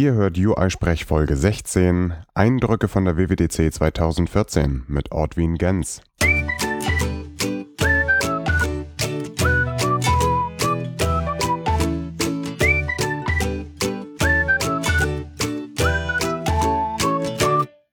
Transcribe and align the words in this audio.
Ihr 0.00 0.14
hört 0.14 0.38
UI-Sprech 0.38 1.04
Folge 1.04 1.36
16, 1.36 2.14
Eindrücke 2.32 2.88
von 2.88 3.04
der 3.04 3.18
WWDC 3.18 3.70
2014 3.70 4.84
mit 4.88 5.12
Ortwin 5.12 5.56
Gens. 5.56 6.00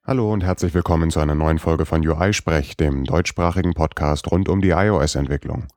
Hallo 0.05 0.31
und 0.31 0.45
herzlich 0.45 0.73
willkommen 0.73 1.11
zu 1.11 1.19
einer 1.19 1.35
neuen 1.35 1.59
Folge 1.59 1.85
von 1.85 2.07
UI-Sprech, 2.07 2.77
dem 2.77 3.03
deutschsprachigen 3.03 3.73
Podcast 3.73 4.31
rund 4.31 4.47
um 4.47 4.61
die 4.61 4.69
iOS-Entwicklung. 4.69 5.67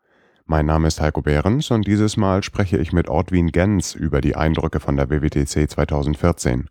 Mein 0.51 0.67
Name 0.67 0.89
ist 0.89 1.01
Heiko 1.01 1.23
Behrens 1.23 1.71
und 1.71 1.87
dieses 1.87 2.17
Mal 2.17 2.43
spreche 2.43 2.77
ich 2.77 2.93
mit 2.93 3.09
Ortwin 3.09 3.53
Gens 3.53 3.95
über 3.95 4.21
die 4.21 4.35
Eindrücke 4.35 4.81
von 4.81 4.97
der 4.97 5.09
WWDC 5.09 5.71
2014. 5.71 6.69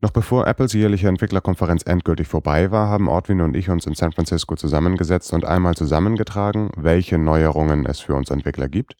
Noch 0.00 0.10
bevor 0.10 0.48
Apples 0.48 0.72
jährliche 0.72 1.06
Entwicklerkonferenz 1.06 1.84
endgültig 1.86 2.26
vorbei 2.26 2.72
war, 2.72 2.88
haben 2.88 3.06
Ortwin 3.06 3.40
und 3.40 3.54
ich 3.54 3.70
uns 3.70 3.86
in 3.86 3.94
San 3.94 4.10
Francisco 4.10 4.56
zusammengesetzt 4.56 5.32
und 5.32 5.44
einmal 5.44 5.76
zusammengetragen, 5.76 6.72
welche 6.76 7.16
Neuerungen 7.16 7.86
es 7.86 8.00
für 8.00 8.16
uns 8.16 8.30
Entwickler 8.30 8.68
gibt 8.68 8.96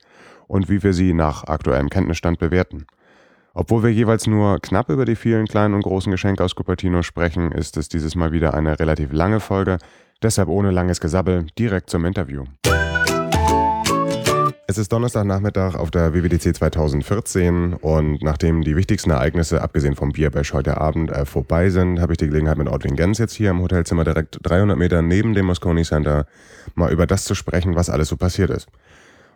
und 0.47 0.69
wie 0.69 0.85
wir 0.85 0.93
sie 0.93 1.13
nach 1.13 1.43
aktuellem 1.49 1.91
Kenntnisstand 1.91 2.39
bewerten. 2.39 2.87
Obwohl 3.53 3.83
wir 3.83 3.93
jeweils 3.93 4.29
nur 4.29 4.61
knapp 4.61 4.91
über 4.91 5.07
die 5.07 5.17
vielen 5.17 5.49
kleinen 5.49 5.75
und 5.75 5.83
großen 5.83 6.13
Geschenke 6.13 6.45
aus 6.45 6.55
Cupertino 6.55 7.03
sprechen, 7.03 7.51
ist 7.51 7.77
es 7.77 7.89
dieses 7.89 8.15
Mal 8.15 8.31
wieder 8.31 8.55
eine 8.55 8.79
relativ 8.79 9.13
lange 9.13 9.41
Folge, 9.41 9.79
deshalb 10.23 10.49
ohne 10.49 10.71
langes 10.71 11.01
Gesabbel 11.01 11.49
direkt 11.59 11.91
zum 11.91 12.05
Interview. 12.05 12.45
Es 14.67 14.79
ist 14.79 14.91
Donnerstagnachmittag 14.93 15.75
auf 15.75 15.91
der 15.91 16.15
WWDC 16.15 16.57
2014 16.57 17.75
und 17.75 18.23
nachdem 18.23 18.63
die 18.63 18.77
wichtigsten 18.77 19.11
Ereignisse, 19.11 19.61
abgesehen 19.61 19.95
vom 19.95 20.13
Bierbash 20.13 20.55
heute 20.55 20.79
Abend, 20.81 21.11
äh, 21.11 21.27
vorbei 21.27 21.69
sind, 21.69 22.01
habe 22.01 22.15
ich 22.15 22.17
die 22.17 22.29
Gelegenheit 22.29 22.57
mit 22.57 22.69
Audrey 22.69 22.91
Gens 22.97 23.19
jetzt 23.19 23.35
hier 23.35 23.51
im 23.51 23.61
Hotelzimmer 23.61 24.05
direkt 24.05 24.39
300 24.43 24.79
Meter 24.79 25.03
neben 25.03 25.35
dem 25.35 25.47
Moscone 25.47 25.83
Center 25.83 26.27
mal 26.75 26.91
über 26.91 27.07
das 27.07 27.25
zu 27.25 27.35
sprechen, 27.35 27.77
was 27.77 27.91
alles 27.91 28.09
so 28.09 28.17
passiert 28.17 28.49
ist. 28.49 28.69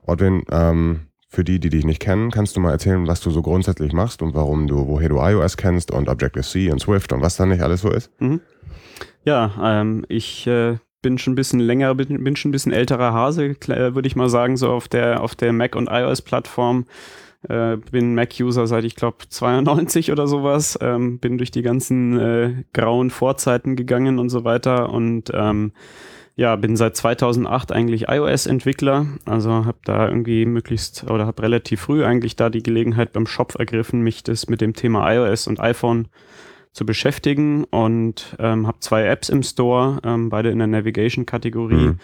Audrey, 0.06 0.42
ähm, 0.50 1.08
für 1.28 1.44
die, 1.44 1.60
die 1.60 1.68
dich 1.68 1.84
nicht 1.84 2.00
kennen, 2.00 2.30
kannst 2.30 2.56
du 2.56 2.60
mal 2.60 2.72
erzählen, 2.72 3.06
was 3.06 3.20
du 3.20 3.30
so 3.30 3.42
grundsätzlich 3.42 3.92
machst 3.92 4.22
und 4.22 4.34
warum 4.34 4.66
du, 4.66 4.86
woher 4.86 5.10
du 5.10 5.18
iOS 5.20 5.58
kennst 5.58 5.90
und 5.90 6.08
Objective-C 6.08 6.70
und 6.70 6.80
Swift 6.80 7.12
und 7.12 7.20
was 7.20 7.36
da 7.36 7.44
nicht 7.44 7.60
alles 7.60 7.82
so 7.82 7.90
ist? 7.90 8.10
Mhm. 8.18 8.40
Ja, 9.24 9.52
ähm, 9.62 10.06
ich 10.08 10.46
äh, 10.46 10.78
bin 11.02 11.18
schon 11.18 11.32
ein 11.32 11.36
bisschen 11.36 11.60
länger, 11.60 11.94
bin, 11.94 12.22
bin 12.22 12.36
schon 12.36 12.50
ein 12.50 12.52
bisschen 12.52 12.72
älterer 12.72 13.12
Hase, 13.12 13.56
würde 13.66 14.06
ich 14.06 14.16
mal 14.16 14.28
sagen, 14.28 14.56
so 14.56 14.70
auf 14.70 14.88
der, 14.88 15.22
auf 15.22 15.34
der 15.34 15.52
Mac- 15.52 15.76
und 15.76 15.88
iOS-Plattform. 15.90 16.86
Äh, 17.48 17.76
bin 17.76 18.16
Mac-User 18.16 18.66
seit, 18.66 18.84
ich 18.84 18.96
glaube, 18.96 19.18
92 19.28 20.10
oder 20.10 20.26
sowas. 20.26 20.76
Ähm, 20.80 21.20
bin 21.20 21.38
durch 21.38 21.52
die 21.52 21.62
ganzen 21.62 22.18
äh, 22.18 22.64
grauen 22.72 23.10
Vorzeiten 23.10 23.76
gegangen 23.76 24.18
und 24.18 24.28
so 24.28 24.44
weiter 24.44 24.92
und 24.92 25.30
ähm, 25.32 25.72
ja, 26.34 26.54
bin 26.54 26.76
seit 26.76 26.96
2008 26.96 27.72
eigentlich 27.72 28.08
iOS-Entwickler, 28.08 29.06
also 29.24 29.64
habe 29.64 29.78
da 29.84 30.08
irgendwie 30.08 30.46
möglichst 30.46 31.02
oder 31.10 31.26
habe 31.26 31.42
relativ 31.42 31.80
früh 31.80 32.04
eigentlich 32.04 32.36
da 32.36 32.48
die 32.48 32.62
Gelegenheit 32.62 33.12
beim 33.12 33.26
Shop 33.26 33.56
ergriffen, 33.58 34.02
mich 34.02 34.22
das 34.22 34.48
mit 34.48 34.60
dem 34.60 34.72
Thema 34.72 35.12
iOS 35.12 35.48
und 35.48 35.58
iPhone 35.58 36.06
zu 36.78 36.86
beschäftigen 36.86 37.64
und 37.64 38.36
ähm, 38.38 38.68
habe 38.68 38.78
zwei 38.78 39.04
Apps 39.04 39.28
im 39.28 39.42
Store, 39.42 40.00
ähm, 40.04 40.30
beide 40.30 40.50
in 40.50 40.58
der 40.58 40.68
Navigation-Kategorie. 40.68 41.74
Mhm. 41.74 41.98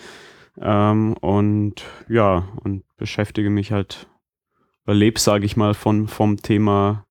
Ähm, 0.61 1.13
und 1.21 1.85
ja, 2.09 2.49
und 2.63 2.83
beschäftige 2.97 3.51
mich 3.51 3.71
halt, 3.71 4.09
oder 4.85 4.97
lebe, 4.97 5.21
sage 5.21 5.47
ich 5.47 5.57
mal, 5.57 5.75
von, 5.75 6.09
vom 6.09 6.39
Thema 6.39 7.07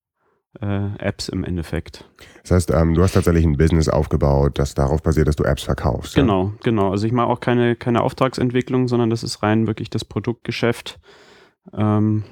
äh, 0.62 0.90
Apps 0.98 1.30
im 1.30 1.46
Endeffekt. 1.46 2.10
Das 2.42 2.52
heißt, 2.52 2.72
ähm, 2.72 2.96
du 2.96 3.02
hast 3.02 3.14
tatsächlich 3.14 3.46
ein 3.46 3.56
Business 3.56 3.88
aufgebaut, 3.88 4.60
das 4.60 4.76
darauf 4.76 5.02
basiert, 5.02 5.30
dass 5.30 5.38
du 5.38 5.46
Apps 5.46 5.64
verkaufst. 5.64 6.16
Genau, 6.16 6.48
ja? 6.48 6.54
genau. 6.64 6.92
Also 6.92 7.08
ich 7.08 7.14
mache 7.14 7.28
auch 7.28 7.40
keine, 7.40 7.78
keine 7.78 8.02
Auftragsentwicklung, 8.02 8.90
sondern 8.90 9.10
das 9.10 9.24
ist 9.24 9.42
rein 9.42 9.68
wirklich 9.68 9.90
das 9.90 10.04
Produktgeschäft. 10.04 11.00
Ähm, 11.74 12.26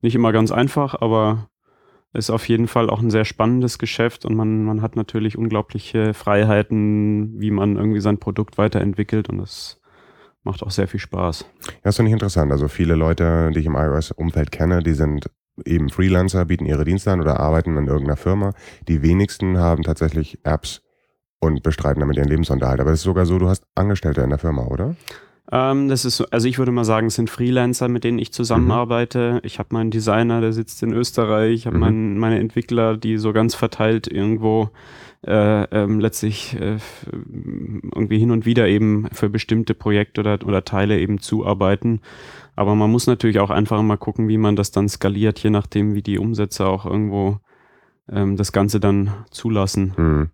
nicht 0.00 0.14
immer 0.14 0.30
ganz 0.30 0.52
einfach, 0.52 0.94
aber 1.00 1.49
ist 2.12 2.30
auf 2.30 2.48
jeden 2.48 2.66
Fall 2.66 2.90
auch 2.90 3.00
ein 3.00 3.10
sehr 3.10 3.24
spannendes 3.24 3.78
Geschäft 3.78 4.24
und 4.24 4.34
man, 4.34 4.64
man 4.64 4.82
hat 4.82 4.96
natürlich 4.96 5.38
unglaubliche 5.38 6.14
Freiheiten, 6.14 7.40
wie 7.40 7.50
man 7.50 7.76
irgendwie 7.76 8.00
sein 8.00 8.18
Produkt 8.18 8.58
weiterentwickelt 8.58 9.28
und 9.28 9.38
das 9.38 9.80
macht 10.42 10.62
auch 10.62 10.70
sehr 10.70 10.88
viel 10.88 11.00
Spaß. 11.00 11.44
Ja, 11.66 11.72
das 11.82 11.96
finde 11.96 12.10
ich 12.10 12.14
interessant. 12.14 12.50
Also 12.50 12.68
viele 12.68 12.94
Leute, 12.94 13.50
die 13.54 13.60
ich 13.60 13.66
im 13.66 13.76
iOS-Umfeld 13.76 14.50
kenne, 14.50 14.82
die 14.82 14.94
sind 14.94 15.30
eben 15.64 15.90
Freelancer, 15.90 16.46
bieten 16.46 16.66
ihre 16.66 16.84
Dienste 16.84 17.12
an 17.12 17.20
oder 17.20 17.38
arbeiten 17.38 17.76
in 17.76 17.86
irgendeiner 17.86 18.16
Firma. 18.16 18.54
Die 18.88 19.02
wenigsten 19.02 19.58
haben 19.58 19.82
tatsächlich 19.82 20.38
Apps 20.44 20.82
und 21.38 21.62
bestreiten 21.62 22.00
damit 22.00 22.16
ihren 22.16 22.28
Lebensunterhalt. 22.28 22.80
Aber 22.80 22.90
es 22.90 23.00
ist 23.00 23.04
sogar 23.04 23.26
so, 23.26 23.38
du 23.38 23.48
hast 23.48 23.66
Angestellte 23.74 24.22
in 24.22 24.30
der 24.30 24.38
Firma, 24.38 24.64
oder? 24.66 24.96
Ähm, 25.52 25.88
das 25.88 26.04
ist, 26.04 26.20
also 26.32 26.48
ich 26.48 26.58
würde 26.58 26.72
mal 26.72 26.84
sagen, 26.84 27.08
es 27.08 27.16
sind 27.16 27.30
Freelancer, 27.30 27.88
mit 27.88 28.04
denen 28.04 28.18
ich 28.18 28.32
zusammenarbeite. 28.32 29.34
Mhm. 29.34 29.40
Ich 29.42 29.58
habe 29.58 29.74
meinen 29.74 29.90
Designer, 29.90 30.40
der 30.40 30.52
sitzt 30.52 30.82
in 30.82 30.92
Österreich. 30.92 31.54
Ich 31.54 31.66
habe 31.66 31.76
mhm. 31.76 31.80
mein, 31.80 32.18
meine 32.18 32.38
Entwickler, 32.38 32.96
die 32.96 33.18
so 33.18 33.32
ganz 33.32 33.54
verteilt 33.54 34.06
irgendwo 34.06 34.70
äh, 35.26 35.64
ähm, 35.64 36.00
letztlich 36.00 36.58
äh, 36.58 36.78
irgendwie 37.12 38.18
hin 38.18 38.30
und 38.30 38.46
wieder 38.46 38.68
eben 38.68 39.08
für 39.12 39.28
bestimmte 39.28 39.74
Projekte 39.74 40.20
oder, 40.20 40.38
oder 40.46 40.64
Teile 40.64 40.98
eben 40.98 41.20
zuarbeiten. 41.20 42.00
Aber 42.56 42.74
man 42.74 42.90
muss 42.90 43.06
natürlich 43.06 43.38
auch 43.38 43.50
einfach 43.50 43.82
mal 43.82 43.96
gucken, 43.96 44.28
wie 44.28 44.38
man 44.38 44.56
das 44.56 44.70
dann 44.70 44.88
skaliert, 44.88 45.38
je 45.40 45.50
nachdem, 45.50 45.94
wie 45.94 46.02
die 46.02 46.18
Umsätze 46.18 46.66
auch 46.66 46.86
irgendwo 46.86 47.38
ähm, 48.10 48.36
das 48.36 48.52
Ganze 48.52 48.80
dann 48.80 49.10
zulassen. 49.30 49.94
Mhm. 49.96 50.30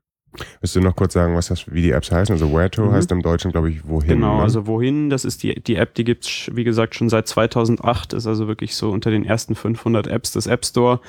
Willst 0.60 0.76
du 0.76 0.80
noch 0.80 0.96
kurz 0.96 1.14
sagen, 1.14 1.34
was 1.34 1.48
das, 1.48 1.72
wie 1.72 1.82
die 1.82 1.90
Apps 1.90 2.10
heißen? 2.10 2.32
Also 2.32 2.52
Where 2.52 2.70
to 2.70 2.86
mhm. 2.86 2.92
heißt 2.92 3.10
im 3.12 3.22
Deutschen, 3.22 3.52
glaube 3.52 3.70
ich, 3.70 3.86
wohin. 3.86 4.08
Genau, 4.08 4.36
ne? 4.36 4.42
also 4.42 4.66
wohin, 4.66 5.10
das 5.10 5.24
ist 5.24 5.42
die, 5.42 5.54
die 5.60 5.76
App, 5.76 5.94
die 5.94 6.04
gibt's 6.04 6.50
wie 6.52 6.64
gesagt, 6.64 6.94
schon 6.94 7.08
seit 7.08 7.28
2008, 7.28 8.12
ist 8.12 8.26
also 8.26 8.48
wirklich 8.48 8.74
so 8.74 8.90
unter 8.90 9.10
den 9.10 9.24
ersten 9.24 9.54
500 9.54 10.06
Apps 10.06 10.32
des 10.32 10.46
App 10.46 10.64
Store. 10.64 11.00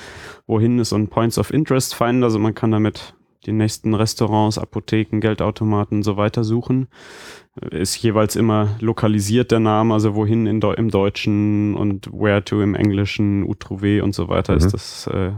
Wohin 0.46 0.80
ist 0.80 0.90
so 0.90 0.96
ein 0.96 1.08
Points 1.08 1.38
of 1.38 1.52
Interest 1.52 1.96
Finder, 1.96 2.26
also 2.26 2.40
man 2.40 2.56
kann 2.56 2.72
damit 2.72 3.14
die 3.46 3.54
nächsten 3.54 3.94
Restaurants, 3.94 4.58
Apotheken, 4.58 5.20
Geldautomaten 5.20 6.00
und 6.00 6.04
so 6.04 6.18
weiter 6.18 6.44
suchen. 6.44 6.88
Ist 7.72 7.96
jeweils 7.96 8.36
immer 8.36 8.76
lokalisiert 8.82 9.52
der 9.52 9.60
Name, 9.60 9.94
also 9.94 10.16
wohin 10.16 10.46
in, 10.46 10.62
im 10.62 10.90
Deutschen 10.90 11.76
und 11.76 12.12
where 12.12 12.44
to 12.44 12.62
im 12.62 12.76
Englischen, 12.76 13.44
Utruve 13.44 14.04
und 14.04 14.14
so 14.14 14.28
weiter 14.28 14.54
mhm. 14.54 14.58
ist 14.58 14.74
das 14.74 15.08
äh, 15.08 15.32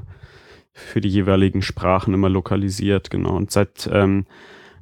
für 0.74 1.02
die 1.02 1.10
jeweiligen 1.10 1.62
Sprachen 1.62 2.14
immer 2.14 2.30
lokalisiert, 2.30 3.10
genau. 3.10 3.36
Und 3.36 3.52
seit 3.52 3.90
ähm, 3.92 4.26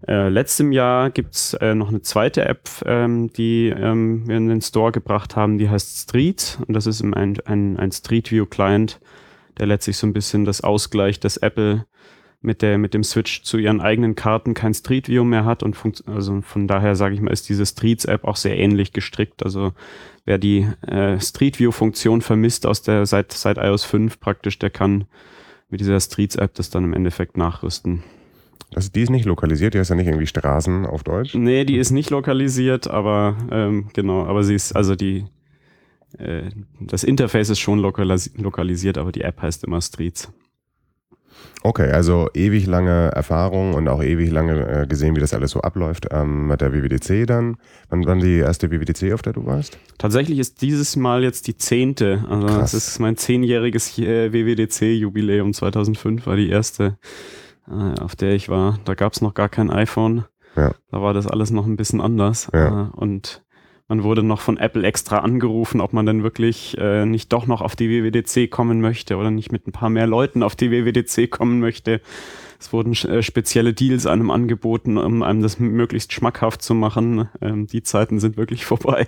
äh, 0.07 0.29
letztem 0.29 0.71
Jahr 0.71 1.09
gibt's 1.09 1.53
äh, 1.55 1.73
noch 1.73 1.89
eine 1.89 2.01
zweite 2.01 2.45
App, 2.45 2.69
ähm, 2.85 3.31
die 3.33 3.69
ähm, 3.69 4.27
wir 4.27 4.37
in 4.37 4.47
den 4.47 4.61
Store 4.61 4.91
gebracht 4.91 5.35
haben, 5.35 5.57
die 5.57 5.69
heißt 5.69 6.03
Street. 6.03 6.59
Und 6.67 6.73
das 6.73 6.85
ist 6.85 7.01
ein, 7.01 7.13
ein, 7.13 7.77
ein 7.77 7.91
Street 7.91 8.31
View 8.31 8.45
Client, 8.45 8.99
der 9.57 9.67
letztlich 9.67 9.97
so 9.97 10.05
ein 10.05 10.13
bisschen 10.13 10.45
das 10.45 10.61
Ausgleich, 10.61 11.19
dass 11.19 11.37
Apple 11.37 11.85
mit, 12.41 12.61
der, 12.61 12.77
mit 12.77 12.93
dem 12.93 13.03
Switch 13.03 13.41
zu 13.41 13.57
ihren 13.57 13.81
eigenen 13.81 14.13
Karten 14.15 14.53
kein 14.53 14.73
Street 14.73 15.09
View 15.09 15.23
mehr 15.23 15.45
hat. 15.45 15.63
Und 15.63 15.77
also 16.05 16.41
von 16.41 16.67
daher 16.67 16.95
sage 16.95 17.15
ich 17.15 17.21
mal, 17.21 17.31
ist 17.31 17.49
diese 17.49 17.65
Streets 17.65 18.05
App 18.05 18.23
auch 18.23 18.35
sehr 18.35 18.57
ähnlich 18.57 18.93
gestrickt. 18.93 19.43
Also 19.43 19.73
wer 20.25 20.37
die 20.37 20.67
äh, 20.87 21.19
Street 21.19 21.59
View 21.59 21.71
Funktion 21.71 22.21
vermisst 22.21 22.67
aus 22.67 22.83
der 22.83 23.07
seit, 23.07 23.31
seit 23.33 23.57
iOS 23.57 23.83
5 23.85 24.19
praktisch, 24.19 24.59
der 24.59 24.69
kann 24.69 25.05
mit 25.69 25.81
dieser 25.81 25.99
Streets-App 25.99 26.53
das 26.55 26.69
dann 26.69 26.83
im 26.83 26.93
Endeffekt 26.93 27.37
nachrüsten. 27.37 28.03
Also 28.75 28.89
die 28.93 29.01
ist 29.01 29.09
nicht 29.09 29.25
lokalisiert, 29.25 29.73
die 29.73 29.79
heißt 29.79 29.89
ja 29.89 29.95
nicht 29.95 30.07
irgendwie 30.07 30.27
Straßen 30.27 30.85
auf 30.85 31.03
Deutsch? 31.03 31.33
Nee, 31.35 31.63
die 31.63 31.77
ist 31.77 31.91
nicht 31.91 32.09
lokalisiert, 32.09 32.87
aber 32.87 33.37
ähm, 33.51 33.89
genau, 33.93 34.25
aber 34.25 34.43
sie 34.43 34.55
ist, 34.55 34.75
also 34.75 34.95
die, 34.95 35.25
äh, 36.17 36.49
das 36.81 37.03
Interface 37.03 37.49
ist 37.49 37.59
schon 37.59 37.79
lokalis 37.79 38.31
lokalisiert, 38.35 38.97
aber 38.97 39.11
die 39.11 39.21
App 39.21 39.41
heißt 39.41 39.63
immer 39.63 39.81
Streets. 39.81 40.31
Okay, 41.63 41.91
also 41.91 42.29
ewig 42.33 42.67
lange 42.67 43.09
Erfahrung 43.13 43.73
und 43.73 43.87
auch 43.87 44.03
ewig 44.03 44.31
lange 44.31 44.83
äh, 44.83 44.87
gesehen, 44.87 45.15
wie 45.15 45.19
das 45.19 45.33
alles 45.33 45.51
so 45.51 45.61
abläuft 45.61 46.07
ähm, 46.11 46.47
mit 46.47 46.61
der 46.61 46.71
WWDC 46.71 47.25
dann. 47.25 47.57
Wann 47.89 48.05
war 48.05 48.15
die 48.15 48.37
erste 48.37 48.71
WWDC, 48.71 49.13
auf 49.13 49.21
der 49.21 49.33
du 49.33 49.45
warst? 49.45 49.77
Tatsächlich 49.97 50.39
ist 50.39 50.61
dieses 50.61 50.95
Mal 50.95 51.23
jetzt 51.23 51.47
die 51.47 51.57
zehnte. 51.57 52.23
Also 52.29 52.47
Krass. 52.47 52.71
das 52.71 52.87
ist 52.87 52.99
mein 52.99 53.17
zehnjähriges 53.17 53.97
äh, 53.97 54.31
WWDC-Jubiläum 54.31 55.53
2005 55.53 56.27
war 56.27 56.35
die 56.35 56.49
erste, 56.49 56.97
äh, 57.67 57.99
auf 57.99 58.15
der 58.15 58.33
ich 58.33 58.49
war. 58.49 58.79
Da 58.85 58.93
gab 58.93 59.13
es 59.13 59.21
noch 59.21 59.33
gar 59.33 59.49
kein 59.49 59.71
iPhone. 59.71 60.25
Ja. 60.55 60.73
Da 60.91 61.01
war 61.01 61.13
das 61.13 61.27
alles 61.27 61.51
noch 61.51 61.65
ein 61.65 61.75
bisschen 61.75 62.01
anders. 62.01 62.49
Ja. 62.53 62.91
Äh, 62.93 62.97
und 62.97 63.43
man 63.87 64.03
wurde 64.03 64.21
noch 64.23 64.41
von 64.41 64.57
Apple 64.57 64.85
extra 64.85 65.19
angerufen, 65.19 65.79
ob 65.79 65.93
man 65.93 66.05
denn 66.05 66.23
wirklich 66.23 66.77
äh, 66.77 67.05
nicht 67.05 67.31
doch 67.31 67.47
noch 67.47 67.61
auf 67.61 67.75
die 67.75 67.89
WWDC 67.89 68.51
kommen 68.51 68.81
möchte 68.81 69.15
oder 69.15 69.31
nicht 69.31 69.51
mit 69.51 69.65
ein 69.67 69.71
paar 69.71 69.89
mehr 69.89 70.07
Leuten 70.07 70.43
auf 70.43 70.55
die 70.55 70.71
WWDC 70.71 71.31
kommen 71.31 71.59
möchte. 71.59 72.01
Es 72.59 72.73
wurden 72.73 72.93
äh, 72.93 73.23
spezielle 73.23 73.73
Deals 73.73 74.05
einem 74.05 74.29
angeboten, 74.29 74.97
um 74.97 75.23
einem 75.23 75.41
das 75.41 75.59
möglichst 75.59 76.11
schmackhaft 76.11 76.61
zu 76.61 76.73
machen. 76.73 77.29
Ähm, 77.41 77.67
die 77.67 77.83
Zeiten 77.83 78.19
sind 78.19 78.35
wirklich 78.35 78.65
vorbei. 78.65 79.07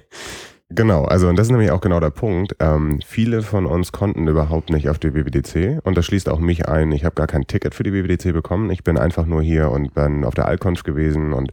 Genau, 0.71 1.03
also 1.03 1.27
und 1.27 1.35
das 1.35 1.47
ist 1.47 1.51
nämlich 1.51 1.71
auch 1.71 1.81
genau 1.81 1.99
der 1.99 2.11
Punkt. 2.11 2.55
Ähm, 2.59 2.99
viele 3.03 3.41
von 3.41 3.65
uns 3.65 3.91
konnten 3.91 4.27
überhaupt 4.27 4.69
nicht 4.69 4.87
auf 4.87 4.99
die 4.99 5.15
WWDC 5.15 5.83
und 5.83 5.97
das 5.97 6.05
schließt 6.05 6.29
auch 6.29 6.39
mich 6.39 6.69
ein. 6.69 6.91
Ich 6.91 7.05
habe 7.05 7.15
gar 7.15 7.25
kein 7.25 7.47
Ticket 7.47 7.73
für 7.73 7.81
die 7.81 7.91
WWDC 7.91 8.33
bekommen. 8.33 8.69
Ich 8.69 8.83
bin 8.83 8.95
einfach 8.95 9.25
nur 9.25 9.41
hier 9.41 9.71
und 9.71 9.95
bin 9.95 10.23
auf 10.23 10.35
der 10.35 10.45
Alconf 10.45 10.83
gewesen 10.83 11.33
und 11.33 11.51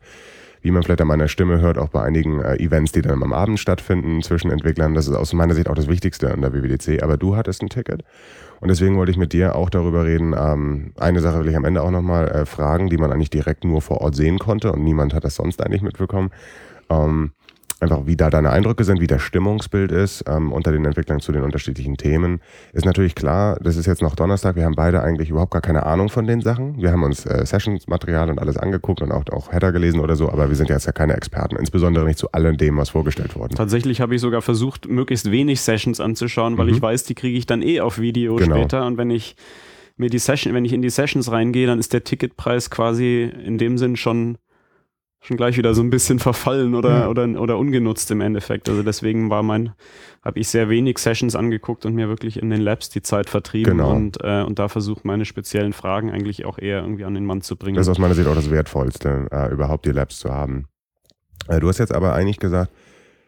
wie 0.66 0.72
man 0.72 0.82
vielleicht 0.82 1.00
an 1.00 1.06
meiner 1.06 1.28
Stimme 1.28 1.60
hört, 1.60 1.78
auch 1.78 1.90
bei 1.90 2.02
einigen 2.02 2.40
äh, 2.42 2.56
Events, 2.56 2.90
die 2.90 3.00
dann 3.00 3.22
am 3.22 3.32
Abend 3.32 3.60
stattfinden 3.60 4.20
zwischen 4.22 4.50
Entwicklern. 4.50 4.94
Das 4.94 5.06
ist 5.06 5.14
aus 5.14 5.32
meiner 5.32 5.54
Sicht 5.54 5.68
auch 5.68 5.76
das 5.76 5.86
Wichtigste 5.86 6.32
an 6.32 6.40
der 6.40 6.52
WWDC. 6.52 7.04
Aber 7.04 7.16
du 7.16 7.36
hattest 7.36 7.62
ein 7.62 7.68
Ticket 7.68 8.02
und 8.58 8.68
deswegen 8.68 8.96
wollte 8.96 9.12
ich 9.12 9.16
mit 9.16 9.32
dir 9.32 9.54
auch 9.54 9.70
darüber 9.70 10.04
reden. 10.04 10.34
Ähm, 10.36 10.92
eine 10.98 11.20
Sache 11.20 11.38
will 11.38 11.48
ich 11.48 11.56
am 11.56 11.64
Ende 11.64 11.82
auch 11.82 11.92
nochmal 11.92 12.26
äh, 12.26 12.46
fragen, 12.46 12.90
die 12.90 12.96
man 12.96 13.12
eigentlich 13.12 13.30
direkt 13.30 13.64
nur 13.64 13.80
vor 13.80 14.00
Ort 14.00 14.16
sehen 14.16 14.40
konnte 14.40 14.72
und 14.72 14.82
niemand 14.82 15.14
hat 15.14 15.22
das 15.22 15.36
sonst 15.36 15.62
eigentlich 15.62 15.82
mitbekommen. 15.82 16.30
Ähm, 16.90 17.30
einfach 17.80 18.06
wie 18.06 18.16
da 18.16 18.30
deine 18.30 18.50
Eindrücke 18.50 18.84
sind, 18.84 19.00
wie 19.00 19.06
das 19.06 19.22
Stimmungsbild 19.22 19.92
ist 19.92 20.24
ähm, 20.26 20.52
unter 20.52 20.72
den 20.72 20.84
Entwicklern 20.84 21.20
zu 21.20 21.32
den 21.32 21.42
unterschiedlichen 21.42 21.96
Themen. 21.96 22.40
Ist 22.72 22.86
natürlich 22.86 23.14
klar, 23.14 23.58
das 23.60 23.76
ist 23.76 23.86
jetzt 23.86 24.02
noch 24.02 24.14
Donnerstag, 24.14 24.56
wir 24.56 24.64
haben 24.64 24.74
beide 24.74 25.02
eigentlich 25.02 25.30
überhaupt 25.30 25.52
gar 25.52 25.60
keine 25.60 25.84
Ahnung 25.84 26.08
von 26.08 26.26
den 26.26 26.40
Sachen. 26.40 26.80
Wir 26.80 26.92
haben 26.92 27.02
uns 27.02 27.26
äh, 27.26 27.44
Sessions-Material 27.44 28.30
und 28.30 28.38
alles 28.38 28.56
angeguckt 28.56 29.02
und 29.02 29.12
auch, 29.12 29.24
auch 29.30 29.52
Header 29.52 29.72
gelesen 29.72 30.00
oder 30.00 30.16
so, 30.16 30.30
aber 30.30 30.48
wir 30.48 30.56
sind 30.56 30.70
jetzt 30.70 30.86
ja 30.86 30.92
keine 30.92 31.14
Experten, 31.14 31.56
insbesondere 31.56 32.06
nicht 32.06 32.18
zu 32.18 32.32
allem 32.32 32.56
dem, 32.56 32.76
was 32.78 32.90
vorgestellt 32.90 33.36
wurde. 33.36 33.54
Tatsächlich 33.54 34.00
habe 34.00 34.14
ich 34.14 34.20
sogar 34.20 34.42
versucht, 34.42 34.88
möglichst 34.88 35.30
wenig 35.30 35.60
Sessions 35.60 36.00
anzuschauen, 36.00 36.56
weil 36.56 36.68
mhm. 36.68 36.74
ich 36.74 36.82
weiß, 36.82 37.04
die 37.04 37.14
kriege 37.14 37.36
ich 37.36 37.46
dann 37.46 37.62
eh 37.62 37.80
auf 37.80 37.98
Video 37.98 38.36
genau. 38.36 38.56
später 38.56 38.86
und 38.86 38.96
wenn 38.96 39.10
ich 39.10 39.36
mir 39.96 40.10
die 40.10 40.18
Session, 40.18 40.54
wenn 40.54 40.64
ich 40.64 40.72
in 40.72 40.82
die 40.82 40.90
Sessions 40.90 41.30
reingehe, 41.30 41.66
dann 41.66 41.78
ist 41.78 41.92
der 41.92 42.04
Ticketpreis 42.04 42.70
quasi 42.70 43.22
in 43.22 43.58
dem 43.58 43.78
Sinn 43.78 43.96
schon 43.96 44.38
schon 45.20 45.36
gleich 45.36 45.56
wieder 45.56 45.74
so 45.74 45.82
ein 45.82 45.90
bisschen 45.90 46.18
verfallen 46.18 46.74
oder, 46.74 47.00
ja. 47.00 47.08
oder, 47.08 47.28
oder 47.40 47.58
ungenutzt 47.58 48.10
im 48.10 48.20
Endeffekt. 48.20 48.68
Also 48.68 48.82
deswegen 48.82 49.30
war 49.30 49.42
mein, 49.42 49.72
habe 50.22 50.38
ich 50.38 50.48
sehr 50.48 50.68
wenig 50.68 50.98
Sessions 50.98 51.34
angeguckt 51.34 51.84
und 51.86 51.94
mir 51.94 52.08
wirklich 52.08 52.40
in 52.40 52.50
den 52.50 52.60
Labs 52.60 52.90
die 52.90 53.02
Zeit 53.02 53.28
vertrieben 53.28 53.78
genau. 53.78 53.94
und, 53.94 54.18
äh, 54.22 54.42
und 54.42 54.58
da 54.58 54.68
versucht, 54.68 55.04
meine 55.04 55.24
speziellen 55.24 55.72
Fragen 55.72 56.10
eigentlich 56.10 56.44
auch 56.44 56.58
eher 56.58 56.80
irgendwie 56.80 57.04
an 57.04 57.14
den 57.14 57.24
Mann 57.24 57.42
zu 57.42 57.56
bringen. 57.56 57.76
Das 57.76 57.86
ist 57.86 57.92
aus 57.92 57.98
meiner 57.98 58.14
Sicht 58.14 58.28
auch 58.28 58.34
das 58.34 58.50
Wertvollste, 58.50 59.26
äh, 59.30 59.52
überhaupt 59.52 59.86
die 59.86 59.92
Labs 59.92 60.18
zu 60.18 60.32
haben. 60.32 60.66
Äh, 61.48 61.60
du 61.60 61.68
hast 61.68 61.78
jetzt 61.78 61.94
aber 61.94 62.14
eigentlich 62.14 62.38
gesagt, 62.38 62.70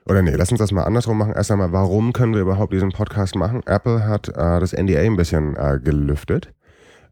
oder 0.08 0.23
nee, 0.23 0.34
lass 0.34 0.50
uns 0.50 0.58
das 0.58 0.73
mal 0.73 0.84
andersrum 0.84 1.19
machen. 1.19 1.34
Erst 1.34 1.50
einmal, 1.50 1.73
warum 1.73 2.14
können 2.14 2.32
wir 2.32 2.41
überhaupt 2.41 2.73
diesen 2.73 2.93
Podcast 2.93 3.34
machen? 3.34 3.62
Apple 3.67 4.06
hat 4.06 4.29
äh, 4.29 4.58
das 4.58 4.73
NDA 4.73 5.00
ein 5.00 5.17
bisschen 5.17 5.55
äh, 5.56 5.79
gelüftet. 5.82 6.55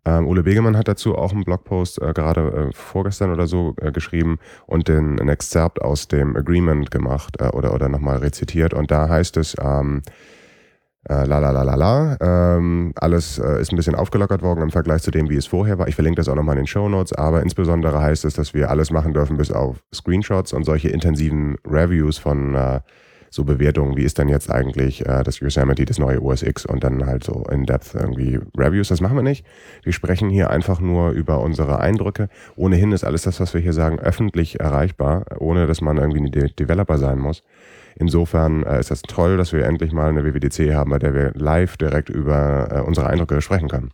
Ähm, 0.06 0.28
Ole 0.28 0.44
Begemann 0.44 0.76
hat 0.76 0.86
dazu 0.86 1.16
auch 1.16 1.32
einen 1.32 1.44
Blogpost 1.44 2.00
äh, 2.00 2.12
gerade 2.12 2.68
äh, 2.70 2.72
vorgestern 2.72 3.32
oder 3.32 3.48
so 3.48 3.74
äh, 3.80 3.90
geschrieben 3.90 4.38
und 4.66 4.86
den, 4.86 5.20
ein 5.20 5.28
Excerpt 5.28 5.82
aus 5.82 6.06
dem 6.06 6.36
Agreement 6.36 6.92
gemacht 6.92 7.36
äh, 7.40 7.48
oder, 7.48 7.74
oder 7.74 7.88
nochmal 7.88 8.18
rezitiert. 8.18 8.72
Und 8.72 8.92
da 8.92 9.08
heißt 9.08 9.36
es, 9.36 9.56
ähm, 9.60 10.02
äh, 11.08 11.24
la 11.24 11.38
la 11.40 11.50
la 11.50 11.62
la 11.62 11.74
la, 11.74 12.16
ähm, 12.20 12.92
alles 12.94 13.38
äh, 13.38 13.60
ist 13.60 13.72
ein 13.72 13.76
bisschen 13.76 13.96
aufgelockert 13.96 14.42
worden 14.42 14.62
im 14.62 14.70
Vergleich 14.70 15.02
zu 15.02 15.10
dem, 15.10 15.28
wie 15.28 15.36
es 15.36 15.46
vorher 15.46 15.78
war. 15.78 15.88
Ich 15.88 15.96
verlinke 15.96 16.20
das 16.20 16.28
auch 16.28 16.36
nochmal 16.36 16.54
in 16.54 16.62
den 16.62 16.66
Show 16.68 16.88
Notes, 16.88 17.12
aber 17.12 17.42
insbesondere 17.42 18.00
heißt 18.00 18.24
es, 18.24 18.34
dass 18.34 18.54
wir 18.54 18.70
alles 18.70 18.92
machen 18.92 19.12
dürfen 19.12 19.36
bis 19.36 19.50
auf 19.50 19.82
Screenshots 19.92 20.52
und 20.52 20.64
solche 20.64 20.88
intensiven 20.88 21.56
Reviews 21.66 22.18
von 22.18 22.54
äh, 22.54 22.80
so 23.36 23.44
Bewertungen, 23.44 23.96
wie 23.96 24.02
ist 24.02 24.18
denn 24.18 24.28
jetzt 24.28 24.50
eigentlich 24.50 25.06
äh, 25.06 25.22
das 25.22 25.38
Yosemite, 25.38 25.84
das 25.84 25.98
neue 25.98 26.20
OS 26.20 26.42
X 26.42 26.66
und 26.66 26.82
dann 26.82 27.06
halt 27.06 27.22
so 27.22 27.44
in-depth 27.50 27.94
irgendwie 27.94 28.40
Reviews. 28.58 28.88
Das 28.88 29.00
machen 29.00 29.16
wir 29.16 29.22
nicht. 29.22 29.46
Wir 29.84 29.92
sprechen 29.92 30.28
hier 30.28 30.50
einfach 30.50 30.80
nur 30.80 31.10
über 31.10 31.40
unsere 31.40 31.78
Eindrücke. 31.78 32.28
Ohnehin 32.56 32.92
ist 32.92 33.04
alles 33.04 33.22
das, 33.22 33.38
was 33.38 33.54
wir 33.54 33.60
hier 33.60 33.72
sagen, 33.72 34.00
öffentlich 34.00 34.58
erreichbar, 34.58 35.26
ohne 35.38 35.66
dass 35.66 35.80
man 35.80 35.98
irgendwie 35.98 36.20
ein 36.20 36.30
De 36.32 36.50
Developer 36.52 36.98
sein 36.98 37.18
muss. 37.18 37.42
Insofern 37.94 38.64
äh, 38.64 38.80
ist 38.80 38.90
das 38.90 39.02
toll, 39.02 39.36
dass 39.36 39.52
wir 39.52 39.64
endlich 39.64 39.92
mal 39.92 40.08
eine 40.08 40.24
WWDC 40.24 40.74
haben, 40.74 40.90
bei 40.90 40.98
der 40.98 41.14
wir 41.14 41.32
live 41.34 41.76
direkt 41.76 42.08
über 42.08 42.68
äh, 42.70 42.80
unsere 42.80 43.06
Eindrücke 43.06 43.40
sprechen 43.40 43.68
können. 43.68 43.90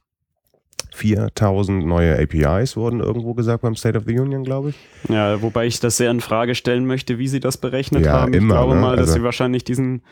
4000 0.94 1.86
neue 1.86 2.18
APIs 2.18 2.76
wurden 2.76 3.00
irgendwo 3.00 3.34
gesagt 3.34 3.62
beim 3.62 3.76
State 3.76 3.96
of 3.96 4.04
the 4.06 4.18
Union, 4.18 4.44
glaube 4.44 4.70
ich. 4.70 4.76
Ja, 5.08 5.40
wobei 5.42 5.66
ich 5.66 5.80
das 5.80 5.96
sehr 5.96 6.10
in 6.10 6.20
Frage 6.20 6.54
stellen 6.54 6.86
möchte, 6.86 7.18
wie 7.18 7.28
sie 7.28 7.40
das 7.40 7.56
berechnet 7.56 8.04
ja, 8.04 8.12
haben. 8.12 8.32
Ich 8.32 8.38
immer, 8.38 8.54
glaube 8.54 8.74
ne? 8.74 8.80
mal, 8.80 8.96
dass 8.96 9.08
also, 9.08 9.20
sie 9.20 9.24
wahrscheinlich 9.24 9.64
diesen 9.64 10.02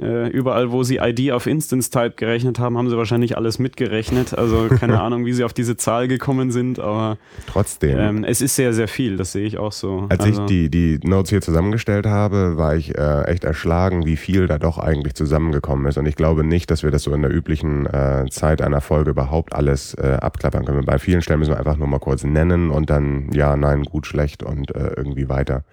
äh, 0.00 0.28
überall, 0.28 0.72
wo 0.72 0.82
sie 0.82 0.96
ID 0.96 1.32
auf 1.32 1.46
Instance 1.46 1.90
Type 1.90 2.12
gerechnet 2.16 2.58
haben, 2.58 2.78
haben 2.78 2.88
sie 2.88 2.96
wahrscheinlich 2.96 3.36
alles 3.36 3.58
mitgerechnet. 3.58 4.36
Also 4.36 4.68
keine 4.68 5.00
Ahnung, 5.02 5.26
wie 5.26 5.32
sie 5.32 5.44
auf 5.44 5.52
diese 5.52 5.76
Zahl 5.76 6.08
gekommen 6.08 6.50
sind, 6.50 6.78
aber 6.78 7.18
trotzdem. 7.46 7.98
Ähm, 7.98 8.24
es 8.24 8.40
ist 8.40 8.56
sehr, 8.56 8.72
sehr 8.72 8.88
viel, 8.88 9.16
das 9.16 9.32
sehe 9.32 9.46
ich 9.46 9.58
auch 9.58 9.72
so. 9.72 10.06
Als 10.08 10.24
also, 10.24 10.42
ich 10.42 10.46
die, 10.46 10.70
die 10.70 11.06
Notes 11.06 11.30
hier 11.30 11.42
zusammengestellt 11.42 12.06
habe, 12.06 12.56
war 12.56 12.76
ich 12.76 12.96
äh, 12.96 13.24
echt 13.24 13.44
erschlagen, 13.44 14.06
wie 14.06 14.16
viel 14.16 14.46
da 14.46 14.58
doch 14.58 14.78
eigentlich 14.78 15.14
zusammengekommen 15.14 15.86
ist. 15.86 15.98
Und 15.98 16.06
ich 16.06 16.16
glaube 16.16 16.44
nicht, 16.44 16.70
dass 16.70 16.82
wir 16.82 16.90
das 16.90 17.02
so 17.02 17.12
in 17.12 17.22
der 17.22 17.32
üblichen 17.32 17.86
äh, 17.86 18.24
Zeit 18.30 18.62
einer 18.62 18.80
Folge 18.80 19.10
überhaupt 19.10 19.54
alles 19.54 19.94
äh, 19.94 20.18
abklappern 20.20 20.64
können. 20.64 20.84
Bei 20.84 20.98
vielen 20.98 21.22
Stellen 21.22 21.40
müssen 21.40 21.52
wir 21.52 21.58
einfach 21.58 21.76
nur 21.76 21.88
mal 21.88 21.98
kurz 21.98 22.24
nennen 22.24 22.70
und 22.70 22.90
dann 22.90 23.30
ja, 23.32 23.56
nein, 23.56 23.84
gut, 23.84 24.06
schlecht 24.06 24.42
und 24.42 24.74
äh, 24.74 24.92
irgendwie 24.96 25.28
weiter. 25.28 25.64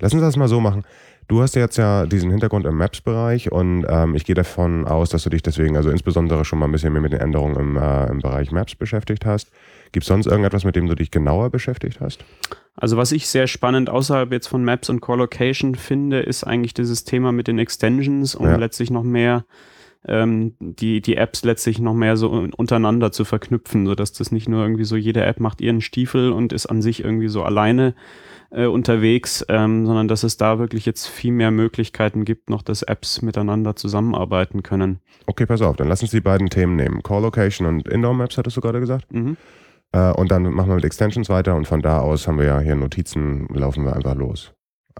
Lass 0.00 0.12
uns 0.12 0.22
das 0.22 0.36
mal 0.36 0.48
so 0.48 0.60
machen. 0.60 0.84
Du 1.26 1.40
hast 1.40 1.54
jetzt 1.54 1.78
ja 1.78 2.06
diesen 2.06 2.30
Hintergrund 2.30 2.66
im 2.66 2.76
Maps-Bereich 2.76 3.50
und 3.50 3.86
ähm, 3.88 4.14
ich 4.14 4.24
gehe 4.24 4.34
davon 4.34 4.86
aus, 4.86 5.08
dass 5.08 5.24
du 5.24 5.30
dich 5.30 5.42
deswegen 5.42 5.76
also 5.76 5.90
insbesondere 5.90 6.44
schon 6.44 6.58
mal 6.58 6.66
ein 6.66 6.72
bisschen 6.72 6.92
mehr 6.92 7.00
mit 7.00 7.12
den 7.12 7.20
Änderungen 7.20 7.56
im, 7.56 7.76
äh, 7.76 8.10
im 8.10 8.20
Bereich 8.20 8.50
Maps 8.50 8.74
beschäftigt 8.74 9.24
hast. 9.24 9.50
Gibt 9.92 10.04
es 10.04 10.08
sonst 10.08 10.26
irgendetwas, 10.26 10.64
mit 10.64 10.76
dem 10.76 10.86
du 10.86 10.94
dich 10.94 11.10
genauer 11.10 11.50
beschäftigt 11.50 12.00
hast? 12.00 12.24
Also 12.76 12.96
was 12.96 13.12
ich 13.12 13.28
sehr 13.28 13.46
spannend 13.46 13.88
außerhalb 13.88 14.32
jetzt 14.32 14.48
von 14.48 14.64
Maps 14.64 14.90
und 14.90 15.00
Core 15.00 15.18
Location 15.18 15.76
finde, 15.76 16.20
ist 16.20 16.44
eigentlich 16.44 16.74
dieses 16.74 17.04
Thema 17.04 17.32
mit 17.32 17.48
den 17.48 17.58
Extensions, 17.58 18.34
um 18.34 18.46
ja. 18.46 18.56
letztlich 18.56 18.90
noch 18.90 19.04
mehr 19.04 19.44
ähm, 20.06 20.54
die, 20.58 21.00
die 21.00 21.16
Apps 21.16 21.44
letztlich 21.44 21.78
noch 21.78 21.94
mehr 21.94 22.16
so 22.16 22.28
untereinander 22.56 23.12
zu 23.12 23.24
verknüpfen, 23.24 23.86
sodass 23.86 24.12
das 24.12 24.32
nicht 24.32 24.48
nur 24.48 24.62
irgendwie 24.62 24.84
so, 24.84 24.96
jede 24.96 25.24
App 25.24 25.40
macht 25.40 25.60
ihren 25.60 25.80
Stiefel 25.80 26.32
und 26.32 26.52
ist 26.52 26.66
an 26.66 26.82
sich 26.82 27.02
irgendwie 27.02 27.28
so 27.28 27.42
alleine 27.42 27.94
äh, 28.54 28.66
unterwegs, 28.66 29.44
ähm, 29.48 29.86
sondern 29.86 30.08
dass 30.08 30.22
es 30.22 30.36
da 30.36 30.58
wirklich 30.58 30.86
jetzt 30.86 31.06
viel 31.06 31.32
mehr 31.32 31.50
Möglichkeiten 31.50 32.24
gibt, 32.24 32.50
noch 32.50 32.62
dass 32.62 32.82
Apps 32.82 33.22
miteinander 33.22 33.76
zusammenarbeiten 33.76 34.62
können. 34.62 35.00
Okay, 35.26 35.46
pass 35.46 35.62
auf, 35.62 35.76
dann 35.76 35.88
lass 35.88 36.02
uns 36.02 36.12
die 36.12 36.20
beiden 36.20 36.50
Themen 36.50 36.76
nehmen. 36.76 37.02
Core 37.02 37.22
Location 37.22 37.66
und 37.66 37.88
Indoor 37.88 38.14
Maps, 38.14 38.38
hattest 38.38 38.56
du 38.56 38.60
gerade 38.60 38.80
gesagt? 38.80 39.12
Mhm. 39.12 39.36
Äh, 39.92 40.12
und 40.12 40.30
dann 40.30 40.44
machen 40.44 40.68
wir 40.68 40.76
mit 40.76 40.84
Extensions 40.84 41.28
weiter 41.28 41.54
und 41.54 41.66
von 41.66 41.82
da 41.82 42.00
aus 42.00 42.28
haben 42.28 42.38
wir 42.38 42.46
ja 42.46 42.60
hier 42.60 42.76
Notizen, 42.76 43.46
laufen 43.52 43.84
wir 43.84 43.94
einfach 43.94 44.14
los. 44.14 44.52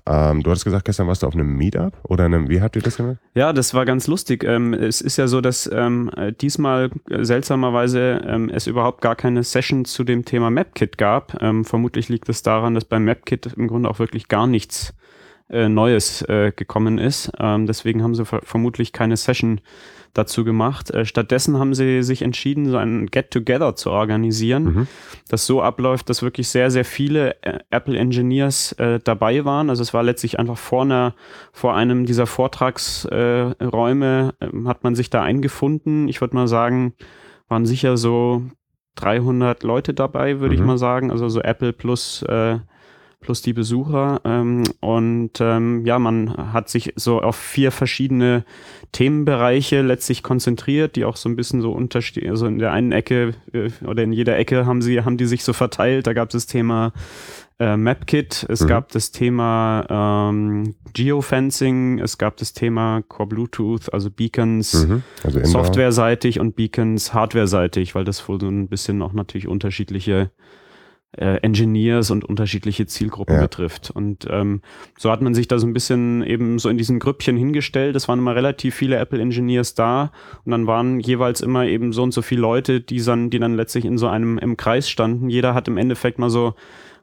Ähm, 0.07 0.43
du 0.43 0.51
hast 0.51 0.65
gesagt, 0.65 0.85
gestern 0.85 1.07
warst 1.07 1.23
du 1.23 1.27
auf 1.27 1.35
einem 1.35 1.57
Meetup 1.57 1.97
oder 2.03 2.25
einem, 2.25 2.49
wie 2.49 2.61
habt 2.61 2.77
ihr 2.77 2.83
das 2.83 2.97
gemacht? 2.97 3.17
Ja, 3.35 3.53
das 3.53 3.73
war 3.75 3.85
ganz 3.85 4.07
lustig. 4.07 4.45
Ähm, 4.45 4.75
es 4.75 5.01
ist 5.01 5.17
ja 5.17 5.27
so, 5.27 5.41
dass 5.41 5.71
ähm, 5.73 6.11
diesmal 6.41 6.91
seltsamerweise 7.09 8.23
ähm, 8.27 8.51
es 8.51 8.67
überhaupt 8.67 9.01
gar 9.01 9.17
keine 9.17 9.43
Session 9.43 9.85
zu 9.85 10.05
dem 10.05 10.25
Thema 10.25 10.51
MapKit 10.51 10.99
gab. 10.99 11.41
Ähm, 11.43 11.65
vermutlich 11.65 12.09
liegt 12.09 12.29
es 12.29 12.43
daran, 12.43 12.75
dass 12.75 12.85
beim 12.85 13.05
MapKit 13.05 13.55
im 13.57 13.69
Grunde 13.69 13.89
auch 13.89 13.99
wirklich 13.99 14.29
gar 14.29 14.47
nichts 14.47 14.95
äh, 15.51 15.69
Neues 15.69 16.23
äh, 16.23 16.53
gekommen 16.55 16.99
ist. 16.99 17.33
Ähm, 17.39 17.67
deswegen 17.67 18.03
haben 18.03 18.15
sie 18.15 18.25
ver 18.25 18.41
vermutlich 18.43 18.93
keine 18.93 19.17
Session 19.17 19.61
dazu 20.15 20.45
gemacht. 20.45 20.91
Äh, 20.91 21.05
stattdessen 21.05 21.59
haben 21.59 21.75
sie 21.75 22.03
sich 22.03 22.23
entschieden, 22.23 22.71
so 22.71 22.79
ein 22.79 23.07
Get-Together 23.07 23.77
zu 23.77 23.91
organisieren, 23.91 24.65
mhm. 24.65 24.87
das 25.29 25.47
so 25.47 25.61
abläuft, 25.61 26.09
dass 26.09 26.23
wirklich 26.23 26.49
sehr, 26.49 26.71
sehr 26.71 26.85
viele 26.85 27.43
äh, 27.43 27.59
Apple 27.71 27.99
Engineers 27.99 28.73
äh, 28.73 29.01
dabei 29.03 29.45
waren. 29.45 29.69
Also 29.69 29.83
es 29.83 29.93
war 29.93 30.03
letztlich 30.03 30.39
einfach 30.39 30.57
vor, 30.57 30.83
einer, 30.83 31.15
vor 31.53 31.77
einem 31.77 32.07
dieser 32.07 32.27
Vortragsräume, 32.27 34.35
ähm, 34.41 34.69
hat 34.69 34.85
man 34.85 34.95
sich 34.95 35.11
da 35.11 35.23
eingefunden. 35.23 36.09
Ich 36.09 36.21
würde 36.21 36.37
mal 36.37 36.49
sagen, 36.49 36.95
waren 37.49 37.67
sicher 37.67 37.97
so 37.97 38.43
300 38.95 39.65
Leute 39.65 39.93
dabei, 39.93 40.41
würde 40.41 40.55
mhm. 40.55 40.61
ich 40.61 40.67
mal 40.67 40.79
sagen. 40.79 41.11
Also 41.11 41.29
so 41.29 41.41
Apple 41.41 41.73
plus 41.73 42.23
äh, 42.23 42.59
plus 43.25 43.43
die 43.43 43.53
Besucher. 43.53 44.21
Ähm, 44.25 44.63
und 44.81 45.33
ähm, 45.41 45.85
ja, 45.85 45.99
man 45.99 46.53
hat 46.53 46.69
sich 46.69 46.93
so 46.97 47.21
auf 47.21 47.37
vier 47.37 47.73
verschiedene 47.73 48.45
Themenbereiche 48.93 49.83
letztlich 49.83 50.23
konzentriert, 50.23 50.95
die 50.95 51.05
auch 51.05 51.17
so 51.17 51.29
ein 51.29 51.37
bisschen 51.37 51.61
so 51.61 51.73
unterstehen. 51.73 52.31
Also 52.31 52.47
in 52.47 52.59
der 52.59 52.73
einen 52.73 52.93
Ecke 52.93 53.35
äh, 53.53 53.71
oder 53.85 54.03
in 54.03 54.13
jeder 54.13 54.39
Ecke 54.39 54.67
haben 54.67 54.83
sie, 54.83 55.03
haben 55.03 55.17
die 55.17 55.27
sich 55.27 55.43
so 55.43 55.53
verteilt. 55.53 56.07
Da 56.07 56.13
gab 56.13 56.29
es 56.29 56.35
das 56.35 56.47
Thema 56.47 56.93
äh, 57.59 57.77
MapKit, 57.77 58.47
es 58.49 58.61
mhm. 58.61 58.67
gab 58.67 58.91
das 58.91 59.11
Thema 59.11 60.31
ähm, 60.31 60.75
Geofencing, 60.93 62.01
es 62.01 62.19
gab 62.19 62.37
das 62.37 62.53
Thema 62.53 63.03
Core 63.09 63.29
Bluetooth, 63.29 63.93
also 63.93 64.11
Beacons 64.11 64.87
mhm. 64.87 65.03
also 65.23 65.45
softwareseitig 65.45 66.41
und 66.41 66.57
Beacons 66.57 67.15
hardwareseitig, 67.15 67.95
weil 67.95 68.05
das 68.05 68.29
wohl 68.29 68.41
so 68.41 68.49
ein 68.49 68.69
bisschen 68.69 69.03
auch 69.03 69.13
natürlich 69.13 69.49
unterschiedliche 69.49 70.31
äh, 71.17 71.37
Engineers 71.37 72.11
und 72.11 72.25
unterschiedliche 72.25 72.87
Zielgruppen 72.87 73.37
ja. 73.37 73.43
betrifft. 73.43 73.91
Und 73.91 74.27
ähm, 74.31 74.63
so 74.99 75.11
hat 75.11 75.23
man 75.23 75.35
sich 75.35 75.49
da 75.49 75.59
so 75.59 75.67
ein 75.67 75.73
bisschen 75.73 76.23
eben 76.23 76.59
so 76.59 76.69
in 76.69 76.79
diesen 76.79 76.99
Grüppchen 76.99 77.37
hingestellt. 77.37 77.97
Es 77.97 78.09
waren 78.09 78.19
immer 78.19 78.35
relativ 78.35 78.75
viele 78.75 78.97
Apple 78.97 79.21
Engineers 79.21 79.75
da 79.75 80.13
und 80.45 80.53
dann 80.53 80.67
waren 80.67 81.01
jeweils 81.01 81.41
immer 81.41 81.67
eben 81.67 81.93
so 81.93 82.03
und 82.03 82.13
so 82.13 82.23
viele 82.23 82.41
Leute, 82.41 82.81
die 82.81 83.03
dann, 83.03 83.31
die 83.31 83.39
dann 83.39 83.55
letztlich 83.55 83.85
in 83.85 83.99
so 83.99 84.09
einem 84.09 84.39
im 84.39 84.57
Kreis 84.57 84.89
standen. 84.89 85.29
Jeder 85.29 85.55
hat 85.55 85.69
im 85.69 85.77
Endeffekt 85.77 86.19
mal 86.19 86.31
so 86.31 86.55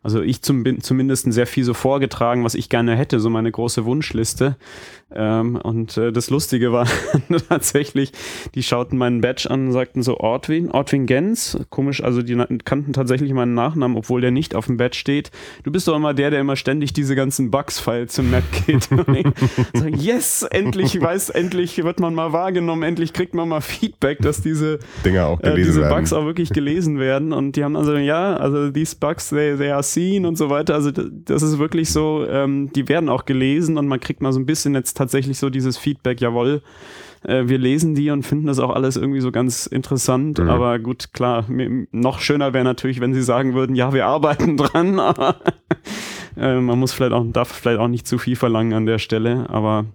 also 0.04 0.22
ich 0.22 0.42
zum, 0.42 0.82
zumindest 0.82 1.32
sehr 1.32 1.46
viel 1.46 1.64
so 1.64 1.76
vorgetragen, 1.76 2.44
was 2.44 2.56
ich 2.56 2.70
gerne 2.70 2.96
hätte, 2.96 3.20
so 3.20 3.30
meine 3.30 3.52
große 3.52 3.86
Wunschliste. 3.86 4.58
Ähm, 5.14 5.56
und 5.56 5.98
äh, 5.98 6.12
das 6.12 6.30
Lustige 6.30 6.72
war 6.72 6.88
tatsächlich, 7.50 8.12
die 8.56 8.64
schauten 8.64 8.98
meinen 8.98 9.22
Badge 9.22 9.50
an 9.50 9.68
und 9.68 9.72
sagten 9.74 10.04
so 10.04 10.18
Ortwin, 10.18 10.72
Ortwin 10.72 11.06
Gens, 11.06 11.58
komisch, 11.70 12.04
also 12.04 12.22
die 12.22 12.36
kannten 12.64 12.94
tatsächlich 12.94 13.34
meinen 13.34 13.54
Nachnamen, 13.54 13.98
obwohl 13.98 14.22
der 14.22 14.32
nicht 14.32 14.56
auf 14.56 14.68
dem 14.68 14.78
Badge 14.78 14.98
steht. 14.98 15.32
Du 15.64 15.72
bist 15.72 15.88
doch 15.88 15.96
immer 15.96 16.14
der, 16.14 16.32
der 16.32 16.40
immer 16.40 16.56
ständig 16.56 16.94
diese 16.94 17.16
ganzen 17.16 17.52
Bugs-Files 17.52 18.14
zum 18.14 18.32
Map 18.32 18.44
geht. 18.66 18.84
sag, 19.74 19.96
yes, 19.98 20.44
endlich 20.44 21.00
weiß, 21.00 21.30
endlich 21.30 21.84
wird 21.84 22.00
man 22.00 22.16
mal 22.16 22.32
wahrgenommen, 22.32 22.84
endlich 22.84 23.12
kriegt 23.14 23.34
man 23.34 23.50
mal 23.50 23.62
Feedback, 23.62 24.20
dass 24.20 24.42
diese 24.42 24.80
Dinge 25.04 25.26
auch 25.26 25.42
gelesen 25.42 25.60
äh, 25.60 25.66
diese 25.66 25.82
werden. 25.82 25.98
Bugs 25.98 26.14
auch 26.14 26.26
wirklich 26.26 26.50
gelesen 26.50 27.00
werden. 27.00 27.34
Und 27.34 27.56
die 27.56 27.64
haben 27.64 27.76
also, 27.76 27.96
ja, 27.96 28.38
also 28.38 28.72
these 28.72 28.96
Bugs, 28.98 29.30
they, 29.30 29.58
they 29.58 29.72
are 29.72 29.84
seen 29.84 30.26
und 30.26 30.38
so 30.38 30.50
weiter. 30.50 30.74
Also 30.74 30.92
das 30.92 31.42
ist 31.42 31.60
wirklich 31.60 31.92
so, 31.92 32.26
ähm, 32.30 32.72
die 32.74 32.88
werden 32.88 33.10
auch 33.10 33.26
gelesen 33.26 33.78
und 33.78 33.88
man 33.88 34.00
kriegt 34.00 34.22
mal 34.22 34.32
so 34.32 34.40
ein 34.40 34.46
bisschen 34.46 34.74
jetzt 34.74 35.01
tatsächlich 35.02 35.40
so 35.40 35.50
dieses 35.50 35.78
Feedback, 35.78 36.22
jawohl, 36.22 36.62
äh, 37.24 37.44
wir 37.46 37.58
lesen 37.58 37.96
die 37.96 38.12
und 38.12 38.24
finden 38.24 38.46
das 38.46 38.60
auch 38.60 38.70
alles 38.70 38.98
irgendwie 38.98 39.20
so 39.20 39.32
ganz 39.32 39.66
interessant. 39.66 40.38
Mhm. 40.38 40.50
Aber 40.50 40.78
gut, 40.78 41.12
klar, 41.14 41.46
noch 41.92 42.20
schöner 42.20 42.54
wäre 42.54 42.64
natürlich, 42.64 43.02
wenn 43.02 43.14
sie 43.14 43.24
sagen 43.24 43.56
würden, 43.56 43.76
ja, 43.76 43.94
wir 43.94 44.06
arbeiten 44.06 44.58
dran, 44.58 45.00
aber 45.00 45.38
äh, 46.38 46.60
man 46.60 46.80
muss 46.80 46.94
vielleicht 46.94 47.14
auch, 47.14 47.26
darf 47.32 47.52
vielleicht 47.52 47.80
auch 47.80 47.88
nicht 47.88 48.06
zu 48.06 48.20
viel 48.20 48.36
verlangen 48.36 48.74
an 48.74 48.86
der 48.86 49.00
Stelle, 49.00 49.50
aber 49.50 49.86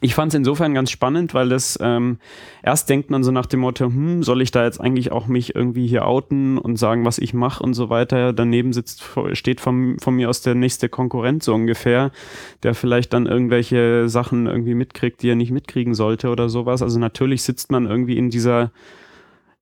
ich 0.00 0.14
fand 0.14 0.32
es 0.32 0.36
insofern 0.36 0.74
ganz 0.74 0.90
spannend, 0.90 1.34
weil 1.34 1.48
das 1.48 1.78
ähm, 1.82 2.18
erst 2.62 2.88
denkt 2.88 3.10
man 3.10 3.22
so 3.22 3.30
nach 3.30 3.46
dem 3.46 3.60
Motto, 3.60 3.86
hm, 3.86 4.22
soll 4.22 4.40
ich 4.40 4.50
da 4.50 4.64
jetzt 4.64 4.80
eigentlich 4.80 5.12
auch 5.12 5.26
mich 5.26 5.54
irgendwie 5.54 5.86
hier 5.86 6.06
outen 6.06 6.56
und 6.58 6.76
sagen, 6.76 7.04
was 7.04 7.18
ich 7.18 7.34
mache 7.34 7.62
und 7.62 7.74
so 7.74 7.90
weiter. 7.90 8.32
Daneben 8.32 8.72
sitzt, 8.72 9.04
steht 9.32 9.60
von, 9.60 9.98
von 10.00 10.14
mir 10.14 10.30
aus 10.30 10.40
der 10.40 10.54
nächste 10.54 10.88
Konkurrent 10.88 11.42
so 11.42 11.54
ungefähr, 11.54 12.10
der 12.62 12.74
vielleicht 12.74 13.12
dann 13.12 13.26
irgendwelche 13.26 14.08
Sachen 14.08 14.46
irgendwie 14.46 14.74
mitkriegt, 14.74 15.22
die 15.22 15.30
er 15.30 15.36
nicht 15.36 15.50
mitkriegen 15.50 15.94
sollte 15.94 16.30
oder 16.30 16.48
sowas. 16.48 16.82
Also 16.82 16.98
natürlich 16.98 17.42
sitzt 17.42 17.70
man 17.70 17.86
irgendwie 17.86 18.16
in 18.16 18.30
dieser 18.30 18.70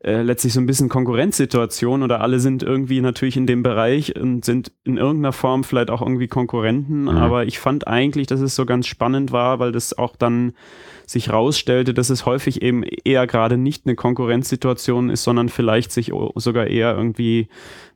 äh, 0.03 0.23
letztlich 0.23 0.55
so 0.55 0.61
ein 0.61 0.67
bisschen 0.67 0.89
Konkurrenzsituation 0.89 2.03
oder 2.03 2.23
alle 2.23 2.41
sind 2.41 2.63
irgendwie 2.63 3.03
natürlich 3.03 3.37
in 3.37 3.47
dem 3.47 3.63
Bereich 3.63 4.19
und 4.19 4.47
sind 4.47 4.73
in 4.85 4.97
irgendeiner 4.97 5.33
Form 5.33 5.63
vielleicht 5.63 5.91
auch 5.91 6.01
irgendwie 6.01 6.27
Konkurrenten. 6.27 7.03
Mhm. 7.03 7.09
Aber 7.09 7.45
ich 7.45 7.59
fand 7.59 7.87
eigentlich, 7.87 8.27
dass 8.27 8.41
es 8.41 8.57
so 8.57 8.65
ganz 8.65 8.87
spannend 8.87 9.31
war, 9.31 9.59
weil 9.59 9.73
das 9.73 9.97
auch 9.97 10.17
dann 10.17 10.55
sich 11.05 11.31
rausstellte, 11.31 11.93
dass 11.93 12.09
es 12.09 12.25
häufig 12.25 12.63
eben 12.63 12.83
eher 12.83 13.27
gerade 13.27 13.59
nicht 13.59 13.85
eine 13.85 13.95
Konkurrenzsituation 13.95 15.11
ist, 15.11 15.25
sondern 15.25 15.51
vielleicht 15.51 15.93
sich 15.93 16.13
sogar 16.37 16.69
eher 16.69 16.97
irgendwie 16.97 17.49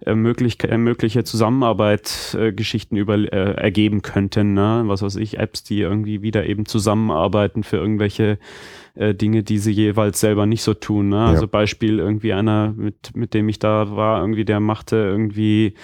äh, 0.04 0.14
möglich, 0.14 0.62
äh, 0.64 0.76
mögliche 0.76 1.24
Zusammenarbeit-Geschichten 1.24 2.96
über 2.96 3.14
äh, 3.14 3.54
ergeben 3.54 4.02
könnten. 4.02 4.52
Ne? 4.52 4.82
Was 4.86 5.00
weiß 5.00 5.16
ich, 5.16 5.38
Apps, 5.38 5.62
die 5.62 5.80
irgendwie 5.80 6.20
wieder 6.20 6.44
eben 6.44 6.66
zusammenarbeiten 6.66 7.62
für 7.62 7.76
irgendwelche 7.76 8.38
äh, 8.96 9.14
Dinge, 9.14 9.42
die 9.42 9.58
sie 9.58 9.72
jeweils 9.72 10.20
selber 10.20 10.46
nicht 10.46 10.62
so 10.62 10.72
tun. 10.72 11.08
Ne? 11.08 11.24
Also 11.24 11.42
ja. 11.42 11.48
Beispiel 11.48 11.98
irgendwie 11.98 12.32
einer, 12.32 12.72
mit, 12.76 13.16
mit 13.16 13.34
dem 13.34 13.48
ich 13.48 13.58
da 13.58 13.96
war, 13.96 14.20
irgendwie, 14.20 14.44
der 14.44 14.60
machte 14.60 14.96
irgendwie 14.96 15.74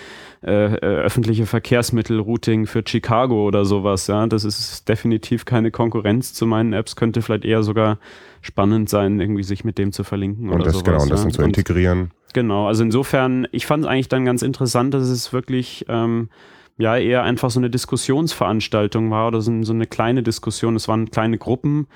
äh, 0.44 0.74
äh, 0.74 0.76
öffentliche 0.76 1.46
Verkehrsmittel-Routing 1.46 2.66
für 2.66 2.84
Chicago 2.86 3.46
oder 3.46 3.64
sowas. 3.64 4.06
Ja? 4.06 4.26
Das 4.28 4.44
ist 4.44 4.88
definitiv 4.88 5.44
keine 5.44 5.72
Konkurrenz 5.72 6.34
zu 6.34 6.46
meinen 6.46 6.72
Apps, 6.72 6.94
könnte 6.94 7.20
vielleicht 7.20 7.44
eher 7.44 7.64
sogar 7.64 7.98
spannend 8.42 8.88
sein, 8.88 9.20
irgendwie 9.20 9.42
sich 9.42 9.64
mit 9.64 9.76
dem 9.78 9.90
zu 9.90 10.04
verlinken 10.04 10.48
und 10.48 10.54
oder 10.54 10.66
das, 10.66 10.74
sowas. 10.74 10.84
Genau, 10.84 11.02
und 11.02 11.10
das 11.10 11.20
ja? 11.20 11.24
dann 11.24 11.32
zu 11.32 11.42
integrieren. 11.42 12.10
genau, 12.32 12.68
also 12.68 12.84
insofern, 12.84 13.48
ich 13.50 13.66
fand 13.66 13.84
es 13.84 13.90
eigentlich 13.90 14.08
dann 14.08 14.24
ganz 14.24 14.42
interessant, 14.42 14.94
dass 14.94 15.08
es 15.08 15.32
wirklich 15.32 15.84
ähm, 15.88 16.28
ja 16.78 16.96
eher 16.96 17.24
einfach 17.24 17.50
so 17.50 17.58
eine 17.58 17.70
Diskussionsveranstaltung 17.70 19.10
war 19.10 19.26
oder 19.26 19.40
so, 19.40 19.62
so 19.62 19.72
eine 19.72 19.86
kleine 19.86 20.22
Diskussion. 20.22 20.76
Es 20.76 20.86
waren 20.86 21.10
kleine 21.10 21.38
Gruppen 21.38 21.88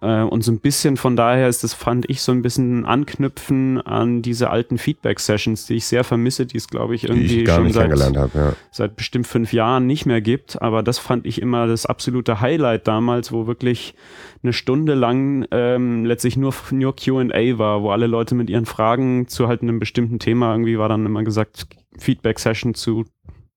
und 0.00 0.44
so 0.44 0.52
ein 0.52 0.60
bisschen 0.60 0.96
von 0.96 1.16
daher 1.16 1.48
ist 1.48 1.64
das, 1.64 1.74
fand 1.74 2.08
ich, 2.08 2.22
so 2.22 2.30
ein 2.32 2.42
bisschen 2.42 2.84
Anknüpfen 2.84 3.80
an 3.80 4.22
diese 4.22 4.50
alten 4.50 4.78
Feedback-Sessions, 4.78 5.66
die 5.66 5.74
ich 5.74 5.86
sehr 5.86 6.04
vermisse, 6.04 6.46
die 6.46 6.56
es, 6.56 6.68
glaube 6.68 6.94
ich, 6.94 7.08
irgendwie 7.08 7.42
ich 7.42 7.50
schon 7.50 7.72
seit, 7.72 7.90
hab, 8.16 8.34
ja. 8.34 8.52
seit 8.70 8.96
bestimmt 8.96 9.26
fünf 9.26 9.52
Jahren 9.52 9.86
nicht 9.86 10.06
mehr 10.06 10.20
gibt. 10.20 10.62
Aber 10.62 10.82
das 10.82 10.98
fand 10.98 11.26
ich 11.26 11.42
immer 11.42 11.66
das 11.66 11.86
absolute 11.86 12.40
Highlight 12.40 12.86
damals, 12.86 13.32
wo 13.32 13.46
wirklich 13.46 13.94
eine 14.42 14.52
Stunde 14.52 14.94
lang 14.94 15.46
ähm, 15.50 16.04
letztlich 16.04 16.36
nur, 16.36 16.54
nur 16.70 16.94
QA 16.94 17.58
war, 17.58 17.82
wo 17.82 17.90
alle 17.90 18.06
Leute 18.06 18.34
mit 18.34 18.50
ihren 18.50 18.66
Fragen 18.66 19.26
zu 19.26 19.48
halt 19.48 19.62
einem 19.62 19.80
bestimmten 19.80 20.18
Thema 20.20 20.52
irgendwie 20.52 20.78
war 20.78 20.88
dann 20.88 21.06
immer 21.06 21.24
gesagt, 21.24 21.66
Feedback-Session 21.98 22.74
zu 22.74 23.04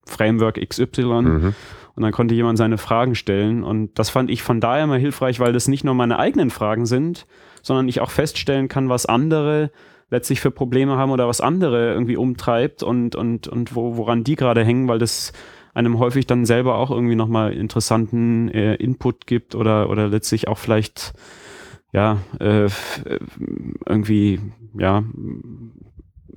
Framework 0.05 0.59
XY. 0.67 1.03
Mhm. 1.03 1.55
Und 1.95 2.03
dann 2.03 2.11
konnte 2.11 2.35
jemand 2.35 2.57
seine 2.57 2.77
Fragen 2.77 3.15
stellen. 3.15 3.63
Und 3.63 3.97
das 3.99 4.09
fand 4.09 4.29
ich 4.29 4.43
von 4.43 4.59
daher 4.59 4.85
immer 4.85 4.97
hilfreich, 4.97 5.39
weil 5.39 5.53
das 5.53 5.67
nicht 5.67 5.83
nur 5.83 5.93
meine 5.93 6.19
eigenen 6.19 6.49
Fragen 6.49 6.85
sind, 6.85 7.27
sondern 7.61 7.87
ich 7.87 8.01
auch 8.01 8.11
feststellen 8.11 8.67
kann, 8.67 8.89
was 8.89 9.05
andere 9.05 9.71
letztlich 10.09 10.41
für 10.41 10.51
Probleme 10.51 10.97
haben 10.97 11.11
oder 11.11 11.27
was 11.27 11.41
andere 11.41 11.93
irgendwie 11.93 12.17
umtreibt 12.17 12.83
und, 12.83 13.15
und, 13.15 13.47
und 13.47 13.75
wo, 13.75 13.97
woran 13.97 14.23
die 14.23 14.35
gerade 14.35 14.63
hängen, 14.63 14.87
weil 14.87 14.99
das 14.99 15.31
einem 15.73 15.99
häufig 15.99 16.27
dann 16.27 16.45
selber 16.45 16.75
auch 16.75 16.91
irgendwie 16.91 17.15
nochmal 17.15 17.53
interessanten 17.53 18.49
äh, 18.49 18.75
Input 18.75 19.25
gibt 19.25 19.55
oder, 19.55 19.89
oder 19.89 20.09
letztlich 20.09 20.49
auch 20.49 20.57
vielleicht 20.57 21.13
ja, 21.93 22.17
äh, 22.39 22.69
irgendwie, 23.85 24.39
ja, 24.77 25.03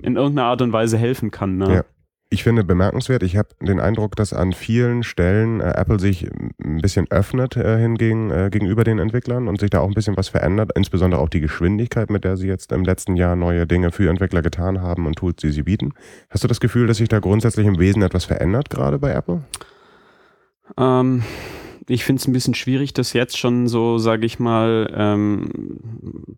in 0.01 0.15
irgendeiner 0.15 0.47
Art 0.47 0.61
und 0.61 0.73
Weise 0.73 0.97
helfen 0.97 1.31
kann. 1.31 1.57
Ne? 1.57 1.73
Ja. 1.73 1.83
Ich 2.29 2.43
finde 2.43 2.63
bemerkenswert, 2.63 3.21
ich 3.21 3.37
habe 3.37 3.49
den 3.61 3.79
Eindruck, 3.79 4.15
dass 4.15 4.33
an 4.33 4.51
vielen 4.51 5.03
Stellen 5.03 5.61
äh, 5.61 5.73
Apple 5.75 5.99
sich 5.99 6.27
ein 6.63 6.81
bisschen 6.81 7.05
öffnet 7.11 7.55
äh, 7.55 7.77
hingegen, 7.77 8.31
äh, 8.31 8.49
gegenüber 8.51 8.83
den 8.83 8.97
Entwicklern 8.97 9.47
und 9.47 9.59
sich 9.59 9.69
da 9.69 9.79
auch 9.79 9.87
ein 9.87 9.93
bisschen 9.93 10.17
was 10.17 10.29
verändert, 10.29 10.71
insbesondere 10.75 11.21
auch 11.21 11.29
die 11.29 11.39
Geschwindigkeit, 11.39 12.09
mit 12.09 12.23
der 12.23 12.35
sie 12.35 12.47
jetzt 12.47 12.71
im 12.71 12.83
letzten 12.83 13.15
Jahr 13.15 13.35
neue 13.35 13.67
Dinge 13.67 13.91
für 13.91 14.09
Entwickler 14.09 14.41
getan 14.41 14.81
haben 14.81 15.05
und 15.05 15.17
Tools, 15.17 15.37
die 15.37 15.51
sie 15.51 15.63
bieten. 15.63 15.93
Hast 16.29 16.43
du 16.43 16.47
das 16.47 16.59
Gefühl, 16.59 16.87
dass 16.87 16.97
sich 16.97 17.09
da 17.09 17.19
grundsätzlich 17.19 17.67
im 17.67 17.79
Wesen 17.79 18.01
etwas 18.01 18.25
verändert, 18.25 18.71
gerade 18.71 18.97
bei 18.97 19.11
Apple? 19.11 19.43
Ähm, 20.77 21.23
ich 21.87 22.03
finde 22.03 22.19
es 22.19 22.27
ein 22.27 22.33
bisschen 22.33 22.55
schwierig, 22.55 22.93
das 22.93 23.13
jetzt 23.13 23.37
schon 23.37 23.67
so, 23.67 23.97
sage 23.97 24.25
ich 24.25 24.39
mal, 24.39 24.91
ähm, 24.95 25.79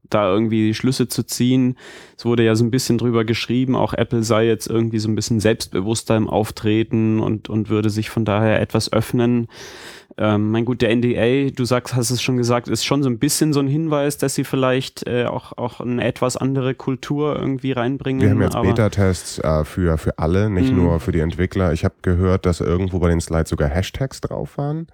da 0.10 0.30
irgendwie 0.32 0.74
Schlüsse 0.74 1.08
zu 1.08 1.24
ziehen. 1.24 1.78
Es 2.18 2.26
wurde 2.26 2.44
ja 2.44 2.56
so 2.56 2.66
ein 2.66 2.72
bisschen 2.72 2.98
drüber 2.98 3.24
geschrieben, 3.24 3.76
auch 3.76 3.94
Apple 3.94 4.24
sei 4.24 4.46
jetzt 4.46 4.68
irgendwie 4.68 5.00
so 5.00 5.08
ein 5.08 5.16
bisschen 5.16 5.40
selbstbewusster 5.40 6.18
im 6.18 6.30
Auftreten 6.30 7.20
und, 7.20 7.50
und 7.50 7.70
würde 7.70 7.90
sich 7.90 8.10
von 8.10 8.26
daher 8.26 8.60
etwas 8.60 8.92
öffnen. 8.92 9.48
Ähm, 10.20 10.50
mein 10.52 10.66
gut, 10.66 10.82
der 10.82 10.94
NDA, 10.94 11.52
du 11.52 11.64
sagst, 11.64 11.96
hast 11.96 12.10
es 12.10 12.22
schon 12.22 12.38
gesagt, 12.38 12.68
ist 12.68 12.84
schon 12.84 13.04
so 13.04 13.10
ein 13.10 13.20
bisschen 13.20 13.54
so 13.54 13.60
ein 13.60 13.68
Hinweis, 13.68 14.18
dass 14.18 14.34
sie 14.36 14.44
vielleicht 14.44 15.08
äh, 15.08 15.26
auch, 15.26 15.58
auch 15.58 15.80
eine 15.80 16.04
etwas 16.04 16.36
andere 16.36 16.74
Kultur 16.74 17.38
irgendwie 17.40 17.72
reinbringen. 17.72 18.22
Wir 18.22 18.32
haben 18.32 18.42
jetzt 18.42 18.60
Beta-Tests 18.60 19.40
äh, 19.40 19.64
für, 19.64 19.98
für 19.98 20.18
alle, 20.18 20.50
nicht 20.50 20.72
mhm. 20.72 20.78
nur 20.78 21.00
für 21.00 21.12
die 21.12 21.20
Entwickler. 21.20 21.72
Ich 21.72 21.86
habe 21.86 21.96
gehört, 22.02 22.48
dass 22.48 22.60
irgendwo 22.60 23.00
bei 23.00 23.10
den 23.10 23.22
Slides 23.22 23.52
sogar 23.52 23.70
Hashtags 23.70 24.20
drauf 24.20 24.58
waren 24.58 24.88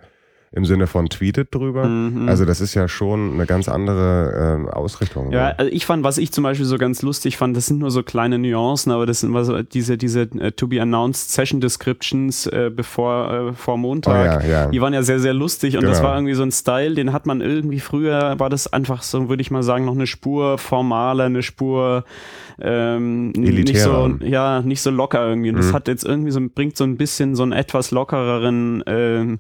im 0.56 0.66
Sinne 0.66 0.86
von 0.86 1.10
tweetet 1.10 1.54
drüber. 1.54 1.86
Mhm. 1.86 2.30
Also 2.30 2.46
das 2.46 2.62
ist 2.62 2.76
ja 2.76 2.88
schon 2.88 3.34
eine 3.34 3.48
ganz 3.48 3.68
andere 3.68 4.68
äh, 4.68 4.72
Ausrichtung. 4.72 5.32
Ja, 5.32 5.50
also 5.58 5.72
ich 5.72 5.88
fand, 5.88 6.04
was 6.04 6.20
ich 6.20 6.32
zum 6.32 6.44
Beispiel 6.44 6.68
so 6.68 6.78
ganz 6.78 7.02
lustig 7.02 7.38
fand, 7.38 7.58
das 7.58 7.66
sind 7.66 7.80
nur 7.80 7.90
so 7.90 8.04
kleine 8.04 8.38
Nuancen, 8.38 8.92
aber 8.92 9.08
das 9.08 9.22
sind 9.22 9.30
immer 9.30 9.44
so 9.46 9.64
diese, 9.64 9.98
diese 9.98 10.30
uh, 10.36 10.52
to 10.52 10.68
be 10.68 10.80
announced 10.80 11.32
Session 11.32 11.60
Descriptions 11.60 12.46
äh, 12.46 12.70
bevor 12.74 13.50
äh, 13.50 13.54
vor 13.54 13.78
Montag. 13.78 14.42
Oh, 14.44 14.48
ja, 14.48 14.48
ja. 14.48 14.68
Die 14.68 14.80
waren 14.80 14.94
ja 14.94 15.02
sehr, 15.02 15.20
sehr 15.20 15.34
lustig 15.34 15.76
und 15.76 15.82
genau. 15.82 15.92
das 15.92 16.04
war 16.04 16.16
irgendwie 16.16 16.36
so 16.36 16.44
ein 16.44 16.52
Style, 16.52 16.94
den 16.94 17.14
hat 17.14 17.26
man 17.26 17.42
irgendwie 17.42 17.80
früher, 17.80 18.40
war 18.40 18.52
das 18.52 18.72
einfach 18.72 19.02
so, 19.02 19.30
würde 19.30 19.42
ich 19.42 19.50
mal 19.50 19.64
sagen, 19.64 19.86
noch 19.86 19.96
eine 19.96 20.06
Spur 20.06 20.60
formaler, 20.60 21.26
eine 21.26 21.42
Spur 21.42 22.04
ähm, 22.60 23.32
nicht 23.32 23.80
so, 23.80 24.18
ja, 24.22 24.62
nicht 24.62 24.82
so 24.82 24.92
locker 24.92 25.28
irgendwie. 25.28 25.50
Und 25.50 25.56
mhm. 25.56 25.62
das 25.62 25.74
hat 25.74 25.88
jetzt 25.88 26.06
irgendwie 26.06 26.32
so, 26.32 26.40
bringt 26.54 26.78
so 26.78 26.84
ein 26.84 26.98
bisschen 26.98 27.36
so 27.36 27.44
einen 27.44 27.52
etwas 27.52 27.92
lockereren 27.92 28.84
ähm, 28.88 29.40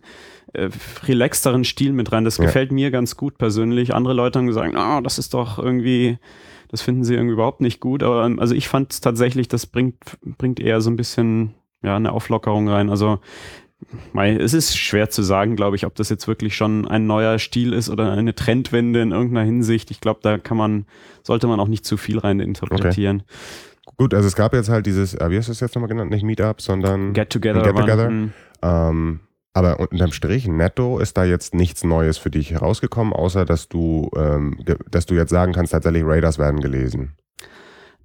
äh, 0.53 0.70
relaxteren 1.05 1.63
Stil 1.63 1.93
mit 1.93 2.12
rein. 2.12 2.25
Das 2.25 2.38
ja. 2.38 2.46
gefällt 2.46 2.72
mir 2.72 2.91
ganz 2.91 3.17
gut 3.17 3.38
persönlich. 3.38 3.93
Andere 3.93 4.13
Leute 4.13 4.39
haben 4.39 4.48
gesagt, 4.48 4.75
oh, 4.77 5.01
das 5.01 5.20
ist 5.20 5.34
doch 5.34 5.60
irgendwie, 5.60 6.17
das 6.70 6.82
finden 6.82 7.03
sie 7.03 7.15
irgendwie 7.15 7.34
überhaupt 7.34 7.62
nicht 7.62 7.79
gut. 7.79 8.03
Aber 8.03 8.25
ähm, 8.25 8.39
also 8.39 8.55
ich 8.55 8.67
fand 8.67 9.01
tatsächlich, 9.01 9.48
das 9.48 9.65
bringt, 9.65 9.96
bringt 10.38 10.60
eher 10.60 10.82
so 10.82 10.89
ein 10.89 10.96
bisschen 10.96 11.55
ja, 11.84 11.96
eine 11.96 12.13
Auflockerung 12.13 12.70
rein. 12.70 12.89
Also 12.89 13.20
es 14.15 14.53
ist 14.53 14.77
schwer 14.77 15.09
zu 15.09 15.21
sagen, 15.21 15.55
glaube 15.55 15.75
ich, 15.75 15.85
ob 15.85 15.95
das 15.95 16.09
jetzt 16.09 16.27
wirklich 16.27 16.55
schon 16.55 16.87
ein 16.87 17.07
neuer 17.07 17.39
Stil 17.39 17.73
ist 17.73 17.89
oder 17.89 18.11
eine 18.11 18.35
Trendwende 18.35 19.01
in 19.01 19.11
irgendeiner 19.11 19.45
Hinsicht. 19.45 19.91
Ich 19.91 20.01
glaube, 20.01 20.19
da 20.23 20.37
kann 20.37 20.57
man, 20.57 20.85
sollte 21.23 21.47
man 21.47 21.59
auch 21.59 21.67
nicht 21.67 21.85
zu 21.85 21.97
viel 21.97 22.19
rein 22.19 22.39
interpretieren. 22.39 23.23
Okay. 23.25 23.93
Gut, 23.97 24.13
also 24.13 24.27
es 24.27 24.35
gab 24.35 24.53
jetzt 24.53 24.69
halt 24.69 24.85
dieses, 24.85 25.13
äh, 25.13 25.29
wie 25.29 25.37
hast 25.37 25.47
du 25.47 25.51
es 25.51 25.59
jetzt 25.59 25.75
nochmal 25.75 25.89
genannt? 25.89 26.11
Nicht 26.11 26.23
Meetup, 26.23 26.61
sondern 26.61 27.13
Get 27.13 27.29
Together. 27.29 27.61
Get 27.61 27.75
Together. 27.75 28.07
Hm. 28.07 28.33
Ähm, 28.61 29.19
aber 29.53 29.79
unterm 29.79 30.11
Strich, 30.11 30.47
netto 30.47 30.97
ist 30.97 31.15
da 31.15 31.25
jetzt 31.25 31.53
nichts 31.53 31.83
Neues 31.83 32.17
für 32.17 32.31
dich 32.31 32.51
herausgekommen, 32.51 33.13
außer 33.13 33.45
dass 33.45 33.69
du, 33.69 34.09
ähm, 34.15 34.57
dass 34.89 35.05
du 35.05 35.13
jetzt 35.13 35.29
sagen 35.29 35.53
kannst, 35.53 35.73
tatsächlich 35.73 36.03
Raiders 36.03 36.39
werden 36.39 36.59
gelesen. 36.59 37.13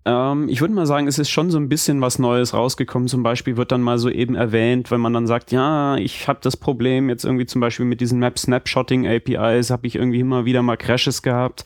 Ähm, 0.08 0.48
ich 0.48 0.62
würde 0.62 0.72
mal 0.72 0.86
sagen, 0.86 1.06
es 1.06 1.18
ist 1.18 1.28
schon 1.28 1.50
so 1.50 1.58
ein 1.58 1.68
bisschen 1.68 2.00
was 2.00 2.18
Neues 2.18 2.54
rausgekommen. 2.54 3.08
Zum 3.08 3.22
Beispiel 3.22 3.58
wird 3.58 3.72
dann 3.72 3.82
mal 3.82 3.98
so 3.98 4.08
eben 4.08 4.34
erwähnt, 4.34 4.90
wenn 4.90 5.00
man 5.00 5.12
dann 5.12 5.26
sagt, 5.26 5.52
ja, 5.52 5.96
ich 5.96 6.28
habe 6.28 6.38
das 6.42 6.56
Problem 6.56 7.10
jetzt 7.10 7.24
irgendwie 7.24 7.44
zum 7.44 7.60
Beispiel 7.60 7.84
mit 7.84 8.00
diesen 8.00 8.18
Map-Snapshotting-APIs, 8.18 9.70
habe 9.70 9.86
ich 9.86 9.96
irgendwie 9.96 10.20
immer 10.20 10.46
wieder 10.46 10.62
mal 10.62 10.78
Crashes 10.78 11.22
gehabt. 11.22 11.64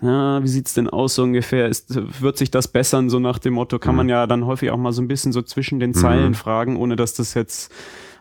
Ja, 0.00 0.42
wie 0.42 0.48
sieht's 0.48 0.72
denn 0.72 0.88
aus 0.88 1.16
so 1.16 1.22
ungefähr? 1.22 1.68
Ist, 1.68 1.94
wird 2.22 2.38
sich 2.38 2.50
das 2.50 2.68
bessern? 2.68 3.10
So 3.10 3.18
nach 3.18 3.38
dem 3.38 3.54
Motto 3.54 3.78
kann 3.78 3.94
man 3.94 4.06
mhm. 4.06 4.10
ja 4.10 4.26
dann 4.26 4.46
häufig 4.46 4.70
auch 4.70 4.78
mal 4.78 4.92
so 4.92 5.02
ein 5.02 5.08
bisschen 5.08 5.32
so 5.32 5.42
zwischen 5.42 5.78
den 5.78 5.92
Zeilen 5.92 6.28
mhm. 6.28 6.34
fragen, 6.34 6.76
ohne 6.76 6.96
dass 6.96 7.12
das 7.12 7.34
jetzt 7.34 7.70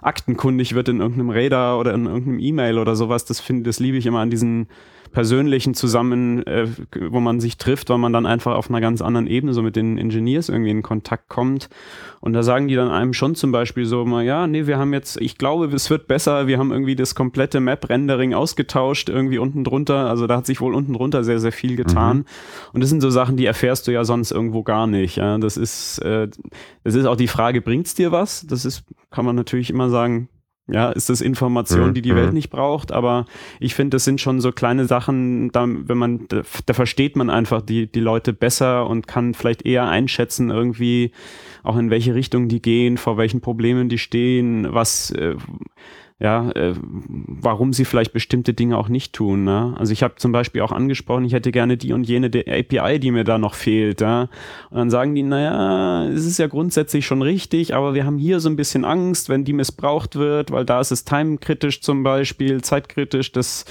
aktenkundig 0.01 0.75
wird 0.75 0.89
in 0.89 0.99
irgendeinem 0.99 1.29
Radar 1.29 1.79
oder 1.79 1.93
in 1.93 2.07
irgendeinem 2.07 2.39
E-Mail 2.39 2.77
oder 2.77 2.95
sowas. 2.95 3.23
Das 3.23 3.39
finde, 3.39 3.63
das 3.63 3.79
liebe 3.79 3.97
ich 3.97 4.05
immer 4.05 4.19
an 4.19 4.31
diesen 4.31 4.67
persönlichen 5.11 5.73
zusammen, 5.73 6.45
äh, 6.47 6.67
wo 7.09 7.19
man 7.19 7.39
sich 7.39 7.57
trifft, 7.57 7.89
weil 7.89 7.97
man 7.97 8.13
dann 8.13 8.25
einfach 8.25 8.55
auf 8.55 8.69
einer 8.69 8.81
ganz 8.81 9.01
anderen 9.01 9.27
Ebene 9.27 9.53
so 9.53 9.61
mit 9.61 9.75
den 9.75 9.97
Engineers 9.97 10.49
irgendwie 10.49 10.71
in 10.71 10.81
Kontakt 10.81 11.29
kommt. 11.29 11.69
Und 12.19 12.33
da 12.33 12.43
sagen 12.43 12.67
die 12.67 12.75
dann 12.75 12.89
einem 12.89 13.13
schon 13.13 13.35
zum 13.35 13.51
Beispiel 13.51 13.85
so 13.85 14.05
mal, 14.05 14.23
ja, 14.23 14.47
nee, 14.47 14.67
wir 14.67 14.77
haben 14.77 14.93
jetzt, 14.93 15.19
ich 15.19 15.37
glaube, 15.37 15.65
es 15.65 15.89
wird 15.89 16.07
besser, 16.07 16.47
wir 16.47 16.59
haben 16.59 16.71
irgendwie 16.71 16.95
das 16.95 17.15
komplette 17.15 17.59
Map-Rendering 17.59 18.33
ausgetauscht, 18.33 19.09
irgendwie 19.09 19.39
unten 19.39 19.63
drunter. 19.63 20.09
Also 20.09 20.27
da 20.27 20.37
hat 20.37 20.45
sich 20.45 20.61
wohl 20.61 20.75
unten 20.75 20.93
drunter 20.93 21.23
sehr, 21.23 21.39
sehr 21.39 21.51
viel 21.51 21.75
getan. 21.75 22.17
Mhm. 22.17 22.25
Und 22.73 22.81
das 22.81 22.89
sind 22.89 23.01
so 23.01 23.09
Sachen, 23.09 23.37
die 23.37 23.45
erfährst 23.45 23.87
du 23.87 23.91
ja 23.91 24.03
sonst 24.03 24.31
irgendwo 24.31 24.63
gar 24.63 24.87
nicht. 24.87 25.17
Ja. 25.17 25.37
Das 25.37 25.57
ist, 25.57 25.99
äh, 25.99 26.27
das 26.83 26.95
ist 26.95 27.05
auch 27.05 27.15
die 27.15 27.27
Frage, 27.27 27.61
bringt's 27.61 27.95
dir 27.95 28.11
was? 28.11 28.45
Das 28.47 28.65
ist, 28.65 28.83
kann 29.09 29.25
man 29.25 29.35
natürlich 29.35 29.69
immer 29.69 29.89
sagen, 29.89 30.29
ja, 30.67 30.91
ist 30.91 31.09
das 31.09 31.21
Information, 31.21 31.89
mhm, 31.89 31.93
die 31.93 32.01
die 32.01 32.15
Welt 32.15 32.29
mhm. 32.29 32.35
nicht 32.35 32.49
braucht, 32.49 32.91
aber 32.91 33.25
ich 33.59 33.75
finde, 33.75 33.95
das 33.95 34.05
sind 34.05 34.21
schon 34.21 34.39
so 34.39 34.51
kleine 34.51 34.85
Sachen, 34.85 35.51
da, 35.51 35.65
wenn 35.67 35.97
man, 35.97 36.27
da, 36.27 36.43
da, 36.65 36.73
versteht 36.73 37.15
man 37.15 37.29
einfach 37.29 37.61
die, 37.61 37.91
die 37.91 37.99
Leute 37.99 38.31
besser 38.31 38.87
und 38.87 39.07
kann 39.07 39.33
vielleicht 39.33 39.65
eher 39.65 39.87
einschätzen, 39.87 40.49
irgendwie 40.49 41.11
auch 41.63 41.77
in 41.77 41.89
welche 41.89 42.15
Richtung 42.15 42.47
die 42.47 42.61
gehen, 42.61 42.97
vor 42.97 43.17
welchen 43.17 43.41
Problemen 43.41 43.89
die 43.89 43.97
stehen, 43.97 44.67
was, 44.71 45.11
äh, 45.11 45.35
ja, 46.21 46.51
äh, 46.51 46.75
warum 46.77 47.73
sie 47.73 47.83
vielleicht 47.83 48.13
bestimmte 48.13 48.53
Dinge 48.53 48.77
auch 48.77 48.89
nicht 48.89 49.11
tun. 49.13 49.43
Ne? 49.43 49.73
Also 49.79 49.91
ich 49.91 50.03
habe 50.03 50.15
zum 50.17 50.31
Beispiel 50.31 50.61
auch 50.61 50.71
angesprochen, 50.71 51.25
ich 51.25 51.33
hätte 51.33 51.51
gerne 51.51 51.77
die 51.77 51.93
und 51.93 52.03
jene 52.03 52.27
API, 52.27 52.99
die 52.99 53.09
mir 53.09 53.23
da 53.23 53.39
noch 53.39 53.55
fehlt. 53.55 54.01
Ja? 54.01 54.29
Und 54.69 54.77
dann 54.77 54.89
sagen 54.91 55.15
die, 55.15 55.23
naja, 55.23 56.07
es 56.09 56.27
ist 56.27 56.37
ja 56.37 56.45
grundsätzlich 56.45 57.07
schon 57.07 57.23
richtig, 57.23 57.73
aber 57.73 57.95
wir 57.95 58.05
haben 58.05 58.19
hier 58.19 58.39
so 58.39 58.49
ein 58.49 58.55
bisschen 58.55 58.85
Angst, 58.85 59.29
wenn 59.29 59.45
die 59.45 59.53
missbraucht 59.53 60.15
wird, 60.15 60.51
weil 60.51 60.63
da 60.63 60.79
ist 60.79 60.91
es 60.91 61.05
timekritisch 61.05 61.81
zum 61.81 62.03
Beispiel, 62.03 62.61
zeitkritisch, 62.61 63.31
das 63.31 63.65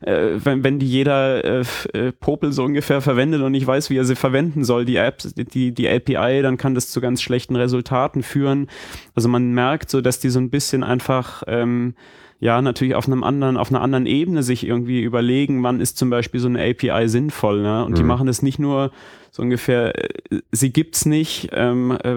äh, 0.00 0.30
wenn, 0.42 0.64
wenn 0.64 0.78
die 0.78 0.86
jeder 0.86 1.44
äh, 1.44 1.64
äh, 1.92 2.12
Popel 2.12 2.52
so 2.52 2.64
ungefähr 2.64 3.00
verwendet 3.00 3.42
und 3.42 3.52
nicht 3.52 3.66
weiß, 3.66 3.90
wie 3.90 3.96
er 3.96 4.04
sie 4.04 4.16
verwenden 4.16 4.64
soll, 4.64 4.84
die 4.84 4.96
Apps, 4.96 5.34
die, 5.34 5.72
die 5.72 5.88
API, 5.88 6.42
dann 6.42 6.56
kann 6.56 6.74
das 6.74 6.90
zu 6.90 7.00
ganz 7.00 7.20
schlechten 7.20 7.56
Resultaten 7.56 8.22
führen. 8.22 8.68
Also 9.14 9.28
man 9.28 9.52
merkt 9.52 9.90
so, 9.90 10.00
dass 10.00 10.20
die 10.20 10.30
so 10.30 10.38
ein 10.38 10.50
bisschen 10.50 10.84
einfach 10.84 11.42
ähm, 11.46 11.94
ja 12.40 12.62
natürlich 12.62 12.94
auf 12.94 13.06
einem 13.06 13.24
anderen, 13.24 13.56
auf 13.56 13.70
einer 13.70 13.80
anderen 13.80 14.06
Ebene 14.06 14.42
sich 14.42 14.66
irgendwie 14.66 15.02
überlegen, 15.02 15.62
wann 15.62 15.80
ist 15.80 15.98
zum 15.98 16.10
Beispiel 16.10 16.40
so 16.40 16.48
eine 16.48 16.62
API 16.62 17.08
sinnvoll. 17.08 17.62
Ne? 17.62 17.84
Und 17.84 17.92
mhm. 17.92 17.96
die 17.96 18.04
machen 18.04 18.28
es 18.28 18.42
nicht 18.42 18.58
nur 18.58 18.92
so 19.30 19.42
ungefähr, 19.42 19.96
äh, 19.96 20.40
sie 20.52 20.72
gibt's 20.72 21.06
nicht, 21.06 21.50
ähm, 21.52 21.96
äh, 22.02 22.16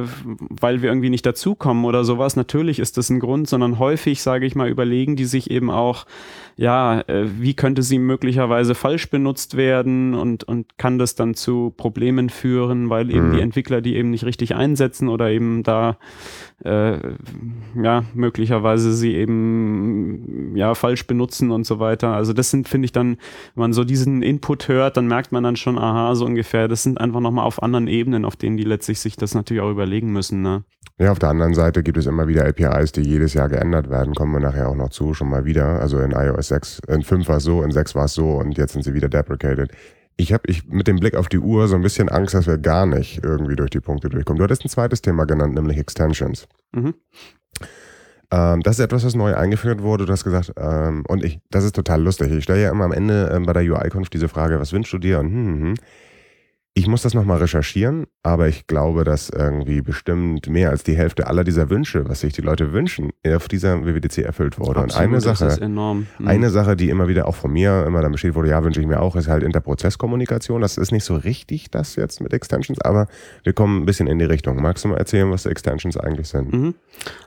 weil 0.50 0.82
wir 0.82 0.89
irgendwie 0.89 1.10
nicht 1.10 1.25
dazukommen 1.25 1.86
oder 1.86 2.03
sowas. 2.03 2.36
Natürlich 2.36 2.80
ist 2.80 2.98
das 2.98 3.10
ein 3.10 3.20
Grund, 3.20 3.48
sondern 3.48 3.80
häufig, 3.80 4.22
sage 4.22 4.46
ich 4.46 4.56
mal, 4.56 4.70
überlegen 4.70 5.15
die 5.15 5.25
sich 5.25 5.51
eben 5.51 5.70
auch, 5.70 6.06
ja, 6.58 7.01
äh, 7.01 7.25
wie 7.39 7.53
könnte 7.53 7.84
sie 7.84 7.98
möglicherweise 8.00 8.75
falsch 8.75 9.10
benutzt 9.10 9.58
werden 9.58 10.13
und, 10.13 10.44
und 10.44 10.77
kann 10.77 10.98
das 10.98 11.15
dann 11.15 11.34
zu 11.34 11.74
Problemen 11.75 12.30
führen, 12.30 12.89
weil 12.89 13.10
eben 13.10 13.30
mhm. 13.30 13.34
die 13.34 13.41
Entwickler 13.41 13.82
die 13.82 13.96
eben 13.96 14.12
nicht 14.12 14.25
richtig 14.25 14.56
einsetzen 14.56 15.10
oder 15.10 15.30
eben 15.30 15.63
da 15.63 15.98
äh, 16.63 16.98
ja, 17.82 18.03
möglicherweise 18.13 18.94
sie 18.94 19.15
eben 19.15 20.56
ja 20.56 20.75
falsch 20.75 21.08
benutzen 21.08 21.51
und 21.51 21.65
so 21.65 21.80
weiter. 21.80 22.13
Also 22.13 22.34
das 22.34 22.51
sind, 22.51 22.70
finde 22.70 22.86
ich 22.86 22.91
dann, 22.91 23.18
wenn 23.56 23.62
man 23.62 23.74
so 23.74 23.84
diesen 23.84 24.22
Input 24.22 24.68
hört, 24.68 24.98
dann 24.98 25.08
merkt 25.08 25.32
man 25.32 25.44
dann 25.44 25.56
schon, 25.56 25.77
aha, 25.77 26.13
so 26.15 26.25
ungefähr, 26.25 26.68
das 26.68 26.84
sind 26.84 27.00
einfach 27.01 27.20
nochmal 27.20 27.46
auf 27.46 27.62
anderen 27.62 27.88
Ebenen, 27.88 28.25
auf 28.25 28.36
denen 28.36 28.58
die 28.58 28.63
letztlich 28.63 29.00
sich 29.00 29.15
das 29.15 29.34
natürlich 29.34 29.62
auch 29.62 29.72
überlegen 29.72 30.12
müssen. 30.12 30.41
Ne? 30.41 30.63
Ja, 30.98 31.12
auf 31.12 31.20
der 31.20 31.29
anderen 31.29 31.53
Seite 31.53 31.84
gibt 31.84 31.98
es 31.98 32.05
immer 32.05 32.27
wieder 32.27 32.48
APIs, 32.48 32.91
die 32.91 33.01
jedes 33.01 33.34
Jahr 33.34 33.50
geändert 33.50 33.89
werden, 33.89 34.13
kommen 34.13 34.34
wir 34.34 34.39
nachher 34.39 34.70
auch 34.70 34.75
noch 34.75 34.90
zu, 34.90 35.14
schon 35.14 35.29
mal 35.29 35.46
wieder. 35.46 35.81
Also 35.81 36.00
in 36.00 36.11
iOS 36.11 36.50
6, 36.50 36.81
in 36.87 37.01
5 37.01 37.27
war 37.27 37.37
es 37.37 37.44
so, 37.44 37.64
in 37.64 37.72
6 37.72 37.96
war 37.96 38.05
es 38.05 38.14
so 38.14 38.37
und 38.37 38.57
jetzt 38.57 38.74
sind 38.74 38.83
sie 38.83 38.94
wieder 38.94 39.09
deprecated. 39.09 39.72
Ich 40.18 40.31
habe 40.33 40.44
ich 40.46 40.68
mit 40.68 40.87
dem 40.87 40.98
Blick 40.98 41.16
auf 41.16 41.29
die 41.29 41.40
Uhr 41.40 41.68
so 41.68 41.75
ein 41.75 41.81
bisschen 41.81 42.09
Angst, 42.09 42.35
dass 42.35 42.46
wir 42.46 42.57
gar 42.57 42.85
nicht 42.85 43.24
irgendwie 43.24 43.55
durch 43.55 43.72
die 43.72 43.79
Punkte 43.79 44.09
durchkommen. 44.09 44.37
Du 44.37 44.44
hattest 44.44 44.64
ein 44.64 44.70
zweites 44.70 45.01
Thema 45.01 45.25
genannt, 45.25 45.55
nämlich 45.55 45.77
Extensions. 45.77 46.48
Mhm. 46.74 46.94
Ähm, 48.31 48.61
das 48.61 48.79
ist 48.79 48.85
etwas, 48.85 49.03
was 49.03 49.16
neu 49.16 49.35
eingeführt 49.35 49.81
wurde. 49.81 50.05
Du 50.05 50.14
hast 50.14 50.24
gesagt, 50.24 50.53
ähm, 50.57 51.03
und 51.07 51.24
ich, 51.24 51.40
das 51.50 51.66
ist 51.66 51.75
total 51.75 52.01
lustig. 52.01 52.31
Ich 52.31 52.44
stelle 52.44 52.61
ja 52.61 52.72
immer 52.72 52.85
am 52.85 52.94
Ende 52.94 53.31
ähm, 53.33 53.46
bei 53.46 53.53
der 53.53 53.64
UI-Conf 53.64 54.09
diese 54.09 54.29
Frage, 54.29 54.59
was 54.59 54.72
wünschst 54.72 54.94
du 54.94 55.00
dir? 55.00 55.20
Und 55.20 55.27
hm, 55.27 55.46
hm, 55.46 55.64
hm. 55.64 55.74
Ich 56.74 56.88
muss 56.88 57.01
das 57.01 57.14
nochmal 57.14 57.40
recherchieren, 57.40 58.05
aber 58.24 58.48
ich 58.48 58.66
glaube, 58.66 59.03
dass 59.03 59.29
irgendwie 59.29 59.81
bestimmt 59.81 60.48
mehr 60.48 60.70
als 60.70 60.84
die 60.84 60.96
Hälfte 60.96 61.27
aller 61.27 61.44
dieser 61.44 61.70
Wünsche, 61.70 62.07
was 62.07 62.22
sich 62.22 62.31
die 62.31 62.42
Leute 62.42 62.72
wünschen, 62.72 63.10
auf 63.27 63.50
dieser 63.50 63.86
WWDC 63.86 64.20
erfüllt 64.20 64.57
wurde. 64.57 64.79
Absolut, 64.79 64.92
und 64.94 64.98
eine 64.98 65.20
Sache, 65.20 65.68
mhm. 65.68 66.07
eine 66.24 66.50
Sache, 66.50 66.77
die 66.77 66.90
immer 66.90 67.10
wieder 67.10 67.27
auch 67.27 67.36
von 67.36 67.51
mir 67.51 67.84
immer 67.86 68.01
dann 68.01 68.14
besteht 68.14 68.36
wurde, 68.36 68.48
ja, 68.48 68.64
wünsche 68.64 68.79
ich 68.79 68.88
mir 68.88 69.01
auch, 69.01 69.18
ist 69.18 69.27
halt 69.27 69.44
Interprozesskommunikation. 69.44 70.62
Das 70.62 70.77
ist 70.77 70.94
nicht 70.94 71.03
so 71.03 71.16
richtig 71.16 71.72
das 71.72 71.98
jetzt 71.98 72.22
mit 72.22 72.31
Extensions, 72.31 72.79
aber 72.79 73.07
wir 73.44 73.51
kommen 73.51 73.81
ein 73.81 73.86
bisschen 73.86 74.07
in 74.07 74.18
die 74.18 74.25
Richtung. 74.25 74.62
Magst 74.62 74.86
du 74.86 74.88
mal 74.88 74.98
erzählen, 74.98 75.29
was 75.29 75.46
Extensions 75.46 75.98
eigentlich 75.98 76.29
sind? 76.29 76.53
Mhm. 76.53 76.75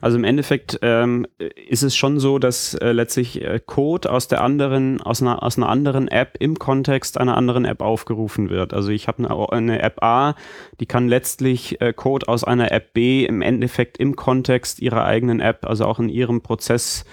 Also 0.00 0.16
im 0.16 0.24
Endeffekt 0.24 0.78
ähm, 0.80 1.26
ist 1.68 1.82
es 1.82 1.94
schon 1.94 2.18
so, 2.18 2.38
dass 2.38 2.72
äh, 2.72 2.92
letztlich 2.92 3.42
äh, 3.42 3.60
Code 3.64 4.10
aus 4.10 4.26
der 4.26 4.40
anderen, 4.40 5.02
aus 5.02 5.20
einer, 5.20 5.42
aus 5.42 5.58
einer 5.58 5.68
anderen 5.68 6.08
App 6.08 6.36
im 6.40 6.58
Kontext 6.58 7.18
einer 7.20 7.36
anderen 7.36 7.66
App 7.66 7.82
aufgerufen 7.82 8.48
wird. 8.48 8.72
Also 8.72 8.88
ich 8.88 9.06
habe 9.06 9.18
eine 9.18 9.33
eine 9.48 9.82
App 9.82 10.02
A, 10.02 10.34
die 10.80 10.86
kann 10.86 11.08
letztlich 11.08 11.80
äh, 11.80 11.92
Code 11.92 12.28
aus 12.28 12.44
einer 12.44 12.72
App 12.72 12.92
B 12.92 13.24
im 13.24 13.42
Endeffekt 13.42 13.98
im 13.98 14.16
Kontext 14.16 14.80
ihrer 14.80 15.04
eigenen 15.04 15.40
App, 15.40 15.66
also 15.66 15.84
auch 15.84 15.98
in 15.98 16.08
ihrem 16.08 16.40
Prozess 16.40 17.04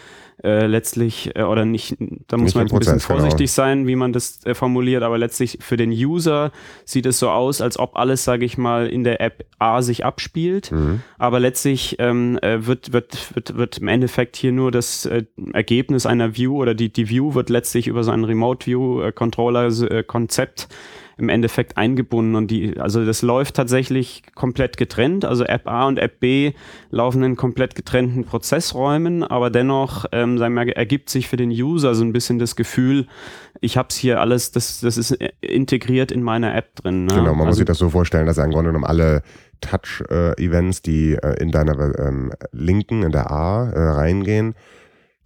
äh, 0.44 0.66
letztlich 0.66 1.36
äh, 1.36 1.44
oder 1.44 1.66
nicht, 1.66 1.98
da 2.28 2.38
muss 2.38 2.46
nicht 2.46 2.56
man 2.56 2.68
ein 2.68 2.80
bisschen 2.80 2.98
genau. 2.98 3.06
vorsichtig 3.06 3.54
genau. 3.54 3.68
sein, 3.68 3.88
wie 3.88 3.96
man 3.96 4.12
das 4.12 4.44
äh, 4.46 4.56
formuliert, 4.56 5.04
aber 5.04 5.20
letztlich 5.20 5.60
für 5.62 5.78
den 5.78 5.92
User 5.92 6.52
sieht 6.84 7.06
es 7.06 7.20
so 7.20 7.30
aus, 7.30 7.62
als 7.62 7.78
ob 7.78 7.96
alles, 7.96 8.24
sage 8.24 8.44
ich 8.44 8.58
mal, 8.58 8.88
in 8.88 9.04
der 9.04 9.22
App 9.22 9.46
A 9.60 9.84
sich 9.84 10.04
abspielt, 10.04 10.72
mhm. 10.72 11.02
aber 11.20 11.40
letztlich 11.40 11.98
ähm, 12.00 12.40
äh, 12.42 12.66
wird, 12.66 12.92
wird, 12.92 13.36
wird, 13.36 13.56
wird 13.56 13.78
im 13.78 13.88
Endeffekt 13.88 14.36
hier 14.36 14.52
nur 14.52 14.72
das 14.72 15.06
äh, 15.06 15.26
Ergebnis 15.54 16.08
einer 16.08 16.36
View 16.36 16.60
oder 16.60 16.74
die, 16.74 16.92
die 16.92 17.10
View 17.10 17.36
wird 17.36 17.52
letztlich 17.52 17.88
über 17.88 18.04
so 18.04 18.10
ein 18.10 18.24
Remote 18.24 18.66
View 18.66 19.02
äh, 19.02 19.12
Controller 19.12 19.70
Konzept 20.04 20.68
im 21.22 21.30
Endeffekt 21.30 21.78
eingebunden 21.78 22.36
und 22.36 22.52
die, 22.52 22.80
also 22.80 23.06
das 23.06 23.22
läuft 23.22 23.56
tatsächlich 23.56 24.24
komplett 24.36 24.76
getrennt. 24.76 25.24
Also 25.24 25.46
App 25.46 25.68
A 25.68 25.88
und 25.88 26.00
App 26.00 26.20
B 26.20 26.54
laufen 26.90 27.24
in 27.24 27.36
komplett 27.36 27.76
getrennten 27.76 28.26
Prozessräumen, 28.26 29.24
aber 29.24 29.50
dennoch 29.50 30.06
ähm, 30.12 30.38
sagen 30.38 30.56
wir, 30.56 30.76
ergibt 30.76 31.10
sich 31.10 31.28
für 31.28 31.38
den 31.38 31.52
User 31.52 31.96
so 31.96 32.04
ein 32.04 32.12
bisschen 32.12 32.40
das 32.40 32.56
Gefühl, 32.56 33.08
ich 33.62 33.78
habe 33.78 33.88
es 33.90 33.96
hier 33.96 34.20
alles, 34.20 34.52
das, 34.52 34.82
das 34.82 34.98
ist 34.98 35.18
integriert 35.40 36.12
in 36.12 36.24
meiner 36.24 36.56
App 36.56 36.76
drin. 36.76 37.06
Ne? 37.06 37.14
Genau, 37.14 37.24
man 37.24 37.32
also, 37.32 37.46
muss 37.46 37.56
sich 37.58 37.66
das 37.66 37.78
so 37.78 37.90
vorstellen, 37.90 38.26
dass 38.26 38.38
im 38.38 38.52
Grunde 38.52 38.70
genommen 38.70 38.86
alle 38.86 39.22
Touch-Events, 39.62 40.82
die 40.82 41.14
äh, 41.14 41.40
in 41.42 41.52
deiner 41.52 41.78
ähm, 42.00 42.34
linken, 42.52 43.04
in 43.04 43.12
der 43.12 43.30
A 43.30 43.70
äh, 43.70 43.80
reingehen, 43.80 44.56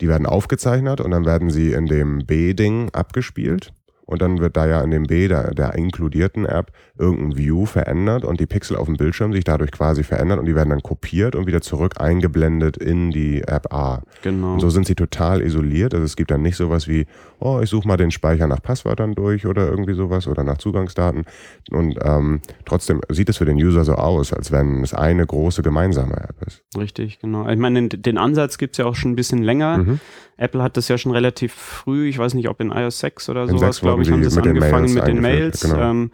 die 0.02 0.10
werden 0.10 0.26
aufgezeichnet 0.26 1.00
und 1.00 1.12
dann 1.12 1.26
werden 1.26 1.50
sie 1.50 1.72
in 1.72 1.86
dem 1.86 2.26
B-Ding 2.26 2.90
abgespielt 2.94 3.72
und 4.06 4.22
dann 4.22 4.40
wird 4.40 4.56
da 4.56 4.68
ja 4.68 4.82
in 4.82 4.92
dem 4.92 5.04
B 5.04 5.28
der, 5.28 5.54
der 5.54 5.74
inkludierten 5.76 6.46
App 6.46 6.72
irgendein 6.98 7.38
View 7.38 7.66
verändert 7.66 8.24
und 8.24 8.40
die 8.40 8.46
Pixel 8.46 8.78
auf 8.78 8.86
dem 8.86 8.98
Bildschirm 8.98 9.34
sich 9.34 9.44
dadurch 9.44 9.72
quasi 9.72 10.04
verändert 10.04 10.40
und 10.40 10.46
die 10.46 10.56
werden 10.56 10.70
dann 10.70 10.82
kopiert 10.82 11.36
und 11.36 11.48
wieder 11.48 11.62
zurück 11.62 12.00
eingeblendet 12.00 12.78
in 12.78 13.12
die 13.12 13.42
App 13.42 13.74
A. 13.74 14.02
Genau. 14.22 14.54
Und 14.54 14.60
so 14.60 14.70
sind 14.70 14.86
sie 14.86 14.96
total 14.96 15.42
isoliert. 15.42 15.94
Also 15.94 16.06
es 16.06 16.16
gibt 16.16 16.32
dann 16.32 16.42
nicht 16.42 16.56
sowas 16.56 16.88
wie, 16.88 17.06
oh, 17.40 17.60
ich 17.62 17.70
suche 17.70 17.88
mal 17.88 17.98
den 17.98 18.12
Speicher 18.12 18.48
nach 18.48 18.62
Passwörtern 18.62 19.16
durch 19.16 19.46
oder 19.46 19.68
irgendwie 19.68 19.94
sowas 19.94 20.28
oder 20.28 20.44
nach 20.44 20.58
Zugangsdaten. 20.58 21.26
Und 21.72 21.98
ähm, 22.04 22.42
trotzdem 22.66 23.02
sieht 23.10 23.30
es 23.30 23.38
für 23.38 23.46
den 23.46 23.58
User 23.58 23.84
so 23.84 23.94
aus, 23.94 24.32
als 24.34 24.52
wenn 24.52 24.84
es 24.84 24.94
eine 24.94 25.26
große 25.26 25.64
gemeinsame 25.64 26.16
App 26.16 26.36
ist. 26.46 26.64
Richtig, 26.78 27.20
genau. 27.20 27.48
Ich 27.50 27.58
meine, 27.58 27.88
den, 27.88 28.02
den 28.02 28.18
Ansatz 28.18 28.58
gibt 28.58 28.76
es 28.76 28.78
ja 28.78 28.86
auch 28.86 28.96
schon 28.96 29.12
ein 29.12 29.16
bisschen 29.16 29.44
länger. 29.44 29.80
Mhm. 29.80 30.00
Apple 30.38 30.62
hat 30.62 30.76
das 30.78 30.88
ja 30.88 30.98
schon 30.98 31.12
relativ 31.12 31.54
früh, 31.54 32.08
ich 32.10 32.18
weiß 32.18 32.34
nicht, 32.34 32.50
ob 32.50 32.60
in 32.60 32.72
iOS 32.72 33.00
6 33.00 33.30
oder 33.30 33.44
in 33.44 33.50
sowas, 33.58 33.80
glaube 33.80 34.02
ich, 34.02 34.12
haben 34.12 34.28
sie 34.28 34.42
angefangen 34.42 34.94
mit 34.94 35.08
den 35.08 35.22
Mails. 35.22 35.62
Genau. 35.62 35.80
Ähm, 35.80 36.12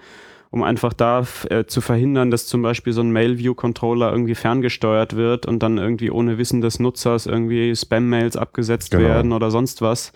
um 0.51 0.63
einfach 0.63 0.91
da 0.91 1.25
äh, 1.49 1.63
zu 1.63 1.79
verhindern, 1.79 2.29
dass 2.29 2.45
zum 2.45 2.62
Beispiel 2.62 2.91
so 2.91 3.01
ein 3.01 3.12
Mail-View-Controller 3.12 4.12
irgendwie 4.12 4.36
ferngesteuert 4.36 5.15
wird 5.15 5.45
und 5.45 5.63
dann 5.63 5.77
irgendwie 5.77 6.12
ohne 6.12 6.38
Wissen 6.38 6.60
des 6.60 6.77
Nutzers 6.77 7.25
irgendwie 7.25 7.73
Spam-Mails 7.73 8.36
abgesetzt 8.36 8.91
genau. 8.91 9.05
werden 9.05 9.31
oder 9.31 9.49
sonst 9.49 9.81
was 9.81 10.12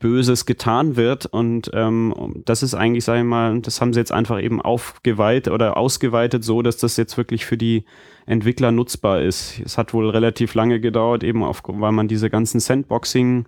Böses 0.00 0.46
getan 0.46 0.96
wird. 0.96 1.26
Und 1.26 1.70
ähm, 1.72 2.42
das 2.44 2.64
ist 2.64 2.74
eigentlich, 2.74 3.04
sage 3.04 3.20
ich 3.20 3.26
mal, 3.26 3.60
das 3.60 3.80
haben 3.80 3.92
sie 3.92 4.00
jetzt 4.00 4.12
einfach 4.12 4.42
eben 4.42 4.60
aufgeweitet 4.60 5.52
oder 5.52 5.76
ausgeweitet, 5.76 6.42
so 6.42 6.62
dass 6.62 6.78
das 6.78 6.96
jetzt 6.96 7.16
wirklich 7.16 7.46
für 7.46 7.56
die 7.56 7.84
Entwickler 8.26 8.72
nutzbar 8.72 9.22
ist. 9.22 9.60
Es 9.64 9.78
hat 9.78 9.94
wohl 9.94 10.10
relativ 10.10 10.54
lange 10.54 10.80
gedauert, 10.80 11.22
eben 11.22 11.44
auf, 11.44 11.62
weil 11.66 11.92
man 11.92 12.08
diese 12.08 12.30
ganzen 12.30 12.60
Sandboxing 12.60 13.46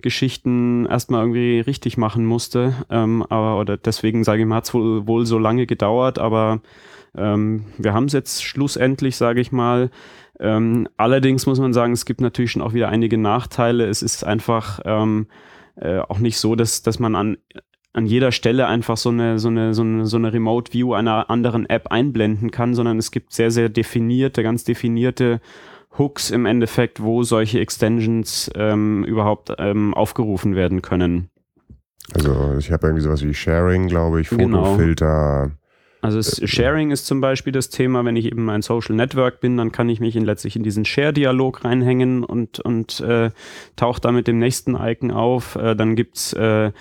Geschichten 0.00 0.86
erstmal 0.86 1.22
irgendwie 1.22 1.60
richtig 1.60 1.96
machen 1.96 2.26
musste. 2.26 2.74
Ähm, 2.90 3.24
aber 3.28 3.60
oder 3.60 3.76
deswegen 3.76 4.24
sage 4.24 4.42
ich 4.42 4.48
mal, 4.48 4.56
hat 4.56 4.64
es 4.64 4.74
wohl, 4.74 5.06
wohl 5.06 5.26
so 5.26 5.38
lange 5.38 5.66
gedauert, 5.66 6.18
aber 6.18 6.60
ähm, 7.16 7.66
wir 7.78 7.92
haben 7.92 8.06
es 8.06 8.12
jetzt 8.12 8.42
schlussendlich, 8.42 9.16
sage 9.16 9.40
ich 9.40 9.52
mal. 9.52 9.90
Ähm, 10.40 10.88
allerdings 10.96 11.46
muss 11.46 11.60
man 11.60 11.72
sagen, 11.72 11.92
es 11.92 12.04
gibt 12.06 12.20
natürlich 12.20 12.50
schon 12.52 12.62
auch 12.62 12.72
wieder 12.72 12.88
einige 12.88 13.18
Nachteile. 13.18 13.86
Es 13.86 14.02
ist 14.02 14.24
einfach 14.24 14.80
ähm, 14.84 15.26
äh, 15.76 15.98
auch 15.98 16.18
nicht 16.18 16.38
so, 16.38 16.54
dass, 16.54 16.82
dass 16.82 16.98
man 16.98 17.14
an, 17.14 17.36
an 17.92 18.06
jeder 18.06 18.32
Stelle 18.32 18.66
einfach 18.66 18.96
so 18.96 19.10
eine, 19.10 19.38
so 19.38 19.48
eine, 19.48 19.74
so 19.74 19.82
eine, 19.82 20.06
so 20.06 20.16
eine 20.16 20.32
Remote 20.32 20.72
View 20.72 20.94
einer 20.94 21.30
anderen 21.30 21.68
App 21.68 21.88
einblenden 21.88 22.50
kann, 22.50 22.74
sondern 22.74 22.98
es 22.98 23.10
gibt 23.10 23.32
sehr, 23.32 23.50
sehr 23.50 23.68
definierte, 23.68 24.42
ganz 24.42 24.64
definierte 24.64 25.40
Hooks 25.98 26.30
im 26.30 26.46
Endeffekt, 26.46 27.02
wo 27.02 27.22
solche 27.22 27.60
Extensions 27.60 28.50
ähm, 28.54 29.04
überhaupt 29.04 29.52
ähm, 29.58 29.92
aufgerufen 29.94 30.54
werden 30.54 30.80
können. 30.80 31.28
Also 32.14 32.56
ich 32.58 32.72
habe 32.72 32.86
irgendwie 32.86 33.02
sowas 33.02 33.22
wie 33.22 33.34
Sharing, 33.34 33.88
glaube 33.88 34.20
ich, 34.20 34.30
genau. 34.30 34.64
Fotofilter. 34.64 35.42
Genau. 35.44 35.56
Also 36.02 36.18
es, 36.18 36.40
Sharing 36.44 36.90
ist 36.90 37.06
zum 37.06 37.20
Beispiel 37.20 37.52
das 37.52 37.70
Thema, 37.70 38.04
wenn 38.04 38.16
ich 38.16 38.26
eben 38.26 38.50
ein 38.50 38.60
Social 38.60 38.94
Network 38.94 39.40
bin, 39.40 39.56
dann 39.56 39.72
kann 39.72 39.88
ich 39.88 40.00
mich 40.00 40.16
in 40.16 40.24
letztlich 40.24 40.56
in 40.56 40.62
diesen 40.62 40.84
Share-Dialog 40.84 41.64
reinhängen 41.64 42.24
und, 42.24 42.60
und 42.60 43.00
äh, 43.00 43.30
tauche 43.76 44.00
da 44.00 44.12
mit 44.12 44.26
dem 44.26 44.38
nächsten 44.38 44.74
Icon 44.74 45.10
auf. 45.12 45.56
Äh, 45.56 45.76
dann 45.76 45.96
gibt's 45.96 46.32
äh, 46.32 46.52
äh, 46.52 46.72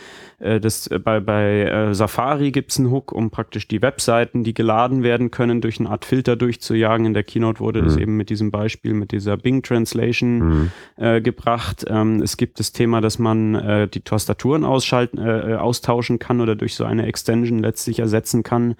das, 0.59 0.87
äh, 0.87 0.97
bei, 0.97 1.19
bei 1.19 1.61
äh, 1.61 1.93
Safari 1.93 2.51
gibt's 2.51 2.79
einen 2.79 2.89
Hook, 2.89 3.11
um 3.11 3.29
praktisch 3.29 3.67
die 3.67 3.81
Webseiten, 3.81 4.43
die 4.43 4.53
geladen 4.53 5.03
werden 5.03 5.29
können, 5.29 5.61
durch 5.61 5.79
eine 5.79 5.89
Art 5.89 6.03
Filter 6.03 6.35
durchzujagen. 6.35 7.05
In 7.05 7.13
der 7.13 7.23
Keynote 7.23 7.59
wurde 7.59 7.81
mhm. 7.81 7.85
das 7.85 7.97
eben 7.97 8.17
mit 8.17 8.29
diesem 8.29 8.49
Beispiel, 8.49 8.93
mit 8.93 9.11
dieser 9.11 9.37
Bing 9.37 9.61
Translation 9.61 10.39
mhm. 10.39 10.71
äh, 10.97 11.21
gebracht. 11.21 11.85
Ähm, 11.87 12.21
es 12.21 12.37
gibt 12.37 12.59
das 12.59 12.71
Thema, 12.71 13.01
dass 13.01 13.19
man 13.19 13.55
äh, 13.55 13.87
die 13.87 14.01
Tastaturen 14.01 14.65
ausschalten, 14.65 15.19
äh, 15.19 15.55
austauschen 15.55 16.17
kann 16.17 16.41
oder 16.41 16.55
durch 16.55 16.75
so 16.75 16.85
eine 16.85 17.05
Extension 17.05 17.59
letztlich 17.59 17.99
ersetzen 17.99 18.41
kann. 18.41 18.75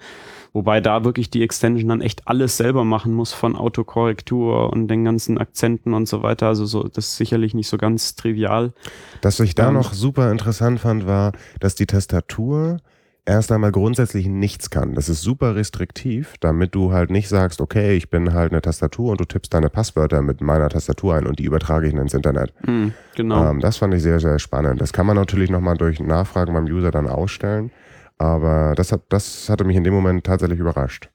Wobei 0.52 0.82
da 0.82 1.04
wirklich 1.04 1.30
die 1.30 1.42
Extension 1.42 1.88
dann 1.88 2.02
echt 2.02 2.28
alles 2.28 2.58
selber 2.58 2.84
machen 2.84 3.14
muss, 3.14 3.32
von 3.32 3.56
Autokorrektur 3.56 4.70
und 4.70 4.88
den 4.88 5.04
ganzen 5.04 5.38
Akzenten 5.38 5.94
und 5.94 6.06
so 6.06 6.22
weiter. 6.22 6.48
Also 6.48 6.66
so, 6.66 6.82
das 6.82 7.06
ist 7.08 7.16
sicherlich 7.16 7.54
nicht 7.54 7.68
so 7.68 7.78
ganz 7.78 8.16
trivial. 8.16 8.72
Was 9.22 9.40
ich 9.40 9.54
da 9.54 9.68
ähm, 9.68 9.74
noch 9.74 9.94
super 9.94 10.30
interessant 10.30 10.80
fand, 10.80 11.06
war, 11.06 11.32
dass 11.60 11.74
die 11.74 11.86
Tastatur 11.86 12.80
erst 13.24 13.52
einmal 13.52 13.72
grundsätzlich 13.72 14.26
nichts 14.26 14.70
kann. 14.70 14.94
Das 14.94 15.08
ist 15.08 15.22
super 15.22 15.54
restriktiv, 15.54 16.34
damit 16.40 16.74
du 16.74 16.92
halt 16.92 17.10
nicht 17.10 17.28
sagst, 17.28 17.60
okay, 17.60 17.96
ich 17.96 18.10
bin 18.10 18.32
halt 18.32 18.52
eine 18.52 18.60
Tastatur 18.60 19.12
und 19.12 19.20
du 19.20 19.24
tippst 19.24 19.54
deine 19.54 19.70
Passwörter 19.70 20.22
mit 20.22 20.40
meiner 20.40 20.68
Tastatur 20.68 21.14
ein 21.14 21.26
und 21.26 21.38
die 21.38 21.44
übertrage 21.44 21.86
ich 21.86 21.94
ins 21.94 22.14
Internet. 22.14 22.52
Mm, 22.66 22.88
genau. 23.14 23.50
Ähm, 23.50 23.60
das 23.60 23.76
fand 23.76 23.94
ich 23.94 24.02
sehr, 24.02 24.18
sehr 24.18 24.38
spannend. 24.38 24.80
Das 24.80 24.92
kann 24.92 25.06
man 25.06 25.16
natürlich 25.16 25.50
nochmal 25.50 25.76
durch 25.76 26.00
Nachfragen 26.00 26.52
beim 26.52 26.64
User 26.64 26.90
dann 26.90 27.06
ausstellen. 27.06 27.70
Aber 28.22 28.74
das, 28.76 28.92
hat, 28.92 29.02
das 29.08 29.48
hatte 29.48 29.64
mich 29.64 29.76
in 29.76 29.82
dem 29.82 29.92
Moment 29.92 30.22
tatsächlich 30.22 30.60
überrascht. 30.60 31.10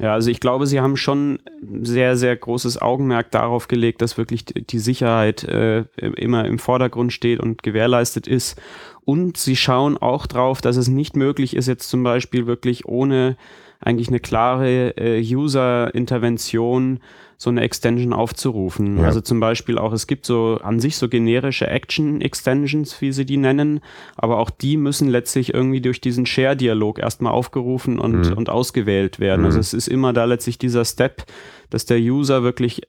Ja, 0.00 0.14
also 0.14 0.30
ich 0.30 0.40
glaube, 0.40 0.66
sie 0.66 0.80
haben 0.80 0.96
schon 0.96 1.38
sehr, 1.82 2.16
sehr 2.16 2.34
großes 2.34 2.82
Augenmerk 2.82 3.30
darauf 3.30 3.68
gelegt, 3.68 4.02
dass 4.02 4.18
wirklich 4.18 4.46
die 4.46 4.80
Sicherheit 4.80 5.44
äh, 5.44 5.84
immer 5.96 6.44
im 6.46 6.58
Vordergrund 6.58 7.12
steht 7.12 7.38
und 7.38 7.62
gewährleistet 7.62 8.26
ist. 8.26 8.60
Und 9.04 9.36
sie 9.36 9.54
schauen 9.54 9.96
auch 9.96 10.26
darauf, 10.26 10.60
dass 10.60 10.76
es 10.76 10.88
nicht 10.88 11.14
möglich 11.14 11.54
ist, 11.54 11.68
jetzt 11.68 11.88
zum 11.88 12.02
Beispiel 12.02 12.48
wirklich 12.48 12.84
ohne 12.86 13.36
eigentlich 13.78 14.08
eine 14.08 14.18
klare 14.18 14.96
äh, 14.96 15.22
User-Intervention 15.22 16.98
so 17.42 17.50
eine 17.50 17.62
Extension 17.62 18.12
aufzurufen. 18.12 18.98
Ja. 18.98 19.06
Also 19.06 19.20
zum 19.20 19.40
Beispiel 19.40 19.76
auch, 19.76 19.92
es 19.92 20.06
gibt 20.06 20.26
so 20.26 20.60
an 20.62 20.78
sich 20.78 20.96
so 20.96 21.08
generische 21.08 21.66
Action-Extensions, 21.66 23.00
wie 23.00 23.10
sie 23.10 23.26
die 23.26 23.36
nennen, 23.36 23.80
aber 24.14 24.38
auch 24.38 24.48
die 24.48 24.76
müssen 24.76 25.08
letztlich 25.08 25.52
irgendwie 25.52 25.80
durch 25.80 26.00
diesen 26.00 26.24
Share-Dialog 26.24 27.00
erstmal 27.00 27.32
aufgerufen 27.32 27.98
und, 27.98 28.30
mhm. 28.30 28.36
und 28.36 28.48
ausgewählt 28.48 29.18
werden. 29.18 29.44
Also 29.44 29.56
mhm. 29.56 29.60
Also 29.62 29.76
es 29.76 29.86
ist 29.86 29.88
immer 29.88 30.12
da 30.12 30.24
letztlich 30.24 30.56
dieser 30.56 30.84
Step, 30.84 31.24
dass 31.68 31.84
der 31.84 31.98
User 31.98 32.44
wirklich 32.44 32.82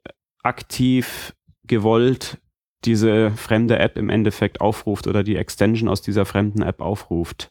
aktiv 0.43 1.33
gewollt 1.65 2.37
diese 2.85 3.31
fremde 3.31 3.79
App 3.79 3.97
im 3.97 4.09
Endeffekt 4.09 4.61
aufruft 4.61 5.07
oder 5.07 5.23
die 5.23 5.35
Extension 5.35 5.89
aus 5.89 6.03
dieser 6.03 6.25
fremden 6.25 6.61
App 6.61 6.79
aufruft. 6.79 7.49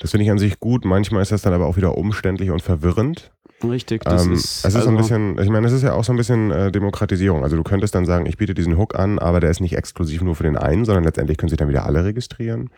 Das 0.00 0.10
finde 0.10 0.24
ich 0.24 0.30
an 0.32 0.38
sich 0.38 0.58
gut. 0.58 0.84
Manchmal 0.84 1.22
ist 1.22 1.30
das 1.30 1.42
dann 1.42 1.52
aber 1.52 1.66
auch 1.66 1.76
wieder 1.76 1.96
umständlich 1.96 2.50
und 2.50 2.60
verwirrend. 2.62 3.30
Richtig, 3.62 4.02
das 4.04 4.26
ähm, 4.26 4.32
ist. 4.32 4.64
Es 4.64 4.64
ist 4.64 4.76
also 4.76 4.86
so 4.86 4.90
ein 4.90 4.96
bisschen, 4.96 5.38
ich 5.38 5.50
meine, 5.50 5.66
es 5.66 5.72
ist 5.72 5.82
ja 5.82 5.92
auch 5.92 6.04
so 6.04 6.12
ein 6.12 6.16
bisschen 6.16 6.50
äh, 6.50 6.72
Demokratisierung. 6.72 7.42
Also 7.42 7.56
du 7.56 7.62
könntest 7.62 7.94
dann 7.94 8.06
sagen, 8.06 8.26
ich 8.26 8.38
biete 8.38 8.54
diesen 8.54 8.78
Hook 8.78 8.98
an, 8.98 9.18
aber 9.18 9.40
der 9.40 9.50
ist 9.50 9.60
nicht 9.60 9.76
exklusiv 9.76 10.22
nur 10.22 10.34
für 10.34 10.44
den 10.44 10.56
einen, 10.56 10.84
sondern 10.84 11.04
letztendlich 11.04 11.36
können 11.36 11.50
sich 11.50 11.58
dann 11.58 11.68
wieder 11.68 11.84
alle 11.84 12.04
registrieren. 12.04 12.70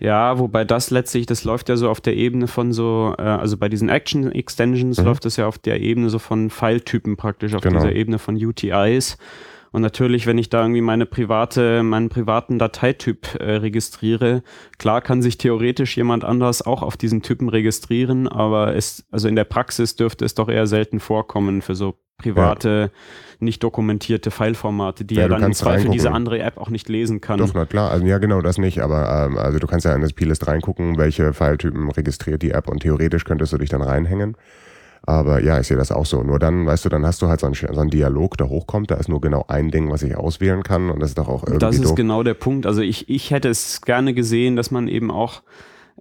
Ja, 0.00 0.38
wobei 0.38 0.64
das 0.64 0.90
letztlich, 0.90 1.26
das 1.26 1.44
läuft 1.44 1.68
ja 1.68 1.76
so 1.76 1.90
auf 1.90 2.00
der 2.00 2.14
Ebene 2.16 2.46
von 2.46 2.72
so, 2.72 3.14
äh, 3.18 3.22
also 3.22 3.56
bei 3.56 3.68
diesen 3.68 3.88
Action 3.88 4.30
Extensions 4.30 4.98
mhm. 4.98 5.06
läuft 5.06 5.24
das 5.24 5.36
ja 5.36 5.46
auf 5.46 5.58
der 5.58 5.80
Ebene 5.80 6.08
so 6.08 6.18
von 6.18 6.50
File-Typen 6.50 7.16
praktisch, 7.16 7.54
auf 7.54 7.62
genau. 7.62 7.80
dieser 7.80 7.92
Ebene 7.92 8.18
von 8.18 8.36
UTIs. 8.36 9.18
Und 9.72 9.82
natürlich, 9.82 10.26
wenn 10.26 10.38
ich 10.38 10.48
da 10.48 10.62
irgendwie 10.62 10.80
meine 10.80 11.06
private, 11.06 11.82
meinen 11.82 12.08
privaten 12.08 12.58
Dateityp 12.58 13.34
äh, 13.40 13.56
registriere, 13.56 14.42
klar 14.78 15.00
kann 15.00 15.22
sich 15.22 15.38
theoretisch 15.38 15.96
jemand 15.96 16.24
anders 16.24 16.62
auch 16.62 16.82
auf 16.82 16.96
diesen 16.96 17.22
Typen 17.22 17.48
registrieren, 17.48 18.28
aber 18.28 18.74
es, 18.74 19.04
also 19.10 19.28
in 19.28 19.36
der 19.36 19.44
Praxis 19.44 19.96
dürfte 19.96 20.24
es 20.24 20.34
doch 20.34 20.48
eher 20.48 20.66
selten 20.66 21.00
vorkommen 21.00 21.62
für 21.62 21.74
so 21.74 21.98
private, 22.18 22.90
ja. 22.92 22.98
nicht 23.38 23.62
dokumentierte 23.62 24.30
Fileformate, 24.30 25.04
die 25.04 25.14
ja, 25.14 25.22
er 25.22 25.28
dann 25.28 25.44
im 25.44 25.52
Zweifel 25.52 25.90
diese 25.90 26.10
andere 26.10 26.40
App 26.40 26.58
auch 26.58 26.68
nicht 26.68 26.88
lesen 26.88 27.20
kann. 27.20 27.38
Doch, 27.38 27.54
na 27.54 27.64
klar, 27.64 27.90
also 27.90 28.04
ja 28.04 28.18
genau, 28.18 28.42
das 28.42 28.58
nicht, 28.58 28.80
aber 28.80 29.26
ähm, 29.26 29.38
also 29.38 29.58
du 29.58 29.66
kannst 29.66 29.86
ja 29.86 29.94
in 29.94 30.02
das 30.02 30.12
Plist 30.12 30.46
reingucken, 30.46 30.98
welche 30.98 31.32
Filetypen 31.32 31.90
registriert 31.90 32.42
die 32.42 32.50
App 32.50 32.68
und 32.68 32.80
theoretisch 32.80 33.24
könntest 33.24 33.52
du 33.52 33.58
dich 33.58 33.70
dann 33.70 33.82
reinhängen. 33.82 34.36
Aber 35.08 35.42
ja, 35.42 35.58
ich 35.58 35.66
sehe 35.66 35.78
das 35.78 35.90
auch 35.90 36.04
so. 36.04 36.22
Nur 36.22 36.38
dann, 36.38 36.66
weißt 36.66 36.84
du, 36.84 36.90
dann 36.90 37.06
hast 37.06 37.22
du 37.22 37.28
halt 37.28 37.40
so 37.40 37.46
einen, 37.46 37.54
so 37.54 37.80
einen 37.80 37.88
Dialog, 37.88 38.36
der 38.36 38.50
hochkommt. 38.50 38.90
Da 38.90 38.96
ist 38.96 39.08
nur 39.08 39.22
genau 39.22 39.42
ein 39.48 39.70
Ding, 39.70 39.90
was 39.90 40.02
ich 40.02 40.14
auswählen 40.14 40.62
kann. 40.62 40.90
Und 40.90 41.00
das 41.00 41.12
ist 41.12 41.18
doch 41.18 41.28
auch 41.28 41.44
irgendwie. 41.44 41.60
Das 41.60 41.76
ist 41.76 41.84
doof. 41.86 41.94
genau 41.94 42.22
der 42.22 42.34
Punkt. 42.34 42.66
Also 42.66 42.82
ich, 42.82 43.08
ich 43.08 43.30
hätte 43.30 43.48
es 43.48 43.80
gerne 43.80 44.12
gesehen, 44.12 44.54
dass 44.54 44.70
man 44.70 44.86
eben 44.86 45.10
auch 45.10 45.40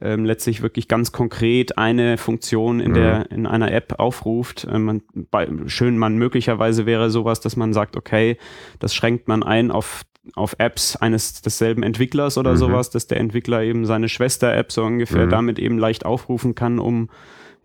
ähm, 0.02 0.26
letztlich 0.26 0.62
wirklich 0.62 0.89
ganz 0.89 1.13
konkret 1.13 1.78
eine 1.78 2.17
Funktion 2.17 2.82
in 2.82 2.91
mhm. 2.91 2.96
der 2.96 3.32
in 3.32 3.46
einer 3.46 3.72
App 3.72 3.96
aufruft. 3.98 4.67
Ähm, 4.70 4.84
man, 4.84 5.02
bei, 5.32 5.48
schön, 5.67 5.98
man 5.98 6.17
möglicherweise 6.17 6.86
wäre 6.86 7.10
sowas, 7.10 7.39
dass 7.39 7.56
man 7.56 7.72
sagt, 7.72 7.96
okay, 7.96 8.38
das 8.80 8.93
schränkt 8.93 9.30
man 9.30 9.41
ein 9.41 9.72
auf 9.72 10.04
auf 10.36 10.58
Apps 10.58 10.98
eines 10.98 11.41
desselben 11.41 11.82
Entwicklers 11.84 12.38
oder 12.38 12.52
mhm. 12.52 12.58
sowas, 12.58 12.89
dass 12.89 13.08
der 13.08 13.22
Entwickler 13.22 13.63
eben 13.63 13.86
seine 13.86 14.10
Schwester-App 14.10 14.74
so 14.74 14.84
ungefähr 14.84 15.28
mhm. 15.28 15.30
damit 15.30 15.60
eben 15.60 15.78
leicht 15.78 16.06
aufrufen 16.06 16.54
kann, 16.54 16.80
um 16.80 17.10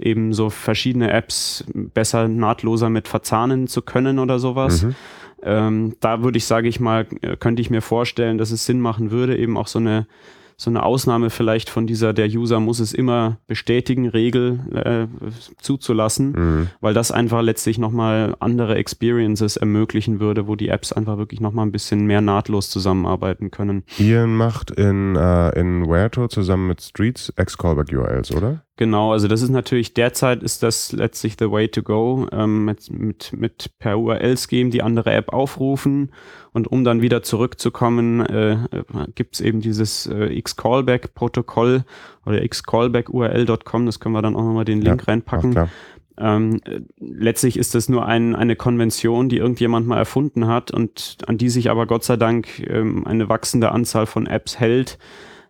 eben 0.02 0.32
so 0.32 0.50
verschiedene 0.50 1.12
Apps 1.12 1.64
besser 1.74 2.28
nahtloser 2.28 2.90
mit 2.90 3.08
verzahnen 3.08 3.66
zu 3.66 3.82
können 3.82 4.18
oder 4.18 4.38
sowas. 4.38 4.82
Mhm. 4.82 4.94
Ähm, 5.42 5.96
da 6.00 6.22
würde 6.22 6.38
ich, 6.38 6.44
sage 6.44 6.68
ich 6.68 6.78
mal, 6.78 7.06
äh, 7.20 7.36
könnte 7.36 7.62
ich 7.62 7.70
mir 7.70 7.82
vorstellen, 7.82 8.38
dass 8.38 8.50
es 8.50 8.64
Sinn 8.64 8.80
machen 8.80 9.10
würde, 9.10 9.36
eben 9.36 9.56
auch 9.56 9.66
so 9.66 9.78
eine 9.78 10.06
so 10.62 10.70
eine 10.70 10.84
Ausnahme 10.84 11.30
vielleicht 11.30 11.70
von 11.70 11.88
dieser, 11.88 12.12
der 12.12 12.26
User 12.26 12.60
muss 12.60 12.78
es 12.78 12.92
immer 12.92 13.38
bestätigen, 13.48 14.08
Regel 14.08 14.60
äh, 14.72 15.06
zuzulassen, 15.60 16.32
mhm. 16.32 16.68
weil 16.80 16.94
das 16.94 17.10
einfach 17.10 17.42
letztlich 17.42 17.78
nochmal 17.78 18.36
andere 18.38 18.76
Experiences 18.76 19.56
ermöglichen 19.56 20.20
würde, 20.20 20.46
wo 20.46 20.54
die 20.54 20.68
Apps 20.68 20.92
einfach 20.92 21.18
wirklich 21.18 21.40
nochmal 21.40 21.66
ein 21.66 21.72
bisschen 21.72 22.06
mehr 22.06 22.20
nahtlos 22.20 22.70
zusammenarbeiten 22.70 23.50
können. 23.50 23.82
Ian 23.98 24.36
macht 24.36 24.70
in, 24.70 25.16
äh, 25.16 25.58
in 25.58 25.88
Werto 25.88 26.28
zusammen 26.28 26.68
mit 26.68 26.80
Streets 26.80 27.32
X-Callback-URLs, 27.36 28.32
oder? 28.32 28.62
Genau, 28.76 29.12
also 29.12 29.28
das 29.28 29.42
ist 29.42 29.50
natürlich 29.50 29.92
derzeit 29.92 30.42
ist 30.42 30.62
das 30.62 30.92
letztlich 30.92 31.36
the 31.38 31.50
way 31.50 31.68
to 31.68 31.82
go, 31.82 32.26
ähm, 32.32 32.64
mit, 32.64 32.90
mit, 32.90 33.32
mit 33.34 33.70
per 33.78 33.98
URLs 33.98 34.48
geben, 34.48 34.70
die 34.70 34.82
andere 34.82 35.12
App 35.12 35.30
aufrufen 35.30 36.10
und 36.52 36.68
um 36.68 36.82
dann 36.82 37.02
wieder 37.02 37.22
zurückzukommen, 37.22 38.20
äh, 38.20 38.56
gibt 39.14 39.34
es 39.34 39.40
eben 39.42 39.60
dieses 39.60 40.06
äh, 40.06 40.32
X-Callback-Protokoll 40.38 41.84
oder 42.24 42.48
xcallbackurl.com, 42.48 43.84
das 43.86 44.00
können 44.00 44.14
wir 44.14 44.22
dann 44.22 44.36
auch 44.36 44.44
nochmal 44.44 44.64
den 44.64 44.80
Link 44.80 45.02
ja, 45.02 45.06
reinpacken. 45.06 45.68
Ähm, 46.18 46.60
letztlich 46.98 47.58
ist 47.58 47.74
das 47.74 47.90
nur 47.90 48.06
ein, 48.06 48.34
eine 48.34 48.56
Konvention, 48.56 49.28
die 49.28 49.36
irgendjemand 49.36 49.86
mal 49.86 49.98
erfunden 49.98 50.46
hat 50.46 50.70
und 50.70 51.18
an 51.26 51.36
die 51.36 51.50
sich 51.50 51.70
aber 51.70 51.86
Gott 51.86 52.04
sei 52.04 52.16
Dank 52.16 52.60
ähm, 52.68 53.06
eine 53.06 53.28
wachsende 53.28 53.72
Anzahl 53.72 54.06
von 54.06 54.26
Apps 54.26 54.58
hält 54.58 54.98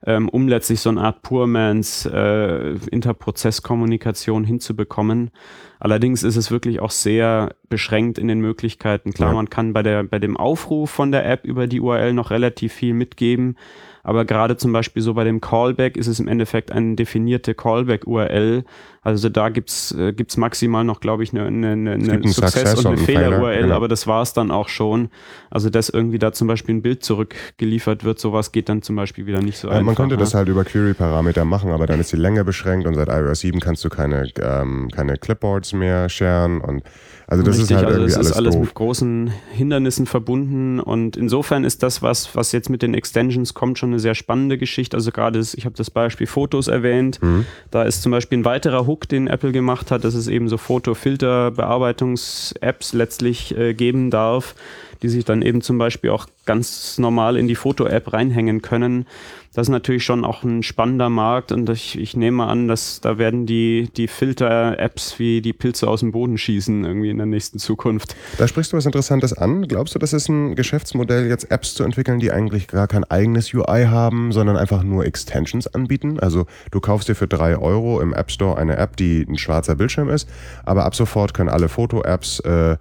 ähm, 0.06 0.28
um 0.28 0.48
letztlich 0.48 0.80
so 0.80 0.90
eine 0.90 1.00
Art 1.00 1.22
Poormans 1.22 2.06
äh, 2.06 2.74
Interprozesskommunikation 2.90 4.44
hinzubekommen. 4.44 5.30
Allerdings 5.78 6.22
ist 6.22 6.36
es 6.36 6.50
wirklich 6.50 6.80
auch 6.80 6.90
sehr 6.90 7.54
beschränkt 7.68 8.18
in 8.18 8.28
den 8.28 8.40
Möglichkeiten. 8.40 9.12
Klar, 9.12 9.30
ja. 9.30 9.34
man 9.34 9.50
kann 9.50 9.72
bei 9.72 9.82
der, 9.82 10.04
bei 10.04 10.18
dem 10.18 10.36
Aufruf 10.36 10.90
von 10.90 11.12
der 11.12 11.28
App 11.28 11.44
über 11.44 11.66
die 11.66 11.80
URL 11.80 12.12
noch 12.12 12.30
relativ 12.30 12.72
viel 12.72 12.94
mitgeben. 12.94 13.56
Aber 14.04 14.24
gerade 14.24 14.56
zum 14.56 14.72
Beispiel 14.72 15.02
so 15.02 15.14
bei 15.14 15.22
dem 15.22 15.40
Callback 15.40 15.96
ist 15.96 16.08
es 16.08 16.18
im 16.18 16.26
Endeffekt 16.26 16.72
eine 16.72 16.96
definierte 16.96 17.54
Callback-URL. 17.54 18.64
Also 19.00 19.28
da 19.28 19.48
gibt's 19.48 19.92
äh, 19.92 20.12
gibt's 20.12 20.36
maximal 20.36 20.82
noch, 20.84 21.00
glaube 21.00 21.22
ich, 21.22 21.32
eine, 21.32 21.46
eine, 21.46 21.92
eine 21.92 22.28
Success, 22.28 22.52
Success, 22.52 22.78
und 22.80 22.86
eine 22.86 22.96
Fehler-URL, 22.98 23.62
genau. 23.62 23.76
aber 23.76 23.88
das 23.88 24.06
war's 24.06 24.32
dann 24.32 24.50
auch 24.50 24.68
schon. 24.68 25.08
Also 25.50 25.70
dass 25.70 25.88
irgendwie 25.88 26.18
da 26.18 26.32
zum 26.32 26.48
Beispiel 26.48 26.74
ein 26.74 26.82
Bild 26.82 27.04
zurückgeliefert 27.04 28.02
wird, 28.02 28.18
sowas 28.18 28.50
geht 28.50 28.68
dann 28.68 28.82
zum 28.82 28.96
Beispiel 28.96 29.26
wieder 29.26 29.40
nicht 29.40 29.58
so 29.58 29.68
ja, 29.68 29.74
einfach. 29.74 29.86
Man 29.86 29.94
könnte 29.94 30.16
das 30.16 30.34
halt 30.34 30.48
über 30.48 30.64
Query-Parameter 30.64 31.44
machen, 31.44 31.70
aber 31.70 31.86
dann 31.86 32.00
ist 32.00 32.12
die 32.12 32.16
Länge 32.16 32.44
beschränkt 32.44 32.86
und 32.86 32.94
seit 32.94 33.08
iOS 33.08 33.40
7 33.40 33.60
kannst 33.60 33.84
du 33.84 33.88
keine, 33.88 34.28
ähm, 34.40 34.88
keine 34.92 35.16
Clipboards 35.16 35.72
mehr 35.74 36.08
sharen 36.08 36.60
und 36.60 36.82
also 37.26 37.42
das 37.42 37.58
Richtig, 37.58 37.70
ist 37.70 37.76
halt 37.76 37.86
also 37.86 38.00
irgendwie 38.00 38.12
es 38.12 38.18
ist 38.18 38.32
alles, 38.32 38.36
alles 38.36 38.56
mit 38.56 38.74
großen 38.74 39.32
Hindernissen 39.52 40.04
verbunden 40.06 40.80
und 40.80 41.16
insofern 41.16 41.64
ist 41.64 41.82
das 41.82 42.02
was, 42.02 42.36
was 42.36 42.52
jetzt 42.52 42.68
mit 42.70 42.82
den 42.82 42.94
Extensions 42.94 43.54
kommt, 43.54 43.78
schon 43.78 43.90
eine 43.90 44.00
sehr 44.00 44.14
spannende 44.14 44.58
Geschichte. 44.58 44.96
Also 44.96 45.10
gerade, 45.12 45.38
ich 45.38 45.64
habe 45.64 45.76
das 45.76 45.90
Beispiel 45.90 46.26
Fotos 46.26 46.68
erwähnt. 46.68 47.22
Mhm. 47.22 47.46
Da 47.70 47.84
ist 47.84 48.02
zum 48.02 48.12
Beispiel 48.12 48.36
ein 48.38 48.44
weiterer 48.44 48.86
Hook, 48.86 49.08
den 49.08 49.28
Apple 49.28 49.52
gemacht 49.52 49.90
hat, 49.90 50.04
dass 50.04 50.12
es 50.14 50.28
eben 50.28 50.48
so 50.48 50.58
Foto-Filter-Bearbeitungs-Apps 50.58 52.92
letztlich 52.92 53.56
äh, 53.56 53.72
geben 53.74 54.10
darf, 54.10 54.54
die 55.02 55.08
sich 55.08 55.24
dann 55.24 55.40
eben 55.42 55.62
zum 55.62 55.78
Beispiel 55.78 56.10
auch 56.10 56.26
ganz 56.44 56.98
normal 56.98 57.36
in 57.36 57.46
die 57.46 57.54
Foto-App 57.54 58.12
reinhängen 58.12 58.62
können. 58.62 59.06
Das 59.54 59.66
ist 59.66 59.70
natürlich 59.70 60.02
schon 60.02 60.24
auch 60.24 60.44
ein 60.44 60.62
spannender 60.62 61.10
Markt 61.10 61.52
und 61.52 61.68
ich, 61.68 61.98
ich 61.98 62.16
nehme 62.16 62.46
an, 62.46 62.68
dass 62.68 63.02
da 63.02 63.18
werden 63.18 63.44
die, 63.44 63.90
die 63.94 64.08
Filter-Apps 64.08 65.18
wie 65.18 65.42
die 65.42 65.52
Pilze 65.52 65.88
aus 65.88 66.00
dem 66.00 66.10
Boden 66.10 66.38
schießen 66.38 66.84
irgendwie 66.84 67.10
in 67.10 67.18
der 67.18 67.26
nächsten 67.26 67.58
Zukunft. 67.58 68.16
Da 68.38 68.48
sprichst 68.48 68.72
du 68.72 68.78
was 68.78 68.86
Interessantes 68.86 69.34
an. 69.34 69.68
Glaubst 69.68 69.94
du, 69.94 69.98
das 69.98 70.14
ist 70.14 70.28
ein 70.30 70.54
Geschäftsmodell, 70.54 71.28
jetzt 71.28 71.50
Apps 71.50 71.74
zu 71.74 71.84
entwickeln, 71.84 72.18
die 72.18 72.32
eigentlich 72.32 72.66
gar 72.66 72.88
kein 72.88 73.04
eigenes 73.04 73.52
UI 73.52 73.84
haben, 73.84 74.32
sondern 74.32 74.56
einfach 74.56 74.82
nur 74.82 75.04
Extensions 75.04 75.66
anbieten? 75.66 76.18
Also 76.18 76.46
du 76.70 76.80
kaufst 76.80 77.08
dir 77.08 77.14
für 77.14 77.28
drei 77.28 77.58
Euro 77.58 78.00
im 78.00 78.14
App 78.14 78.30
Store 78.30 78.56
eine 78.56 78.78
App, 78.78 78.96
die 78.96 79.26
ein 79.28 79.36
schwarzer 79.36 79.74
Bildschirm 79.74 80.08
ist, 80.08 80.28
aber 80.64 80.86
ab 80.86 80.94
sofort 80.94 81.34
können 81.34 81.50
alle 81.50 81.68
Foto-Apps 81.68 82.40
äh, 82.40 82.76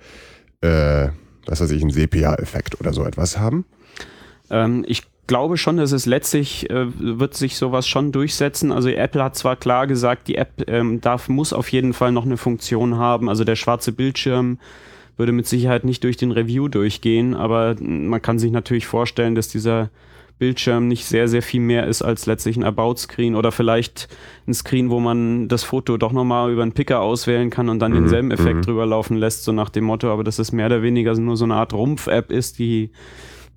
äh, 0.62 1.10
was 1.45 1.62
weiß 1.62 1.71
ich, 1.71 1.82
einen 1.82 1.91
Sepia-Effekt 1.91 2.80
oder 2.80 2.93
so 2.93 3.04
etwas 3.04 3.38
haben? 3.38 3.65
Ähm, 4.49 4.84
ich 4.88 5.04
glaube 5.27 5.58
schon, 5.58 5.77
dass 5.77 5.91
es 5.91 6.06
letztlich 6.06 6.69
äh, 6.69 6.88
wird 6.99 7.36
sich 7.36 7.56
sowas 7.56 7.88
schon 7.88 8.12
durchsetzen. 8.12 8.71
Also 8.71 8.89
Apple 8.89 9.23
hat 9.23 9.36
zwar 9.36 9.56
klar 9.56 9.88
gesagt, 9.88 10.27
die 10.27 10.36
App 10.36 10.63
ähm, 10.67 10.99
darf, 11.01 11.30
muss 11.30 11.54
auf 11.54 11.69
jeden 11.71 11.93
Fall 11.93 12.12
noch 12.12 12.25
eine 12.25 12.38
Funktion 12.38 12.97
haben. 12.97 13.30
Also 13.30 13.43
der 13.43 13.56
schwarze 13.56 13.91
Bildschirm 13.91 14.60
würde 15.17 15.32
mit 15.32 15.47
Sicherheit 15.47 15.86
nicht 15.86 16.04
durch 16.04 16.17
den 16.17 16.32
Review 16.32 16.67
durchgehen, 16.67 17.36
aber 17.36 17.75
man 17.80 18.21
kann 18.21 18.39
sich 18.39 18.51
natürlich 18.51 18.88
vorstellen, 18.88 19.36
dass 19.36 19.47
dieser 19.49 19.89
Bildschirm 20.41 20.88
nicht 20.88 21.06
sehr, 21.06 21.27
sehr 21.27 21.43
viel 21.43 21.62
mehr 21.62 21.86
ist 21.86 22.01
als 22.01 22.25
letztlich 22.25 22.58
ein 22.58 22.63
About-Screen 22.63 23.36
oder 23.36 23.51
vielleicht 23.51 24.08
ein 24.47 24.56
Screen, 24.56 24.89
wo 24.89 24.99
man 24.99 25.47
das 25.47 25.63
Foto 25.63 25.97
doch 25.97 26.13
nochmal 26.13 26.51
über 26.51 26.63
einen 26.63 26.71
Picker 26.71 26.99
auswählen 26.99 27.51
kann 27.51 27.69
und 27.69 27.77
dann 27.77 27.91
mhm. 27.91 27.97
denselben 27.97 28.32
Effekt 28.32 28.56
mhm. 28.56 28.62
drüber 28.63 28.88
laufen 28.88 29.17
lässt, 29.17 29.43
so 29.43 29.51
nach 29.51 29.69
dem 29.69 29.84
Motto, 29.84 30.12
aber 30.12 30.23
dass 30.23 30.39
es 30.39 30.51
mehr 30.51 30.65
oder 30.65 30.82
weniger 30.82 31.13
nur 31.13 31.38
so 31.38 31.45
eine 31.45 31.54
Art 31.54 31.75
Rumpf-App 31.75 32.32
ist, 32.32 32.58
die 32.58 32.89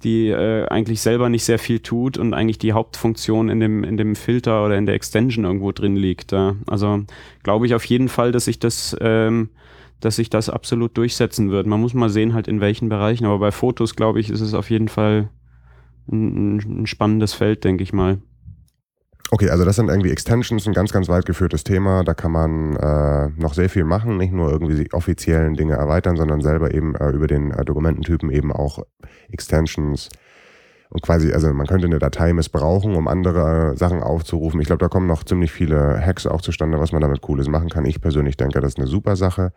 die 0.03 0.29
äh, 0.29 0.67
eigentlich 0.67 1.01
selber 1.01 1.31
nicht 1.31 1.45
sehr 1.45 1.59
viel 1.59 1.81
tut 1.81 2.19
und 2.19 2.35
eigentlich 2.35 2.59
die 2.59 2.75
Hauptfunktion 2.75 3.49
in 3.49 3.61
dem, 3.61 3.83
in 3.83 3.97
dem 3.97 4.15
Filter 4.15 4.67
oder 4.67 4.77
in 4.77 4.85
der 4.85 4.95
Extension 4.95 5.47
irgendwo 5.47 5.73
drin 5.73 5.97
liegt. 5.97 6.33
Ja. 6.33 6.57
Also 6.67 7.05
glaube 7.43 7.65
ich 7.65 7.75
auf 7.75 7.87
jeden 7.87 8.11
Fall, 8.11 8.31
dass 8.31 8.45
sich 8.45 8.59
das, 8.59 8.95
ähm, 9.01 9.49
dass 10.01 10.17
sich 10.17 10.29
das 10.29 10.51
absolut 10.51 10.99
durchsetzen 10.99 11.51
wird. 11.51 11.67
Man 11.67 11.81
muss 11.81 11.95
mal 11.95 12.11
sehen, 12.11 12.35
halt 12.35 12.47
in 12.47 12.61
welchen 12.61 12.91
Bereichen, 12.91 13.25
aber 13.25 13.39
bei 13.39 13.53
Fotos, 13.53 13.97
glaube 13.97 14.21
ich, 14.21 14.29
ist 14.29 14.43
es 14.43 14.53
auf 14.53 14.69
jeden 14.69 14.89
Fall 14.89 15.31
ein, 16.11 16.87
spannendes 16.87 17.35
Feld, 17.35 17.65
denke 17.65 17.83
ich 17.83 17.93
mal. 17.93 18.19
Okay, 19.31 19.51
also 19.51 19.65
das 19.65 19.77
sind 19.77 19.89
irgendwie 19.89 20.11
Extensions, 20.11 20.67
ein 20.67 20.75
ganz, 20.75 20.93
ganz 20.93 21.09
weit 21.09 21.27
geführtes 21.27 21.65
Thema. 21.65 22.05
Da 22.05 22.15
kann 22.15 22.31
man 22.31 22.77
äh, 22.77 23.29
noch 23.41 23.55
sehr 23.55 23.69
viel 23.69 23.85
machen, 23.85 24.17
nicht 24.17 24.33
nur 24.33 24.51
irgendwie 24.51 24.85
die 24.85 24.93
offiziellen 24.93 25.55
Dinge 25.55 25.75
erweitern, 25.75 26.17
sondern 26.17 26.41
selber 26.41 26.75
eben 26.75 26.95
äh, 26.95 27.11
über 27.11 27.27
den 27.27 27.51
äh, 27.51 27.65
Dokumententypen 27.65 28.31
eben 28.31 28.53
auch 28.53 28.81
Extensions 29.31 30.11
und 30.95 31.03
quasi, 31.03 31.33
also 31.33 31.53
man 31.53 31.67
könnte 31.67 31.87
eine 31.87 31.99
Datei 31.99 32.33
missbrauchen, 32.33 32.95
um 32.95 33.09
andere 33.09 33.77
Sachen 33.77 34.01
aufzurufen. 34.01 34.61
Ich 34.61 34.69
glaube, 34.69 34.79
da 34.79 34.89
kommen 34.89 35.09
noch 35.09 35.25
ziemlich 35.25 35.51
viele 35.51 36.01
Hacks 36.01 36.25
auch 36.25 36.41
zustande, 36.41 36.79
was 36.79 36.93
man 36.93 37.01
damit 37.01 37.21
Cooles 37.21 37.49
machen 37.49 37.69
kann. 37.69 37.85
Ich 37.85 38.01
persönlich 38.01 38.37
denke, 38.37 38.61
das 38.61 38.75
ist 38.75 38.79
eine 38.79 38.87
super 38.87 39.17
Sache. 39.17 39.53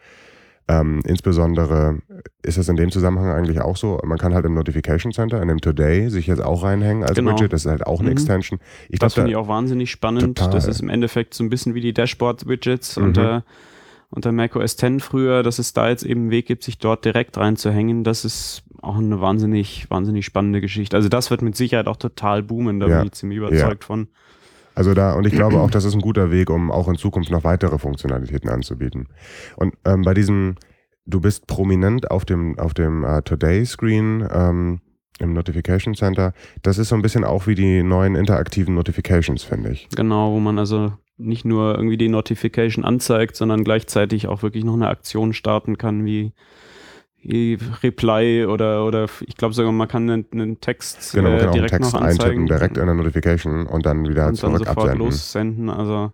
Ähm, 0.69 1.01
insbesondere 1.05 1.99
ist 2.43 2.57
es 2.57 2.67
in 2.67 2.75
dem 2.75 2.91
Zusammenhang 2.91 3.31
eigentlich 3.31 3.61
auch 3.61 3.77
so, 3.77 3.99
man 4.03 4.17
kann 4.17 4.33
halt 4.33 4.45
im 4.45 4.53
Notification 4.53 5.13
Center, 5.13 5.41
in 5.41 5.47
dem 5.47 5.61
Today, 5.61 6.09
sich 6.09 6.27
jetzt 6.27 6.43
auch 6.43 6.63
reinhängen 6.63 7.03
als 7.03 7.15
genau. 7.15 7.31
Widget. 7.31 7.53
Das 7.53 7.65
ist 7.65 7.71
halt 7.71 7.87
auch 7.87 7.99
eine 7.99 8.09
mhm. 8.09 8.13
Extension. 8.13 8.59
Ich 8.89 8.99
das 8.99 9.13
finde 9.13 9.29
ich 9.29 9.37
auch 9.37 9.47
wahnsinnig 9.47 9.89
spannend. 9.89 10.37
Total. 10.37 10.51
Das 10.51 10.67
ist 10.67 10.81
im 10.81 10.89
Endeffekt 10.89 11.33
so 11.33 11.43
ein 11.43 11.49
bisschen 11.49 11.73
wie 11.73 11.79
die 11.79 11.93
Dashboard-Widgets 11.93 12.97
mhm. 12.97 13.05
unter, 13.05 13.45
unter 14.09 14.33
macOS 14.33 14.75
10 14.75 14.99
früher, 14.99 15.41
dass 15.41 15.57
es 15.57 15.71
da 15.71 15.87
jetzt 15.87 16.03
eben 16.03 16.23
einen 16.23 16.31
Weg 16.31 16.47
gibt, 16.47 16.63
sich 16.63 16.77
dort 16.77 17.05
direkt 17.05 17.37
reinzuhängen. 17.37 18.03
Das 18.03 18.25
ist 18.25 18.63
auch 18.81 18.97
eine 18.97 19.21
wahnsinnig, 19.21 19.89
wahnsinnig 19.89 20.25
spannende 20.25 20.59
Geschichte. 20.59 20.97
Also 20.97 21.07
das 21.07 21.31
wird 21.31 21.41
mit 21.41 21.55
Sicherheit 21.55 21.87
auch 21.87 21.97
total 21.97 22.43
boomen, 22.43 22.81
da 22.81 22.87
ja. 22.87 22.97
bin 22.97 23.07
ich 23.07 23.13
ziemlich 23.13 23.37
überzeugt 23.37 23.83
ja. 23.83 23.87
von. 23.87 24.09
Also 24.77 24.93
da, 24.93 25.13
und 25.13 25.25
ich 25.25 25.33
glaube 25.33 25.59
auch, 25.59 25.71
das 25.71 25.85
ist 25.85 25.95
ein 25.95 26.01
guter 26.01 26.29
Weg, 26.29 26.51
um 26.51 26.69
auch 26.69 26.87
in 26.87 26.97
Zukunft 26.97 27.31
noch 27.31 27.43
weitere 27.43 27.79
Funktionalitäten 27.79 28.47
anzubieten. 28.47 29.07
Und 29.55 29.73
ähm, 29.85 30.03
bei 30.03 30.13
diesem, 30.13 30.55
du 31.07 31.19
bist 31.19 31.47
prominent 31.47 32.11
auf 32.11 32.25
dem, 32.25 32.59
auf 32.59 32.75
dem 32.75 33.03
uh, 33.03 33.21
Today-Screen 33.21 34.27
ähm, 34.31 34.81
im 35.17 35.33
Notification 35.33 35.95
Center. 35.95 36.33
Das 36.61 36.77
ist 36.77 36.89
so 36.89 36.95
ein 36.95 37.01
bisschen 37.01 37.23
auch 37.23 37.47
wie 37.47 37.55
die 37.55 37.81
neuen 37.81 38.13
interaktiven 38.13 38.75
Notifications, 38.75 39.41
finde 39.41 39.71
ich. 39.71 39.89
Genau, 39.95 40.31
wo 40.31 40.39
man 40.39 40.59
also 40.59 40.93
nicht 41.17 41.43
nur 41.43 41.75
irgendwie 41.75 41.97
die 41.97 42.09
Notification 42.09 42.85
anzeigt, 42.85 43.35
sondern 43.35 43.63
gleichzeitig 43.63 44.27
auch 44.27 44.43
wirklich 44.43 44.63
noch 44.63 44.75
eine 44.75 44.89
Aktion 44.89 45.33
starten 45.33 45.79
kann, 45.79 46.05
wie 46.05 46.33
Reply 47.83 48.45
oder, 48.45 48.85
oder 48.85 49.07
ich 49.25 49.35
glaube 49.35 49.53
sogar, 49.53 49.71
man 49.71 49.87
kann 49.87 50.09
einen, 50.09 50.25
einen 50.31 50.61
Text 50.61 51.13
genau, 51.13 51.31
man 51.31 51.39
kann 51.39 51.49
äh, 51.49 51.51
direkt 51.53 51.73
auch 51.73 51.75
einen 51.75 51.81
Text 51.81 51.93
noch 51.93 52.01
anzeigen. 52.01 52.23
eintippen, 52.23 52.45
direkt 52.47 52.77
in 52.77 52.85
der 52.85 52.95
Notification 52.95 53.67
und 53.67 53.85
dann 53.85 54.07
wieder 54.07 54.27
und 54.27 54.35
zurück 54.35 54.53
dann 54.53 54.59
sofort 54.59 54.77
absenden. 54.77 55.05
lossenden, 55.05 55.69
also 55.69 56.11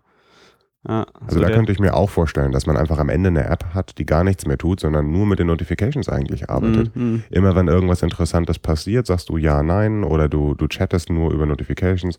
ja, 0.88 1.04
also, 1.13 1.38
also 1.38 1.39
da 1.39 1.49
könnte 1.49 1.71
ich 1.71 1.80
mir 1.80 1.93
auch 1.93 2.10
vorstellen, 2.10 2.52
dass 2.52 2.65
man 2.65 2.76
einfach 2.76 2.97
am 2.97 3.08
Ende 3.08 3.30
eine 3.30 3.45
App 3.45 3.73
hat, 3.73 3.97
die 3.97 4.06
gar 4.06 4.26
nichts 4.26 4.45
mehr 4.45 4.58
tut, 4.58 4.82
sondern 4.82 5.12
nur 5.12 5.26
mit 5.26 5.39
den 5.39 5.47
Notifications 5.47 6.10
eigentlich 6.10 6.49
arbeitet. 6.49 6.93
Mhm. 6.95 7.23
Immer 7.30 7.56
wenn 7.56 7.69
irgendwas 7.69 8.02
Interessantes 8.02 8.60
passiert, 8.60 9.08
sagst 9.08 9.30
du 9.30 9.38
ja, 9.38 9.63
nein 9.63 10.04
oder 10.04 10.28
du, 10.28 10.56
du 10.56 10.67
chattest 10.67 11.10
nur 11.10 11.32
über 11.32 11.45
Notifications. 11.45 12.17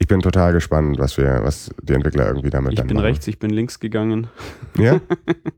Ich 0.00 0.06
bin 0.06 0.20
total 0.20 0.52
gespannt, 0.52 0.98
was 0.98 1.16
wir, 1.16 1.40
was 1.42 1.70
die 1.82 1.92
Entwickler 1.92 2.28
irgendwie 2.28 2.50
damit 2.50 2.72
ich 2.72 2.76
dann 2.76 2.86
Ich 2.86 2.88
bin 2.88 2.96
machen. 2.98 3.06
rechts, 3.06 3.26
ich 3.26 3.38
bin 3.40 3.50
links 3.50 3.80
gegangen. 3.80 4.28
Ja. 4.76 5.00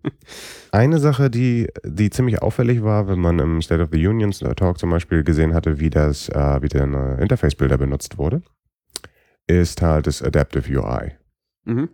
Eine 0.73 0.99
Sache, 0.99 1.31
die, 1.31 1.69
die 1.85 2.09
ziemlich 2.09 2.41
auffällig 2.41 2.83
war, 2.83 3.07
wenn 3.07 3.21
man 3.21 3.39
im 3.39 3.61
State 3.61 3.83
of 3.83 3.91
the 3.93 4.07
Union 4.07 4.31
Talk 4.31 4.79
zum 4.79 4.89
Beispiel 4.91 5.25
gesehen 5.25 5.53
hatte, 5.53 5.79
wie 5.79 5.91
das, 5.91 6.31
äh, 6.31 6.63
wie 6.63 6.69
der 6.69 7.19
Interface-Bilder 7.19 7.77
benutzt 7.77 8.17
wurde, 8.17 8.43
ist 9.47 9.83
halt 9.83 10.07
das 10.07 10.23
Adaptive 10.23 10.81
UI. 10.81 11.13
Mhm. 11.65 11.91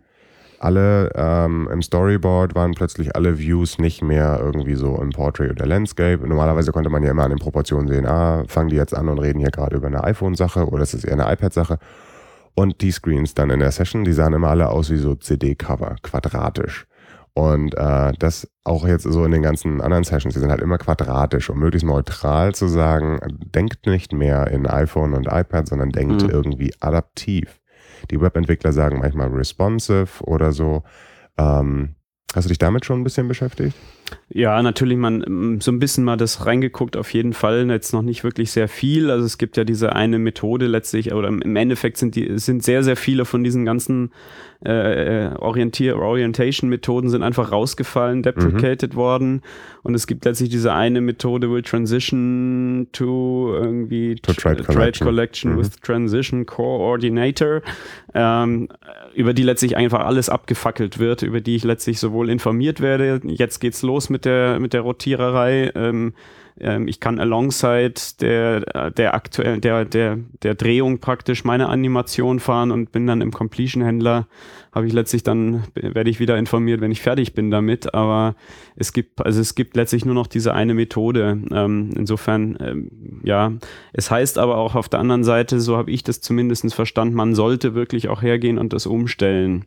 Alle 0.59 1.11
ähm, 1.15 1.67
im 1.71 1.81
Storyboard 1.81 2.55
waren 2.55 2.71
plötzlich 2.73 3.15
alle 3.15 3.37
Views 3.37 3.77
nicht 3.77 4.01
mehr 4.01 4.39
irgendwie 4.41 4.73
so 4.75 4.99
im 5.01 5.09
Portrait 5.09 5.51
oder 5.51 5.65
Landscape. 5.67 6.25
Normalerweise 6.27 6.71
konnte 6.71 6.89
man 6.89 7.03
ja 7.03 7.11
immer 7.11 7.23
an 7.23 7.29
den 7.29 7.39
Proportionen 7.39 7.87
sehen, 7.87 8.07
ah, 8.07 8.43
fangen 8.47 8.69
die 8.69 8.75
jetzt 8.75 8.95
an 8.95 9.09
und 9.09 9.19
reden 9.19 9.39
hier 9.39 9.51
gerade 9.51 9.75
über 9.75 9.87
eine 9.87 10.03
iPhone-Sache 10.03 10.65
oder 10.67 10.81
ist 10.81 10.93
es 10.93 11.03
eher 11.03 11.13
eine 11.13 11.31
iPad-Sache. 11.31 11.77
Und 12.59 12.81
die 12.81 12.89
Screens 12.89 13.35
dann 13.35 13.51
in 13.51 13.59
der 13.59 13.71
Session, 13.71 14.03
die 14.03 14.13
sahen 14.13 14.33
immer 14.33 14.49
alle 14.49 14.69
aus 14.69 14.89
wie 14.89 14.97
so 14.97 15.13
CD-Cover, 15.13 15.95
quadratisch. 16.01 16.87
Und 17.35 17.75
äh, 17.75 18.13
das 18.17 18.49
auch 18.63 18.87
jetzt 18.87 19.03
so 19.03 19.23
in 19.25 19.31
den 19.31 19.43
ganzen 19.43 19.79
anderen 19.79 20.03
Sessions, 20.03 20.33
die 20.33 20.39
sind 20.39 20.49
halt 20.49 20.61
immer 20.61 20.79
quadratisch, 20.79 21.51
um 21.51 21.59
möglichst 21.59 21.85
neutral 21.85 22.55
zu 22.55 22.67
sagen, 22.67 23.19
denkt 23.53 23.85
nicht 23.85 24.11
mehr 24.11 24.47
in 24.47 24.65
iPhone 24.65 25.13
und 25.13 25.27
iPad, 25.27 25.67
sondern 25.67 25.91
denkt 25.91 26.23
mhm. 26.23 26.31
irgendwie 26.31 26.73
adaptiv. 26.79 27.61
Die 28.09 28.19
Webentwickler 28.19 28.73
sagen 28.73 28.97
manchmal 28.97 29.27
responsive 29.27 30.23
oder 30.23 30.51
so. 30.51 30.81
Ähm, 31.37 31.93
hast 32.33 32.45
du 32.45 32.49
dich 32.49 32.57
damit 32.57 32.85
schon 32.85 33.01
ein 33.01 33.03
bisschen 33.03 33.27
beschäftigt? 33.27 33.77
Ja, 34.37 34.61
natürlich, 34.61 34.99
man 34.99 35.23
mm, 35.27 35.61
so 35.61 35.71
ein 35.71 35.79
bisschen 35.79 36.03
mal 36.03 36.15
das 36.15 36.45
reingeguckt, 36.45 36.95
auf 36.95 37.11
jeden 37.11 37.33
Fall. 37.33 37.67
Jetzt 37.71 37.91
noch 37.91 38.03
nicht 38.03 38.23
wirklich 38.23 38.51
sehr 38.51 38.67
viel. 38.67 39.09
Also 39.09 39.25
es 39.25 39.39
gibt 39.39 39.57
ja 39.57 39.63
diese 39.63 39.95
eine 39.95 40.19
Methode 40.19 40.67
letztlich, 40.67 41.11
oder 41.11 41.29
im 41.29 41.55
Endeffekt 41.55 41.97
sind 41.97 42.13
die, 42.15 42.37
sind 42.37 42.61
sehr, 42.61 42.83
sehr 42.83 42.97
viele 42.97 43.25
von 43.25 43.43
diesen 43.43 43.65
ganzen 43.65 44.11
äh, 44.63 45.29
Orientier 45.37 45.97
Orientation-Methoden 45.97 47.09
sind 47.09 47.23
einfach 47.23 47.51
rausgefallen, 47.51 48.23
deprecated 48.23 48.93
mhm. 48.93 48.97
worden. 48.97 49.41
Und 49.83 49.95
es 49.95 50.07
gibt 50.07 50.25
letztlich 50.25 50.49
diese 50.49 50.73
eine 50.73 51.01
Methode, 51.01 51.49
will 51.49 51.61
transition 51.61 52.87
to 52.91 53.53
irgendwie 53.53 54.15
to 54.15 54.33
trade, 54.33 54.63
collection, 54.63 54.75
trade 54.75 54.99
collection 54.99 55.53
mhm. 55.53 55.57
with 55.57 55.79
transition 55.81 56.45
coordinator, 56.45 57.61
ähm, 58.13 58.67
über 59.15 59.33
die 59.33 59.43
letztlich 59.43 59.77
einfach 59.77 60.01
alles 60.05 60.29
abgefackelt 60.29 60.99
wird, 60.99 61.21
über 61.21 61.39
die 61.39 61.55
ich 61.55 61.63
letztlich 61.63 61.99
sowohl 61.99 62.29
informiert 62.29 62.81
werde. 62.81 63.21
Jetzt 63.23 63.59
geht's 63.59 63.81
los 63.81 64.09
mit 64.09 64.25
der 64.27 64.59
mit 64.59 64.73
der 64.73 64.81
Rotiererei. 64.81 65.71
Ähm, 65.73 66.13
ähm, 66.59 66.87
ich 66.87 66.99
kann 66.99 67.19
alongside 67.19 67.93
der, 68.19 68.91
der 68.91 69.13
aktuellen, 69.13 69.61
der, 69.61 69.85
der, 69.85 70.17
der 70.43 70.55
Drehung 70.55 70.99
praktisch 70.99 71.43
meine 71.43 71.69
Animation 71.69 72.39
fahren 72.39 72.71
und 72.71 72.91
bin 72.91 73.07
dann 73.07 73.21
im 73.21 73.31
Completion-Händler, 73.31 74.27
habe 74.71 74.87
ich 74.87 74.93
letztlich 74.93 75.23
dann, 75.23 75.63
werde 75.75 76.09
ich 76.09 76.19
wieder 76.19 76.37
informiert, 76.37 76.81
wenn 76.81 76.91
ich 76.91 77.01
fertig 77.01 77.33
bin 77.33 77.51
damit. 77.51 77.93
Aber 77.93 78.35
es 78.75 78.93
gibt, 78.93 79.25
also 79.25 79.39
es 79.39 79.55
gibt 79.55 79.75
letztlich 79.75 80.05
nur 80.05 80.15
noch 80.15 80.27
diese 80.27 80.53
eine 80.53 80.73
Methode. 80.73 81.39
Ähm, 81.51 81.91
insofern, 81.95 82.57
ähm, 82.59 83.21
ja, 83.23 83.53
es 83.93 84.11
heißt 84.11 84.37
aber 84.37 84.57
auch 84.57 84.75
auf 84.75 84.89
der 84.89 84.99
anderen 84.99 85.23
Seite, 85.23 85.59
so 85.59 85.77
habe 85.77 85.91
ich 85.91 86.03
das 86.03 86.21
zumindest 86.21 86.73
verstanden, 86.73 87.15
man 87.15 87.35
sollte 87.35 87.75
wirklich 87.75 88.09
auch 88.09 88.21
hergehen 88.21 88.57
und 88.57 88.73
das 88.73 88.87
umstellen 88.87 89.65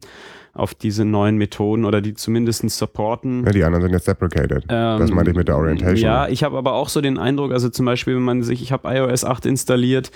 auf 0.52 0.74
diese 0.74 1.04
neuen 1.04 1.36
Methoden 1.36 1.84
oder 1.84 2.00
die 2.00 2.14
zumindest 2.14 2.68
supporten. 2.70 3.44
Ja, 3.44 3.52
die 3.52 3.64
anderen 3.64 3.82
sind 3.82 3.92
jetzt 3.92 4.08
deprecated. 4.08 4.64
Ähm, 4.68 4.98
das 4.98 5.10
meinte 5.10 5.30
ich 5.30 5.36
mit 5.36 5.48
der 5.48 5.56
Orientation. 5.56 6.10
Ja, 6.10 6.28
ich 6.28 6.42
habe 6.42 6.58
aber 6.58 6.74
auch 6.74 6.88
so 6.88 7.00
den 7.00 7.18
Eindruck, 7.18 7.52
also 7.52 7.68
zum 7.68 7.86
Beispiel, 7.86 8.16
wenn 8.16 8.22
man 8.22 8.42
sich, 8.42 8.62
ich 8.62 8.72
habe 8.72 8.88
iOS 8.88 9.24
8 9.24 9.46
installiert, 9.46 10.10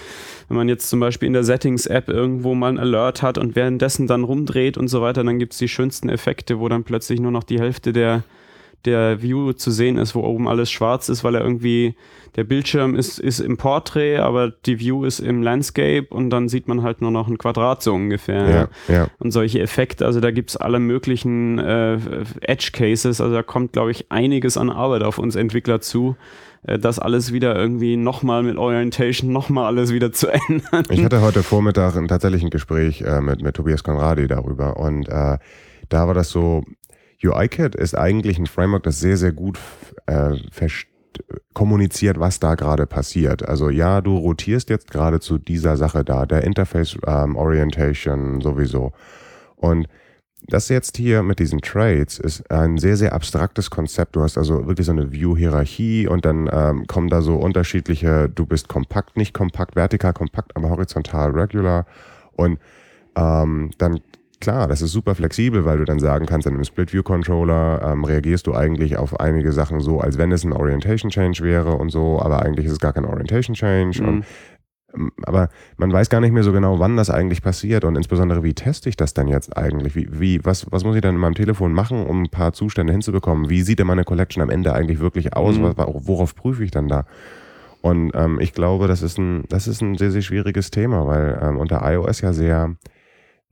wenn 0.49 0.57
man 0.57 0.69
jetzt 0.69 0.89
zum 0.89 1.01
Beispiel 1.01 1.29
in 1.29 1.33
der 1.33 1.45
Settings-App 1.45 2.09
irgendwo 2.09 2.55
mal 2.55 2.69
ein 2.69 2.79
Alert 2.79 3.23
hat 3.23 3.39
und 3.39 3.55
währenddessen 3.55 4.07
dann 4.07 4.25
rumdreht 4.25 4.77
und 4.77 4.89
so 4.89 5.01
weiter, 5.01 5.23
dann 5.23 5.39
gibt 5.39 5.53
es 5.53 5.59
die 5.59 5.69
schönsten 5.69 6.09
Effekte, 6.09 6.59
wo 6.59 6.69
dann 6.69 6.85
plötzlich 6.85 7.21
nur 7.21 7.31
noch 7.31 7.45
die 7.45 7.61
Hälfte 7.61 7.93
der 7.93 8.25
der 8.85 9.23
View 9.23 9.53
zu 9.53 9.71
sehen 9.71 9.99
ist, 9.99 10.15
wo 10.15 10.21
oben 10.21 10.49
alles 10.49 10.71
schwarz 10.71 11.09
ist, 11.09 11.25
weil 11.25 11.35
er 11.35 11.43
irgendwie, 11.43 11.95
der 12.37 12.45
Bildschirm 12.45 12.95
ist, 12.95 13.19
ist 13.19 13.41
im 13.41 13.57
Portrait, 13.57 14.19
aber 14.19 14.51
die 14.51 14.81
View 14.81 15.05
ist 15.05 15.21
im 15.21 15.43
Landscape 15.43 16.07
und 16.11 16.31
dann 16.31 16.49
sieht 16.49 16.69
man 16.69 16.83
halt 16.83 17.01
nur 17.01 17.11
noch 17.11 17.29
ein 17.29 17.39
Quadrat 17.39 17.83
so 17.83 17.95
ungefähr. 17.95 18.71
Ja, 18.89 18.95
ja. 18.95 19.09
Und 19.19 19.31
solche 19.31 19.61
Effekte, 19.61 20.07
also 20.07 20.21
da 20.21 20.31
gibt's 20.31 20.57
alle 20.57 20.79
möglichen 20.79 21.59
äh, 21.59 21.99
Edge 22.41 22.71
Cases, 22.73 23.21
also 23.21 23.35
da 23.35 23.43
kommt, 23.43 23.73
glaube 23.73 23.91
ich, 23.91 24.11
einiges 24.11 24.57
an 24.57 24.71
Arbeit 24.71 25.03
auf 25.03 25.19
uns 25.19 25.37
Entwickler 25.37 25.81
zu 25.81 26.17
äh, 26.67 26.79
das 26.79 26.99
alles 26.99 27.33
wieder 27.33 27.57
irgendwie 27.57 27.97
nochmal 27.97 28.43
mit 28.43 28.57
Orientation, 28.57 29.33
nochmal 29.33 29.67
alles 29.67 29.93
wieder 29.93 30.13
zu 30.13 30.29
ändern. 30.49 30.85
Ich 30.91 31.05
hatte 31.05 31.21
heute 31.21 31.43
Vormittag 31.43 31.97
ein 31.97 32.09
tatsächlich 32.09 32.43
ein 32.43 32.51
Gespräch 32.51 33.03
äh, 33.03 33.21
mit, 33.21 33.43
mit 33.43 33.55
Tobias 33.55 33.85
Konradi 33.85 34.27
darüber 34.27 34.77
und 34.77 35.09
äh, 35.09 35.39
da 35.89 36.07
war 36.07 36.15
das 36.15 36.31
so, 36.31 36.65
UIKit 37.23 37.75
ist 37.75 37.97
eigentlich 37.97 38.39
ein 38.39 38.47
Framework, 38.47 38.83
das 38.83 39.01
sehr, 39.01 39.17
sehr 39.17 39.33
gut 39.33 39.59
äh, 40.07 40.37
kommuniziert, 41.53 42.19
was 42.19 42.41
da 42.41 42.55
gerade 42.57 42.87
passiert. 42.87 43.49
Also 43.49 43.71
ja, 43.71 44.01
du 44.01 44.17
rotierst 44.17 44.69
jetzt 44.71 44.91
gerade 44.91 45.21
zu 45.21 45.39
dieser 45.39 45.77
Sache 45.77 46.05
da, 46.05 46.27
der 46.27 46.45
Interface 46.45 46.97
ähm, 47.07 47.37
Orientation 47.37 48.41
sowieso. 48.41 48.93
Und 49.57 49.87
das 50.47 50.69
jetzt 50.69 50.97
hier 50.97 51.23
mit 51.23 51.39
diesen 51.39 51.61
Trades 51.61 52.19
ist 52.19 52.51
ein 52.51 52.77
sehr, 52.77 52.97
sehr 52.97 53.15
abstraktes 53.15 53.71
Konzept. 53.71 54.17
Du 54.17 54.23
hast 54.23 54.37
also 54.37 54.67
wirklich 54.67 54.87
so 54.87 54.93
eine 54.93 55.11
View-Hierarchie 55.11 56.07
und 56.07 56.27
dann 56.27 56.51
ähm, 56.53 56.87
kommen 56.87 57.09
da 57.09 57.23
so 57.23 57.37
unterschiedliche, 57.37 58.29
du 58.29 58.45
bist 58.45 58.69
kompakt, 58.69 59.17
nicht 59.17 59.33
kompakt, 59.33 59.75
vertikal 59.75 60.13
kompakt, 60.13 60.55
aber 60.57 60.69
horizontal 60.69 61.31
regular. 61.31 61.87
Und 62.33 62.59
ähm, 63.17 63.71
dann 63.79 64.01
klar, 64.41 64.69
das 64.69 64.83
ist 64.83 64.93
super 64.93 65.15
flexibel, 65.15 65.65
weil 65.65 65.79
du 65.79 65.85
dann 65.85 65.99
sagen 65.99 66.27
kannst, 66.27 66.47
in 66.47 66.55
einem 66.55 66.65
Split-View-Controller 66.65 67.83
ähm, 67.83 68.05
reagierst 68.05 68.47
du 68.47 68.55
eigentlich 68.55 68.97
auf 68.97 69.21
einige 69.21 69.53
Sachen 69.53 69.81
so, 69.81 70.01
als 70.01 70.19
wenn 70.19 70.33
es 70.33 70.45
ein 70.45 70.53
Orientation-Change 70.53 71.43
wäre 71.43 71.73
und 71.73 71.91
so, 71.91 72.21
aber 72.21 72.43
eigentlich 72.43 72.67
ist 72.67 72.73
es 72.73 72.79
gar 72.79 72.93
kein 72.93 73.05
Orientation-Change. 73.05 74.03
Mhm. 74.03 74.25
Ähm, 74.95 75.13
aber 75.25 75.49
man 75.77 75.93
weiß 75.93 76.11
gar 76.11 76.21
nicht 76.21 76.33
mehr 76.33 76.43
so 76.43 76.53
genau, 76.53 76.79
wann 76.79 76.97
das 76.97 77.11
eigentlich 77.11 77.43
passiert 77.43 77.85
und 77.85 77.97
insbesondere, 77.97 78.45
wie 78.45 78.55
teste 78.55 78.89
ich 78.89 78.97
das 78.97 79.15
dann 79.15 79.29
jetzt 79.29 79.57
eigentlich? 79.57 79.95
Wie, 79.95 80.09
wie, 80.11 80.45
was, 80.45 80.71
was 80.71 80.85
muss 80.85 80.97
ich 80.97 81.03
dann 81.03 81.15
in 81.15 81.21
meinem 81.21 81.35
Telefon 81.35 81.73
machen, 81.73 82.05
um 82.07 82.23
ein 82.23 82.31
paar 82.31 82.53
Zustände 82.53 82.93
hinzubekommen? 82.93 83.51
Wie 83.51 83.63
sieht 83.63 83.79
denn 83.79 83.87
meine 83.87 84.05
Collection 84.05 84.43
am 84.43 84.51
Ende 84.51 84.73
eigentlich 84.73 85.01
wirklich 85.01 85.35
aus? 85.35 85.59
Mhm. 85.59 85.75
worauf 85.77 86.35
prüfe 86.35 86.65
ich 86.65 86.71
dann 86.71 86.89
da? 86.89 87.07
Und 87.83 88.13
ähm, 88.15 88.41
ich 88.41 88.55
glaube, 88.55 88.89
das 88.89 89.03
ist 89.03 89.19
ein, 89.19 89.45
das 89.49 89.69
ist 89.69 89.83
ein 89.83 89.97
sehr, 89.99 90.11
sehr 90.11 90.23
schwieriges 90.23 90.71
Thema, 90.71 91.07
weil 91.07 91.39
ähm, 91.43 91.59
unter 91.59 91.83
iOS 91.85 92.23
ja 92.23 92.33
sehr 92.33 92.77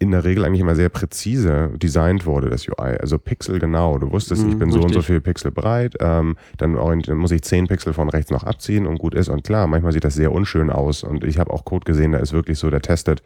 in 0.02 0.10
der 0.10 0.24
Regel 0.24 0.44
eigentlich 0.44 0.60
immer 0.60 0.74
sehr 0.74 0.88
präzise 0.88 1.70
designt 1.74 2.26
wurde, 2.26 2.50
das 2.50 2.68
UI. 2.68 2.96
Also 3.00 3.18
Pixel 3.18 3.58
genau. 3.58 3.98
Du 3.98 4.12
wusstest, 4.12 4.44
mm, 4.44 4.50
ich 4.50 4.58
bin 4.58 4.68
richtig. 4.68 4.82
so 4.82 4.86
und 4.86 4.92
so 4.92 5.02
viel 5.02 5.20
Pixel 5.20 5.50
breit, 5.50 5.94
ähm, 6.00 6.36
dann, 6.58 6.74
dann, 6.74 7.16
muss 7.16 7.30
ich 7.30 7.42
10 7.42 7.68
Pixel 7.68 7.92
von 7.92 8.08
rechts 8.08 8.30
noch 8.30 8.44
abziehen 8.44 8.86
und 8.86 8.98
gut 8.98 9.14
ist. 9.14 9.28
Und 9.28 9.44
klar, 9.44 9.66
manchmal 9.66 9.92
sieht 9.92 10.04
das 10.04 10.14
sehr 10.14 10.32
unschön 10.32 10.70
aus. 10.70 11.04
Und 11.04 11.24
ich 11.24 11.38
habe 11.38 11.52
auch 11.52 11.64
Code 11.64 11.84
gesehen, 11.84 12.12
da 12.12 12.18
ist 12.18 12.32
wirklich 12.32 12.58
so, 12.58 12.68
der 12.68 12.82
testet 12.82 13.22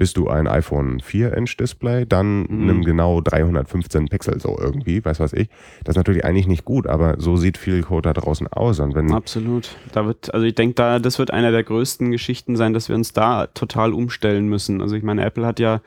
bist 0.00 0.16
du 0.16 0.28
ein 0.28 0.48
iPhone 0.48 1.02
4-Inch 1.02 1.58
Display, 1.58 2.06
dann 2.06 2.44
mhm. 2.44 2.64
nimm 2.64 2.84
genau 2.84 3.20
315 3.20 4.08
Pixel 4.08 4.40
so 4.40 4.58
irgendwie, 4.58 5.04
weiß 5.04 5.20
was 5.20 5.34
ich. 5.34 5.50
Das 5.84 5.92
ist 5.92 5.98
natürlich 5.98 6.24
eigentlich 6.24 6.46
nicht 6.46 6.64
gut, 6.64 6.86
aber 6.86 7.16
so 7.18 7.36
sieht 7.36 7.58
viel 7.58 7.82
Code 7.82 8.08
da 8.10 8.18
draußen 8.18 8.46
aus. 8.48 8.80
Und 8.80 8.94
wenn 8.94 9.12
Absolut. 9.12 9.76
Da 9.92 10.06
wird, 10.06 10.32
also 10.32 10.46
ich 10.46 10.54
denke, 10.54 10.72
da, 10.76 11.00
das 11.00 11.18
wird 11.18 11.30
einer 11.32 11.52
der 11.52 11.64
größten 11.64 12.12
Geschichten 12.12 12.56
sein, 12.56 12.72
dass 12.72 12.88
wir 12.88 12.96
uns 12.96 13.12
da 13.12 13.48
total 13.48 13.92
umstellen 13.92 14.48
müssen. 14.48 14.80
Also 14.80 14.96
ich 14.96 15.02
meine, 15.02 15.22
Apple 15.22 15.44
hat 15.44 15.60
ja 15.60 15.82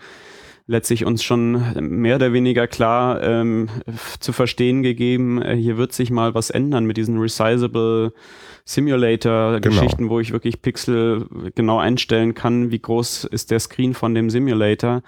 letztlich 0.68 1.06
uns 1.06 1.24
schon 1.24 1.64
mehr 1.80 2.18
oder 2.18 2.34
weniger 2.34 2.68
klar 2.68 3.20
ähm, 3.24 3.68
zu 4.20 4.32
verstehen 4.32 4.84
gegeben, 4.84 5.42
äh, 5.42 5.56
hier 5.56 5.78
wird 5.78 5.92
sich 5.92 6.12
mal 6.12 6.36
was 6.36 6.52
ändern 6.52 6.86
mit 6.86 6.98
diesen 6.98 7.18
resizable 7.18 8.14
Simulator-Geschichten, 8.66 10.04
genau. 10.04 10.10
wo 10.10 10.20
ich 10.20 10.32
wirklich 10.32 10.62
Pixel 10.62 11.28
genau 11.54 11.80
einstellen 11.80 12.34
kann, 12.34 12.72
wie 12.72 12.80
groß 12.80 13.26
ist 13.26 13.52
der 13.52 13.60
Screen 13.60 13.94
von 13.94 14.16
dem 14.16 14.30
Simulator. 14.30 15.02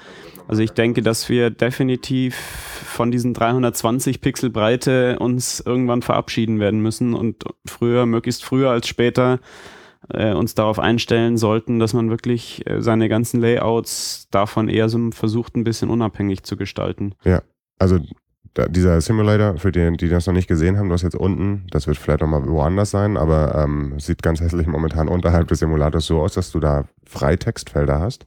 Also 0.48 0.62
ich 0.62 0.72
denke, 0.72 1.02
dass 1.02 1.30
wir 1.30 1.50
definitiv 1.52 2.36
von 2.36 3.12
diesen 3.12 3.34
320 3.34 4.20
Pixel 4.20 4.50
Breite 4.50 5.20
uns 5.20 5.62
irgendwann 5.62 6.02
verabschieden 6.02 6.60
werden 6.60 6.82
müssen 6.82 7.14
und 7.14 7.44
früher, 7.66 8.06
möglichst 8.06 8.44
früher 8.44 8.72
als 8.72 8.88
später 8.88 9.40
äh, 10.10 10.34
uns 10.34 10.54
darauf 10.54 10.78
einstellen 10.78 11.38
sollten, 11.38 11.80
dass 11.80 11.94
man 11.94 12.10
wirklich 12.10 12.68
äh, 12.68 12.82
seine 12.82 13.10
ganzen 13.10 13.40
Layouts 13.40 14.28
davon 14.32 14.68
eher 14.68 14.90
so 14.90 15.12
versucht, 15.12 15.56
ein 15.56 15.64
bisschen 15.64 15.90
unabhängig 15.90 16.44
zu 16.44 16.58
gestalten. 16.58 17.16
Ja, 17.24 17.42
also 17.80 18.00
da, 18.56 18.68
dieser 18.68 19.00
Simulator, 19.02 19.58
für 19.58 19.72
die, 19.72 19.98
die 19.98 20.08
das 20.08 20.26
noch 20.26 20.34
nicht 20.34 20.48
gesehen 20.48 20.78
haben, 20.78 20.88
du 20.88 20.94
hast 20.94 21.04
jetzt 21.04 21.16
unten, 21.16 21.68
das 21.72 21.88
wird 21.88 21.98
vielleicht 21.98 22.22
nochmal 22.22 22.48
woanders 22.48 22.90
sein, 22.90 23.18
aber 23.18 23.54
ähm, 23.56 24.00
sieht 24.00 24.24
ganz 24.24 24.40
hässlich 24.42 24.66
momentan 24.66 25.08
unterhalb 25.08 25.50
des 25.50 25.60
Simulators 25.60 26.06
so 26.06 26.22
aus, 26.22 26.34
dass 26.34 26.52
du 26.52 26.60
da 26.60 26.86
Freitextfelder 27.06 28.00
hast. 28.00 28.26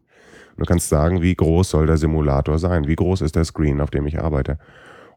Und 0.57 0.61
du 0.61 0.64
kannst 0.67 0.91
sagen, 0.91 1.23
wie 1.23 1.35
groß 1.35 1.71
soll 1.71 1.87
der 1.87 1.97
Simulator 1.97 2.59
sein? 2.59 2.87
Wie 2.87 2.97
groß 2.97 3.23
ist 3.23 3.37
der 3.37 3.45
Screen, 3.45 3.81
auf 3.81 3.91
dem 3.91 4.07
ich 4.07 4.21
arbeite? 4.21 4.59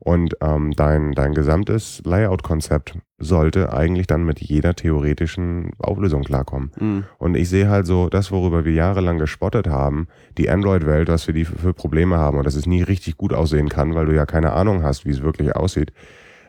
Und 0.04 0.36
ähm, 0.42 0.72
dein, 0.76 1.12
dein 1.12 1.36
gesamtes 1.36 2.02
Layout-Konzept 2.06 2.98
sollte 3.20 3.72
eigentlich 3.72 4.08
dann 4.08 4.24
mit 4.24 4.42
jeder 4.42 4.74
theoretischen 4.76 5.74
Auflösung 5.78 6.24
klarkommen. 6.24 6.72
Mhm. 6.80 7.04
Und 7.20 7.38
ich 7.38 7.50
sehe 7.50 7.70
halt 7.70 7.86
so, 7.86 8.10
das, 8.10 8.32
worüber 8.32 8.66
wir 8.66 8.74
jahrelang 8.74 9.20
gespottet 9.20 9.68
haben, 9.68 10.08
die 10.40 10.50
Android-Welt, 10.50 11.08
was 11.08 11.28
wir 11.28 11.36
die 11.36 11.46
für 11.46 11.76
Probleme 11.76 12.18
haben 12.18 12.40
und 12.40 12.46
dass 12.46 12.56
es 12.56 12.66
nie 12.66 12.82
richtig 12.82 13.16
gut 13.18 13.32
aussehen 13.32 13.70
kann, 13.70 13.94
weil 13.94 14.08
du 14.08 14.16
ja 14.16 14.26
keine 14.26 14.54
Ahnung 14.54 14.82
hast, 14.82 15.06
wie 15.06 15.12
es 15.12 15.22
wirklich 15.22 15.56
aussieht. 15.56 15.94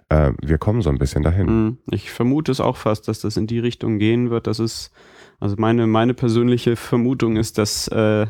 Äh, 0.09 0.33
wir 0.41 0.57
kommen 0.57 0.81
so 0.81 0.89
ein 0.89 0.97
bisschen 0.97 1.23
dahin. 1.23 1.47
Mhm. 1.47 1.79
Ich 1.91 2.11
vermute 2.11 2.53
es 2.53 2.61
auch 2.61 2.79
fast, 2.79 3.07
dass 3.07 3.21
das 3.21 3.37
in 3.37 3.47
die 3.47 3.59
Richtung 3.59 3.99
gehen 3.99 4.31
wird. 4.31 4.47
Das 4.47 4.61
ist, 4.61 4.93
also 5.41 5.57
meine, 5.59 5.87
meine 5.87 6.15
persönliche 6.15 6.77
Vermutung 6.77 7.37
ist, 7.37 7.59
dass 7.59 7.87
äh, 7.89 8.29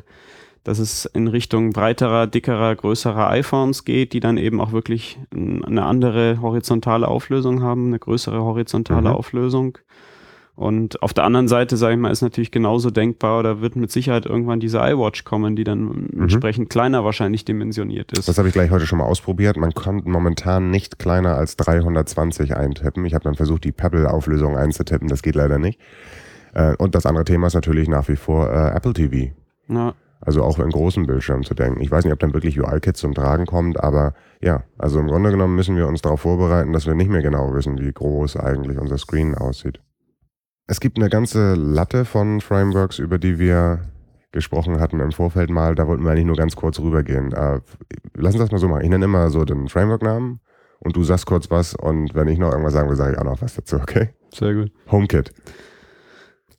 dass 0.64 0.78
es 0.78 1.06
in 1.06 1.26
Richtung 1.26 1.70
breiterer, 1.70 2.26
dickerer, 2.26 2.74
größerer 2.76 3.30
iPhones 3.30 3.84
geht, 3.84 4.12
die 4.12 4.20
dann 4.20 4.36
eben 4.36 4.60
auch 4.60 4.72
wirklich 4.72 5.18
eine 5.34 5.84
andere 5.84 6.40
horizontale 6.40 7.08
Auflösung 7.08 7.62
haben, 7.62 7.88
eine 7.88 7.98
größere 7.98 8.42
horizontale 8.42 9.10
mhm. 9.10 9.16
Auflösung. 9.16 9.78
Und 10.54 11.02
auf 11.02 11.14
der 11.14 11.24
anderen 11.24 11.48
Seite, 11.48 11.78
sage 11.78 11.94
ich 11.94 12.00
mal, 12.00 12.10
ist 12.10 12.20
natürlich 12.20 12.50
genauso 12.50 12.90
denkbar, 12.90 13.38
oder 13.38 13.62
wird 13.62 13.74
mit 13.74 13.90
Sicherheit 13.90 14.26
irgendwann 14.26 14.60
diese 14.60 14.78
iWatch 14.78 15.24
kommen, 15.24 15.56
die 15.56 15.64
dann 15.64 15.80
mhm. 15.80 16.08
entsprechend 16.20 16.68
kleiner 16.68 17.04
wahrscheinlich 17.04 17.44
dimensioniert 17.44 18.12
ist. 18.12 18.28
Das 18.28 18.36
habe 18.36 18.48
ich 18.48 18.54
gleich 18.54 18.70
heute 18.70 18.86
schon 18.86 18.98
mal 18.98 19.06
ausprobiert. 19.06 19.56
Man 19.56 19.72
kann 19.72 20.02
momentan 20.04 20.70
nicht 20.70 20.98
kleiner 20.98 21.36
als 21.36 21.56
320 21.56 22.54
eintippen. 22.54 23.04
Ich 23.06 23.14
habe 23.14 23.24
dann 23.24 23.34
versucht, 23.34 23.64
die 23.64 23.72
Pebble-Auflösung 23.72 24.56
einzutippen. 24.56 25.08
Das 25.08 25.22
geht 25.22 25.34
leider 25.34 25.58
nicht. 25.58 25.80
Äh, 26.52 26.76
und 26.76 26.94
das 26.94 27.06
andere 27.06 27.24
Thema 27.24 27.46
ist 27.46 27.54
natürlich 27.54 27.88
nach 27.88 28.08
wie 28.08 28.16
vor 28.16 28.50
äh, 28.50 28.76
Apple 28.76 28.92
TV. 28.92 29.32
Ja. 29.68 29.94
Also 30.24 30.44
auch 30.44 30.60
in 30.60 30.70
großen 30.70 31.04
Bildschirmen 31.06 31.42
zu 31.42 31.54
denken. 31.54 31.80
Ich 31.80 31.90
weiß 31.90 32.04
nicht, 32.04 32.12
ob 32.12 32.20
dann 32.20 32.32
wirklich 32.32 32.58
UI-Kit 32.58 32.96
zum 32.96 33.12
Tragen 33.12 33.44
kommt, 33.44 33.82
aber 33.82 34.14
ja, 34.40 34.62
also 34.78 35.00
im 35.00 35.08
Grunde 35.08 35.32
genommen 35.32 35.56
müssen 35.56 35.76
wir 35.76 35.88
uns 35.88 36.00
darauf 36.00 36.20
vorbereiten, 36.20 36.72
dass 36.72 36.86
wir 36.86 36.94
nicht 36.94 37.10
mehr 37.10 37.22
genau 37.22 37.52
wissen, 37.54 37.78
wie 37.80 37.92
groß 37.92 38.36
eigentlich 38.36 38.78
unser 38.78 38.98
Screen 38.98 39.34
aussieht. 39.34 39.80
Es 40.68 40.78
gibt 40.78 40.96
eine 40.96 41.10
ganze 41.10 41.54
Latte 41.54 42.04
von 42.04 42.40
Frameworks, 42.40 43.00
über 43.00 43.18
die 43.18 43.40
wir 43.40 43.80
gesprochen 44.30 44.78
hatten 44.78 45.00
im 45.00 45.10
Vorfeld 45.10 45.50
mal. 45.50 45.74
Da 45.74 45.88
wollten 45.88 46.04
wir 46.04 46.12
eigentlich 46.12 46.24
nur 46.24 46.36
ganz 46.36 46.54
kurz 46.54 46.78
rübergehen. 46.78 47.32
Äh, 47.32 47.60
lass 48.14 48.34
uns 48.34 48.44
das 48.44 48.52
mal 48.52 48.58
so 48.58 48.68
machen. 48.68 48.82
Ich 48.82 48.90
nenne 48.90 49.04
immer 49.04 49.28
so 49.28 49.44
den 49.44 49.68
Framework-Namen 49.68 50.40
und 50.78 50.96
du 50.96 51.02
sagst 51.02 51.26
kurz 51.26 51.50
was 51.50 51.74
und 51.74 52.14
wenn 52.14 52.28
ich 52.28 52.38
noch 52.38 52.50
irgendwas 52.50 52.72
sagen 52.74 52.88
will, 52.88 52.96
sage 52.96 53.14
ich 53.14 53.18
auch 53.18 53.24
noch 53.24 53.42
was 53.42 53.54
dazu, 53.54 53.76
okay? 53.76 54.10
Sehr 54.32 54.54
gut. 54.54 54.72
HomeKit. 54.90 55.32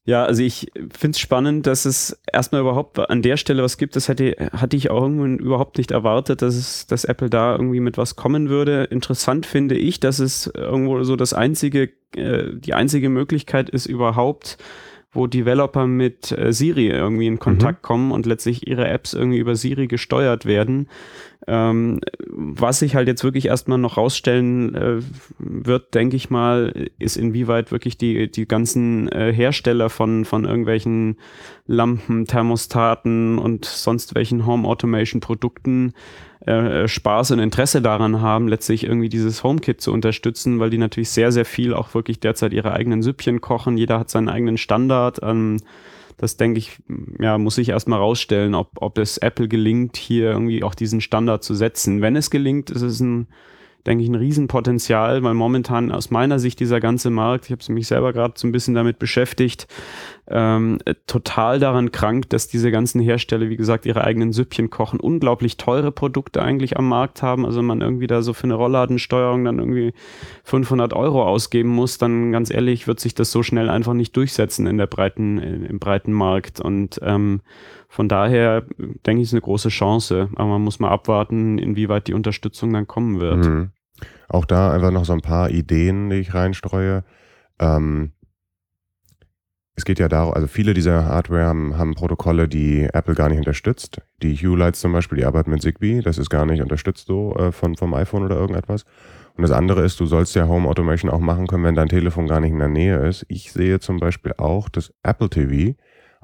Ja, 0.05 0.25
also 0.25 0.43
ich 0.43 0.69
finde 0.75 1.11
es 1.11 1.19
spannend, 1.19 1.65
dass 1.65 1.85
es 1.85 2.19
erstmal 2.31 2.59
überhaupt 2.59 2.99
an 2.99 3.21
der 3.21 3.37
Stelle 3.37 3.63
was 3.63 3.77
gibt. 3.77 3.95
Das 3.95 4.09
hätte, 4.09 4.35
hatte 4.51 4.75
ich 4.75 4.89
auch 4.89 5.01
irgendwann 5.01 5.37
überhaupt 5.39 5.77
nicht 5.77 5.91
erwartet, 5.91 6.41
dass 6.41 6.55
es, 6.55 6.87
dass 6.87 7.05
Apple 7.05 7.29
da 7.29 7.53
irgendwie 7.53 7.79
mit 7.79 7.97
was 7.97 8.17
kommen 8.17 8.49
würde. 8.49 8.83
Interessant 8.83 9.45
finde 9.45 9.75
ich, 9.75 10.01
dass 10.01 10.19
es 10.19 10.47
irgendwo 10.47 11.03
so 11.03 11.15
das 11.15 11.33
einzige, 11.33 11.91
äh, 12.17 12.53
die 12.53 12.73
einzige 12.73 13.07
Möglichkeit 13.07 13.69
ist 13.69 13.85
überhaupt, 13.85 14.57
wo 15.13 15.27
Developer 15.27 15.87
mit 15.87 16.31
äh, 16.31 16.51
Siri 16.51 16.87
irgendwie 16.87 17.27
in 17.27 17.39
Kontakt 17.39 17.83
mhm. 17.83 17.87
kommen 17.87 18.11
und 18.11 18.25
letztlich 18.25 18.67
ihre 18.67 18.87
Apps 18.87 19.13
irgendwie 19.13 19.37
über 19.37 19.55
Siri 19.55 19.87
gesteuert 19.87 20.45
werden. 20.45 20.87
Ähm, 21.45 21.99
was 22.29 22.79
sich 22.79 22.95
halt 22.95 23.07
jetzt 23.07 23.23
wirklich 23.23 23.47
erstmal 23.47 23.77
noch 23.77 23.97
rausstellen 23.97 24.75
äh, 24.75 25.01
wird, 25.39 25.93
denke 25.93 26.15
ich 26.15 26.29
mal, 26.29 26.89
ist 26.99 27.17
inwieweit 27.17 27.71
wirklich 27.71 27.97
die, 27.97 28.31
die 28.31 28.47
ganzen 28.47 29.09
äh, 29.09 29.33
Hersteller 29.33 29.89
von, 29.89 30.23
von 30.23 30.45
irgendwelchen 30.45 31.17
Lampen, 31.67 32.25
Thermostaten 32.25 33.39
und 33.39 33.65
sonst 33.65 34.15
welchen 34.15 34.45
Home 34.45 34.67
Automation 34.67 35.19
Produkten 35.19 35.93
äh, 36.45 36.87
Spaß 36.87 37.31
und 37.31 37.39
Interesse 37.39 37.81
daran 37.81 38.21
haben, 38.21 38.47
letztlich 38.47 38.83
irgendwie 38.83 39.09
dieses 39.09 39.43
HomeKit 39.43 39.79
zu 39.79 39.93
unterstützen, 39.93 40.59
weil 40.59 40.69
die 40.69 40.77
natürlich 40.77 41.09
sehr, 41.09 41.31
sehr 41.31 41.45
viel 41.45 41.73
auch 41.73 41.93
wirklich 41.93 42.19
derzeit 42.19 42.53
ihre 42.53 42.73
eigenen 42.73 43.01
Süppchen 43.01 43.41
kochen. 43.41 43.77
Jeder 43.77 43.99
hat 43.99 44.09
seinen 44.09 44.29
eigenen 44.29 44.57
Standard. 44.57 45.19
Ähm, 45.23 45.57
das 46.17 46.37
denke 46.37 46.59
ich, 46.59 46.77
ja, 47.19 47.37
muss 47.37 47.57
ich 47.57 47.69
erstmal 47.69 47.99
rausstellen, 47.99 48.55
ob, 48.55 48.71
ob 48.75 48.97
es 48.97 49.17
Apple 49.17 49.47
gelingt, 49.47 49.97
hier 49.97 50.31
irgendwie 50.31 50.63
auch 50.63 50.75
diesen 50.75 51.01
Standard 51.01 51.43
zu 51.43 51.53
setzen. 51.53 52.01
Wenn 52.01 52.15
es 52.15 52.29
gelingt, 52.29 52.69
ist 52.69 52.81
es 52.81 52.99
ein 52.99 53.27
denke 53.85 54.03
ich, 54.03 54.09
ein 54.09 54.15
Riesenpotenzial, 54.15 55.23
weil 55.23 55.33
momentan 55.33 55.91
aus 55.91 56.09
meiner 56.09 56.39
Sicht 56.39 56.59
dieser 56.59 56.79
ganze 56.79 57.09
Markt, 57.09 57.45
ich 57.45 57.51
habe 57.51 57.73
mich 57.73 57.87
selber 57.87 58.13
gerade 58.13 58.33
so 58.37 58.47
ein 58.47 58.51
bisschen 58.51 58.73
damit 58.73 58.99
beschäftigt, 58.99 59.67
ähm, 60.27 60.79
total 61.05 61.59
daran 61.59 61.91
krankt, 61.91 62.31
dass 62.31 62.47
diese 62.47 62.71
ganzen 62.71 63.01
Hersteller, 63.01 63.49
wie 63.49 63.57
gesagt, 63.57 63.85
ihre 63.85 64.05
eigenen 64.05 64.31
Süppchen 64.31 64.69
kochen, 64.69 64.99
unglaublich 64.99 65.57
teure 65.57 65.91
Produkte 65.91 66.41
eigentlich 66.41 66.77
am 66.77 66.87
Markt 66.87 67.21
haben. 67.21 67.45
Also 67.45 67.61
man 67.61 67.81
irgendwie 67.81 68.07
da 68.07 68.21
so 68.21 68.33
für 68.33 68.45
eine 68.45 68.53
Rollladensteuerung 68.53 69.43
dann 69.43 69.59
irgendwie 69.59 69.93
500 70.45 70.93
Euro 70.93 71.27
ausgeben 71.27 71.69
muss, 71.69 71.97
dann 71.97 72.31
ganz 72.31 72.49
ehrlich 72.49 72.87
wird 72.87 73.01
sich 73.01 73.15
das 73.15 73.31
so 73.31 73.43
schnell 73.43 73.69
einfach 73.69 73.93
nicht 73.93 74.15
durchsetzen 74.15 74.65
in 74.65 74.77
der 74.77 74.87
breiten, 74.87 75.39
im 75.39 75.79
breiten 75.79 76.13
Markt. 76.13 76.61
Und 76.61 77.01
ähm, 77.03 77.41
von 77.89 78.07
daher 78.07 78.63
denke 79.05 79.21
ich, 79.21 79.27
ist 79.27 79.33
eine 79.33 79.41
große 79.41 79.69
Chance. 79.69 80.29
Aber 80.35 80.47
man 80.47 80.61
muss 80.61 80.79
mal 80.79 80.89
abwarten, 80.89 81.57
inwieweit 81.57 82.07
die 82.07 82.13
Unterstützung 82.13 82.71
dann 82.71 82.87
kommen 82.87 83.19
wird. 83.19 83.45
Mhm. 83.45 83.71
Auch 84.29 84.45
da 84.45 84.71
einfach 84.71 84.91
noch 84.91 85.05
so 85.05 85.13
ein 85.13 85.21
paar 85.21 85.49
Ideen, 85.49 86.09
die 86.09 86.15
ich 86.15 86.33
reinstreue. 86.33 87.03
Ähm, 87.59 88.13
es 89.75 89.85
geht 89.85 89.99
ja 89.99 90.07
darum, 90.07 90.33
also 90.33 90.47
viele 90.47 90.73
dieser 90.73 91.05
Hardware 91.05 91.45
haben, 91.45 91.77
haben 91.77 91.95
Protokolle, 91.95 92.47
die 92.47 92.87
Apple 92.93 93.15
gar 93.15 93.29
nicht 93.29 93.39
unterstützt. 93.39 94.01
Die 94.21 94.35
Hue 94.35 94.57
Lights 94.57 94.81
zum 94.81 94.93
Beispiel, 94.93 95.17
die 95.17 95.25
arbeiten 95.25 95.49
mit 95.49 95.61
Zigbee, 95.61 96.01
das 96.01 96.17
ist 96.17 96.29
gar 96.29 96.45
nicht 96.45 96.61
unterstützt 96.61 97.07
so 97.07 97.35
äh, 97.35 97.51
von, 97.51 97.75
vom 97.75 97.93
iPhone 97.93 98.23
oder 98.23 98.35
irgendetwas. 98.35 98.85
Und 99.35 99.41
das 99.41 99.51
andere 99.51 99.83
ist, 99.83 99.99
du 99.99 100.05
sollst 100.05 100.35
ja 100.35 100.47
Home 100.47 100.69
Automation 100.69 101.09
auch 101.09 101.19
machen 101.19 101.47
können, 101.47 101.63
wenn 101.63 101.75
dein 101.75 101.89
Telefon 101.89 102.27
gar 102.27 102.39
nicht 102.39 102.51
in 102.51 102.59
der 102.59 102.67
Nähe 102.67 103.07
ist. 103.07 103.25
Ich 103.29 103.51
sehe 103.51 103.79
zum 103.79 103.97
Beispiel 103.97 104.33
auch 104.37 104.69
das 104.69 104.93
Apple 105.01 105.29
TV 105.29 105.75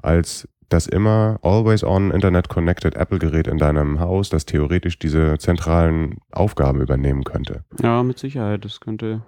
als 0.02 0.48
das 0.68 0.86
immer 0.86 1.38
always 1.42 1.82
on 1.82 2.10
Internet 2.12 2.48
connected 2.48 2.94
Apple-Gerät 2.94 3.48
in 3.48 3.58
deinem 3.58 3.98
Haus, 4.00 4.30
das 4.30 4.46
theoretisch 4.46 4.98
diese 4.98 5.36
zentralen 5.38 6.18
Aufgaben 6.30 6.80
übernehmen 6.80 7.24
könnte. 7.24 7.64
Ja, 7.82 8.02
mit 8.02 8.18
Sicherheit. 8.18 8.64
Das 8.64 8.80
könnte 8.80 9.22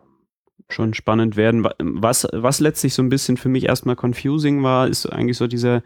schon 0.68 0.94
spannend 0.94 1.36
werden. 1.36 1.66
Was, 1.78 2.26
was 2.32 2.60
letztlich 2.60 2.94
so 2.94 3.02
ein 3.02 3.08
bisschen 3.08 3.36
für 3.36 3.48
mich 3.48 3.64
erstmal 3.64 3.96
confusing 3.96 4.62
war, 4.62 4.88
ist 4.88 5.06
eigentlich 5.06 5.36
so 5.36 5.46
dieser, 5.46 5.82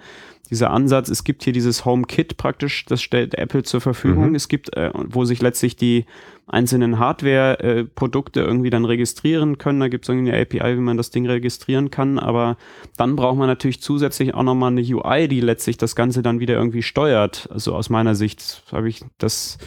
dieser 0.51 0.71
Ansatz, 0.71 1.09
es 1.09 1.25
gibt 1.25 1.45
hier 1.45 1.53
dieses 1.53 1.85
HomeKit 1.85 2.37
praktisch, 2.37 2.85
das 2.87 3.03
stellt 3.03 3.35
Apple 3.35 3.63
zur 3.63 3.81
Verfügung. 3.81 4.31
Mhm. 4.31 4.35
Es 4.35 4.49
gibt, 4.49 4.77
äh, 4.77 4.91
wo 4.95 5.25
sich 5.25 5.43
letztlich 5.43 5.77
die 5.77 6.07
einzelnen 6.49 7.01
Hardware-Produkte 7.01 8.41
irgendwie 8.41 8.71
dann 8.71 8.85
registrieren 8.85 9.59
können. 9.59 9.81
Da 9.81 9.89
gibt 9.89 10.05
es 10.05 10.09
irgendwie 10.09 10.31
eine 10.31 10.41
API, 10.41 10.77
wie 10.77 10.81
man 10.81 10.97
das 10.97 11.11
Ding 11.11 11.27
registrieren 11.27 11.91
kann. 11.91 12.19
Aber 12.21 12.57
dann 12.97 13.17
braucht 13.17 13.37
man 13.37 13.49
natürlich 13.49 13.83
zusätzlich 13.83 14.35
auch 14.35 14.45
nochmal 14.45 14.71
eine 14.71 14.83
UI, 14.83 15.27
die 15.27 15.41
letztlich 15.41 15.77
das 15.77 15.97
Ganze 15.97 16.23
dann 16.23 16.39
wieder 16.39 16.55
irgendwie 16.55 16.83
steuert. 16.83 17.49
Also 17.51 17.75
aus 17.75 17.91
meiner 17.91 18.15
Sicht 18.15 18.63
habe 18.71 18.89
ich 18.89 19.05
das 19.19 19.59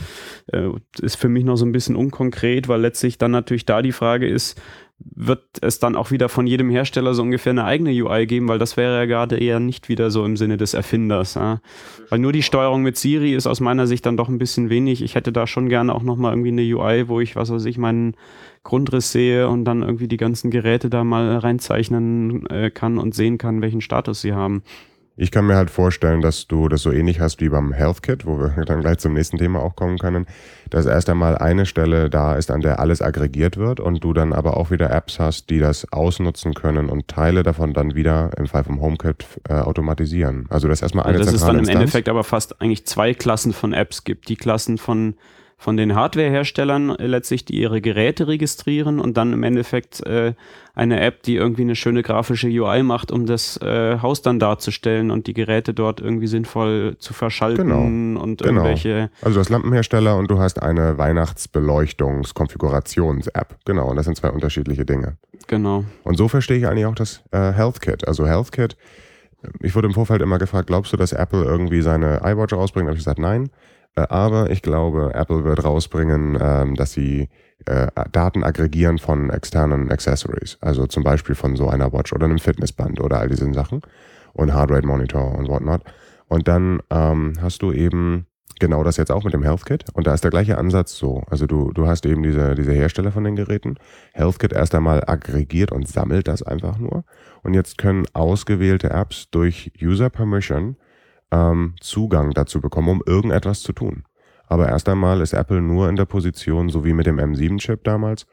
äh, 0.47 0.69
ist 1.01 1.17
für 1.17 1.29
mich 1.29 1.43
noch 1.43 1.57
so 1.57 1.65
ein 1.65 1.73
bisschen 1.73 1.97
unkonkret, 1.97 2.69
weil 2.69 2.79
letztlich 2.79 3.17
dann 3.17 3.31
natürlich 3.31 3.65
da 3.65 3.81
die 3.81 3.91
Frage 3.91 4.27
ist, 4.27 4.59
wird 4.99 5.43
es 5.61 5.79
dann 5.79 5.95
auch 5.95 6.11
wieder 6.11 6.29
von 6.29 6.45
jedem 6.45 6.69
Hersteller 6.69 7.13
so 7.13 7.21
ungefähr 7.23 7.51
eine 7.51 7.63
eigene 7.63 7.91
UI 7.91 8.25
geben, 8.25 8.47
weil 8.47 8.59
das 8.59 8.75
wäre 8.75 8.97
ja 8.97 9.05
gerade 9.05 9.37
eher 9.37 9.59
nicht 9.59 9.89
wieder 9.89 10.11
so 10.11 10.25
im 10.25 10.35
Sinne 10.35 10.57
des 10.57 10.68
Erfinders. 10.73 11.35
Ja? 11.35 11.61
Weil 12.09 12.19
nur 12.19 12.31
die 12.31 12.43
Steuerung 12.43 12.81
mit 12.81 12.97
Siri 12.97 13.33
ist 13.33 13.47
aus 13.47 13.59
meiner 13.59 13.87
Sicht 13.87 14.05
dann 14.05 14.17
doch 14.17 14.29
ein 14.29 14.37
bisschen 14.37 14.69
wenig. 14.69 15.01
Ich 15.01 15.15
hätte 15.15 15.31
da 15.31 15.47
schon 15.47 15.69
gerne 15.69 15.93
auch 15.93 16.03
nochmal 16.03 16.33
irgendwie 16.33 16.49
eine 16.49 16.61
UI, 16.61 17.07
wo 17.07 17.19
ich, 17.19 17.35
was 17.35 17.51
weiß 17.51 17.65
ich, 17.65 17.77
meinen 17.77 18.15
Grundriss 18.63 19.11
sehe 19.11 19.47
und 19.47 19.65
dann 19.65 19.81
irgendwie 19.81 20.07
die 20.07 20.17
ganzen 20.17 20.51
Geräte 20.51 20.89
da 20.89 21.03
mal 21.03 21.37
reinzeichnen 21.37 22.45
äh, 22.47 22.71
kann 22.71 22.97
und 22.97 23.15
sehen 23.15 23.37
kann, 23.37 23.61
welchen 23.61 23.81
Status 23.81 24.21
sie 24.21 24.33
haben. 24.33 24.63
Ich 25.21 25.31
kann 25.31 25.45
mir 25.45 25.57
halt 25.57 25.69
vorstellen, 25.69 26.21
dass 26.21 26.47
du 26.47 26.69
das 26.69 26.81
so 26.81 26.93
ähnlich 26.93 27.19
hast 27.19 27.41
wie 27.41 27.49
beim 27.49 27.73
HealthKit, 27.73 28.25
wo 28.25 28.39
wir 28.39 28.49
dann 28.65 28.79
gleich 28.79 28.99
zum 28.99 29.13
nächsten 29.13 29.37
Thema 29.37 29.61
auch 29.61 29.75
kommen 29.75 29.97
können, 29.97 30.25
dass 30.69 30.85
erst 30.85 31.09
einmal 31.09 31.37
eine 31.37 31.65
Stelle 31.65 32.09
da 32.09 32.35
ist, 32.35 32.49
an 32.49 32.61
der 32.61 32.79
alles 32.79 33.01
aggregiert 33.01 33.57
wird 33.57 33.81
und 33.81 34.01
du 34.01 34.13
dann 34.13 34.31
aber 34.31 34.55
auch 34.55 34.71
wieder 34.71 34.89
Apps 34.91 35.19
hast, 35.19 35.49
die 35.49 35.59
das 35.59 35.91
ausnutzen 35.91 36.53
können 36.53 36.89
und 36.89 37.09
Teile 37.09 37.43
davon 37.43 37.73
dann 37.73 37.95
wieder 37.95 38.31
im 38.37 38.47
Fall 38.47 38.63
vom 38.63 38.79
HomeKit 38.79 39.25
äh, 39.49 39.55
automatisieren. 39.55 40.45
Also 40.49 40.69
das 40.69 40.81
erstmal 40.81 41.03
eine 41.05 41.17
also, 41.17 41.31
Dass 41.31 41.41
es 41.41 41.45
dann 41.45 41.59
im 41.59 41.67
Endeffekt 41.67 42.07
aber 42.07 42.23
fast 42.23 42.61
eigentlich 42.61 42.85
zwei 42.85 43.13
Klassen 43.13 43.51
von 43.51 43.73
Apps 43.73 44.05
gibt. 44.05 44.29
Die 44.29 44.37
Klassen 44.37 44.77
von 44.77 45.15
von 45.59 45.75
den 45.75 45.93
Hardware-Herstellern 45.93 46.95
letztlich, 46.99 47.43
die 47.43 47.59
ihre 47.59 47.81
Geräte 47.81 48.29
registrieren 48.29 49.01
und 49.01 49.17
dann 49.17 49.33
im 49.33 49.43
Endeffekt 49.43 49.99
äh, 50.05 50.31
eine 50.73 51.01
App, 51.01 51.21
die 51.23 51.35
irgendwie 51.35 51.63
eine 51.63 51.75
schöne 51.75 52.01
grafische 52.01 52.47
UI 52.47 52.81
macht, 52.81 53.11
um 53.11 53.25
das 53.25 53.57
äh, 53.57 53.99
Haus 53.99 54.21
dann 54.21 54.39
darzustellen 54.39 55.11
und 55.11 55.27
die 55.27 55.33
Geräte 55.33 55.73
dort 55.73 55.99
irgendwie 55.99 56.27
sinnvoll 56.27 56.95
zu 56.99 57.13
verschalten 57.13 57.67
genau. 57.67 57.81
und 57.81 58.37
genau. 58.37 58.61
irgendwelche. 58.61 59.09
Also 59.21 59.33
du 59.33 59.41
hast 59.41 59.49
Lampenhersteller 59.49 60.15
und 60.15 60.31
du 60.31 60.39
hast 60.39 60.61
eine 60.61 60.97
Weihnachtsbeleuchtungs-Konfigurations-App. 60.97 63.57
Genau, 63.65 63.89
und 63.89 63.97
das 63.97 64.05
sind 64.05 64.15
zwei 64.15 64.29
unterschiedliche 64.29 64.85
Dinge. 64.85 65.17
Genau. 65.47 65.83
Und 66.03 66.15
so 66.15 66.29
verstehe 66.29 66.57
ich 66.57 66.67
eigentlich 66.67 66.85
auch 66.85 66.95
das 66.95 67.21
äh, 67.31 67.51
HealthKit. 67.51 68.07
Also 68.07 68.25
HealthKit, 68.25 68.77
ich 69.59 69.75
wurde 69.75 69.89
im 69.89 69.93
Vorfeld 69.93 70.21
immer 70.21 70.37
gefragt, 70.37 70.67
glaubst 70.67 70.93
du, 70.93 70.97
dass 70.97 71.11
Apple 71.11 71.43
irgendwie 71.43 71.81
seine 71.81 72.21
iWatch 72.23 72.53
rausbringt? 72.53 72.87
Da 72.87 72.91
habe 72.91 72.97
ich 72.97 73.03
gesagt, 73.03 73.19
nein. 73.19 73.49
Äh, 73.99 74.07
aber 74.09 74.49
ich 74.49 74.61
glaube, 74.61 75.11
Apple 75.13 75.43
wird 75.43 75.63
rausbringen, 75.63 76.37
ähm, 76.41 76.75
dass 76.75 76.93
sie 76.93 77.29
äh, 77.65 77.87
Daten 78.11 78.43
aggregieren 78.43 78.97
von 78.97 79.29
externen 79.29 79.91
Accessories. 79.91 80.57
Also 80.61 80.87
zum 80.87 81.03
Beispiel 81.03 81.35
von 81.35 81.55
so 81.55 81.67
einer 81.67 81.91
Watch 81.91 82.13
oder 82.13 82.25
einem 82.25 82.39
Fitnessband 82.39 83.01
oder 83.01 83.19
all 83.19 83.29
diesen 83.29 83.53
Sachen 83.53 83.81
und 84.33 84.53
Heartrate 84.53 84.87
Monitor 84.87 85.37
und 85.37 85.47
whatnot. 85.47 85.81
Und 86.27 86.47
dann 86.47 86.79
ähm, 86.89 87.33
hast 87.41 87.61
du 87.61 87.71
eben 87.71 88.27
genau 88.59 88.83
das 88.83 88.97
jetzt 88.97 89.11
auch 89.11 89.23
mit 89.23 89.33
dem 89.33 89.43
HealthKit. 89.43 89.85
Und 89.93 90.05
da 90.05 90.13
ist 90.13 90.23
der 90.23 90.31
gleiche 90.31 90.57
Ansatz 90.57 90.95
so. 90.95 91.23
Also 91.29 91.47
du, 91.47 91.71
du 91.71 91.87
hast 91.87 92.05
eben 92.05 92.23
diese, 92.23 92.55
diese 92.55 92.73
Hersteller 92.73 93.11
von 93.11 93.23
den 93.23 93.35
Geräten. 93.35 93.75
HealthKit 94.13 94.53
erst 94.53 94.75
einmal 94.75 95.03
aggregiert 95.07 95.71
und 95.71 95.87
sammelt 95.87 96.27
das 96.27 96.43
einfach 96.43 96.77
nur. 96.77 97.03
Und 97.41 97.53
jetzt 97.53 97.77
können 97.77 98.05
ausgewählte 98.13 98.89
Apps 98.89 99.29
durch 99.31 99.71
User 99.81 100.09
Permission 100.09 100.75
ähm, 101.31 101.75
Zugang 101.79 102.31
dazu 102.31 102.61
bekommen, 102.61 102.89
um 102.89 103.03
irgendetwas 103.05 103.61
zu 103.61 103.73
tun. 103.73 104.03
Aber 104.47 104.67
erst 104.67 104.89
einmal 104.89 105.21
ist 105.21 105.33
Apple 105.33 105.61
nur 105.61 105.89
in 105.89 105.95
der 105.95 106.05
Position, 106.05 106.69
so 106.69 106.83
wie 106.83 106.93
mit 106.93 107.05
dem 107.05 107.19
M7-Chip 107.19 107.83
damals, 107.83 108.25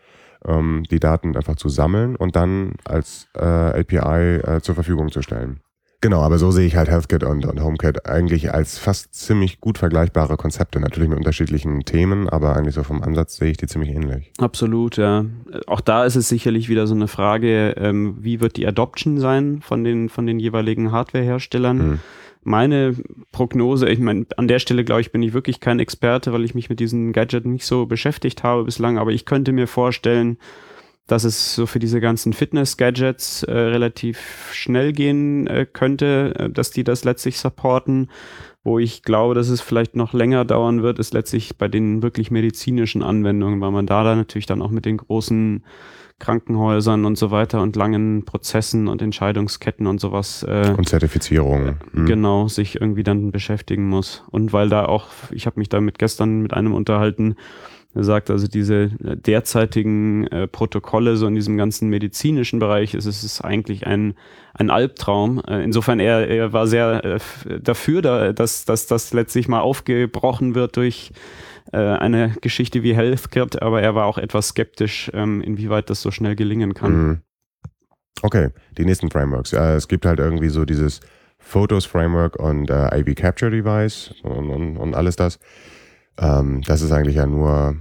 ähm, 0.47 0.85
die 0.91 0.99
Daten 0.99 1.37
einfach 1.37 1.57
zu 1.57 1.69
sammeln 1.69 2.17
und 2.17 2.37
dann 2.37 2.73
als 2.85 3.29
äh, 3.35 3.41
API 3.45 4.37
äh, 4.37 4.61
zur 4.63 4.75
Verfügung 4.75 5.11
zu 5.11 5.23
stellen. 5.23 5.61
Genau, 6.03 6.21
aber 6.21 6.39
so 6.39 6.51
sehe 6.51 6.67
ich 6.67 6.77
halt 6.77 6.91
HealthKit 6.91 7.25
und, 7.25 7.47
und 7.47 7.63
HomeKit 7.63 8.07
eigentlich 8.07 8.53
als 8.53 8.79
fast 8.79 9.15
ziemlich 9.15 9.61
gut 9.61 9.79
vergleichbare 9.79 10.37
Konzepte. 10.37 10.79
Natürlich 10.79 11.09
mit 11.09 11.19
unterschiedlichen 11.19 11.81
Themen, 11.81 12.29
aber 12.29 12.55
eigentlich 12.55 12.75
so 12.75 12.83
vom 12.83 13.03
Ansatz 13.03 13.37
sehe 13.37 13.51
ich 13.51 13.57
die 13.57 13.67
ziemlich 13.67 13.91
ähnlich. 13.91 14.31
Absolut, 14.39 14.99
ja. 14.99 15.25
Auch 15.67 15.81
da 15.81 16.05
ist 16.05 16.15
es 16.17 16.29
sicherlich 16.29 16.69
wieder 16.69 16.87
so 16.87 16.95
eine 16.95 17.09
Frage, 17.09 17.75
ähm, 17.79 18.19
wie 18.21 18.41
wird 18.41 18.57
die 18.57 18.67
Adoption 18.67 19.19
sein 19.19 19.63
von 19.63 19.85
den, 19.85 20.11
von 20.11 20.27
den 20.27 20.39
jeweiligen 20.39 20.93
Hardwareherstellern? 20.93 21.79
Mhm. 21.79 22.01
Meine 22.47 22.95
Prognose, 23.33 23.89
ich 23.89 23.99
meine, 23.99 24.25
an 24.37 24.47
der 24.47 24.61
Stelle 24.61 24.85
glaube 24.85 25.01
ich, 25.01 25.11
bin 25.11 25.21
ich 25.21 25.33
wirklich 25.33 25.59
kein 25.59 25.81
Experte, 25.81 26.33
weil 26.33 26.45
ich 26.45 26.55
mich 26.55 26.71
mit 26.71 26.79
diesen 26.79 27.13
Gadget 27.13 27.45
nicht 27.45 27.67
so 27.67 27.87
beschäftigt 27.87 28.45
habe 28.45 28.63
bislang, 28.63 28.99
aber 28.99 29.11
ich 29.11 29.25
könnte 29.25 29.51
mir 29.51 29.67
vorstellen, 29.67 30.39
dass 31.09 31.25
es 31.25 31.57
so 31.57 31.67
für 31.67 31.81
diese 31.81 32.01
ganzen 32.01 32.33
Fitness-Gadgets 32.33 33.43
äh, 33.43 33.53
relativ 33.53 34.53
schnell 34.53 34.93
gehen 34.93 35.49
äh, 35.49 35.67
könnte, 35.67 36.35
äh, 36.39 36.49
dass 36.49 36.71
die 36.71 36.85
das 36.85 37.03
letztlich 37.03 37.39
supporten. 37.39 38.11
Wo 38.67 38.81
ich 38.81 39.05
glaube, 39.05 39.35
dass 39.35 39.49
es 39.49 39.61
vielleicht 39.61 39.95
noch 39.95 40.12
länger 40.12 40.45
dauern 40.45 40.83
wird, 40.83 40.99
ist 40.99 41.14
letztlich 41.14 41.57
bei 41.57 41.69
den 41.69 42.03
wirklich 42.03 42.33
medizinischen 42.33 43.01
Anwendungen, 43.01 43.61
weil 43.61 43.71
man 43.71 43.87
da 43.87 44.03
dann 44.03 44.19
natürlich 44.19 44.47
dann 44.47 44.61
auch 44.61 44.73
mit 44.73 44.87
den 44.87 44.97
großen 44.97 45.62
Krankenhäusern 46.19 47.05
und 47.05 47.17
so 47.17 47.31
weiter 47.31 47.62
und 47.62 47.77
langen 47.77 48.25
Prozessen 48.25 48.89
und 48.89 49.03
Entscheidungsketten 49.03 49.87
und 49.87 50.01
sowas. 50.01 50.43
Äh, 50.43 50.75
und 50.77 50.89
Zertifizierung. 50.89 51.77
Mhm. 51.93 52.07
Genau, 52.07 52.49
sich 52.49 52.81
irgendwie 52.81 53.05
dann 53.05 53.31
beschäftigen 53.31 53.89
muss. 53.89 54.25
Und 54.33 54.53
weil 54.53 54.69
da 54.69 54.87
auch, 54.87 55.11
ich 55.31 55.47
habe 55.47 55.61
mich 55.61 55.69
damit 55.69 56.01
gestern 56.01 56.41
mit 56.41 56.53
einem 56.53 56.75
unterhalten, 56.75 57.37
er 57.97 58.05
sagt 58.05 58.31
also, 58.31 58.47
diese 58.47 58.91
derzeitigen 59.01 60.27
äh, 60.27 60.47
Protokolle, 60.47 61.17
so 61.17 61.27
in 61.27 61.35
diesem 61.35 61.57
ganzen 61.57 61.89
medizinischen 61.89 62.59
Bereich, 62.59 62.93
ist 62.93 63.07
es 63.07 63.41
eigentlich 63.41 63.87
ein, 63.87 64.15
ein 64.53 64.69
Albtraum. 64.69 65.41
Äh, 65.49 65.65
insofern, 65.65 65.99
er, 65.99 66.29
er 66.29 66.53
war 66.53 66.67
sehr 66.67 67.05
äh, 67.05 67.19
dafür, 67.61 68.03
da, 68.03 68.35
dass, 68.35 68.67
dass 68.67 68.87
das 68.87 69.15
letztlich 69.15 69.49
mal 69.49 69.61
aufgebrochen 69.61 70.55
wird 70.55 70.77
durch 70.77 71.13
äh, 71.73 71.79
eine 71.79 72.37
Geschichte 72.43 72.83
wie 72.83 72.95
Healthcare, 72.95 73.63
aber 73.63 73.81
er 73.81 73.95
war 73.95 74.05
auch 74.05 74.19
etwas 74.19 74.49
skeptisch, 74.49 75.11
ähm, 75.15 75.41
inwieweit 75.41 75.89
das 75.89 76.03
so 76.03 76.11
schnell 76.11 76.37
gelingen 76.37 76.75
kann. 76.75 76.93
Mhm. 76.93 77.21
Okay, 78.21 78.51
die 78.77 78.85
nächsten 78.85 79.11
Frameworks. 79.11 79.55
es 79.55 79.89
gibt 79.89 80.05
halt 80.05 80.19
irgendwie 80.19 80.49
so 80.49 80.67
dieses 80.67 81.01
Photos 81.39 81.87
Framework 81.87 82.37
und 82.37 82.69
äh, 82.69 82.75
AV 82.75 83.15
Capture 83.15 83.51
Device 83.51 84.15
und, 84.23 84.51
und, 84.51 84.77
und 84.77 84.95
alles 84.95 85.17
das. 85.17 85.39
Ähm, 86.19 86.61
das 86.67 86.83
ist 86.83 86.93
eigentlich 86.93 87.17
ja 87.17 87.27
nur 87.27 87.77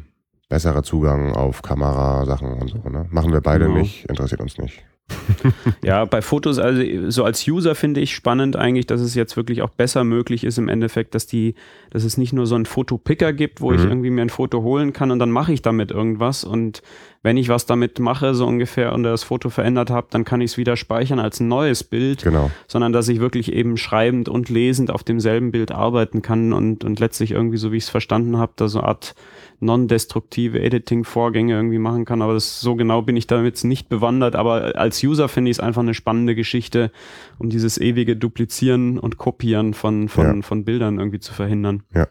besserer 0.49 0.83
Zugang 0.83 1.33
auf 1.33 1.61
Kamerasachen 1.61 2.53
und 2.53 2.69
so. 2.69 2.89
Ne? 2.89 3.07
Machen 3.09 3.33
wir 3.33 3.41
beide 3.41 3.65
genau. 3.65 3.79
nicht, 3.79 4.05
interessiert 4.05 4.41
uns 4.41 4.57
nicht. 4.57 4.83
ja, 5.83 6.05
bei 6.05 6.23
Fotos, 6.23 6.57
also 6.57 6.81
so 7.11 7.23
als 7.23 7.47
User 7.47 7.75
finde 7.75 8.01
ich 8.01 8.15
spannend 8.15 8.55
eigentlich, 8.55 8.87
dass 8.87 9.01
es 9.01 9.13
jetzt 9.13 9.37
wirklich 9.37 9.61
auch 9.61 9.69
besser 9.69 10.03
möglich 10.03 10.43
ist 10.43 10.57
im 10.57 10.67
Endeffekt, 10.67 11.13
dass 11.13 11.27
die, 11.27 11.53
dass 11.91 12.03
es 12.03 12.17
nicht 12.17 12.33
nur 12.33 12.47
so 12.47 12.55
einen 12.55 12.65
Fotopicker 12.65 13.31
gibt, 13.31 13.61
wo 13.61 13.69
mhm. 13.69 13.75
ich 13.75 13.83
irgendwie 13.83 14.09
mir 14.09 14.23
ein 14.23 14.29
Foto 14.29 14.63
holen 14.63 14.93
kann 14.93 15.11
und 15.11 15.19
dann 15.19 15.29
mache 15.29 15.53
ich 15.53 15.61
damit 15.61 15.91
irgendwas 15.91 16.43
und 16.43 16.81
wenn 17.21 17.37
ich 17.37 17.49
was 17.49 17.65
damit 17.65 17.99
mache, 17.99 18.35
so 18.35 18.45
ungefähr, 18.45 18.93
und 18.93 19.03
das 19.03 19.23
Foto 19.23 19.49
verändert 19.49 19.89
habe, 19.89 20.07
dann 20.11 20.25
kann 20.25 20.41
ich 20.41 20.51
es 20.51 20.57
wieder 20.57 20.75
speichern 20.77 21.19
als 21.19 21.39
ein 21.39 21.47
neues 21.47 21.83
Bild, 21.83 22.23
genau. 22.23 22.51
sondern 22.67 22.93
dass 22.93 23.07
ich 23.07 23.19
wirklich 23.19 23.51
eben 23.51 23.77
schreibend 23.77 24.29
und 24.29 24.49
lesend 24.49 24.91
auf 24.91 25.03
demselben 25.03 25.51
Bild 25.51 25.71
arbeiten 25.71 26.21
kann 26.21 26.53
und, 26.53 26.83
und 26.83 26.99
letztlich 26.99 27.31
irgendwie, 27.31 27.57
so 27.57 27.71
wie 27.71 27.77
ich 27.77 27.85
es 27.85 27.89
verstanden 27.89 28.37
habe, 28.37 28.53
da 28.55 28.67
so 28.67 28.79
eine 28.79 28.87
Art 28.89 29.15
non-destruktive 29.59 30.61
Editing-Vorgänge 30.61 31.53
irgendwie 31.53 31.79
machen 31.79 32.05
kann. 32.05 32.21
Aber 32.21 32.33
das, 32.33 32.61
so 32.61 32.75
genau 32.75 33.01
bin 33.01 33.17
ich 33.17 33.27
damit 33.27 33.63
nicht 33.63 33.89
bewandert. 33.89 34.35
Aber 34.35 34.75
als 34.75 35.03
User 35.03 35.27
finde 35.27 35.51
ich 35.51 35.57
es 35.57 35.59
einfach 35.59 35.81
eine 35.81 35.93
spannende 35.93 36.35
Geschichte, 36.35 36.91
um 37.37 37.49
dieses 37.49 37.77
ewige 37.77 38.15
Duplizieren 38.15 38.99
und 38.99 39.17
Kopieren 39.17 39.73
von, 39.73 40.09
von, 40.09 40.37
ja. 40.37 40.41
von 40.41 40.65
Bildern 40.65 40.99
irgendwie 40.99 41.19
zu 41.19 41.33
verhindern. 41.33 41.83
Ja. 41.93 42.07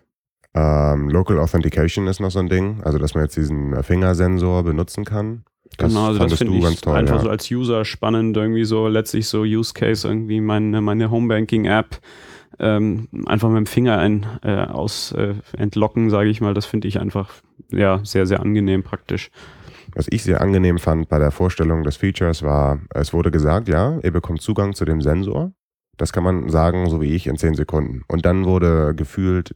Ähm, 0.55 1.11
Local 1.11 1.39
Authentication 1.39 2.07
ist 2.07 2.21
noch 2.21 2.31
so 2.31 2.39
ein 2.39 2.49
Ding, 2.49 2.81
also 2.85 2.99
dass 2.99 3.15
man 3.15 3.25
jetzt 3.25 3.37
diesen 3.37 3.83
Fingersensor 3.83 4.63
benutzen 4.63 5.05
kann. 5.05 5.45
Das 5.79 5.89
genau, 5.89 6.07
also 6.07 6.21
das 6.21 6.39
finde 6.39 6.57
ich 6.57 6.81
toll, 6.81 6.95
einfach 6.95 7.17
ja. 7.17 7.23
so 7.23 7.29
als 7.29 7.51
User 7.51 7.85
spannend, 7.85 8.37
irgendwie 8.37 8.65
so 8.65 8.87
letztlich 8.87 9.27
so 9.27 9.41
Use 9.41 9.75
Case, 9.75 10.07
irgendwie 10.07 10.41
meine, 10.41 10.81
meine 10.81 11.11
Homebanking-App 11.11 11.99
ähm, 12.59 13.09
einfach 13.27 13.49
mit 13.49 13.59
dem 13.59 13.67
Finger 13.67 13.99
ein, 13.99 14.27
äh, 14.43 14.65
aus 14.65 15.13
äh, 15.13 15.35
entlocken, 15.57 16.11
sage 16.11 16.29
ich 16.29 16.41
mal. 16.41 16.55
Das 16.55 16.67
finde 16.67 16.89
ich 16.89 17.01
einfach 17.01 17.31
ja 17.71 18.01
sehr, 18.05 18.27
sehr 18.27 18.41
angenehm 18.41 18.83
praktisch. 18.83 19.31
Was 19.95 20.07
ich 20.11 20.25
sehr 20.25 20.41
angenehm 20.41 20.79
fand 20.79 21.09
bei 21.09 21.19
der 21.19 21.31
Vorstellung 21.31 21.85
des 21.85 21.97
Features 21.97 22.43
war, 22.43 22.81
es 22.91 23.13
wurde 23.13 23.31
gesagt, 23.31 23.69
ja, 23.69 23.99
ihr 24.03 24.11
bekommt 24.11 24.41
Zugang 24.41 24.75
zu 24.75 24.85
dem 24.85 25.01
Sensor. 25.01 25.53
Das 25.97 26.13
kann 26.13 26.25
man 26.25 26.49
sagen, 26.49 26.89
so 26.91 27.01
wie 27.01 27.15
ich, 27.15 27.27
in 27.27 27.37
zehn 27.37 27.55
Sekunden. 27.55 28.03
Und 28.09 28.27
dann 28.27 28.45
wurde 28.45 28.95
gefühlt 28.97 29.55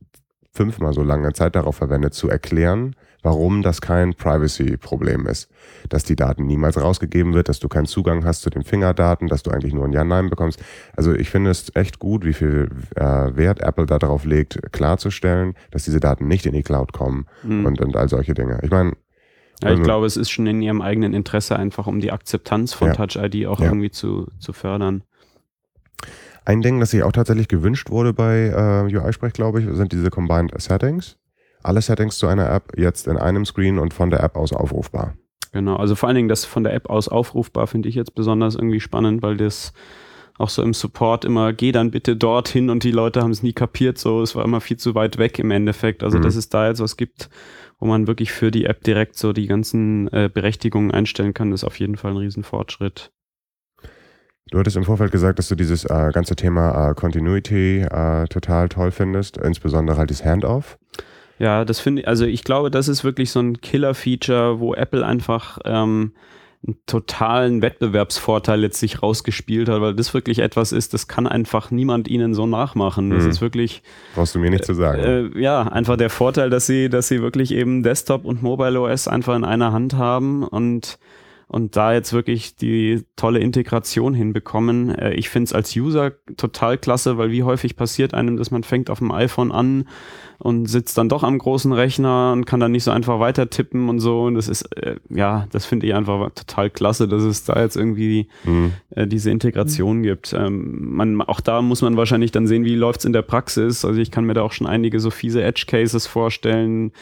fünfmal 0.52 0.92
so 0.92 1.02
lange 1.02 1.32
Zeit 1.32 1.56
darauf 1.56 1.76
verwendet, 1.76 2.14
zu 2.14 2.28
erklären, 2.28 2.94
warum 3.22 3.62
das 3.62 3.80
kein 3.80 4.14
Privacy-Problem 4.14 5.26
ist. 5.26 5.50
Dass 5.88 6.04
die 6.04 6.16
Daten 6.16 6.46
niemals 6.46 6.80
rausgegeben 6.80 7.34
wird, 7.34 7.48
dass 7.48 7.58
du 7.58 7.68
keinen 7.68 7.86
Zugang 7.86 8.24
hast 8.24 8.42
zu 8.42 8.50
den 8.50 8.62
Fingerdaten, 8.62 9.28
dass 9.28 9.42
du 9.42 9.50
eigentlich 9.50 9.74
nur 9.74 9.84
ein 9.84 9.92
Ja-Nein 9.92 10.30
bekommst. 10.30 10.62
Also 10.96 11.14
ich 11.14 11.30
finde 11.30 11.50
es 11.50 11.74
echt 11.74 11.98
gut, 11.98 12.24
wie 12.24 12.32
viel 12.32 12.70
äh, 12.94 13.02
Wert 13.02 13.60
Apple 13.60 13.86
da 13.86 13.98
darauf 13.98 14.24
legt, 14.24 14.60
klarzustellen, 14.72 15.54
dass 15.70 15.84
diese 15.84 16.00
Daten 16.00 16.28
nicht 16.28 16.46
in 16.46 16.52
die 16.52 16.62
Cloud 16.62 16.92
kommen 16.92 17.26
mhm. 17.42 17.66
und, 17.66 17.80
und 17.80 17.96
all 17.96 18.08
solche 18.08 18.34
Dinge. 18.34 18.60
Ich 18.62 18.70
meine, 18.70 18.92
ja, 19.60 19.70
ich 19.70 19.72
also, 19.72 19.82
glaube, 19.82 20.06
es 20.06 20.16
ist 20.16 20.30
schon 20.30 20.46
in 20.46 20.62
ihrem 20.62 20.80
eigenen 20.80 21.14
Interesse 21.14 21.56
einfach, 21.56 21.88
um 21.88 21.98
die 21.98 22.12
Akzeptanz 22.12 22.72
von 22.72 22.88
ja. 22.88 22.94
Touch 22.94 23.16
ID 23.16 23.46
auch 23.46 23.58
ja. 23.58 23.66
irgendwie 23.66 23.90
zu, 23.90 24.28
zu 24.38 24.52
fördern. 24.52 25.02
Ein 26.44 26.62
Ding, 26.62 26.78
das 26.80 26.92
sich 26.92 27.02
auch 27.02 27.12
tatsächlich 27.12 27.48
gewünscht 27.48 27.90
wurde 27.90 28.14
bei 28.14 28.46
äh, 28.46 28.96
UI-Sprech, 28.96 29.32
glaube 29.32 29.60
ich, 29.60 29.66
sind 29.76 29.92
diese 29.92 30.10
Combined 30.10 30.52
Settings 30.56 31.18
alle 31.62 31.82
Settings 31.82 32.18
zu 32.18 32.26
einer 32.26 32.50
App 32.50 32.72
jetzt 32.76 33.06
in 33.06 33.16
einem 33.16 33.44
Screen 33.44 33.78
und 33.78 33.94
von 33.94 34.10
der 34.10 34.22
App 34.22 34.36
aus 34.36 34.52
aufrufbar. 34.52 35.14
Genau, 35.52 35.76
also 35.76 35.94
vor 35.94 36.08
allen 36.08 36.16
Dingen 36.16 36.28
das 36.28 36.44
von 36.44 36.64
der 36.64 36.74
App 36.74 36.90
aus 36.90 37.08
aufrufbar 37.08 37.66
finde 37.66 37.88
ich 37.88 37.94
jetzt 37.94 38.14
besonders 38.14 38.54
irgendwie 38.54 38.80
spannend, 38.80 39.22
weil 39.22 39.36
das 39.36 39.72
auch 40.38 40.50
so 40.50 40.62
im 40.62 40.72
Support 40.72 41.24
immer, 41.24 41.52
geh 41.52 41.72
dann 41.72 41.90
bitte 41.90 42.16
dorthin 42.16 42.70
und 42.70 42.84
die 42.84 42.92
Leute 42.92 43.22
haben 43.22 43.32
es 43.32 43.42
nie 43.42 43.52
kapiert, 43.52 43.98
so, 43.98 44.22
es 44.22 44.36
war 44.36 44.44
immer 44.44 44.60
viel 44.60 44.76
zu 44.76 44.94
weit 44.94 45.18
weg 45.18 45.38
im 45.38 45.50
Endeffekt. 45.50 46.04
Also, 46.04 46.18
mhm. 46.18 46.22
dass 46.22 46.36
es 46.36 46.48
da 46.48 46.68
jetzt 46.68 46.80
was 46.80 46.96
gibt, 46.96 47.28
wo 47.80 47.86
man 47.86 48.06
wirklich 48.06 48.30
für 48.30 48.50
die 48.50 48.64
App 48.64 48.84
direkt 48.84 49.16
so 49.16 49.32
die 49.32 49.46
ganzen 49.46 50.08
äh, 50.12 50.30
Berechtigungen 50.32 50.92
einstellen 50.92 51.34
kann, 51.34 51.52
ist 51.52 51.64
auf 51.64 51.78
jeden 51.80 51.96
Fall 51.96 52.12
ein 52.12 52.18
Riesenfortschritt. 52.18 53.10
Du 54.50 54.58
hattest 54.58 54.76
im 54.76 54.84
Vorfeld 54.84 55.12
gesagt, 55.12 55.38
dass 55.38 55.48
du 55.48 55.56
dieses 55.56 55.84
äh, 55.84 56.10
ganze 56.12 56.34
Thema 56.34 56.90
äh, 56.90 56.94
Continuity 56.94 57.80
äh, 57.80 58.26
total 58.28 58.68
toll 58.68 58.92
findest, 58.92 59.36
insbesondere 59.36 59.98
halt 59.98 60.10
das 60.10 60.24
Handoff. 60.24 60.78
Ja, 61.38 61.64
das 61.64 61.80
finde 61.80 62.02
ich, 62.02 62.08
also 62.08 62.24
ich 62.24 62.44
glaube, 62.44 62.70
das 62.70 62.88
ist 62.88 63.04
wirklich 63.04 63.30
so 63.30 63.40
ein 63.40 63.60
Killer-Feature, 63.60 64.60
wo 64.60 64.74
Apple 64.74 65.06
einfach 65.06 65.58
ähm, 65.64 66.12
einen 66.66 66.76
totalen 66.86 67.62
Wettbewerbsvorteil 67.62 68.62
jetzt 68.62 68.80
sich 68.80 69.02
rausgespielt 69.02 69.68
hat, 69.68 69.80
weil 69.80 69.94
das 69.94 70.12
wirklich 70.12 70.40
etwas 70.40 70.72
ist, 70.72 70.92
das 70.92 71.06
kann 71.06 71.28
einfach 71.28 71.70
niemand 71.70 72.08
ihnen 72.08 72.34
so 72.34 72.46
nachmachen. 72.46 73.10
Das 73.10 73.24
mhm. 73.24 73.30
ist 73.30 73.40
wirklich. 73.40 73.82
Brauchst 74.14 74.34
du 74.34 74.40
mir 74.40 74.50
nicht 74.50 74.64
äh, 74.64 74.66
zu 74.66 74.74
sagen. 74.74 75.02
Äh, 75.36 75.40
ja, 75.40 75.62
einfach 75.62 75.96
der 75.96 76.10
Vorteil, 76.10 76.50
dass 76.50 76.66
sie, 76.66 76.88
dass 76.88 77.06
sie 77.06 77.22
wirklich 77.22 77.52
eben 77.52 77.84
Desktop 77.84 78.24
und 78.24 78.42
Mobile 78.42 78.80
OS 78.80 79.06
einfach 79.06 79.36
in 79.36 79.44
einer 79.44 79.72
Hand 79.72 79.94
haben 79.94 80.42
und 80.42 80.98
und 81.48 81.76
da 81.76 81.94
jetzt 81.94 82.12
wirklich 82.12 82.56
die 82.56 83.04
tolle 83.16 83.38
Integration 83.38 84.12
hinbekommen. 84.12 84.94
Äh, 84.94 85.14
ich 85.14 85.30
finde 85.30 85.44
es 85.44 85.52
als 85.54 85.74
User 85.74 86.12
total 86.36 86.76
klasse, 86.76 87.16
weil 87.16 87.30
wie 87.30 87.42
häufig 87.42 87.74
passiert 87.74 88.12
einem, 88.12 88.36
dass 88.36 88.50
man 88.50 88.62
fängt 88.62 88.90
auf 88.90 88.98
dem 88.98 89.10
iPhone 89.10 89.50
an 89.50 89.88
und 90.38 90.66
sitzt 90.66 90.98
dann 90.98 91.08
doch 91.08 91.24
am 91.24 91.38
großen 91.38 91.72
Rechner 91.72 92.32
und 92.32 92.44
kann 92.44 92.60
dann 92.60 92.72
nicht 92.72 92.84
so 92.84 92.90
einfach 92.90 93.18
weiter 93.18 93.48
tippen 93.48 93.88
und 93.88 93.98
so. 93.98 94.24
Und 94.24 94.34
das 94.34 94.48
ist, 94.48 94.62
äh, 94.76 94.96
ja, 95.08 95.46
das 95.50 95.64
finde 95.64 95.86
ich 95.86 95.94
einfach 95.94 96.30
total 96.32 96.68
klasse, 96.68 97.08
dass 97.08 97.22
es 97.22 97.44
da 97.44 97.60
jetzt 97.60 97.76
irgendwie 97.76 98.28
mhm. 98.44 98.72
äh, 98.90 99.06
diese 99.06 99.30
Integration 99.30 99.98
mhm. 99.98 100.02
gibt. 100.02 100.34
Ähm, 100.34 100.96
man, 100.96 101.22
auch 101.22 101.40
da 101.40 101.62
muss 101.62 101.80
man 101.80 101.96
wahrscheinlich 101.96 102.30
dann 102.30 102.46
sehen, 102.46 102.66
wie 102.66 102.74
läuft's 102.74 103.06
in 103.06 103.14
der 103.14 103.22
Praxis. 103.22 103.86
Also 103.86 103.98
ich 103.98 104.10
kann 104.10 104.24
mir 104.24 104.34
da 104.34 104.42
auch 104.42 104.52
schon 104.52 104.66
einige 104.66 105.00
so 105.00 105.10
fiese 105.10 105.42
Edge-Cases 105.42 106.06
vorstellen, 106.06 106.92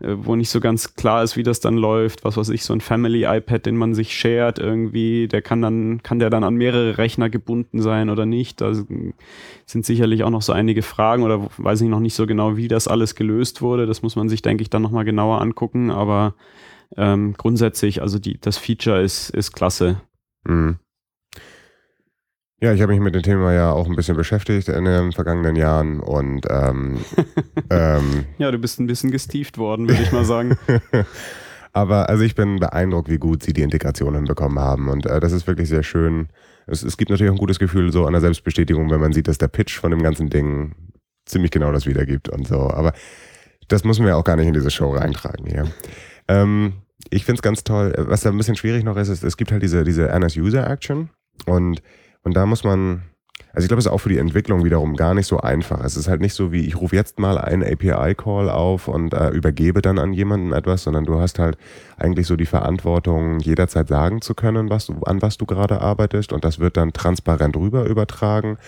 äh, 0.00 0.14
wo 0.16 0.36
nicht 0.36 0.50
so 0.50 0.60
ganz 0.60 0.94
klar 0.94 1.22
ist, 1.22 1.36
wie 1.36 1.42
das 1.42 1.60
dann 1.60 1.76
läuft. 1.76 2.24
Was 2.24 2.36
weiß 2.36 2.50
ich, 2.50 2.64
so 2.64 2.72
ein 2.72 2.80
Family-iPad, 2.80 3.66
den 3.66 3.76
man 3.76 3.94
sich 3.94 4.16
shared 4.16 4.58
irgendwie, 4.58 5.28
der 5.28 5.42
kann 5.42 5.62
dann, 5.62 6.02
kann 6.02 6.18
der 6.18 6.30
dann 6.30 6.44
an 6.44 6.54
mehrere 6.54 6.98
Rechner 6.98 7.30
gebunden 7.30 7.82
sein 7.82 8.10
oder 8.10 8.26
nicht? 8.26 8.60
Da 8.60 8.72
sind 8.74 9.86
sicherlich 9.86 10.24
auch 10.24 10.30
noch 10.30 10.42
so 10.42 10.52
einige 10.52 10.82
Fragen 10.82 11.22
oder 11.22 11.48
weiß 11.56 11.80
ich 11.80 11.88
noch 11.88 12.00
nicht 12.00 12.14
so 12.14 12.26
genau, 12.26 12.56
wie 12.56 12.68
das 12.68 12.88
alles 12.88 13.14
gelöst 13.14 13.60
wurde. 13.62 13.86
Das 13.86 14.02
muss 14.02 14.16
man 14.16 14.28
sich, 14.28 14.42
denke 14.42 14.62
ich, 14.62 14.70
dann 14.70 14.82
nochmal 14.82 15.04
genauer 15.04 15.40
angucken. 15.40 15.90
Aber 15.90 16.34
ähm, 16.96 17.34
grundsätzlich, 17.36 18.00
also 18.02 18.18
die, 18.18 18.40
das 18.40 18.56
Feature 18.56 19.02
ist, 19.02 19.30
ist 19.30 19.52
klasse. 19.52 20.00
Mhm. 20.44 20.78
Ja, 22.60 22.72
ich 22.72 22.82
habe 22.82 22.92
mich 22.92 23.00
mit 23.00 23.14
dem 23.14 23.22
Thema 23.22 23.52
ja 23.52 23.70
auch 23.70 23.86
ein 23.86 23.94
bisschen 23.94 24.16
beschäftigt 24.16 24.68
in 24.68 24.84
den 24.84 25.12
vergangenen 25.12 25.54
Jahren 25.54 26.00
und 26.00 26.44
ähm, 26.50 26.98
ähm, 27.70 28.24
ja, 28.38 28.50
du 28.50 28.58
bist 28.58 28.80
ein 28.80 28.88
bisschen 28.88 29.12
gestieft 29.12 29.58
worden, 29.58 29.88
würde 29.88 30.02
ich 30.02 30.10
mal 30.10 30.24
sagen. 30.24 30.58
Aber 31.72 32.08
also 32.08 32.24
ich 32.24 32.34
bin 32.34 32.58
beeindruckt, 32.58 33.08
wie 33.08 33.18
gut 33.18 33.44
sie 33.44 33.52
die 33.52 33.62
Integration 33.62 34.14
hinbekommen 34.14 34.58
haben 34.58 34.88
und 34.88 35.06
äh, 35.06 35.20
das 35.20 35.30
ist 35.30 35.46
wirklich 35.46 35.68
sehr 35.68 35.84
schön. 35.84 36.30
es, 36.66 36.82
es 36.82 36.96
gibt 36.96 37.10
natürlich 37.10 37.30
auch 37.30 37.36
ein 37.36 37.38
gutes 37.38 37.60
Gefühl 37.60 37.92
so 37.92 38.06
an 38.06 38.12
der 38.12 38.22
Selbstbestätigung, 38.22 38.90
wenn 38.90 39.00
man 39.00 39.12
sieht, 39.12 39.28
dass 39.28 39.38
der 39.38 39.48
Pitch 39.48 39.78
von 39.78 39.92
dem 39.92 40.02
ganzen 40.02 40.28
Ding 40.28 40.74
ziemlich 41.26 41.52
genau 41.52 41.70
das 41.70 41.86
wiedergibt 41.86 42.28
und 42.28 42.48
so. 42.48 42.70
Aber 42.70 42.92
das 43.68 43.84
müssen 43.84 44.04
wir 44.04 44.16
auch 44.16 44.24
gar 44.24 44.34
nicht 44.34 44.48
in 44.48 44.54
diese 44.54 44.72
Show 44.72 44.90
reintragen 44.90 45.46
hier. 45.46 45.70
Ähm, 46.26 46.72
ich 47.10 47.24
finde 47.24 47.38
es 47.38 47.42
ganz 47.42 47.62
toll. 47.62 47.94
Was 47.96 48.22
da 48.22 48.30
ein 48.30 48.36
bisschen 48.36 48.56
schwierig 48.56 48.82
noch 48.82 48.96
ist, 48.96 49.10
ist, 49.10 49.22
es 49.22 49.36
gibt 49.36 49.52
halt 49.52 49.62
diese, 49.62 49.84
diese 49.84 50.08
NS-User-Action 50.08 51.10
und, 51.46 51.82
und 52.28 52.34
da 52.34 52.44
muss 52.44 52.62
man, 52.62 53.04
also 53.54 53.64
ich 53.64 53.68
glaube, 53.68 53.78
es 53.78 53.86
ist 53.86 53.90
auch 53.90 54.02
für 54.02 54.10
die 54.10 54.18
Entwicklung 54.18 54.62
wiederum 54.62 54.96
gar 54.96 55.14
nicht 55.14 55.26
so 55.26 55.38
einfach. 55.38 55.82
Es 55.82 55.96
ist 55.96 56.06
halt 56.06 56.20
nicht 56.20 56.34
so 56.34 56.52
wie, 56.52 56.66
ich 56.66 56.76
rufe 56.76 56.94
jetzt 56.94 57.18
mal 57.18 57.38
einen 57.38 57.64
API-Call 57.64 58.50
auf 58.50 58.86
und 58.86 59.14
äh, 59.14 59.30
übergebe 59.30 59.80
dann 59.80 59.98
an 59.98 60.12
jemanden 60.12 60.52
etwas, 60.52 60.82
sondern 60.82 61.06
du 61.06 61.18
hast 61.18 61.38
halt 61.38 61.56
eigentlich 61.96 62.26
so 62.26 62.36
die 62.36 62.44
Verantwortung, 62.44 63.40
jederzeit 63.40 63.88
sagen 63.88 64.20
zu 64.20 64.34
können, 64.34 64.68
was 64.68 64.88
du, 64.88 65.00
an 65.04 65.22
was 65.22 65.38
du 65.38 65.46
gerade 65.46 65.80
arbeitest 65.80 66.34
und 66.34 66.44
das 66.44 66.58
wird 66.58 66.76
dann 66.76 66.92
transparent 66.92 67.56
rüber 67.56 67.86
übertragen. 67.86 68.58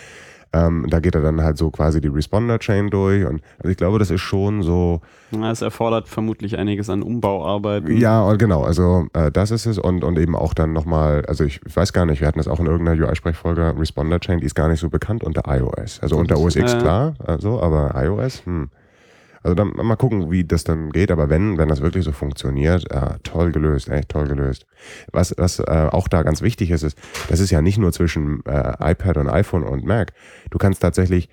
Ähm, 0.53 0.87
da 0.89 0.99
geht 0.99 1.15
er 1.15 1.21
dann 1.21 1.43
halt 1.43 1.59
so 1.59 1.71
quasi 1.71 2.01
die 2.01 2.09
Responder-Chain 2.09 2.91
durch. 2.91 3.25
Und 3.25 3.41
also 3.59 3.71
ich 3.71 3.77
glaube, 3.77 3.99
das 3.99 4.11
ist 4.11 4.21
schon 4.21 4.63
so. 4.63 5.01
Ja, 5.31 5.51
es 5.53 5.63
erfordert 5.63 6.09
vermutlich 6.09 6.59
einiges 6.59 6.91
an 6.91 7.03
Umbauarbeiten. 7.03 7.97
Ja, 7.97 8.33
genau. 8.35 8.63
Also 8.63 9.07
äh, 9.13 9.31
das 9.31 9.53
ist 9.53 9.67
es. 9.67 9.79
Und, 9.79 10.03
und 10.03 10.19
eben 10.19 10.35
auch 10.35 10.53
dann 10.53 10.73
nochmal, 10.73 11.25
also 11.27 11.45
ich, 11.45 11.61
ich, 11.65 11.77
weiß 11.77 11.93
gar 11.93 12.05
nicht, 12.05 12.21
wir 12.21 12.27
hatten 12.27 12.39
das 12.39 12.49
auch 12.49 12.59
in 12.59 12.67
irgendeiner 12.67 13.01
UI-Sprechfolge, 13.07 13.75
Responder-Chain, 13.79 14.41
die 14.41 14.47
ist 14.47 14.57
gar 14.57 14.69
nicht 14.69 14.81
so 14.81 14.91
bekannt 14.91 15.23
unter 15.23 15.43
iOS. 15.47 16.01
Also 16.01 16.17
unter 16.17 16.39
OS 16.39 16.57
X, 16.57 16.75
äh, 16.75 16.79
klar, 16.79 17.15
also, 17.25 17.63
aber 17.63 17.93
iOS, 17.95 18.45
hm. 18.45 18.71
Also 19.43 19.55
dann 19.55 19.73
mal 19.75 19.97
gucken, 19.97 20.31
wie 20.31 20.45
das 20.45 20.65
dann 20.65 20.91
geht. 20.91 21.11
Aber 21.11 21.31
wenn, 21.31 21.59
wenn 21.59 21.69
das 21.69 21.81
wirklich 21.81 22.05
so 22.05 22.13
funktioniert, 22.13 22.91
äh, 22.91 23.19
toll 23.23 23.53
gelöst, 23.53 23.89
echt 23.89 24.11
toll 24.11 24.27
gelöst. 24.27 24.67
Was, 25.13 25.35
was 25.37 25.59
äh, 25.61 25.89
auch 25.91 26.09
da 26.09 26.23
ganz 26.23 26.43
wichtig 26.43 26.71
ist, 26.71 26.83
ist, 26.83 26.99
das 27.29 27.41
ist 27.41 27.51
ja 27.51 27.63
nicht 27.63 27.79
nur 27.79 27.93
zwischen 27.93 28.45
äh, 28.45 28.75
iPad 28.93 29.17
und 29.17 29.29
iPhone 29.29 29.63
und 29.63 29.85
Mac. 29.85 30.13
Du 30.51 30.59
kannst 30.59 30.83
tatsächlich 30.83 31.29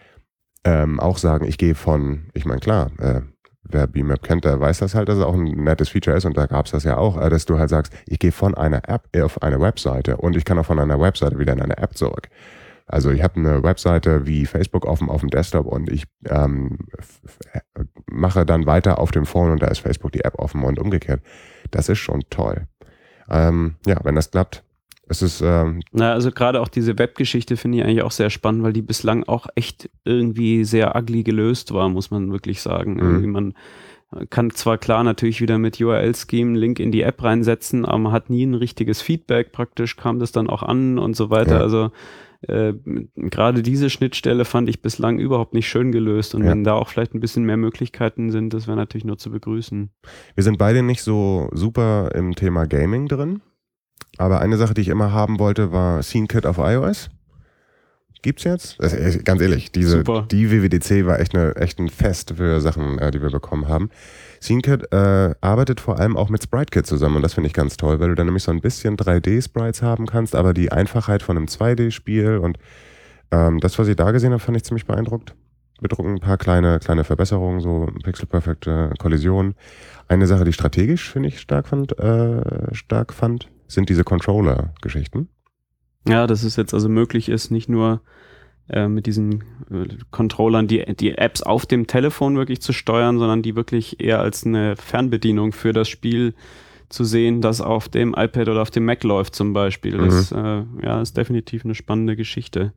ähm, 0.63 0.99
auch 0.99 1.17
sagen, 1.17 1.45
ich 1.45 1.57
gehe 1.57 1.75
von, 1.75 2.29
ich 2.33 2.45
meine 2.45 2.59
klar, 2.59 2.91
äh, 2.99 3.21
wer 3.69 3.87
BMap 3.87 4.23
kennt, 4.23 4.45
der 4.45 4.59
weiß 4.59 4.79
das 4.79 4.95
halt, 4.95 5.09
dass 5.09 5.17
es 5.17 5.23
auch 5.23 5.33
ein 5.33 5.43
nettes 5.43 5.89
Feature 5.89 6.15
ist 6.15 6.25
und 6.25 6.37
da 6.37 6.45
gab 6.45 6.65
es 6.65 6.71
das 6.71 6.83
ja 6.83 6.97
auch, 6.97 7.19
äh, 7.21 7.29
dass 7.29 7.45
du 7.45 7.59
halt 7.59 7.69
sagst, 7.69 7.93
ich 8.05 8.19
gehe 8.19 8.31
von 8.31 8.55
einer 8.55 8.87
App 8.87 9.07
auf 9.21 9.41
eine 9.41 9.59
Webseite 9.59 10.17
und 10.17 10.35
ich 10.35 10.45
kann 10.45 10.57
auch 10.57 10.65
von 10.65 10.79
einer 10.79 10.99
Webseite 10.99 11.37
wieder 11.39 11.53
in 11.53 11.61
eine 11.61 11.77
App 11.77 11.97
zurück. 11.97 12.29
Also 12.87 13.11
ich 13.11 13.21
habe 13.21 13.35
eine 13.35 13.63
Webseite 13.63 14.25
wie 14.25 14.45
Facebook 14.45 14.85
dem, 14.99 15.09
auf 15.09 15.19
dem 15.19 15.29
Desktop 15.29 15.65
und 15.65 15.91
ich 15.91 16.05
ähm, 16.29 16.77
mache 18.09 18.45
dann 18.45 18.65
weiter 18.65 18.99
auf 18.99 19.11
dem 19.11 19.25
Phone 19.25 19.51
und 19.51 19.61
da 19.61 19.67
ist 19.67 19.79
Facebook 19.79 20.13
die 20.13 20.23
App 20.23 20.39
offen 20.39 20.63
und 20.63 20.79
umgekehrt. 20.79 21.21
Das 21.69 21.89
ist 21.89 21.99
schon 21.99 22.23
toll. 22.29 22.67
Ähm, 23.29 23.75
ja, 23.85 23.99
wenn 24.03 24.15
das 24.15 24.31
klappt, 24.31 24.63
es 25.09 25.21
ist. 25.21 25.41
Ähm 25.41 25.81
Na, 25.91 26.13
also 26.13 26.31
gerade 26.31 26.61
auch 26.61 26.69
diese 26.69 26.97
Webgeschichte 26.97 27.57
finde 27.57 27.79
ich 27.79 27.83
eigentlich 27.83 28.03
auch 28.03 28.11
sehr 28.11 28.29
spannend, 28.29 28.63
weil 28.63 28.73
die 28.73 28.81
bislang 28.81 29.25
auch 29.25 29.47
echt 29.55 29.89
irgendwie 30.05 30.63
sehr 30.63 30.95
ugly 30.95 31.23
gelöst 31.23 31.73
war, 31.73 31.89
muss 31.89 32.09
man 32.09 32.31
wirklich 32.31 32.61
sagen. 32.61 32.93
Mhm. 32.93 32.99
Irgendwie 32.99 33.27
man 33.27 33.53
kann 34.29 34.51
zwar 34.51 34.77
klar 34.77 35.03
natürlich 35.03 35.41
wieder 35.41 35.57
mit 35.57 35.81
URL-Scheme 35.81 36.57
Link 36.57 36.79
in 36.79 36.93
die 36.93 37.01
App 37.01 37.21
reinsetzen, 37.21 37.83
aber 37.83 37.97
man 37.97 38.13
hat 38.13 38.29
nie 38.29 38.45
ein 38.45 38.53
richtiges 38.53 39.01
Feedback. 39.01 39.51
Praktisch 39.51 39.97
kam 39.97 40.19
das 40.19 40.31
dann 40.31 40.49
auch 40.49 40.63
an 40.63 40.97
und 40.97 41.15
so 41.15 41.29
weiter. 41.29 41.57
Ja. 41.57 41.61
Also 41.61 41.91
äh, 42.41 42.73
gerade 43.15 43.63
diese 43.63 43.89
Schnittstelle 43.89 44.45
fand 44.45 44.69
ich 44.69 44.81
bislang 44.81 45.19
überhaupt 45.19 45.53
nicht 45.53 45.67
schön 45.67 45.91
gelöst. 45.91 46.35
Und 46.35 46.43
ja. 46.43 46.51
wenn 46.51 46.63
da 46.63 46.73
auch 46.73 46.89
vielleicht 46.89 47.13
ein 47.13 47.19
bisschen 47.19 47.43
mehr 47.43 47.57
Möglichkeiten 47.57 48.31
sind, 48.31 48.53
das 48.53 48.67
wäre 48.67 48.77
natürlich 48.77 49.05
nur 49.05 49.17
zu 49.17 49.31
begrüßen. 49.31 49.89
Wir 50.35 50.43
sind 50.43 50.57
beide 50.57 50.83
nicht 50.83 51.01
so 51.01 51.49
super 51.53 52.11
im 52.15 52.35
Thema 52.35 52.65
Gaming 52.65 53.07
drin. 53.07 53.41
Aber 54.17 54.41
eine 54.41 54.57
Sache, 54.57 54.73
die 54.73 54.81
ich 54.81 54.87
immer 54.87 55.11
haben 55.11 55.39
wollte, 55.39 55.71
war 55.71 56.01
SceneKit 56.01 56.45
auf 56.45 56.57
iOS. 56.57 57.09
Gibt's 58.21 58.43
jetzt? 58.43 58.81
Also, 58.81 59.19
ganz 59.23 59.41
ehrlich, 59.41 59.71
diese, 59.71 60.03
die 60.03 60.51
WWDC 60.51 61.05
war 61.05 61.19
echt, 61.19 61.35
eine, 61.35 61.55
echt 61.55 61.79
ein 61.79 61.89
Fest 61.89 62.33
für 62.37 62.59
Sachen, 62.61 62.97
äh, 62.99 63.11
die 63.11 63.21
wir 63.21 63.29
bekommen 63.29 63.67
haben. 63.67 63.89
SceneKit 64.41 64.91
äh, 64.91 65.35
arbeitet 65.41 65.79
vor 65.79 65.99
allem 65.99 66.17
auch 66.17 66.29
mit 66.29 66.43
SpriteKit 66.43 66.85
zusammen 66.85 67.17
und 67.17 67.21
das 67.21 67.33
finde 67.33 67.47
ich 67.47 67.53
ganz 67.53 67.77
toll, 67.77 67.99
weil 67.99 68.09
du 68.09 68.15
dann 68.15 68.27
nämlich 68.27 68.43
so 68.43 68.51
ein 68.51 68.61
bisschen 68.61 68.97
3D-Sprites 68.97 69.81
haben 69.81 70.05
kannst, 70.05 70.35
aber 70.35 70.53
die 70.53 70.71
Einfachheit 70.71 71.23
von 71.23 71.37
einem 71.37 71.47
2D-Spiel 71.47 72.37
und 72.37 72.57
ähm, 73.31 73.59
das, 73.59 73.77
was 73.77 73.87
ich 73.87 73.95
da 73.95 74.11
gesehen 74.11 74.31
habe, 74.31 74.39
fand 74.39 74.57
ich 74.57 74.63
ziemlich 74.63 74.85
beeindruckt. 74.85 75.35
Wir 75.79 75.89
drucken 75.89 76.15
ein 76.15 76.19
paar 76.19 76.37
kleine, 76.37 76.79
kleine 76.79 77.03
Verbesserungen, 77.03 77.61
so 77.61 77.87
pixelperfekte 78.03 78.93
Kollisionen. 78.97 79.55
Eine 80.07 80.25
Sache, 80.25 80.43
die 80.43 80.53
strategisch, 80.53 81.11
finde 81.11 81.29
ich, 81.29 81.39
stark 81.39 81.67
fand, 81.67 81.97
äh, 81.99 82.73
stark 82.73 83.13
fand, 83.13 83.49
sind 83.67 83.89
diese 83.89 84.03
Controller-Geschichten. 84.03 85.29
Ja, 86.05 86.27
dass 86.27 86.43
es 86.43 86.55
jetzt 86.55 86.73
also 86.73 86.89
möglich 86.89 87.29
ist, 87.29 87.51
nicht 87.51 87.69
nur 87.69 88.01
äh, 88.69 88.87
mit 88.87 89.05
diesen 89.05 89.43
äh, 89.71 89.87
Controllern 90.11 90.67
die, 90.67 90.83
die 90.95 91.17
Apps 91.17 91.41
auf 91.41 91.65
dem 91.65 91.87
Telefon 91.87 92.35
wirklich 92.35 92.61
zu 92.61 92.73
steuern, 92.73 93.17
sondern 93.17 93.41
die 93.41 93.55
wirklich 93.55 94.01
eher 94.01 94.19
als 94.19 94.45
eine 94.45 94.75
Fernbedienung 94.75 95.53
für 95.53 95.71
das 95.73 95.87
Spiel 95.87 96.33
zu 96.89 97.03
sehen, 97.03 97.41
das 97.41 97.61
auf 97.61 97.89
dem 97.89 98.13
iPad 98.17 98.49
oder 98.49 98.61
auf 98.61 98.71
dem 98.71 98.85
Mac 98.85 99.03
läuft 99.03 99.35
zum 99.35 99.53
Beispiel. 99.53 99.97
Das 99.97 100.31
mhm. 100.31 100.79
äh, 100.81 100.85
ja, 100.85 101.01
ist 101.01 101.17
definitiv 101.17 101.65
eine 101.65 101.75
spannende 101.75 102.15
Geschichte. 102.15 102.73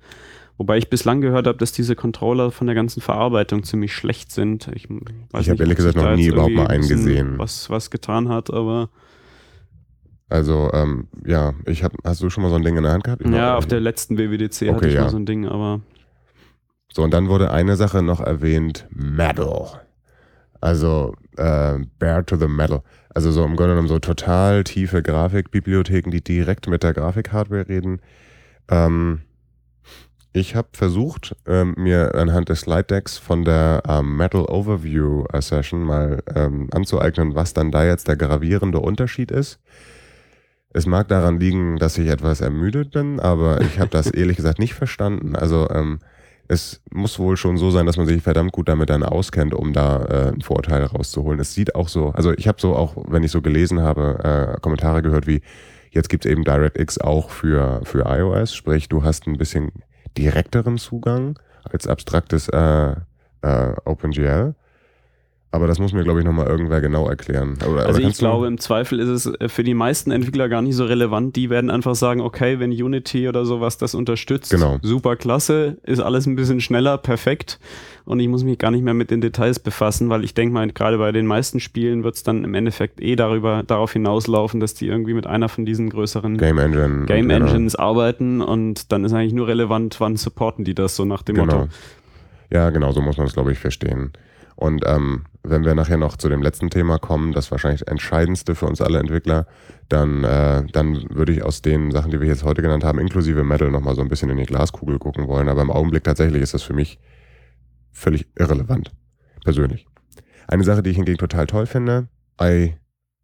Wobei 0.57 0.77
ich 0.77 0.91
bislang 0.91 1.21
gehört 1.23 1.47
habe, 1.47 1.57
dass 1.57 1.73
diese 1.73 1.97
Controller 1.97 2.51
von 2.51 2.67
der 2.67 2.77
ganzen 2.77 3.01
Verarbeitung 3.01 3.63
ziemlich 3.63 3.95
schlecht 3.95 4.31
sind. 4.31 4.69
Ich, 4.75 4.89
ich 4.91 5.49
habe 5.49 5.63
ehrlich 5.63 5.77
gesagt 5.77 5.97
noch 5.97 6.15
nie 6.15 6.27
überhaupt 6.27 6.53
mal 6.53 6.67
einen 6.67 6.87
gesehen. 6.87 7.39
Was, 7.39 7.71
was 7.71 7.91
getan 7.91 8.29
hat, 8.29 8.53
aber 8.53 8.91
also, 10.31 10.71
ähm, 10.73 11.09
ja, 11.27 11.55
ich 11.67 11.83
hab, 11.83 11.93
hast 12.05 12.23
du 12.23 12.31
schon 12.31 12.45
mal 12.45 12.51
so 12.51 12.55
ein 12.55 12.63
Ding 12.63 12.77
in 12.77 12.85
der 12.85 12.93
Hand 12.93 13.05
gehabt? 13.05 13.23
Ich 13.23 13.31
ja, 13.31 13.57
auf 13.57 13.67
der 13.67 13.81
letzten 13.81 14.17
WWDC 14.17 14.63
okay, 14.63 14.73
hatte 14.73 14.89
ich 14.89 14.95
ja. 14.95 15.03
mal 15.03 15.11
so 15.11 15.17
ein 15.17 15.27
Ding, 15.27 15.47
aber. 15.47 15.81
So, 16.93 17.03
und 17.03 17.13
dann 17.13 17.29
wurde 17.29 17.51
eine 17.51 17.75
Sache 17.75 18.03
noch 18.03 18.21
erwähnt: 18.21 18.87
Metal. 18.91 19.81
Also, 20.61 21.15
äh, 21.37 21.79
Bear 21.99 22.25
to 22.25 22.37
the 22.37 22.47
Metal. 22.47 22.83
Also, 23.13 23.33
so 23.33 23.45
im 23.45 23.57
Grunde 23.57 23.73
genommen 23.73 23.89
so 23.89 23.99
total 23.99 24.63
tiefe 24.63 25.03
Grafikbibliotheken, 25.03 26.11
die 26.11 26.23
direkt 26.23 26.69
mit 26.69 26.85
der 26.85 26.95
Grafikhardware 26.95 27.69
reden. 27.69 28.01
Ähm, 28.71 29.23
ich 30.33 30.55
habe 30.55 30.69
versucht, 30.75 31.35
ähm, 31.45 31.75
mir 31.77 32.15
anhand 32.15 32.51
des 32.51 32.61
Slide 32.61 32.85
Decks 32.85 33.19
von 33.19 33.45
der 33.45 33.83
ähm, 33.89 34.17
Metal 34.17 34.43
Overview 34.43 35.25
Session 35.41 35.83
mal 35.83 36.23
ähm, 36.33 36.69
anzueignen, 36.71 37.35
was 37.35 37.53
dann 37.53 37.73
da 37.73 37.85
jetzt 37.85 38.07
der 38.07 38.17
gravierende 38.17 38.79
Unterschied 38.79 39.33
ist. 39.33 39.59
Es 40.73 40.87
mag 40.87 41.09
daran 41.09 41.41
liegen, 41.41 41.77
dass 41.79 41.99
ich 41.99 42.09
etwas 42.09 42.41
ermüdet 42.41 42.93
bin, 42.93 43.19
aber 43.19 43.61
ich 43.61 43.81
habe 43.81 43.91
das 43.91 44.07
ehrlich 44.11 44.37
gesagt 44.37 44.59
nicht 44.59 44.75
verstanden. 44.75 45.35
Also 45.35 45.69
ähm, 45.71 45.99
es 46.47 46.81
muss 46.93 47.19
wohl 47.19 47.37
schon 47.37 47.59
so 47.59 47.71
sein, 47.71 47.87
dass 47.87 47.97
man 47.97 48.07
sich 48.07 48.23
verdammt 48.23 48.53
gut 48.53 48.69
damit 48.69 48.91
dann 48.91 49.03
auskennt, 49.03 49.55
um 49.55 49.73
da 49.73 50.05
äh, 50.05 50.29
einen 50.29 50.41
Vorteil 50.41 50.85
rauszuholen. 50.85 51.41
Es 51.41 51.55
sieht 51.55 51.75
auch 51.75 51.89
so, 51.89 52.11
also 52.11 52.33
ich 52.33 52.49
habe 52.49 52.61
so 52.61 52.75
auch, 52.75 52.97
wenn 53.09 53.23
ich 53.23 53.31
so 53.31 53.41
gelesen 53.41 53.81
habe, 53.81 54.55
äh, 54.57 54.61
Kommentare 54.61 55.03
gehört 55.03 55.27
wie, 55.27 55.43
jetzt 55.91 56.09
gibt 56.09 56.25
es 56.25 56.31
eben 56.31 56.45
DirectX 56.45 56.99
auch 56.99 57.31
für, 57.31 57.81
für 57.85 58.05
iOS, 58.07 58.55
sprich 58.55 58.89
du 58.89 59.05
hast 59.05 59.27
ein 59.27 59.39
bisschen 59.39 59.71
direkteren 60.19 60.79
Zugang 60.79 61.39
als 61.65 61.87
abstraktes 61.87 62.49
äh, 62.49 62.95
äh, 63.43 63.75
OpenGL. 63.85 64.55
Aber 65.53 65.67
das 65.67 65.81
muss 65.81 65.93
mir, 65.93 66.05
glaube 66.05 66.21
ich, 66.21 66.25
nochmal 66.25 66.47
irgendwer 66.47 66.81
genau 66.81 67.09
erklären. 67.09 67.59
Oder, 67.69 67.87
also 67.87 68.01
ich 68.01 68.17
glaube, 68.17 68.47
im 68.47 68.59
Zweifel 68.59 69.01
ist 69.01 69.09
es 69.09 69.27
äh, 69.27 69.49
für 69.49 69.65
die 69.65 69.75
meisten 69.75 70.13
Entwickler 70.13 70.49
gar 70.49 70.63
nicht 70.63 70.77
so 70.77 70.85
relevant. 70.85 71.35
Die 71.35 71.51
werden 71.51 71.71
einfach 71.71 71.97
sagen, 71.97 72.21
okay, 72.21 72.61
wenn 72.61 72.71
Unity 72.71 73.29
oder 73.29 73.45
sowas 73.45 73.77
das 73.77 73.97
unterstützt, 73.97 74.53
genau. 74.53 74.79
super 74.83 75.17
klasse, 75.17 75.79
ist 75.83 75.99
alles 75.99 76.27
ein 76.27 76.37
bisschen 76.37 76.61
schneller, 76.61 76.99
perfekt. 76.99 77.59
Und 78.05 78.21
ich 78.21 78.29
muss 78.29 78.45
mich 78.45 78.59
gar 78.59 78.71
nicht 78.71 78.85
mehr 78.85 78.95
mit 78.95 79.11
den 79.11 79.21
Details 79.21 79.59
befassen, 79.59 80.09
weil 80.09 80.23
ich 80.23 80.35
denke 80.35 80.55
mal, 80.55 80.71
gerade 80.71 80.99
bei 80.99 81.11
den 81.11 81.27
meisten 81.27 81.59
Spielen 81.59 82.05
wird 82.05 82.15
es 82.15 82.23
dann 82.23 82.45
im 82.45 82.55
Endeffekt 82.55 83.01
eh 83.01 83.17
darüber, 83.17 83.65
darauf 83.67 83.93
hinauslaufen, 83.93 84.61
dass 84.61 84.75
die 84.75 84.87
irgendwie 84.87 85.15
mit 85.15 85.27
einer 85.27 85.49
von 85.49 85.67
diesen 85.67 85.91
größeren 85.91 86.39
Game, 86.39 86.59
Engine 86.59 87.07
Game 87.07 87.29
Engines 87.29 87.73
genau. 87.73 87.89
arbeiten 87.89 88.41
und 88.41 88.93
dann 88.93 89.05
ist 89.05 89.13
eigentlich 89.13 89.33
nur 89.33 89.49
relevant, 89.49 90.01
wann 90.01 90.17
supporten 90.17 90.65
die 90.65 90.75
das 90.75 90.95
so 90.95 91.05
nach 91.05 91.23
dem 91.23 91.35
genau. 91.35 91.59
Motto. 91.59 91.69
Ja, 92.51 92.71
genau, 92.71 92.93
so 92.93 93.01
muss 93.01 93.17
man 93.17 93.27
es, 93.27 93.33
glaube 93.33 93.51
ich, 93.51 93.59
verstehen. 93.59 94.13
Und 94.61 94.85
ähm, 94.87 95.25
wenn 95.43 95.65
wir 95.65 95.75
nachher 95.75 95.97
noch 95.97 96.19
zu 96.19 96.29
dem 96.29 96.43
letzten 96.43 96.69
Thema 96.69 96.99
kommen, 96.99 97.33
das 97.33 97.51
wahrscheinlich 97.51 97.89
entscheidendste 97.89 98.55
für 98.55 98.67
uns 98.67 98.83
alle 98.83 98.99
Entwickler, 98.99 99.47
dann, 99.89 100.23
äh, 100.23 100.65
dann 100.71 101.03
würde 101.09 101.33
ich 101.33 101.43
aus 101.43 101.63
den 101.63 101.91
Sachen, 101.91 102.11
die 102.11 102.21
wir 102.21 102.29
jetzt 102.29 102.45
heute 102.45 102.61
genannt 102.61 102.85
haben, 102.85 102.99
inklusive 102.99 103.43
Metal, 103.43 103.71
nochmal 103.71 103.95
so 103.95 104.03
ein 104.03 104.09
bisschen 104.09 104.29
in 104.29 104.37
die 104.37 104.45
Glaskugel 104.45 104.99
gucken 104.99 105.29
wollen. 105.29 105.49
Aber 105.49 105.63
im 105.63 105.71
Augenblick 105.71 106.05
tatsächlich 106.05 106.43
ist 106.43 106.53
das 106.53 106.63
für 106.63 106.75
mich 106.75 107.01
völlig 107.91 108.29
irrelevant. 108.39 108.93
Persönlich. 109.43 109.87
Eine 110.47 110.65
Sache, 110.65 110.83
die 110.83 110.91
ich 110.91 110.97
hingegen 110.97 111.19
total 111.19 111.47
toll 111.47 111.65
finde, 111.65 112.09
i, 112.41 112.75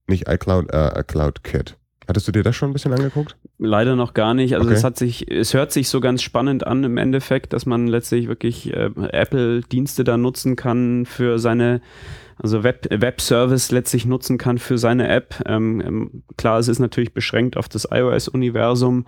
nicht 0.07 0.27
iCloud, 0.27 0.73
äh, 0.73 1.05
Cloud 1.07 1.45
Kit. 1.45 1.77
Hattest 2.09 2.29
du 2.29 2.33
dir 2.33 2.43
das 2.43 2.55
schon 2.55 2.71
ein 2.71 2.73
bisschen 2.73 2.93
angeguckt? 2.93 3.37
Leider 3.59 3.97
noch 3.97 4.15
gar 4.15 4.35
nicht. 4.35 4.55
Also 4.55 4.69
okay. 4.69 4.77
es 4.77 4.85
hat 4.85 4.97
sich, 4.97 5.31
es 5.31 5.55
hört 5.55 5.73
sich 5.73 5.89
so 5.89 6.01
ganz 6.01 6.23
spannend 6.23 6.67
an 6.67 6.85
im 6.85 6.99
Endeffekt, 6.99 7.53
dass 7.53 7.67
man 7.67 7.87
letztlich 7.87 8.29
wirklich 8.29 8.73
äh, 8.73 8.91
Apple-Dienste 9.11 10.05
da 10.05 10.17
nutzen 10.17 10.55
kann 10.57 11.07
für 11.07 11.39
seine, 11.39 11.81
also 12.39 12.63
Web, 12.63 12.87
Web-Service 12.91 13.73
letztlich 13.73 14.07
nutzen 14.07 14.39
kann 14.39 14.59
für 14.59 14.79
seine 14.79 15.09
App. 15.09 15.43
Ähm, 15.47 15.81
ähm, 15.81 16.23
klar, 16.37 16.59
es 16.61 16.69
ist 16.69 16.79
natürlich 16.79 17.13
beschränkt 17.13 17.57
auf 17.57 17.69
das 17.69 17.89
iOS-Universum. 17.91 19.05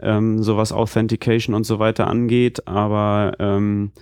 ähm, 0.00 0.42
so 0.42 0.56
was 0.56 0.72
Authentication 0.72 1.54
und 1.54 1.64
so 1.64 1.78
weiter 1.78 2.06
angeht. 2.06 2.66
Aber 2.66 3.32
ähm, 3.38 3.92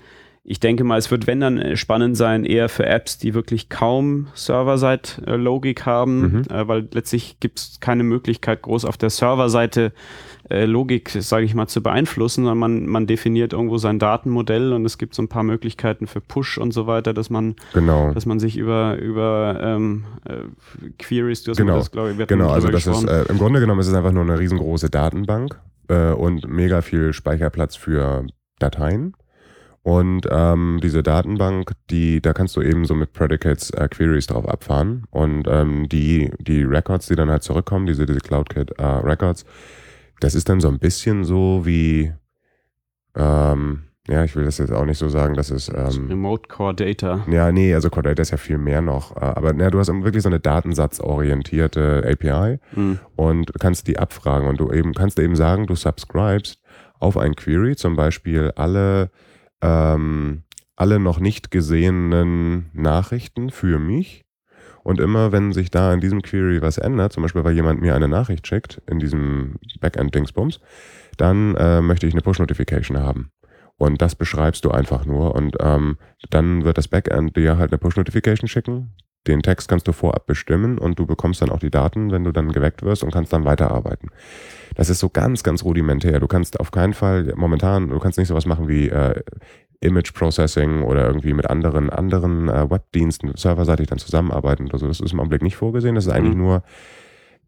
ich 0.49 0.61
denke 0.61 0.85
mal, 0.85 0.97
es 0.97 1.11
wird, 1.11 1.27
wenn 1.27 1.41
dann 1.41 1.59
äh, 1.59 1.77
spannend 1.77 2.17
sein, 2.17 2.45
eher 2.45 2.69
für 2.69 2.87
Apps, 2.87 3.19
die 3.19 3.35
wirklich 3.35 3.69
kaum 3.69 4.29
Server-Side-Logik 4.35 5.85
haben, 5.85 6.21
mhm. 6.21 6.43
äh, 6.49 6.69
weil 6.69 6.89
letztlich 6.93 7.41
gibt 7.41 7.59
es 7.59 7.81
keine 7.81 8.05
Möglichkeit, 8.05 8.63
groß 8.63 8.85
auf 8.85 8.97
der 8.97 9.11
Serverseite 9.11 9.93
äh, 10.49 10.65
Logik, 10.65 11.11
sage 11.11 11.45
ich 11.45 11.55
mal, 11.57 11.67
zu 11.67 11.83
beeinflussen, 11.83 12.45
sondern 12.45 12.59
man, 12.59 12.87
man 12.87 13.09
definiert 13.09 13.55
irgendwo 13.55 13.79
sein 13.79 13.99
Datenmodell 13.99 14.73
und 14.73 14.87
es 14.87 14.99
gibt 14.99 15.17
so 15.17 15.23
ein 15.23 15.29
paar 15.29 15.43
Möglichkeiten 15.43 16.07
für 16.07 16.21
Push 16.21 16.59
und 16.59 16.71
so 16.71 16.87
weiter, 16.87 17.13
dass 17.13 17.29
man, 17.29 17.57
genau. 17.75 18.13
dass 18.15 18.25
man 18.25 18.39
sich 18.39 18.57
über, 18.57 18.99
über 18.99 19.59
ähm, 19.61 20.05
äh, 20.29 20.91
Queries, 21.01 21.43
du 21.43 21.51
hast 21.51 21.59
genau. 21.59 21.77
das, 21.77 21.91
glaube 21.91 22.13
ich, 22.13 22.29
Genau, 22.29 22.51
also 22.51 22.69
das 22.69 22.87
ist, 22.87 23.03
äh, 23.03 23.25
im 23.25 23.39
Grunde 23.39 23.59
genommen 23.59 23.81
ist 23.81 23.89
es 23.89 23.95
einfach 23.95 24.13
nur 24.13 24.23
eine 24.23 24.39
riesengroße 24.39 24.91
Datenbank 24.91 25.59
äh, 25.89 26.13
und 26.13 26.49
mega 26.49 26.83
viel 26.83 27.13
Speicherplatz 27.13 27.75
für 27.75 28.25
Dateien. 28.61 29.15
Und 29.87 30.27
ähm, 30.33 30.81
diese 30.83 31.05
Datenbank, 31.05 31.71
die, 31.91 32.21
da 32.21 32.33
kannst 32.33 32.57
du 32.57 32.61
eben 32.61 32.87
so 32.87 32.97
mit 32.97 33.13
Predicates 33.13 33.71
äh, 33.71 33.87
Queries 33.87 34.27
drauf 34.27 34.49
abfahren. 34.49 35.05
Und 35.13 35.47
ähm, 35.47 35.89
die, 35.89 36.33
die 36.41 36.65
Records, 36.65 37.07
die 37.07 37.15
dann 37.15 37.31
halt 37.31 37.45
zurückkommen, 37.45 37.87
diese, 37.87 38.05
diese 38.05 38.19
CloudKit 38.19 38.81
äh, 38.81 38.85
Records, 38.85 39.45
das 40.19 40.35
ist 40.35 40.49
dann 40.49 40.59
so 40.59 40.67
ein 40.67 40.81
bisschen 40.81 41.23
so 41.23 41.67
wie, 41.67 42.13
ähm, 43.15 43.85
ja, 44.09 44.25
ich 44.25 44.35
will 44.35 44.45
das 44.45 44.59
jetzt 44.59 44.73
auch 44.73 44.87
nicht 44.87 44.99
so 44.99 45.09
sagen, 45.09 45.35
dass 45.35 45.53
es. 45.53 45.69
Ähm, 45.69 46.09
Remote 46.09 46.49
Core 46.49 46.75
Data. 46.75 47.25
Ja, 47.31 47.53
nee, 47.53 47.73
also 47.73 47.89
Core 47.89 48.09
Data 48.09 48.23
ist 48.23 48.33
ja 48.33 48.39
viel 48.39 48.59
mehr 48.59 48.83
noch. 48.83 49.15
Äh, 49.15 49.21
aber 49.21 49.53
na, 49.53 49.71
du 49.71 49.79
hast 49.79 49.87
wirklich 50.03 50.25
so 50.25 50.29
eine 50.29 50.41
datensatzorientierte 50.41 52.03
API 52.05 52.59
mhm. 52.75 52.99
und 53.15 53.53
kannst 53.61 53.87
die 53.87 54.01
abfragen 54.01 54.49
und 54.49 54.59
du 54.59 54.73
eben 54.73 54.95
kannst 54.95 55.21
eben 55.21 55.37
sagen, 55.37 55.69
du 55.69 55.77
subscribest 55.77 56.61
auf 56.99 57.17
ein 57.17 57.37
Query, 57.37 57.77
zum 57.77 57.95
Beispiel 57.95 58.51
alle 58.57 59.13
ähm, 59.63 60.43
alle 60.77 60.99
noch 60.99 61.19
nicht 61.19 61.51
gesehenen 61.51 62.71
Nachrichten 62.73 63.51
für 63.51 63.79
mich. 63.79 64.25
Und 64.83 65.01
immer, 65.01 65.33
wenn 65.33 65.53
sich 65.53 65.71
da 65.73 65.93
in 65.93 66.01
diesem 66.01 66.23
Query 66.23 66.63
was 66.63 66.79
ändert, 66.79 67.13
zum 67.13 67.25
Beispiel, 67.25 67.43
weil 67.43 67.57
jemand 67.57 67.81
mir 67.81 67.97
eine 67.97 68.07
Nachricht 68.07 68.47
schickt 68.47 68.81
in 68.87 69.01
diesem 69.01 69.57
Backend-Dingsbums, 69.81 70.61
dann 71.17 71.57
äh, 71.57 71.81
möchte 71.81 72.07
ich 72.07 72.15
eine 72.15 72.23
Push-Notification 72.23 72.99
haben. 72.99 73.31
Und 73.79 74.01
das 74.01 74.15
beschreibst 74.15 74.65
du 74.65 74.71
einfach 74.71 75.05
nur. 75.05 75.35
Und 75.35 75.57
ähm, 75.61 75.99
dann 76.31 76.65
wird 76.65 76.79
das 76.79 76.89
Backend 76.89 77.37
dir 77.37 77.59
halt 77.59 77.73
eine 77.73 77.79
Push-Notification 77.79 78.49
schicken. 78.49 78.95
Den 79.27 79.43
Text 79.43 79.69
kannst 79.69 79.89
du 79.89 79.93
vorab 79.93 80.27
bestimmen 80.27 80.79
und 80.79 80.99
du 80.99 81.07
bekommst 81.07 81.43
dann 81.43 81.51
auch 81.51 81.59
die 81.59 81.71
Daten, 81.71 82.13
wenn 82.13 82.25
du 82.25 82.33
dann 82.33 82.53
geweckt 82.53 82.83
wirst 82.83 83.03
und 83.03 83.13
kannst 83.13 83.33
dann 83.33 83.45
weiterarbeiten. 83.45 84.11
Das 84.75 84.91
ist 84.91 84.99
so 84.99 85.09
ganz, 85.09 85.43
ganz 85.43 85.65
rudimentär. 85.65 86.21
Du 86.21 86.27
kannst 86.27 86.61
auf 86.61 86.71
keinen 86.71 86.95
Fall 86.95 87.33
momentan, 87.37 87.89
du 87.89 87.99
kannst 87.99 88.19
nicht 88.19 88.29
sowas 88.29 88.47
machen 88.47 88.69
wie 88.69 88.89
äh, 88.89 89.23
Image 89.81 90.13
Processing 90.15 90.83
oder 90.83 91.07
irgendwie 91.07 91.33
mit 91.33 91.49
anderen, 91.49 91.91
anderen 91.91 92.49
äh, 92.49 92.71
Webdiensten 92.71 93.33
serverseitig 93.37 93.89
dann 93.89 93.99
zusammenarbeiten 93.99 94.67
oder 94.67 94.79
so. 94.79 94.87
Das 94.87 95.01
ist 95.01 95.13
im 95.13 95.21
Augenblick 95.21 95.43
nicht 95.43 95.57
vorgesehen. 95.57 95.95
Das 95.95 96.07
ist 96.07 96.13
eigentlich 96.13 96.35
mhm. 96.35 96.43
nur 96.43 96.63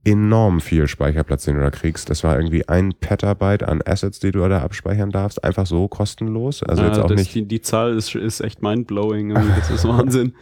enorm 0.05 0.61
viel 0.61 0.87
Speicherplatz, 0.87 1.45
den 1.45 1.57
du 1.57 1.61
da 1.61 1.71
kriegst. 1.71 2.09
Das 2.09 2.25
war 2.25 2.37
irgendwie 2.37 2.69
ein 2.69 2.95
Petabyte 2.95 3.65
an 3.65 3.83
Assets, 3.85 4.21
die 4.21 4.31
du 4.31 4.47
da 4.49 4.63
abspeichern 4.63 5.11
darfst. 5.11 5.43
Einfach 5.45 5.67
so 5.67 5.89
kostenlos. 5.89 6.63
Also 6.63 6.83
ja, 6.83 6.89
jetzt 6.89 6.99
auch 6.99 7.11
nicht. 7.11 7.35
Die, 7.35 7.47
die 7.47 7.61
Zahl 7.61 7.97
ist, 7.97 8.15
ist 8.15 8.41
echt 8.41 8.63
mindblowing. 8.63 9.35
Das 9.35 9.71
ist 9.71 9.85
Wahnsinn. 9.89 10.35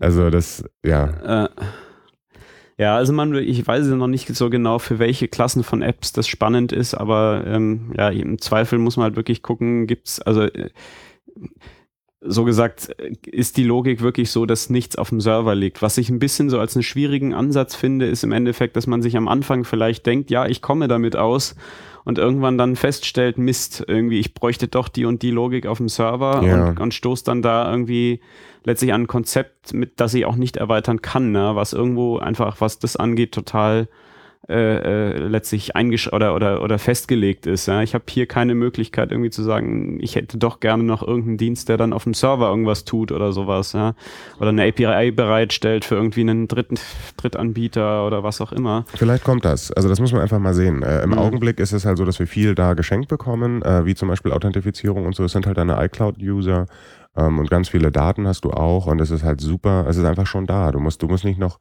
Also 0.00 0.30
das, 0.30 0.64
ja. 0.84 1.44
Äh. 1.44 1.48
Ja, 2.80 2.96
also 2.96 3.12
man, 3.12 3.34
ich 3.34 3.66
weiß 3.66 3.86
noch 3.86 4.06
nicht 4.06 4.28
so 4.36 4.50
genau, 4.50 4.78
für 4.78 5.00
welche 5.00 5.26
Klassen 5.26 5.64
von 5.64 5.82
Apps 5.82 6.12
das 6.12 6.28
spannend 6.28 6.70
ist, 6.70 6.94
aber 6.94 7.42
ähm, 7.44 7.92
ja, 7.96 8.08
im 8.08 8.40
Zweifel 8.40 8.78
muss 8.78 8.96
man 8.96 9.04
halt 9.04 9.16
wirklich 9.16 9.42
gucken, 9.42 9.88
gibt's, 9.88 10.20
also 10.22 10.42
äh, 10.42 10.70
so 12.20 12.44
gesagt, 12.44 12.88
ist 13.26 13.56
die 13.56 13.64
Logik 13.64 14.02
wirklich 14.02 14.30
so, 14.30 14.44
dass 14.44 14.70
nichts 14.70 14.96
auf 14.96 15.10
dem 15.10 15.20
Server 15.20 15.54
liegt. 15.54 15.82
Was 15.82 15.98
ich 15.98 16.10
ein 16.10 16.18
bisschen 16.18 16.50
so 16.50 16.58
als 16.58 16.74
einen 16.74 16.82
schwierigen 16.82 17.32
Ansatz 17.32 17.76
finde, 17.76 18.06
ist 18.06 18.24
im 18.24 18.32
Endeffekt, 18.32 18.76
dass 18.76 18.86
man 18.86 19.02
sich 19.02 19.16
am 19.16 19.28
Anfang 19.28 19.64
vielleicht 19.64 20.04
denkt, 20.04 20.30
ja, 20.30 20.46
ich 20.46 20.60
komme 20.60 20.88
damit 20.88 21.14
aus 21.14 21.54
und 22.04 22.18
irgendwann 22.18 22.58
dann 22.58 22.74
feststellt, 22.74 23.38
Mist, 23.38 23.84
irgendwie, 23.86 24.18
ich 24.18 24.34
bräuchte 24.34 24.66
doch 24.66 24.88
die 24.88 25.04
und 25.04 25.22
die 25.22 25.30
Logik 25.30 25.66
auf 25.66 25.78
dem 25.78 25.88
Server 25.88 26.42
ja. 26.42 26.70
und, 26.70 26.80
und 26.80 26.94
stoßt 26.94 27.28
dann 27.28 27.42
da 27.42 27.70
irgendwie 27.70 28.20
letztlich 28.64 28.92
an 28.92 29.02
ein 29.02 29.06
Konzept, 29.06 29.72
mit 29.72 30.00
das 30.00 30.14
ich 30.14 30.24
auch 30.24 30.36
nicht 30.36 30.56
erweitern 30.56 31.00
kann, 31.02 31.30
ne? 31.30 31.52
was 31.54 31.72
irgendwo 31.72 32.18
einfach, 32.18 32.60
was 32.60 32.80
das 32.80 32.96
angeht, 32.96 33.32
total 33.32 33.88
äh, 34.48 34.54
äh, 34.54 35.18
letztlich 35.18 35.76
eingesch 35.76 36.10
oder, 36.10 36.34
oder, 36.34 36.62
oder 36.62 36.78
festgelegt 36.78 37.46
ist. 37.46 37.66
Ja? 37.66 37.82
Ich 37.82 37.92
habe 37.92 38.04
hier 38.08 38.26
keine 38.26 38.54
Möglichkeit 38.54 39.12
irgendwie 39.12 39.28
zu 39.28 39.42
sagen, 39.42 39.98
ich 40.00 40.16
hätte 40.16 40.38
doch 40.38 40.60
gerne 40.60 40.84
noch 40.84 41.02
irgendeinen 41.02 41.36
Dienst, 41.36 41.68
der 41.68 41.76
dann 41.76 41.92
auf 41.92 42.04
dem 42.04 42.14
Server 42.14 42.48
irgendwas 42.48 42.84
tut 42.86 43.12
oder 43.12 43.32
sowas. 43.32 43.74
Ja? 43.74 43.94
Oder 44.40 44.48
eine 44.48 44.66
API 44.66 45.10
bereitstellt 45.10 45.84
für 45.84 45.96
irgendwie 45.96 46.22
einen 46.22 46.48
dritten 46.48 46.76
Drittanbieter 47.18 48.06
oder 48.06 48.22
was 48.22 48.40
auch 48.40 48.52
immer. 48.52 48.86
Vielleicht 48.94 49.22
kommt 49.22 49.44
das. 49.44 49.70
Also 49.70 49.90
das 49.90 50.00
muss 50.00 50.12
man 50.12 50.22
einfach 50.22 50.38
mal 50.38 50.54
sehen. 50.54 50.82
Äh, 50.82 51.02
Im 51.02 51.10
mhm. 51.10 51.18
Augenblick 51.18 51.60
ist 51.60 51.72
es 51.72 51.84
halt 51.84 51.98
so, 51.98 52.06
dass 52.06 52.18
wir 52.18 52.26
viel 52.26 52.54
da 52.54 52.72
geschenkt 52.72 53.08
bekommen, 53.08 53.60
äh, 53.60 53.84
wie 53.84 53.94
zum 53.94 54.08
Beispiel 54.08 54.32
Authentifizierung 54.32 55.04
und 55.04 55.14
so. 55.14 55.24
Es 55.24 55.32
sind 55.32 55.46
halt 55.46 55.58
deine 55.58 55.84
iCloud-User 55.84 56.68
ähm, 57.18 57.38
und 57.38 57.50
ganz 57.50 57.68
viele 57.68 57.90
Daten 57.90 58.26
hast 58.26 58.46
du 58.46 58.52
auch 58.52 58.86
und 58.86 58.98
es 59.00 59.10
ist 59.10 59.24
halt 59.24 59.42
super. 59.42 59.84
Es 59.88 59.98
ist 59.98 60.04
einfach 60.04 60.26
schon 60.26 60.46
da. 60.46 60.72
Du 60.72 60.80
musst, 60.80 61.02
du 61.02 61.06
musst 61.06 61.26
nicht 61.26 61.38
noch 61.38 61.58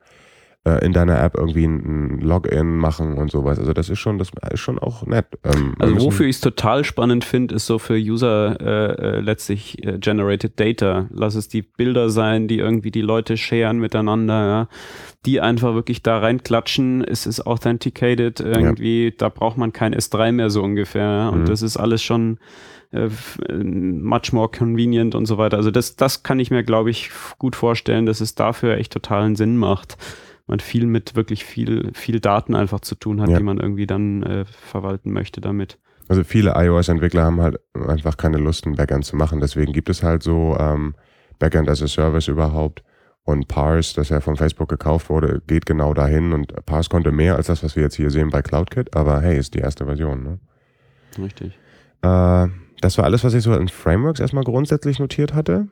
äh, 0.67 0.85
in 0.85 0.91
deiner 0.91 1.21
App 1.23 1.35
irgendwie 1.37 1.65
ein, 1.65 2.19
Login 2.19 2.77
machen 2.77 3.17
und 3.17 3.31
sowas. 3.31 3.57
Also 3.57 3.73
das 3.73 3.89
ist 3.89 3.99
schon, 3.99 4.17
das 4.17 4.31
ist 4.51 4.59
schon 4.59 4.79
auch 4.79 5.05
nett. 5.05 5.25
Ähm, 5.43 5.75
also 5.79 6.01
wofür 6.01 6.25
ich 6.25 6.37
es 6.37 6.41
total 6.41 6.83
spannend 6.83 7.23
finde, 7.23 7.55
ist 7.55 7.67
so 7.67 7.79
für 7.79 7.95
User 7.95 8.57
äh, 8.59 9.17
äh, 9.17 9.19
letztlich 9.19 9.85
äh, 9.85 9.97
generated 9.97 10.59
Data. 10.59 11.07
Lass 11.09 11.35
es 11.35 11.47
die 11.47 11.61
Bilder 11.61 12.09
sein, 12.09 12.47
die 12.47 12.57
irgendwie 12.57 12.91
die 12.91 13.01
Leute 13.01 13.37
sharen 13.37 13.79
miteinander, 13.79 14.45
ja. 14.45 14.67
die 15.25 15.39
einfach 15.39 15.73
wirklich 15.73 16.03
da 16.03 16.17
reinklatschen. 16.19 17.03
Es 17.03 17.25
ist 17.25 17.47
authenticated 17.47 18.39
irgendwie. 18.41 19.05
Ja. 19.05 19.11
Da 19.17 19.29
braucht 19.29 19.57
man 19.57 19.71
kein 19.71 19.95
S3 19.95 20.33
mehr 20.33 20.49
so 20.49 20.63
ungefähr. 20.63 21.03
Ja? 21.03 21.29
Und 21.29 21.41
mhm. 21.41 21.45
das 21.45 21.61
ist 21.61 21.77
alles 21.77 22.03
schon 22.03 22.39
äh, 22.91 23.09
much 23.53 24.33
more 24.33 24.49
convenient 24.49 25.15
und 25.15 25.27
so 25.27 25.37
weiter. 25.37 25.57
Also 25.57 25.71
das, 25.71 25.95
das 25.95 26.23
kann 26.23 26.39
ich 26.39 26.51
mir, 26.51 26.63
glaube 26.63 26.89
ich, 26.89 27.11
gut 27.37 27.55
vorstellen, 27.55 28.05
dass 28.05 28.19
es 28.19 28.35
dafür 28.35 28.77
echt 28.77 28.91
totalen 28.91 29.35
Sinn 29.35 29.55
macht 29.55 29.97
man 30.47 30.59
viel 30.59 30.85
mit 30.85 31.15
wirklich 31.15 31.45
viel, 31.45 31.91
viel 31.93 32.19
Daten 32.19 32.55
einfach 32.55 32.79
zu 32.79 32.95
tun 32.95 33.21
hat, 33.21 33.29
ja. 33.29 33.37
die 33.37 33.43
man 33.43 33.59
irgendwie 33.59 33.85
dann 33.85 34.23
äh, 34.23 34.45
verwalten 34.45 35.11
möchte 35.11 35.41
damit. 35.41 35.77
Also 36.07 36.23
viele 36.23 36.53
iOS-Entwickler 36.55 37.23
haben 37.25 37.41
halt 37.41 37.59
einfach 37.73 38.15
keine 38.15 38.37
Lust, 38.37 38.65
ein 38.65 38.75
Backend 38.75 39.05
zu 39.05 39.15
machen. 39.17 39.41
Deswegen 39.41 39.73
gibt 39.73 39.89
es 39.89 40.03
halt 40.03 40.23
so 40.23 40.55
ähm, 40.57 40.95
Backend 41.37 41.69
as 41.69 41.83
a 41.83 41.87
Service 41.87 42.27
überhaupt. 42.27 42.83
Und 43.23 43.49
Parse, 43.49 43.93
das 43.93 44.07
ja 44.07 44.21
von 44.21 44.37
Facebook 44.37 44.69
gekauft 44.69 45.09
wurde, 45.09 45.41
geht 45.47 45.65
genau 45.65 45.93
dahin. 45.93 46.31
Und 46.31 46.65
Parse 46.65 46.89
konnte 46.89 47.11
mehr 47.11 47.35
als 47.35 47.47
das, 47.47 47.61
was 47.61 47.75
wir 47.75 47.83
jetzt 47.83 47.95
hier 47.95 48.09
sehen 48.09 48.29
bei 48.29 48.41
CloudKit. 48.41 48.95
Aber 48.95 49.19
hey, 49.19 49.37
ist 49.37 49.53
die 49.53 49.59
erste 49.59 49.85
Version. 49.85 50.23
Ne? 50.23 50.39
Richtig. 51.19 51.59
Äh, 52.03 52.47
das 52.79 52.97
war 52.97 53.03
alles, 53.03 53.25
was 53.25 53.33
ich 53.33 53.43
so 53.43 53.53
in 53.53 53.67
Frameworks 53.67 54.21
erstmal 54.21 54.45
grundsätzlich 54.45 54.99
notiert 54.99 55.33
hatte. 55.33 55.67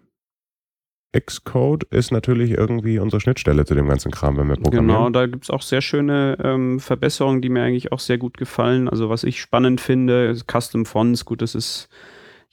Xcode 1.20 1.84
ist 1.86 2.12
natürlich 2.12 2.52
irgendwie 2.52 3.00
unsere 3.00 3.20
Schnittstelle 3.20 3.66
zu 3.66 3.76
dem 3.76 3.88
ganzen 3.88 4.12
Kram, 4.12 4.38
wenn 4.38 4.48
wir 4.48 4.56
programmieren. 4.56 4.88
Genau, 4.88 5.10
da 5.10 5.26
gibt 5.28 5.44
es 5.46 5.50
auch 5.50 5.62
sehr 5.62 5.82
schöne 5.82 6.38
ähm, 6.44 6.80
Verbesserungen, 6.80 7.42
die 7.42 7.50
mir 7.50 7.64
eigentlich 7.64 7.92
auch 7.92 8.00
sehr 8.00 8.18
gut 8.18 8.38
gefallen. 8.38 8.90
Also 8.90 9.10
was 9.10 9.24
ich 9.24 9.40
spannend 9.40 9.82
finde, 9.82 10.36
Custom 10.50 10.86
Fonts, 10.86 11.26
gut, 11.26 11.42
das 11.42 11.56
ist 11.56 11.90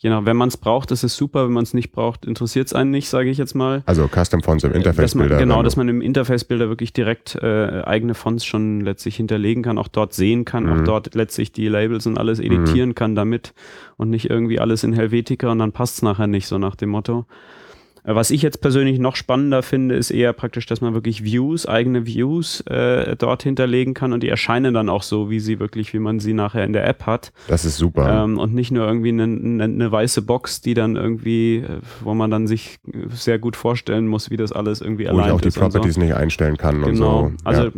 je 0.02 0.10
nach, 0.10 0.24
wenn 0.24 0.36
man 0.36 0.48
es 0.48 0.56
braucht, 0.56 0.90
ist 0.90 1.04
es 1.04 1.16
super, 1.16 1.46
wenn 1.46 1.52
man 1.52 1.62
es 1.62 1.74
nicht 1.74 1.92
braucht, 1.92 2.26
interessiert 2.26 2.66
es 2.66 2.72
einen 2.72 2.90
nicht, 2.90 3.08
sage 3.08 3.30
ich 3.30 3.38
jetzt 3.38 3.54
mal. 3.54 3.82
Also 3.86 4.08
Custom 4.08 4.42
Fonts 4.42 4.64
im 4.64 4.72
Interface-Bilder. 4.72 5.38
Genau, 5.38 5.62
dass 5.62 5.76
man 5.76 5.88
im 5.88 6.00
Interface-Bilder 6.00 6.68
wirklich 6.68 6.92
direkt 6.92 7.36
äh, 7.36 7.82
eigene 7.84 8.14
Fonts 8.14 8.44
schon 8.44 8.80
letztlich 8.80 9.16
hinterlegen 9.16 9.62
kann, 9.62 9.78
auch 9.78 9.88
dort 9.88 10.12
sehen 10.12 10.44
kann, 10.44 10.64
mhm. 10.64 10.72
auch 10.72 10.84
dort 10.84 11.14
letztlich 11.14 11.52
die 11.52 11.68
Labels 11.68 12.06
und 12.06 12.18
alles 12.18 12.40
editieren 12.40 12.90
mhm. 12.90 12.94
kann 12.96 13.14
damit 13.14 13.54
und 13.96 14.10
nicht 14.10 14.28
irgendwie 14.28 14.58
alles 14.58 14.82
in 14.82 14.92
Helvetica 14.92 15.52
und 15.52 15.60
dann 15.60 15.70
passt 15.70 15.96
es 15.96 16.02
nachher 16.02 16.26
nicht, 16.26 16.48
so 16.48 16.58
nach 16.58 16.74
dem 16.74 16.90
Motto. 16.90 17.26
Äh, 18.04 18.14
was 18.14 18.30
ich 18.30 18.42
jetzt 18.42 18.60
persönlich 18.60 18.98
noch 18.98 19.16
spannender 19.16 19.62
finde, 19.62 19.94
ist 19.94 20.10
eher 20.10 20.32
praktisch, 20.32 20.66
dass 20.66 20.80
man 20.80 20.94
wirklich 20.94 21.24
Views, 21.24 21.66
eigene 21.66 22.06
Views 22.06 22.60
äh, 22.62 23.16
dort 23.16 23.42
hinterlegen 23.42 23.94
kann 23.94 24.12
und 24.12 24.22
die 24.22 24.28
erscheinen 24.28 24.74
dann 24.74 24.88
auch 24.88 25.02
so, 25.02 25.30
wie 25.30 25.40
sie 25.40 25.58
wirklich, 25.60 25.92
wie 25.94 25.98
man 25.98 26.20
sie 26.20 26.34
nachher 26.34 26.64
in 26.64 26.72
der 26.72 26.86
App 26.86 27.06
hat. 27.06 27.32
Das 27.48 27.64
ist 27.64 27.76
super. 27.76 28.24
Ähm, 28.24 28.38
und 28.38 28.54
nicht 28.54 28.70
nur 28.70 28.86
irgendwie 28.86 29.10
eine, 29.10 29.24
eine, 29.24 29.64
eine, 29.64 29.92
weiße 29.92 30.22
Box, 30.22 30.60
die 30.60 30.74
dann 30.74 30.96
irgendwie, 30.96 31.58
äh, 31.58 31.80
wo 32.02 32.14
man 32.14 32.30
dann 32.30 32.46
sich 32.46 32.78
sehr 33.10 33.38
gut 33.38 33.56
vorstellen 33.56 34.06
muss, 34.06 34.30
wie 34.30 34.36
das 34.36 34.52
alles 34.52 34.80
irgendwie. 34.80 35.08
Wo 35.08 35.20
ich 35.20 35.30
auch 35.30 35.40
die 35.40 35.50
Properties 35.50 35.94
so. 35.94 36.00
nicht 36.00 36.14
einstellen 36.14 36.56
kann 36.56 36.82
genau. 36.82 36.88
und 36.88 36.96
so. 36.96 37.32
Also 37.44 37.64
ja. 37.64 37.70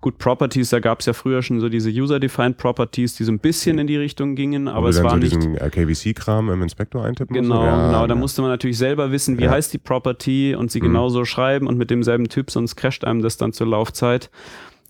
gut, 0.00 0.18
Properties, 0.18 0.70
da 0.70 0.80
gab 0.80 1.00
es 1.00 1.06
ja 1.06 1.12
früher 1.12 1.42
schon 1.42 1.60
so 1.60 1.68
diese 1.68 1.90
User-Defined 1.90 2.56
Properties, 2.56 3.14
die 3.14 3.24
so 3.24 3.32
ein 3.32 3.38
bisschen 3.38 3.78
in 3.78 3.86
die 3.86 3.96
Richtung 3.96 4.34
gingen, 4.34 4.68
aber 4.68 4.88
es 4.88 5.02
war 5.02 5.12
so 5.12 5.16
nicht. 5.16 5.36
diesen 5.36 5.56
äh, 5.56 5.70
KVC-Kram 5.70 6.50
im 6.50 6.62
Inspektor 6.62 7.04
eintippen 7.04 7.34
Genau, 7.34 7.60
so. 7.60 7.62
ja, 7.62 7.86
genau. 7.86 8.06
Da 8.06 8.14
musste 8.14 8.42
man 8.42 8.50
natürlich 8.50 8.78
selber 8.78 9.10
wissen, 9.12 9.38
wie 9.38 9.48
heißt 9.48 9.69
die 9.70 9.78
Property 9.78 10.54
und 10.54 10.70
sie 10.70 10.80
mhm. 10.80 10.84
genauso 10.84 11.24
schreiben 11.24 11.66
und 11.66 11.78
mit 11.78 11.90
demselben 11.90 12.28
Typ, 12.28 12.50
sonst 12.50 12.76
crasht 12.76 13.04
einem 13.04 13.22
das 13.22 13.36
dann 13.36 13.52
zur 13.52 13.66
Laufzeit. 13.66 14.30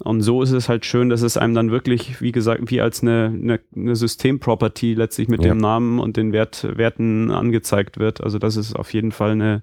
Und 0.02 0.22
so 0.22 0.42
ist 0.42 0.52
es 0.52 0.68
halt 0.68 0.86
schön, 0.86 1.10
dass 1.10 1.20
es 1.20 1.36
einem 1.36 1.54
dann 1.54 1.70
wirklich, 1.70 2.22
wie 2.22 2.32
gesagt, 2.32 2.62
wie 2.70 2.80
als 2.80 3.02
eine, 3.02 3.32
eine, 3.34 3.60
eine 3.76 3.96
Systemproperty 3.96 4.94
letztlich 4.94 5.28
mit 5.28 5.44
ja. 5.44 5.52
dem 5.52 5.58
Namen 5.58 5.98
und 5.98 6.16
den 6.16 6.32
Wert, 6.32 6.66
Werten 6.76 7.30
angezeigt 7.30 7.98
wird. 7.98 8.22
Also 8.22 8.38
das 8.38 8.56
ist 8.56 8.74
auf 8.74 8.94
jeden 8.94 9.12
Fall 9.12 9.32
eine, 9.32 9.62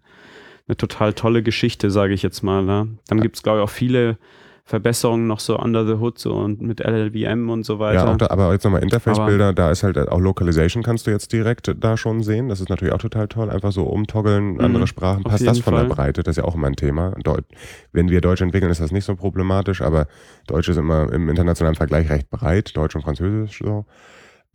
eine 0.67 0.77
total 0.77 1.13
tolle 1.13 1.41
Geschichte, 1.41 1.89
sage 1.89 2.13
ich 2.13 2.21
jetzt 2.21 2.43
mal. 2.43 2.63
Ne? 2.63 2.87
Dann 3.07 3.17
ja. 3.17 3.23
gibt 3.23 3.37
es, 3.37 3.43
glaube 3.43 3.59
ich, 3.59 3.63
auch 3.63 3.71
viele 3.71 4.19
Verbesserungen 4.67 5.27
noch 5.27 5.39
so 5.39 5.57
under 5.57 5.87
the 5.87 5.93
hood 5.93 6.19
so 6.19 6.33
und 6.33 6.61
mit 6.61 6.81
LLVM 6.81 7.49
und 7.49 7.65
so 7.65 7.79
weiter. 7.79 8.05
Ja, 8.05 8.15
da, 8.15 8.27
aber 8.27 8.51
jetzt 8.51 8.65
nochmal 8.65 8.83
Interface-Bilder, 8.83 9.53
da 9.53 9.71
ist 9.71 9.81
halt 9.81 9.97
auch 9.97 10.19
Localization 10.19 10.83
kannst 10.83 11.07
du 11.07 11.11
jetzt 11.11 11.31
direkt 11.31 11.73
da 11.79 11.95
schon 11.95 12.21
sehen. 12.21 12.49
Das 12.49 12.59
ist 12.59 12.69
natürlich 12.69 12.93
auch 12.93 12.99
total 12.99 13.29
toll. 13.29 13.49
Einfach 13.49 13.71
so 13.71 13.83
umtoggeln, 13.83 14.55
mhm, 14.55 14.59
andere 14.59 14.85
Sprachen. 14.85 15.23
Passt 15.23 15.47
das 15.47 15.59
von 15.59 15.73
Fall. 15.73 15.87
der 15.87 15.95
Breite? 15.95 16.21
Das 16.21 16.33
ist 16.33 16.43
ja 16.43 16.43
auch 16.43 16.55
immer 16.55 16.67
ein 16.67 16.75
Thema. 16.75 17.11
Deut 17.23 17.45
Wenn 17.93 18.09
wir 18.09 18.19
Deutsch 18.19 18.41
entwickeln, 18.41 18.69
ist 18.69 18.81
das 18.81 18.91
nicht 18.91 19.05
so 19.05 19.15
problematisch, 19.15 19.81
aber 19.81 20.07
Deutsch 20.47 20.67
ist 20.67 20.75
immer 20.75 21.13
im 21.13 21.29
internationalen 21.29 21.75
Vergleich 21.75 22.09
recht 22.09 22.29
breit. 22.29 22.75
Deutsch 22.75 22.93
und 22.93 23.03
Französisch 23.03 23.59
so. 23.63 23.85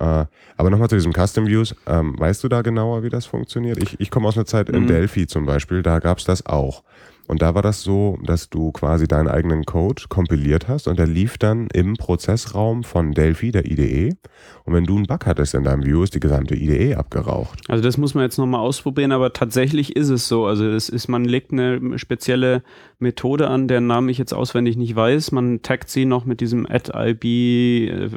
Uh, 0.02 0.26
aber 0.56 0.68
nochmal 0.68 0.88
zu 0.88 0.96
diesem 0.96 1.12
Custom 1.12 1.46
Views. 1.46 1.74
Ähm, 1.86 2.18
weißt 2.18 2.44
du 2.44 2.48
da 2.48 2.60
genauer, 2.60 3.02
wie 3.02 3.08
das 3.08 3.24
funktioniert? 3.24 3.80
Ich, 3.80 3.98
ich 4.00 4.10
komme 4.10 4.28
aus 4.28 4.36
einer 4.36 4.46
Zeit 4.46 4.68
in 4.68 4.82
mhm. 4.82 4.86
Delphi 4.88 5.26
zum 5.26 5.46
Beispiel, 5.46 5.82
da 5.82 6.00
gab 6.00 6.18
es 6.18 6.24
das 6.24 6.44
auch. 6.44 6.82
Und 7.28 7.42
da 7.42 7.54
war 7.54 7.62
das 7.62 7.82
so, 7.82 8.18
dass 8.24 8.50
du 8.50 8.72
quasi 8.72 9.06
deinen 9.06 9.28
eigenen 9.28 9.64
Code 9.64 10.02
kompiliert 10.08 10.68
hast 10.68 10.88
und 10.88 10.98
der 10.98 11.06
lief 11.06 11.38
dann 11.38 11.68
im 11.72 11.94
Prozessraum 11.94 12.84
von 12.84 13.12
Delphi, 13.12 13.52
der 13.52 13.64
IDE. 13.64 14.16
Und 14.64 14.74
wenn 14.74 14.84
du 14.84 14.96
einen 14.96 15.06
Bug 15.06 15.26
hattest 15.26 15.54
in 15.54 15.64
deinem 15.64 15.84
View, 15.84 16.02
ist 16.02 16.14
die 16.14 16.20
gesamte 16.20 16.54
IDE 16.54 16.96
abgeraucht. 16.96 17.60
Also 17.68 17.82
das 17.82 17.96
muss 17.96 18.14
man 18.14 18.24
jetzt 18.24 18.38
nochmal 18.38 18.60
ausprobieren, 18.60 19.12
aber 19.12 19.32
tatsächlich 19.32 19.96
ist 19.96 20.08
es 20.08 20.28
so. 20.28 20.46
Also 20.46 20.68
es 20.68 20.88
ist, 20.88 21.08
man 21.08 21.24
legt 21.24 21.52
eine 21.52 21.98
spezielle 21.98 22.62
Methode 22.98 23.48
an, 23.48 23.68
deren 23.68 23.86
Namen 23.86 24.08
ich 24.08 24.18
jetzt 24.18 24.32
auswendig 24.32 24.76
nicht 24.76 24.94
weiß. 24.94 25.32
Man 25.32 25.62
taggt 25.62 25.90
sie 25.90 26.04
noch 26.04 26.24
mit 26.24 26.40
diesem 26.40 26.66
add-ib, 26.66 27.24
äh, 27.24 28.08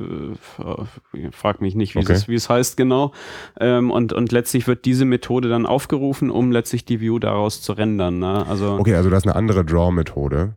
frag 1.31 1.61
mich 1.61 1.75
nicht, 1.75 1.95
wie, 1.95 1.99
okay. 1.99 2.13
es, 2.13 2.27
wie 2.27 2.35
es 2.35 2.49
heißt 2.49 2.77
genau. 2.77 3.11
Ähm, 3.59 3.91
und, 3.91 4.13
und 4.13 4.31
letztlich 4.31 4.67
wird 4.67 4.85
diese 4.85 5.05
Methode 5.05 5.49
dann 5.49 5.65
aufgerufen, 5.65 6.29
um 6.29 6.51
letztlich 6.51 6.85
die 6.85 7.01
View 7.01 7.19
daraus 7.19 7.61
zu 7.61 7.73
rendern. 7.73 8.19
Ne? 8.19 8.45
Also 8.47 8.73
okay, 8.79 8.94
also 8.95 9.09
das 9.09 9.19
ist 9.19 9.27
eine 9.27 9.35
andere 9.35 9.63
Draw-Methode 9.65 10.55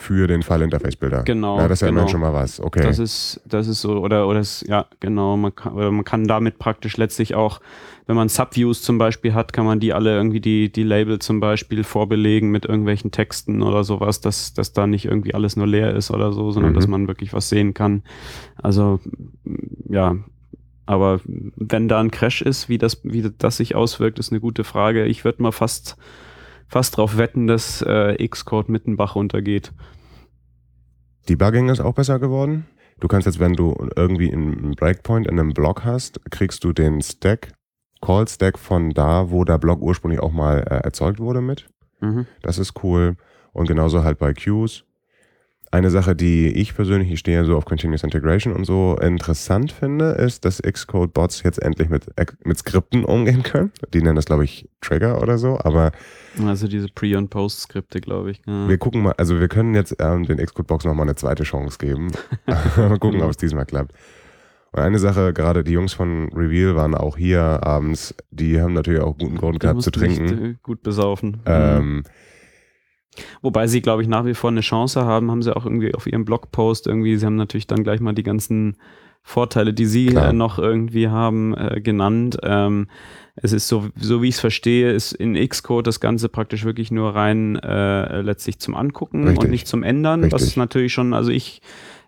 für 0.00 0.26
den 0.26 0.42
File-Interface-Bilder. 0.42 1.24
Genau. 1.24 1.58
Ja, 1.58 1.68
das 1.68 1.82
ist 1.82 1.82
ja 1.82 1.90
genau. 1.90 2.08
schon 2.08 2.20
mal 2.20 2.32
was. 2.32 2.58
Okay. 2.58 2.82
Das 2.82 2.98
ist, 2.98 3.42
das 3.44 3.68
ist 3.68 3.82
so, 3.82 3.98
oder, 3.98 4.26
oder 4.26 4.40
es, 4.40 4.64
ja, 4.66 4.86
genau, 4.98 5.36
man 5.36 5.54
kann, 5.54 5.74
oder 5.74 5.90
man 5.90 6.04
kann 6.04 6.26
damit 6.26 6.58
praktisch 6.58 6.96
letztlich 6.96 7.34
auch, 7.34 7.60
wenn 8.06 8.16
man 8.16 8.30
Subviews 8.30 8.82
zum 8.82 8.96
Beispiel 8.96 9.34
hat, 9.34 9.52
kann 9.52 9.66
man 9.66 9.78
die 9.78 9.92
alle 9.92 10.16
irgendwie 10.16 10.40
die, 10.40 10.72
die 10.72 10.84
Label 10.84 11.18
zum 11.18 11.38
Beispiel 11.38 11.84
vorbelegen 11.84 12.50
mit 12.50 12.64
irgendwelchen 12.64 13.10
Texten 13.10 13.62
oder 13.62 13.84
sowas, 13.84 14.22
dass, 14.22 14.54
dass 14.54 14.72
da 14.72 14.86
nicht 14.86 15.04
irgendwie 15.04 15.34
alles 15.34 15.56
nur 15.56 15.66
leer 15.66 15.94
ist 15.94 16.10
oder 16.10 16.32
so, 16.32 16.50
sondern 16.50 16.72
mhm. 16.72 16.76
dass 16.76 16.88
man 16.88 17.06
wirklich 17.06 17.34
was 17.34 17.50
sehen 17.50 17.74
kann. 17.74 18.02
Also, 18.56 19.00
ja, 19.88 20.16
aber 20.86 21.20
wenn 21.24 21.88
da 21.88 22.00
ein 22.00 22.10
Crash 22.10 22.40
ist, 22.40 22.70
wie 22.70 22.78
das, 22.78 23.02
wie 23.04 23.30
das 23.36 23.58
sich 23.58 23.76
auswirkt, 23.76 24.18
ist 24.18 24.32
eine 24.32 24.40
gute 24.40 24.64
Frage. 24.64 25.04
Ich 25.04 25.24
würde 25.24 25.42
mal 25.42 25.52
fast 25.52 25.96
fast 26.70 26.96
drauf 26.96 27.18
wetten, 27.18 27.48
dass 27.48 27.82
äh, 27.82 28.26
Xcode 28.26 28.68
mit 28.68 28.86
dem 28.86 28.96
Bach 28.96 29.16
runtergeht. 29.16 29.72
Debugging 31.28 31.68
ist 31.68 31.80
auch 31.80 31.94
besser 31.94 32.18
geworden. 32.18 32.66
Du 33.00 33.08
kannst 33.08 33.26
jetzt, 33.26 33.40
wenn 33.40 33.54
du 33.54 33.74
irgendwie 33.96 34.32
einen 34.32 34.76
Breakpoint 34.76 35.26
in 35.26 35.38
einem 35.38 35.52
Block 35.52 35.84
hast, 35.84 36.20
kriegst 36.30 36.62
du 36.64 36.72
den 36.72 37.02
Stack, 37.02 37.52
Call 38.00 38.28
Stack 38.28 38.58
von 38.58 38.90
da, 38.90 39.30
wo 39.30 39.44
der 39.44 39.58
Block 39.58 39.82
ursprünglich 39.82 40.20
auch 40.20 40.32
mal 40.32 40.60
äh, 40.60 40.84
erzeugt 40.84 41.18
wurde 41.18 41.40
mit. 41.40 41.66
Mhm. 42.00 42.26
Das 42.42 42.58
ist 42.58 42.84
cool. 42.84 43.16
Und 43.52 43.66
genauso 43.66 44.04
halt 44.04 44.18
bei 44.18 44.32
Queues. 44.32 44.84
Eine 45.72 45.90
Sache, 45.90 46.16
die 46.16 46.48
ich 46.48 46.74
persönlich, 46.74 47.10
ich 47.10 47.20
stehe 47.20 47.38
ja 47.38 47.44
so 47.44 47.56
auf 47.56 47.64
Continuous 47.64 48.02
Integration 48.02 48.54
und 48.54 48.64
so 48.64 48.96
interessant 49.00 49.72
finde, 49.72 50.12
ist, 50.12 50.44
dass 50.44 50.62
Xcode-Bots 50.62 51.42
jetzt 51.42 51.62
endlich 51.62 51.88
mit, 51.88 52.06
mit 52.44 52.58
Skripten 52.58 53.04
umgehen 53.04 53.42
können. 53.42 53.72
Die 53.92 54.02
nennen 54.02 54.16
das, 54.16 54.26
glaube 54.26 54.44
ich, 54.44 54.68
Trigger 54.80 55.20
oder 55.20 55.36
so, 55.36 55.58
aber. 55.58 55.90
Also 56.46 56.68
diese 56.68 56.88
Pre- 56.88 57.16
und 57.18 57.28
Post-Skripte, 57.28 58.00
glaube 58.00 58.32
ich. 58.32 58.42
Ja. 58.46 58.68
Wir 58.68 58.78
gucken 58.78 59.02
mal, 59.02 59.14
also 59.16 59.40
wir 59.40 59.48
können 59.48 59.74
jetzt 59.74 59.96
ähm, 59.98 60.24
den 60.24 60.38
Xcode-Box 60.38 60.84
nochmal 60.84 61.06
eine 61.06 61.16
zweite 61.16 61.42
Chance 61.42 61.78
geben. 61.78 62.12
mal 62.76 62.98
gucken, 62.98 63.22
ob 63.22 63.30
es 63.30 63.36
diesmal 63.36 63.66
klappt. 63.66 63.92
Und 64.72 64.80
eine 64.80 64.98
Sache, 64.98 65.32
gerade 65.32 65.64
die 65.64 65.72
Jungs 65.72 65.92
von 65.92 66.28
Reveal 66.32 66.76
waren 66.76 66.94
auch 66.94 67.16
hier 67.16 67.42
abends, 67.42 68.14
die 68.30 68.60
haben 68.60 68.72
natürlich 68.72 69.00
auch 69.00 69.18
guten 69.18 69.36
Grund 69.36 69.58
gehabt 69.58 69.82
zu 69.82 69.90
trinken. 69.90 70.24
Nicht, 70.24 70.42
äh, 70.42 70.56
gut 70.62 70.82
besaufen. 70.82 71.42
Ähm, 71.44 71.96
mhm. 71.96 72.02
Wobei 73.42 73.66
sie, 73.66 73.82
glaube 73.82 74.02
ich, 74.02 74.08
nach 74.08 74.24
wie 74.24 74.34
vor 74.34 74.50
eine 74.50 74.60
Chance 74.60 75.04
haben, 75.04 75.30
haben 75.30 75.42
sie 75.42 75.54
auch 75.54 75.66
irgendwie 75.66 75.92
auf 75.94 76.06
ihrem 76.06 76.24
Blogpost 76.24 76.86
irgendwie, 76.86 77.16
sie 77.16 77.26
haben 77.26 77.36
natürlich 77.36 77.66
dann 77.66 77.82
gleich 77.82 78.00
mal 78.00 78.14
die 78.14 78.22
ganzen 78.22 78.76
Vorteile, 79.22 79.72
die 79.72 79.86
sie 79.86 80.08
äh, 80.08 80.32
noch 80.32 80.58
irgendwie 80.58 81.08
haben, 81.08 81.56
äh, 81.56 81.80
genannt. 81.80 82.38
Ähm, 82.42 82.88
es 83.36 83.52
ist 83.52 83.68
so, 83.68 83.88
so 83.96 84.22
wie 84.22 84.28
ich 84.28 84.34
es 84.34 84.40
verstehe, 84.40 84.92
ist 84.92 85.12
in 85.12 85.34
Xcode 85.34 85.86
das 85.86 86.00
Ganze 86.00 86.28
praktisch 86.28 86.64
wirklich 86.64 86.90
nur 86.90 87.14
rein 87.14 87.56
äh, 87.56 88.22
letztlich 88.22 88.58
zum 88.58 88.74
Angucken 88.74 89.24
Richtig. 89.24 89.44
und 89.44 89.50
nicht 89.50 89.66
zum 89.66 89.82
Ändern. 89.82 90.20
Richtig. 90.20 90.38
Das 90.38 90.42
ist 90.48 90.56
natürlich 90.56 90.92
schon, 90.92 91.14
also 91.14 91.30
ich 91.30 91.62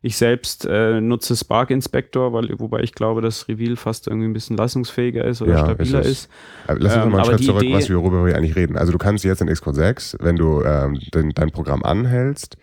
ich 0.04 0.16
selbst 0.16 0.66
äh, 0.66 1.00
nutze 1.00 1.36
Spark 1.36 1.70
Inspector, 1.70 2.32
weil, 2.32 2.48
wobei 2.58 2.80
ich 2.80 2.92
glaube, 2.92 3.22
dass 3.22 3.48
Reveal 3.48 3.76
fast 3.76 4.08
irgendwie 4.08 4.26
ein 4.26 4.32
bisschen 4.32 4.56
leistungsfähiger 4.56 5.24
ist 5.24 5.42
oder 5.42 5.52
ja, 5.52 5.64
stabiler 5.64 6.00
ist. 6.00 6.08
ist. 6.08 6.30
Lass 6.66 6.96
uns 6.96 7.04
ähm, 7.04 7.12
mal 7.12 7.18
einen 7.18 7.26
Schritt 7.26 7.44
zurück, 7.44 7.62
Idee, 7.62 7.74
was 7.74 7.88
wir, 7.88 7.98
worüber 7.98 8.26
wir 8.26 8.36
eigentlich 8.36 8.56
reden. 8.56 8.76
Also 8.76 8.90
du 8.90 8.98
kannst 8.98 9.24
jetzt 9.24 9.40
in 9.40 9.46
Xcode 9.46 9.76
6, 9.76 10.16
wenn 10.20 10.34
du 10.34 10.60
ähm, 10.64 10.98
den, 11.14 11.30
dein 11.30 11.52
Programm 11.52 11.84
anhältst, 11.84 12.56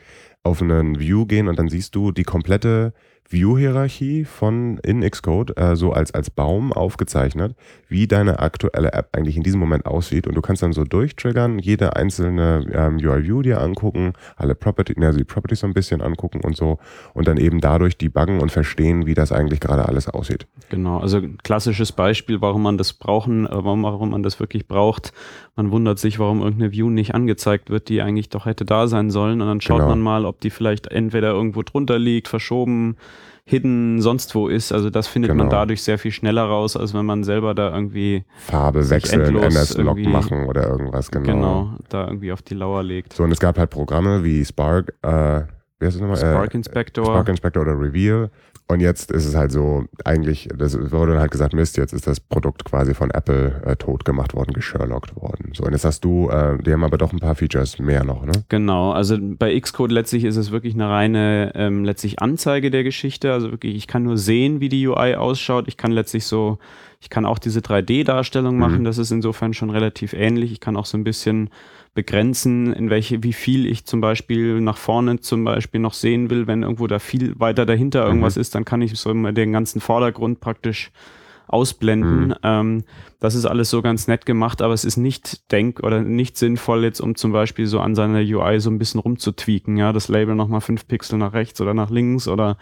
auf 0.43 0.61
einen 0.61 0.99
View 0.99 1.25
gehen 1.25 1.47
und 1.47 1.57
dann 1.57 1.69
siehst 1.69 1.95
du 1.95 2.11
die 2.11 2.23
komplette 2.23 2.93
View-Hierarchie 3.29 4.25
von 4.25 4.79
in 4.79 5.01
Xcode 5.01 5.57
äh, 5.57 5.75
so 5.75 5.91
als, 5.91 6.13
als 6.13 6.29
Baum 6.29 6.73
aufgezeichnet, 6.73 7.55
wie 7.87 8.07
deine 8.07 8.39
aktuelle 8.39 8.93
App 8.93 9.09
eigentlich 9.11 9.37
in 9.37 9.43
diesem 9.43 9.59
Moment 9.59 9.85
aussieht. 9.85 10.25
Und 10.25 10.35
du 10.35 10.41
kannst 10.41 10.63
dann 10.63 10.73
so 10.73 10.83
durchtriggern, 10.83 11.59
jede 11.59 11.95
einzelne 11.95 12.65
ähm, 12.73 12.97
UI-View 12.97 13.43
dir 13.43 13.61
angucken, 13.61 14.13
alle 14.35 14.55
Property, 14.55 14.95
also 15.03 15.19
die 15.19 15.25
Properties 15.25 15.59
so 15.59 15.67
ein 15.67 15.73
bisschen 15.73 16.01
angucken 16.01 16.41
und 16.41 16.57
so 16.57 16.79
und 17.13 17.27
dann 17.27 17.37
eben 17.37 17.61
dadurch 17.61 17.97
debuggen 17.97 18.39
und 18.39 18.51
verstehen, 18.51 19.05
wie 19.05 19.13
das 19.13 19.31
eigentlich 19.31 19.59
gerade 19.59 19.87
alles 19.87 20.07
aussieht. 20.09 20.47
Genau, 20.69 20.99
also 20.99 21.21
klassisches 21.43 21.91
Beispiel, 21.91 22.41
warum 22.41 22.63
man 22.63 22.77
das 22.77 22.93
brauchen, 22.93 23.45
äh, 23.45 23.49
warum, 23.51 23.83
warum 23.83 24.09
man 24.11 24.23
das 24.23 24.39
wirklich 24.39 24.67
braucht. 24.67 25.13
Man 25.55 25.71
wundert 25.71 25.99
sich, 25.99 26.19
warum 26.19 26.41
irgendeine 26.41 26.71
View 26.71 26.89
nicht 26.89 27.13
angezeigt 27.13 27.69
wird, 27.69 27.89
die 27.89 28.01
eigentlich 28.01 28.29
doch 28.29 28.45
hätte 28.45 28.65
da 28.65 28.87
sein 28.87 29.11
sollen. 29.11 29.41
Und 29.41 29.47
dann 29.47 29.61
schaut 29.61 29.79
genau. 29.79 29.89
man 29.89 29.99
mal, 29.99 30.25
ob 30.25 30.39
die 30.39 30.49
vielleicht 30.49 30.87
entweder 30.87 31.31
irgendwo 31.31 31.61
drunter 31.63 31.99
liegt, 31.99 32.27
verschoben, 32.27 32.95
hidden 33.49 33.99
sonst 33.99 34.35
wo 34.35 34.47
ist. 34.47 34.71
Also 34.71 34.91
das 34.91 35.07
findet 35.07 35.31
genau. 35.31 35.45
man 35.45 35.49
dadurch 35.49 35.81
sehr 35.81 35.97
viel 35.97 36.11
schneller 36.11 36.43
raus, 36.43 36.77
als 36.77 36.93
wenn 36.93 37.05
man 37.05 37.23
selber 37.23 37.55
da 37.55 37.73
irgendwie 37.73 38.23
Farbe 38.37 38.87
wechseln, 38.91 39.35
NS-Log 39.35 39.97
machen 40.01 40.45
oder 40.45 40.67
irgendwas, 40.67 41.09
genau. 41.09 41.25
Genau, 41.25 41.69
da 41.89 42.05
irgendwie 42.05 42.31
auf 42.31 42.43
die 42.43 42.53
Lauer 42.53 42.83
legt. 42.83 43.13
So, 43.13 43.23
und 43.23 43.31
es 43.31 43.39
gab 43.39 43.57
halt 43.57 43.71
Programme 43.71 44.23
wie 44.23 44.45
Spark, 44.45 44.93
äh, 45.01 45.09
wie 45.79 45.85
heißt 45.85 45.95
das 45.95 45.99
nochmal? 45.99 46.17
Spark 46.17 46.53
Inspector. 46.53 47.03
Spark 47.03 47.29
Inspector 47.29 47.63
oder 47.63 47.79
Reveal, 47.79 48.29
und 48.71 48.81
jetzt 48.81 49.11
ist 49.11 49.25
es 49.25 49.35
halt 49.35 49.51
so, 49.51 49.85
eigentlich, 50.05 50.47
das 50.55 50.91
wurde 50.91 51.13
dann 51.13 51.21
halt 51.21 51.31
gesagt, 51.31 51.55
Mist, 51.55 51.75
jetzt 51.77 51.91
ist 51.91 52.05
das 52.05 52.19
Produkt 52.19 52.65
quasi 52.65 52.93
von 52.93 53.09
Apple 53.09 53.63
äh, 53.65 53.75
tot 53.75 54.05
gemacht 54.05 54.35
worden, 54.35 54.53
gesherlockt 54.53 55.15
worden. 55.15 55.53
So, 55.55 55.63
und 55.63 55.71
jetzt 55.71 55.85
hast 55.85 56.05
du, 56.05 56.29
äh, 56.29 56.55
die 56.61 56.71
haben 56.71 56.83
aber 56.83 56.99
doch 56.99 57.11
ein 57.11 57.17
paar 57.17 57.33
Features 57.33 57.79
mehr 57.79 58.03
noch, 58.03 58.23
ne? 58.23 58.31
Genau, 58.47 58.91
also 58.91 59.17
bei 59.19 59.59
Xcode 59.59 59.91
letztlich 59.91 60.23
ist 60.23 60.35
es 60.35 60.51
wirklich 60.51 60.75
eine 60.75 60.87
reine, 60.87 61.51
ähm, 61.55 61.83
letztlich 61.83 62.21
Anzeige 62.21 62.69
der 62.69 62.83
Geschichte. 62.83 63.33
Also 63.33 63.49
wirklich, 63.49 63.75
ich 63.75 63.87
kann 63.87 64.03
nur 64.03 64.19
sehen, 64.19 64.59
wie 64.59 64.69
die 64.69 64.87
UI 64.87 65.15
ausschaut. 65.15 65.67
Ich 65.67 65.75
kann 65.75 65.91
letztlich 65.91 66.27
so, 66.27 66.59
ich 67.01 67.09
kann 67.09 67.25
auch 67.25 67.39
diese 67.39 67.61
3D-Darstellung 67.61 68.53
mhm. 68.53 68.59
machen. 68.59 68.79
Mhm. 68.81 68.83
Das 68.83 68.99
ist 68.99 69.09
insofern 69.09 69.55
schon 69.55 69.71
relativ 69.71 70.13
ähnlich. 70.13 70.51
Ich 70.51 70.59
kann 70.59 70.77
auch 70.77 70.85
so 70.85 70.95
ein 70.95 71.03
bisschen 71.03 71.49
begrenzen, 71.99 72.71
in 72.71 72.89
welche, 72.89 73.23
wie 73.23 73.33
viel 73.33 73.65
ich 73.65 73.83
zum 73.83 73.99
Beispiel 73.99 74.61
nach 74.61 74.77
vorne 74.77 75.19
zum 75.19 75.43
Beispiel 75.43 75.81
noch 75.81 75.93
sehen 75.93 76.29
will. 76.29 76.47
Wenn 76.47 76.63
irgendwo 76.63 76.87
da 76.87 76.97
viel 76.97 77.37
weiter 77.37 77.65
dahinter 77.65 78.05
irgendwas 78.05 78.37
mhm. 78.37 78.41
ist, 78.41 78.55
dann 78.55 78.63
kann 78.63 78.81
ich 78.81 78.97
so 78.97 79.13
den 79.13 79.51
ganzen 79.51 79.81
Vordergrund 79.81 80.39
praktisch 80.39 80.91
ausblenden. 81.47 82.27
Mhm. 82.27 82.35
Ähm, 82.41 82.83
das 83.19 83.35
ist 83.35 83.45
alles 83.45 83.69
so 83.69 83.81
ganz 83.81 84.07
nett 84.07 84.25
gemacht, 84.25 84.61
aber 84.61 84.73
es 84.73 84.85
ist 84.85 84.95
nicht 84.95 85.51
denk- 85.51 85.81
oder 85.83 86.01
nicht 86.01 86.37
sinnvoll 86.37 86.85
jetzt, 86.85 87.01
um 87.01 87.15
zum 87.15 87.33
Beispiel 87.33 87.67
so 87.67 87.81
an 87.81 87.95
seiner 87.95 88.19
UI 88.19 88.61
so 88.61 88.69
ein 88.69 88.79
bisschen 88.79 89.01
rumzutweaken, 89.01 89.75
ja, 89.75 89.91
das 89.91 90.07
Label 90.07 90.35
nochmal 90.35 90.61
fünf 90.61 90.87
Pixel 90.87 91.17
nach 91.17 91.33
rechts 91.33 91.59
oder 91.59 91.73
nach 91.73 91.89
links 91.89 92.29
oder 92.29 92.57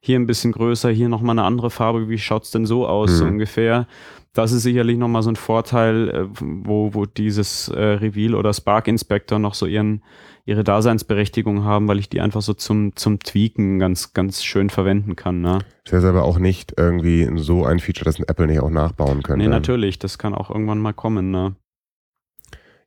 hier 0.00 0.18
ein 0.18 0.26
bisschen 0.26 0.52
größer, 0.52 0.90
hier 0.90 1.08
nochmal 1.08 1.38
eine 1.38 1.46
andere 1.46 1.70
Farbe, 1.70 2.10
wie 2.10 2.18
schaut's 2.18 2.50
denn 2.50 2.66
so 2.66 2.86
aus, 2.86 3.12
mhm. 3.12 3.16
so 3.16 3.24
ungefähr 3.24 3.86
das 4.34 4.52
ist 4.52 4.62
sicherlich 4.62 4.96
nochmal 4.96 5.22
so 5.22 5.30
ein 5.30 5.36
Vorteil, 5.36 6.08
äh, 6.08 6.26
wo, 6.40 6.94
wo 6.94 7.04
dieses 7.04 7.68
äh, 7.68 7.80
Reveal 7.80 8.34
oder 8.34 8.52
Spark 8.54 8.88
Inspector 8.88 9.38
noch 9.38 9.54
so 9.54 9.66
ihren, 9.66 10.02
ihre 10.46 10.64
Daseinsberechtigung 10.64 11.64
haben, 11.64 11.86
weil 11.88 11.98
ich 11.98 12.08
die 12.08 12.20
einfach 12.20 12.40
so 12.40 12.54
zum, 12.54 12.96
zum 12.96 13.20
Tweaken 13.20 13.78
ganz, 13.78 14.14
ganz 14.14 14.42
schön 14.42 14.70
verwenden 14.70 15.16
kann. 15.16 15.42
Ne? 15.42 15.58
Das 15.84 16.02
ist 16.02 16.08
aber 16.08 16.24
auch 16.24 16.38
nicht 16.38 16.74
irgendwie 16.76 17.28
so 17.36 17.64
ein 17.64 17.78
Feature, 17.78 18.06
das 18.06 18.18
ein 18.18 18.28
Apple 18.28 18.46
nicht 18.46 18.60
auch 18.60 18.70
nachbauen 18.70 19.22
könnte. 19.22 19.44
Nee, 19.44 19.50
natürlich, 19.50 19.98
das 19.98 20.18
kann 20.18 20.34
auch 20.34 20.50
irgendwann 20.50 20.78
mal 20.78 20.94
kommen. 20.94 21.30
Ne? 21.30 21.56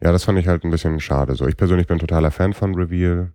Ja, 0.01 0.11
das 0.11 0.23
fand 0.23 0.39
ich 0.39 0.47
halt 0.47 0.63
ein 0.63 0.71
bisschen 0.71 0.99
schade. 0.99 1.35
So, 1.35 1.47
ich 1.47 1.57
persönlich 1.57 1.87
bin 1.87 1.99
totaler 1.99 2.31
Fan 2.31 2.53
von 2.53 2.75
Reveal. 2.75 3.33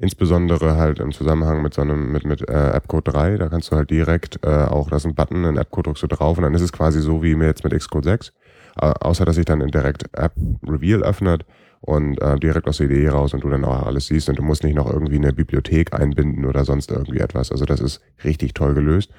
Insbesondere 0.00 0.76
halt 0.76 1.00
im 1.00 1.12
Zusammenhang 1.12 1.60
mit 1.60 1.74
so 1.74 1.82
einem, 1.82 2.12
mit, 2.12 2.24
mit 2.24 2.48
äh, 2.48 2.52
Appcode 2.52 3.08
3, 3.08 3.36
da 3.36 3.48
kannst 3.48 3.72
du 3.72 3.76
halt 3.76 3.90
direkt 3.90 4.38
äh, 4.44 4.48
auch, 4.48 4.90
da 4.90 4.96
ist 4.96 5.06
ein 5.06 5.14
Button, 5.16 5.44
ein 5.44 5.56
Appcode 5.56 5.88
drückst 5.88 6.04
du 6.04 6.06
drauf 6.06 6.38
und 6.38 6.44
dann 6.44 6.54
ist 6.54 6.62
es 6.62 6.72
quasi 6.72 7.00
so 7.00 7.22
wie 7.22 7.32
jetzt 7.32 7.64
mit 7.64 7.76
Xcode 7.76 8.04
6. 8.04 8.32
Äh, 8.80 8.92
außer 9.00 9.24
dass 9.24 9.34
sich 9.34 9.44
dann 9.44 9.58
direkt 9.66 10.04
App 10.16 10.34
Reveal 10.64 11.02
öffnet 11.02 11.44
und 11.80 12.20
äh, 12.22 12.36
direkt 12.36 12.68
aus 12.68 12.76
der 12.76 12.86
Idee 12.86 13.08
raus 13.08 13.34
und 13.34 13.42
du 13.42 13.50
dann 13.50 13.64
auch 13.64 13.86
alles 13.86 14.06
siehst 14.06 14.28
und 14.28 14.38
du 14.38 14.42
musst 14.42 14.62
nicht 14.62 14.76
noch 14.76 14.88
irgendwie 14.88 15.16
eine 15.16 15.32
Bibliothek 15.32 15.92
einbinden 15.92 16.44
oder 16.44 16.64
sonst 16.64 16.92
irgendwie 16.92 17.18
etwas. 17.18 17.50
Also 17.50 17.64
das 17.64 17.80
ist 17.80 18.00
richtig 18.22 18.54
toll 18.54 18.74
gelöst. 18.74 19.10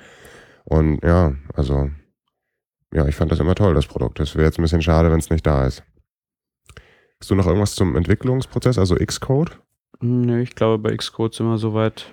Und 0.63 1.03
ja, 1.03 1.34
also 1.55 1.89
ja, 2.93 3.05
ich 3.05 3.15
fand 3.15 3.32
das 3.32 3.39
immer 3.39 3.55
toll, 3.55 3.73
das 3.73 3.88
Produkt. 3.88 4.19
Es 4.19 4.36
wäre 4.36 4.45
jetzt 4.45 4.59
ein 4.59 4.63
bisschen 4.63 4.82
schade, 4.82 5.11
wenn 5.11 5.19
es 5.19 5.30
nicht 5.30 5.45
da 5.45 5.65
ist. 5.65 5.84
Hast 7.19 7.30
du 7.30 7.36
noch 7.36 7.47
irgendwas 7.47 7.75
zum 7.75 7.95
Entwicklungsprozess, 7.95 8.77
also 8.77 8.95
Xcode? 8.95 9.59
Nee, 10.01 10.41
ich 10.41 10.55
glaube, 10.55 10.77
bei 10.77 10.95
Xcode 10.95 11.33
sind 11.33 11.47
wir 11.47 11.57
soweit. 11.57 12.11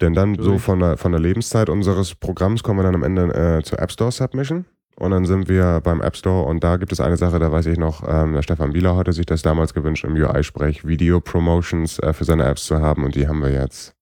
Denn 0.00 0.14
dann 0.14 0.34
durch. 0.34 0.46
so 0.46 0.58
von 0.58 0.78
der, 0.78 0.96
von 0.96 1.12
der 1.12 1.20
Lebenszeit 1.20 1.68
unseres 1.68 2.14
Programms 2.14 2.62
kommen 2.62 2.78
wir 2.78 2.84
dann 2.84 2.94
am 2.94 3.02
Ende 3.02 3.58
äh, 3.58 3.62
zur 3.62 3.80
App 3.80 3.90
Store 3.90 4.12
Submission. 4.12 4.64
Und 4.96 5.12
dann 5.12 5.26
sind 5.26 5.48
wir 5.48 5.80
beim 5.82 6.00
App 6.00 6.16
Store 6.16 6.44
und 6.48 6.64
da 6.64 6.76
gibt 6.76 6.90
es 6.90 7.00
eine 7.00 7.16
Sache, 7.16 7.38
da 7.38 7.52
weiß 7.52 7.66
ich 7.66 7.78
noch, 7.78 8.02
ähm, 8.08 8.32
der 8.32 8.42
Stefan 8.42 8.72
Bieler 8.72 8.96
hatte 8.96 9.12
sich 9.12 9.26
das 9.26 9.42
damals 9.42 9.72
gewünscht, 9.72 10.04
im 10.04 10.14
UI-Sprech 10.14 10.84
Video-Promotions 10.84 12.00
äh, 12.00 12.12
für 12.12 12.24
seine 12.24 12.44
Apps 12.44 12.64
zu 12.64 12.80
haben 12.80 13.04
und 13.04 13.14
die 13.14 13.28
haben 13.28 13.40
wir 13.40 13.52
jetzt. 13.52 13.94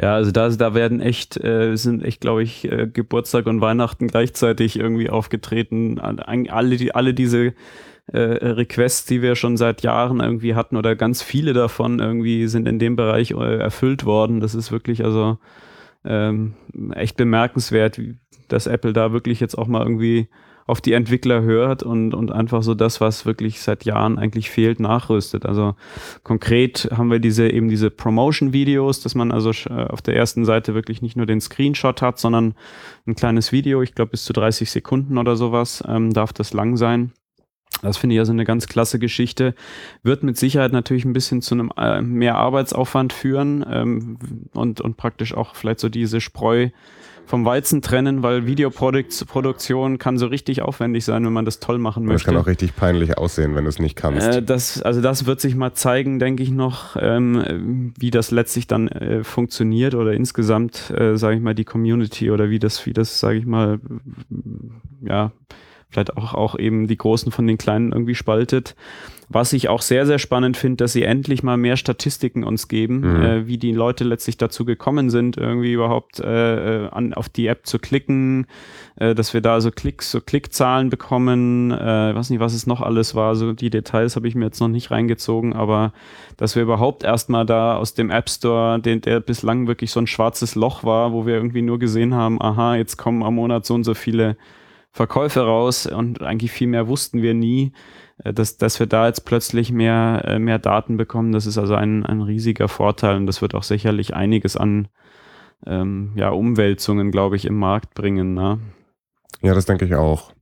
Ja, 0.00 0.14
also 0.14 0.30
da, 0.30 0.48
da 0.48 0.72
werden 0.74 1.00
echt, 1.00 1.42
äh, 1.42 1.74
sind 1.74 2.04
echt, 2.04 2.20
glaube 2.20 2.44
ich, 2.44 2.70
äh, 2.70 2.86
Geburtstag 2.86 3.46
und 3.46 3.60
Weihnachten 3.60 4.06
gleichzeitig 4.06 4.78
irgendwie 4.78 5.10
aufgetreten. 5.10 5.98
Alle, 5.98 6.76
die, 6.76 6.94
alle 6.94 7.12
diese 7.12 7.52
äh, 8.12 8.18
Requests, 8.18 9.06
die 9.06 9.22
wir 9.22 9.36
schon 9.36 9.56
seit 9.56 9.82
Jahren 9.82 10.20
irgendwie 10.20 10.54
hatten 10.54 10.76
oder 10.76 10.96
ganz 10.96 11.22
viele 11.22 11.52
davon 11.52 11.98
irgendwie 11.98 12.46
sind 12.48 12.66
in 12.66 12.78
dem 12.78 12.96
Bereich 12.96 13.32
äh, 13.32 13.58
erfüllt 13.58 14.04
worden. 14.04 14.40
Das 14.40 14.54
ist 14.54 14.72
wirklich 14.72 15.04
also 15.04 15.38
ähm, 16.04 16.54
echt 16.94 17.16
bemerkenswert, 17.16 18.00
dass 18.48 18.66
Apple 18.66 18.92
da 18.92 19.12
wirklich 19.12 19.40
jetzt 19.40 19.56
auch 19.56 19.66
mal 19.66 19.82
irgendwie 19.82 20.28
auf 20.66 20.80
die 20.80 20.92
Entwickler 20.92 21.42
hört 21.42 21.82
und, 21.82 22.14
und 22.14 22.30
einfach 22.30 22.62
so 22.62 22.74
das, 22.74 23.00
was 23.00 23.26
wirklich 23.26 23.60
seit 23.60 23.84
Jahren 23.84 24.18
eigentlich 24.18 24.50
fehlt, 24.50 24.78
nachrüstet. 24.78 25.44
Also 25.44 25.74
konkret 26.22 26.88
haben 26.96 27.10
wir 27.10 27.18
diese 27.18 27.50
eben 27.50 27.68
diese 27.68 27.90
Promotion-Videos, 27.90 29.00
dass 29.00 29.16
man 29.16 29.32
also 29.32 29.50
äh, 29.68 29.86
auf 29.88 30.00
der 30.00 30.14
ersten 30.14 30.44
Seite 30.44 30.74
wirklich 30.74 31.02
nicht 31.02 31.16
nur 31.16 31.26
den 31.26 31.40
Screenshot 31.40 32.02
hat, 32.02 32.20
sondern 32.20 32.54
ein 33.06 33.16
kleines 33.16 33.50
Video, 33.50 33.82
ich 33.82 33.96
glaube 33.96 34.12
bis 34.12 34.24
zu 34.24 34.32
30 34.32 34.70
Sekunden 34.70 35.18
oder 35.18 35.34
sowas, 35.34 35.82
ähm, 35.88 36.12
darf 36.12 36.32
das 36.32 36.52
lang 36.52 36.76
sein. 36.76 37.12
Das 37.82 37.96
finde 37.96 38.14
ich 38.14 38.18
also 38.18 38.32
eine 38.32 38.44
ganz 38.44 38.66
klasse 38.66 38.98
Geschichte. 38.98 39.54
Wird 40.02 40.22
mit 40.22 40.36
Sicherheit 40.36 40.72
natürlich 40.72 41.04
ein 41.04 41.12
bisschen 41.12 41.40
zu 41.40 41.54
einem 41.54 41.72
äh, 41.76 42.02
mehr 42.02 42.36
Arbeitsaufwand 42.36 43.12
führen 43.12 43.64
ähm, 43.68 44.18
und, 44.52 44.80
und 44.80 44.96
praktisch 44.96 45.34
auch 45.34 45.54
vielleicht 45.54 45.80
so 45.80 45.88
diese 45.88 46.20
Spreu 46.20 46.68
vom 47.30 47.44
Weizen 47.44 47.80
trennen, 47.80 48.24
weil 48.24 48.44
Videoproduktion 48.44 49.98
kann 49.98 50.18
so 50.18 50.26
richtig 50.26 50.62
aufwendig 50.62 51.04
sein, 51.04 51.24
wenn 51.24 51.32
man 51.32 51.44
das 51.44 51.60
toll 51.60 51.78
machen 51.78 52.04
möchte. 52.04 52.24
Das 52.24 52.34
kann 52.34 52.36
auch 52.36 52.48
richtig 52.48 52.74
peinlich 52.74 53.16
aussehen, 53.16 53.54
wenn 53.54 53.64
du 53.64 53.70
es 53.70 53.78
nicht 53.78 53.94
kannst. 53.94 54.26
Äh, 54.26 54.42
das, 54.42 54.82
also 54.82 55.00
das 55.00 55.26
wird 55.26 55.40
sich 55.40 55.54
mal 55.54 55.72
zeigen, 55.72 56.18
denke 56.18 56.42
ich 56.42 56.50
noch, 56.50 56.96
ähm, 57.00 57.94
wie 57.98 58.10
das 58.10 58.32
letztlich 58.32 58.66
dann 58.66 58.88
äh, 58.88 59.22
funktioniert 59.22 59.94
oder 59.94 60.12
insgesamt, 60.12 60.90
äh, 60.90 61.16
sage 61.16 61.36
ich 61.36 61.42
mal, 61.42 61.54
die 61.54 61.64
Community 61.64 62.32
oder 62.32 62.50
wie 62.50 62.58
das, 62.58 62.84
wie 62.84 62.92
das, 62.92 63.20
sage 63.20 63.38
ich 63.38 63.46
mal, 63.46 63.78
ja, 65.02 65.30
vielleicht 65.90 66.16
auch, 66.16 66.34
auch 66.34 66.58
eben 66.58 66.86
die 66.86 66.96
Großen 66.96 67.32
von 67.32 67.46
den 67.46 67.58
Kleinen 67.58 67.92
irgendwie 67.92 68.14
spaltet. 68.14 68.74
Was 69.32 69.52
ich 69.52 69.68
auch 69.68 69.80
sehr, 69.80 70.06
sehr 70.06 70.18
spannend 70.18 70.56
finde, 70.56 70.78
dass 70.78 70.92
sie 70.92 71.04
endlich 71.04 71.44
mal 71.44 71.56
mehr 71.56 71.76
Statistiken 71.76 72.42
uns 72.42 72.66
geben, 72.66 72.98
mhm. 72.98 73.22
äh, 73.22 73.46
wie 73.46 73.58
die 73.58 73.70
Leute 73.70 74.02
letztlich 74.02 74.38
dazu 74.38 74.64
gekommen 74.64 75.08
sind, 75.08 75.36
irgendwie 75.36 75.72
überhaupt 75.72 76.18
äh, 76.18 76.86
äh 76.86 76.88
an, 76.90 77.14
auf 77.14 77.28
die 77.28 77.46
App 77.46 77.64
zu 77.64 77.78
klicken, 77.78 78.48
äh, 78.96 79.14
dass 79.14 79.32
wir 79.32 79.40
da 79.40 79.60
so 79.60 79.70
Klicks, 79.70 80.10
so 80.10 80.20
Klickzahlen 80.20 80.90
bekommen, 80.90 81.70
äh, 81.70 82.12
weiß 82.12 82.30
nicht, 82.30 82.40
was 82.40 82.54
es 82.54 82.66
noch 82.66 82.80
alles 82.80 83.14
war, 83.14 83.36
so 83.36 83.52
die 83.52 83.70
Details 83.70 84.16
habe 84.16 84.26
ich 84.26 84.34
mir 84.34 84.46
jetzt 84.46 84.60
noch 84.60 84.66
nicht 84.66 84.90
reingezogen, 84.90 85.52
aber 85.52 85.92
dass 86.36 86.56
wir 86.56 86.64
überhaupt 86.64 87.04
erstmal 87.04 87.46
da 87.46 87.76
aus 87.76 87.94
dem 87.94 88.10
App 88.10 88.28
Store, 88.28 88.80
den, 88.80 89.00
der 89.00 89.20
bislang 89.20 89.68
wirklich 89.68 89.92
so 89.92 90.00
ein 90.00 90.08
schwarzes 90.08 90.56
Loch 90.56 90.82
war, 90.82 91.12
wo 91.12 91.24
wir 91.24 91.34
irgendwie 91.34 91.62
nur 91.62 91.78
gesehen 91.78 92.14
haben, 92.14 92.42
aha, 92.42 92.74
jetzt 92.74 92.96
kommen 92.96 93.22
am 93.22 93.36
Monat 93.36 93.64
so 93.64 93.74
und 93.74 93.84
so 93.84 93.94
viele 93.94 94.36
Verkäufe 94.92 95.40
raus 95.40 95.86
und 95.86 96.22
eigentlich 96.22 96.50
viel 96.50 96.66
mehr 96.66 96.88
wussten 96.88 97.22
wir 97.22 97.34
nie, 97.34 97.72
äh, 98.24 98.32
dass, 98.32 98.56
dass 98.56 98.80
wir 98.80 98.86
da 98.86 99.06
jetzt 99.06 99.24
plötzlich 99.24 99.72
mehr, 99.72 100.22
äh, 100.26 100.38
mehr 100.38 100.58
Daten 100.58 100.96
bekommen. 100.96 101.32
Das 101.32 101.46
ist 101.46 101.58
also 101.58 101.74
ein, 101.74 102.04
ein 102.04 102.20
riesiger 102.22 102.68
Vorteil 102.68 103.16
und 103.16 103.26
das 103.26 103.42
wird 103.42 103.54
auch 103.54 103.62
sicherlich 103.62 104.14
einiges 104.14 104.56
an 104.56 104.88
ähm, 105.66 106.12
ja, 106.16 106.30
Umwälzungen, 106.30 107.10
glaube 107.10 107.36
ich, 107.36 107.44
im 107.44 107.56
Markt 107.56 107.94
bringen. 107.94 108.34
Ne? 108.34 108.58
Ja, 109.42 109.54
das 109.54 109.66
denke 109.66 109.84
ich 109.84 109.94
auch. 109.94 110.32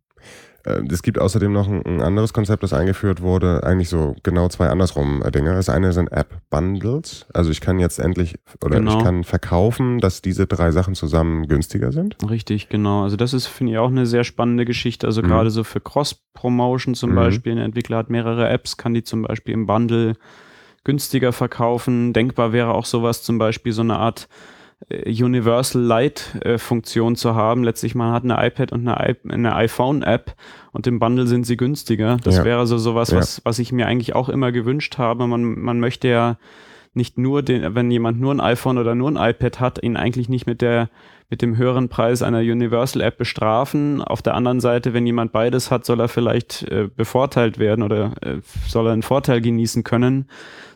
Äh, 0.69 0.83
es 0.91 1.03
gibt 1.03 1.19
außerdem 1.19 1.53
noch 1.53 1.69
ein, 1.69 2.01
anderes 2.01 2.33
Konzept, 2.33 2.63
das 2.63 2.73
eingeführt 2.73 3.23
wurde, 3.23 3.63
eigentlich 3.65 3.89
so 3.89 4.15
genau 4.23 4.49
zwei 4.49 4.69
andersrum 4.69 5.23
äh, 5.23 5.31
Dinge. 5.31 5.55
Das 5.55 5.69
eine 5.69 5.93
sind 5.93 6.13
App-Bundles. 6.13 7.27
Also 7.33 7.51
ich 7.51 7.61
kann 7.61 7.79
jetzt 7.79 7.99
endlich 7.99 8.39
oder 8.65 8.79
genau. 8.79 8.99
ich 8.99 9.05
kann 9.05 9.25
verkaufen, 9.25 9.99
dass 9.99 10.23
diese 10.23 10.47
drei 10.47 10.71
Sachen 10.71 10.95
zusammen 10.95 11.49
günstiger 11.49 11.93
sind. 11.93 12.17
Richtig, 12.29 12.69
genau. 12.69 13.05
Also 13.05 13.17
das 13.17 13.33
ist, 13.33 13.47
finde 13.47 13.73
ich, 13.73 13.79
auch 13.79 13.89
eine 13.89 14.07
sehr 14.07 14.25
spannende 14.25 14.65
Geschichte. 14.65 15.07
Also 15.07 15.23
mhm. 15.23 15.29
gerade 15.29 15.51
so 15.51 15.65
für 15.65 15.81
Cross-Promotion 15.81 16.95
zum 16.95 17.11
mhm. 17.11 17.17
Beispiel. 17.17 17.53
Ein 17.53 17.59
Entwickler 17.59 17.99
hat 17.99 18.11
mehrere 18.11 18.49
Apps, 18.49 18.77
kann 18.77 18.95
die 18.95 19.03
zum 19.03 19.23
Beispiel 19.23 19.55
im 19.55 19.67
Bundle 19.67 20.15
günstiger 20.85 21.33
verkaufen. 21.33 22.13
Denkbar 22.13 22.53
wäre 22.53 22.75
auch 22.75 22.85
sowas, 22.85 23.23
zum 23.23 23.39
Beispiel 23.39 23.73
so 23.73 23.83
eine 23.83 23.97
Art 23.97 24.29
Universal 24.91 25.83
Light 25.83 26.37
äh, 26.43 26.57
Funktion 26.57 27.17
zu 27.17 27.35
haben. 27.35 27.65
Letztlich 27.65 27.95
man 27.95 28.13
hat 28.13 28.25
eine 28.25 28.47
iPad 28.47 28.73
und 28.73 28.87
eine, 28.87 29.17
eine 29.29 29.55
iPhone 29.57 30.03
App 30.03 30.35
und 30.73 30.87
im 30.87 30.99
Bundle 30.99 31.27
sind 31.27 31.45
sie 31.45 31.57
günstiger. 31.57 32.17
Das 32.23 32.39
ja. 32.39 32.45
wäre 32.45 32.67
so 32.67 32.79
sowas, 32.79 33.11
ja. 33.11 33.19
was, 33.19 33.43
was 33.45 33.59
ich 33.59 33.73
mir 33.73 33.87
eigentlich 33.87 34.15
auch 34.15 34.29
immer 34.29 34.53
gewünscht 34.53 34.97
habe. 34.99 35.27
Man, 35.27 35.59
man 35.59 35.81
möchte 35.81 36.09
ja 36.09 36.39
nicht 36.99 37.17
nur 37.17 37.43
den, 37.43 37.75
wenn 37.75 37.91
jemand 37.91 38.21
nur 38.21 38.35
ein 38.35 38.41
iPhone 38.41 38.77
oder 38.77 38.95
nur 38.95 39.11
ein 39.11 39.31
iPad 39.31 39.61
hat, 39.61 39.83
ihn 39.83 39.97
eigentlich 39.97 40.29
nicht 40.29 40.47
mit 40.47 40.61
der 40.61 40.91
mit 41.31 41.43
dem 41.43 41.59
höheren 41.59 41.91
Preis 41.91 42.23
einer 42.23 42.39
Universal 42.39 43.03
App 43.03 43.19
bestrafen. 43.19 44.01
Auf 44.03 44.23
der 44.23 44.35
anderen 44.35 44.61
Seite, 44.61 44.95
wenn 44.95 45.05
jemand 45.05 45.31
beides 45.31 45.71
hat, 45.71 45.85
soll 45.85 46.01
er 46.01 46.09
vielleicht 46.09 46.63
äh, 46.65 46.89
bevorteilt 46.95 47.59
werden 47.59 47.83
oder 47.83 48.13
äh, 48.23 48.39
soll 48.67 48.87
er 48.87 48.93
einen 48.93 49.03
Vorteil 49.03 49.43
genießen 49.43 49.85
können. 49.85 50.27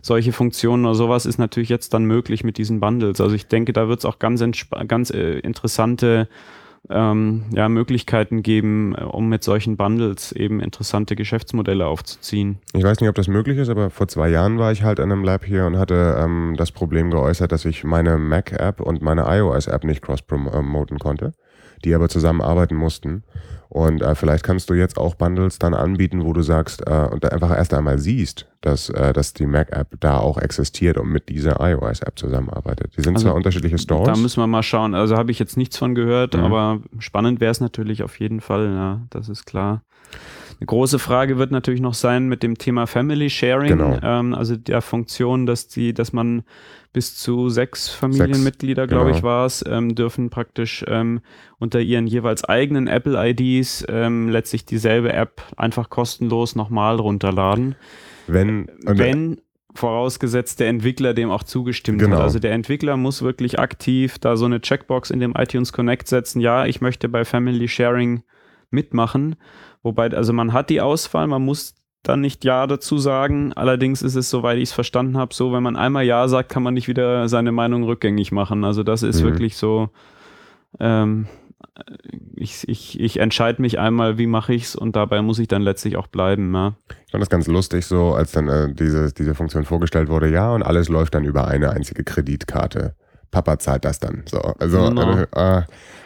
Solche 0.03 0.33
Funktionen 0.33 0.85
oder 0.85 0.95
sowas 0.95 1.25
ist 1.25 1.39
natürlich 1.39 1.71
jetzt 1.71 1.95
dann 1.95 2.05
möglich 2.05 2.45
mit 2.45 2.59
diesen 2.59 2.81
Bundles. 2.81 3.21
Also 3.21 3.35
ich 3.35 3.47
denke, 3.47 3.73
da 3.73 3.89
wird 3.89 4.01
es 4.01 4.05
auch 4.05 4.19
ganz, 4.19 4.45
ganz 4.89 5.11
äh, 5.11 5.39
interessante 5.39 6.29
ähm, 6.91 7.45
ja, 7.55 7.69
Möglichkeiten 7.69 8.43
geben, 8.43 8.95
äh, 8.97 9.03
um 9.05 9.29
mit 9.29 9.45
solchen 9.45 9.77
Bundles 9.77 10.33
eben 10.33 10.61
interessante 10.61 11.17
Geschäftsmodelle 11.17 11.87
aufzuziehen. 11.87 12.59
Ich 12.75 12.83
weiß 12.83 13.01
nicht, 13.01 13.09
ob 13.09 13.15
das 13.15 13.29
möglich 13.29 13.59
ist, 13.59 13.69
aber 13.69 13.91
vor 13.91 14.09
zwei 14.09 14.29
Jahren 14.29 14.59
war 14.59 14.73
ich 14.73 14.83
halt 14.83 14.99
in 14.99 15.13
einem 15.13 15.25
Lab 15.25 15.45
hier 15.45 15.67
und 15.67 15.79
hatte 15.79 16.17
ähm, 16.19 16.55
das 16.57 16.73
Problem 16.73 17.11
geäußert, 17.11 17.53
dass 17.53 17.65
ich 17.65 17.85
meine 17.85 18.19
Mac-App 18.19 18.81
und 18.81 19.03
meine 19.03 19.25
iOS-App 19.27 19.85
nicht 19.85 20.03
cross-promoten 20.03 20.99
konnte, 20.99 21.33
die 21.85 21.95
aber 21.95 22.09
zusammenarbeiten 22.09 22.77
mussten. 22.77 23.23
Und 23.73 24.03
äh, 24.03 24.15
vielleicht 24.15 24.45
kannst 24.45 24.69
du 24.69 24.75
jetzt 24.75 24.99
auch 24.99 25.15
Bundles 25.15 25.59
dann 25.59 25.73
anbieten, 25.73 26.25
wo 26.25 26.35
du 26.35 26.43
sagst 26.43 26.87
äh, 26.87 27.09
und 27.11 27.25
einfach 27.33 27.57
erst 27.57 27.73
einmal 27.73 27.99
siehst, 27.99 28.47
dass, 28.61 28.91
äh, 28.91 29.15
dass 29.15 29.33
die 29.33 29.47
Mac-App 29.47 29.97
da 29.99 30.19
auch 30.19 30.37
existiert 30.37 30.99
und 30.99 31.09
mit 31.09 31.31
dieser 31.31 31.59
iOS-App 31.59 32.19
zusammenarbeitet. 32.19 32.93
Die 32.99 33.03
sind 33.03 33.15
also, 33.15 33.29
zwar 33.29 33.35
unterschiedliche 33.35 33.79
Stores. 33.79 34.07
Da 34.07 34.17
müssen 34.17 34.41
wir 34.43 34.47
mal 34.47 34.63
schauen. 34.63 34.95
Also 34.95 35.17
habe 35.17 35.31
ich 35.31 35.39
jetzt 35.39 35.57
nichts 35.57 35.79
von 35.79 35.95
gehört, 35.95 36.35
mhm. 36.35 36.41
aber 36.41 36.81
spannend 36.99 37.41
wäre 37.41 37.51
es 37.51 37.61
natürlich 37.61 38.03
auf 38.03 38.21
jeden 38.21 38.43
Fall, 38.43 38.67
ja, 38.67 39.01
das 39.09 39.31
ist 39.31 39.47
klar. 39.47 39.81
Eine 40.61 40.67
große 40.67 40.99
Frage 40.99 41.39
wird 41.39 41.51
natürlich 41.51 41.81
noch 41.81 41.95
sein 41.95 42.29
mit 42.29 42.43
dem 42.43 42.59
Thema 42.59 42.87
Family 42.87 43.31
Sharing, 43.31 43.79
genau. 43.79 43.99
ähm, 44.03 44.35
also 44.35 44.55
der 44.55 44.83
Funktion, 44.83 45.47
dass 45.47 45.69
die, 45.69 45.95
dass 45.95 46.13
man 46.13 46.43
bis 46.93 47.17
zu 47.17 47.49
sechs 47.49 47.89
Familienmitglieder, 47.89 48.87
glaube 48.87 49.07
genau. 49.07 49.17
ich, 49.17 49.23
war 49.23 49.47
es, 49.47 49.65
ähm, 49.67 49.95
dürfen 49.95 50.29
praktisch 50.29 50.85
ähm, 50.89 51.21
unter 51.59 51.81
ihren 51.81 52.07
jeweils 52.07 52.45
eigenen 52.45 52.87
Apple-IDs 52.87 53.87
ähm, 53.89 54.29
letztlich 54.29 54.67
dieselbe 54.67 55.13
App 55.13 55.43
einfach 55.57 55.89
kostenlos 55.89 56.55
nochmal 56.55 56.97
runterladen. 56.97 57.77
Wenn, 58.27 58.71
wenn 58.85 59.41
vorausgesetzt 59.75 60.61
der 60.61 60.69
Entwickler 60.69 61.15
dem 61.15 61.31
auch 61.31 61.43
zugestimmt 61.43 61.99
genau. 61.99 62.17
hat. 62.17 62.23
Also 62.23 62.39
der 62.39 62.53
Entwickler 62.53 62.97
muss 62.97 63.23
wirklich 63.23 63.59
aktiv 63.59 64.19
da 64.19 64.37
so 64.37 64.45
eine 64.45 64.61
Checkbox 64.61 65.11
in 65.11 65.21
dem 65.21 65.35
iTunes 65.37 65.73
Connect 65.73 66.09
setzen, 66.09 66.41
ja, 66.41 66.67
ich 66.67 66.81
möchte 66.81 67.09
bei 67.09 67.25
Family 67.25 67.69
Sharing 67.69 68.23
mitmachen. 68.71 69.37
Wobei, 69.83 70.11
also 70.11 70.33
man 70.33 70.53
hat 70.53 70.71
die 70.71 70.81
Auswahl, 70.81 71.27
man 71.27 71.43
muss 71.43 71.75
dann 72.03 72.21
nicht 72.21 72.45
Ja 72.45 72.67
dazu 72.67 72.99
sagen. 72.99 73.53
Allerdings 73.53 74.03
ist 74.03 74.17
es, 74.17 74.29
soweit 74.31 74.59
ich 74.59 74.65
es 74.65 74.73
verstanden 74.73 75.17
habe, 75.17 75.35
so, 75.35 75.53
wenn 75.53 75.63
man 75.63 75.77
einmal 75.77 76.05
Ja 76.05 76.27
sagt, 76.29 76.49
kann 76.49 76.63
man 76.63 76.75
nicht 76.75 76.89
wieder 76.89 77.29
seine 77.29 77.53
Meinung 77.53 77.85
rückgängig 77.85 78.33
machen. 78.33 78.65
Also 78.65 78.83
das 78.83 79.03
ist 79.03 79.21
mhm. 79.21 79.27
wirklich 79.27 79.57
so, 79.57 79.91
ähm, 80.81 81.27
ich, 82.35 82.69
ich, 82.69 83.01
ich 83.01 83.19
entscheide 83.19 83.63
mich 83.63 83.79
einmal, 83.79 84.19
wie 84.19 84.27
mache 84.27 84.53
ich 84.53 84.65
es 84.65 84.77
und 84.77 84.97
dabei 84.97 85.23
muss 85.23 85.39
ich 85.39 85.49
dann 85.49 85.63
letztlich 85.63 85.97
auch 85.97 86.07
bleiben. 86.07 86.53
Ja. 86.55 86.75
fand 87.11 87.23
das 87.23 87.31
ganz 87.31 87.47
lustig 87.47 87.87
so, 87.87 88.15
als 88.15 88.33
dann 88.33 88.49
äh, 88.49 88.75
diese, 88.75 89.13
diese 89.13 89.35
Funktion 89.35 89.65
vorgestellt 89.65 90.09
wurde, 90.09 90.31
ja, 90.31 90.53
und 90.53 90.63
alles 90.63 90.89
läuft 90.89 91.15
dann 91.15 91.25
über 91.25 91.49
eine 91.49 91.71
einzige 91.71 92.05
Kreditkarte. 92.05 92.95
Papa 93.31 93.59
zahlt 93.59 93.85
das 93.85 93.99
dann. 93.99 94.25
So, 94.27 94.39
also, 94.39 94.89
Genau. 94.89 95.19
äh, 95.19 95.59
äh, 95.59 95.63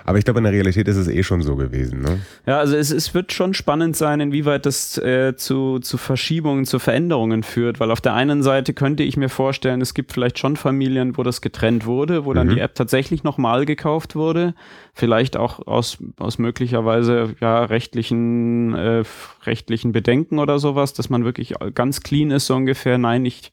aber 0.06 0.18
ich 0.18 0.24
glaube, 0.24 0.38
in 0.38 0.44
der 0.44 0.52
Realität 0.52 0.86
ist 0.86 0.96
es 0.96 1.08
eh 1.08 1.24
schon 1.24 1.42
so 1.42 1.56
gewesen. 1.56 2.00
Ne? 2.00 2.20
Ja, 2.46 2.60
also 2.60 2.76
es, 2.76 2.92
es 2.92 3.12
wird 3.12 3.32
schon 3.32 3.54
spannend 3.54 3.96
sein, 3.96 4.20
inwieweit 4.20 4.64
das 4.64 4.96
äh, 4.98 5.34
zu, 5.36 5.80
zu 5.80 5.98
Verschiebungen, 5.98 6.64
zu 6.64 6.78
Veränderungen 6.78 7.42
führt, 7.42 7.80
weil 7.80 7.90
auf 7.90 8.00
der 8.00 8.14
einen 8.14 8.44
Seite 8.44 8.72
könnte 8.72 9.02
ich 9.02 9.16
mir 9.16 9.28
vorstellen, 9.28 9.80
es 9.80 9.94
gibt 9.94 10.12
vielleicht 10.12 10.38
schon 10.38 10.56
Familien, 10.56 11.16
wo 11.16 11.24
das 11.24 11.40
getrennt 11.40 11.86
wurde, 11.86 12.24
wo 12.24 12.32
dann 12.32 12.46
Mhm. 12.46 12.54
die 12.54 12.60
App 12.60 12.76
tatsächlich 12.76 13.24
nochmal 13.24 13.66
gekauft 13.66 14.14
wurde, 14.14 14.54
vielleicht 14.94 15.36
auch 15.36 15.66
aus, 15.66 15.98
aus 16.18 16.38
möglicherweise 16.38 17.34
ja, 17.40 17.64
rechtlichen, 17.64 18.74
äh, 18.74 19.02
rechtlichen 19.44 19.90
Bedenken 19.90 20.38
oder 20.38 20.60
sowas, 20.60 20.92
dass 20.92 21.10
man 21.10 21.24
wirklich 21.24 21.54
ganz 21.74 22.02
clean 22.02 22.30
ist, 22.30 22.46
so 22.46 22.54
ungefähr, 22.54 22.96
nein, 22.96 23.24
ich 23.24 23.50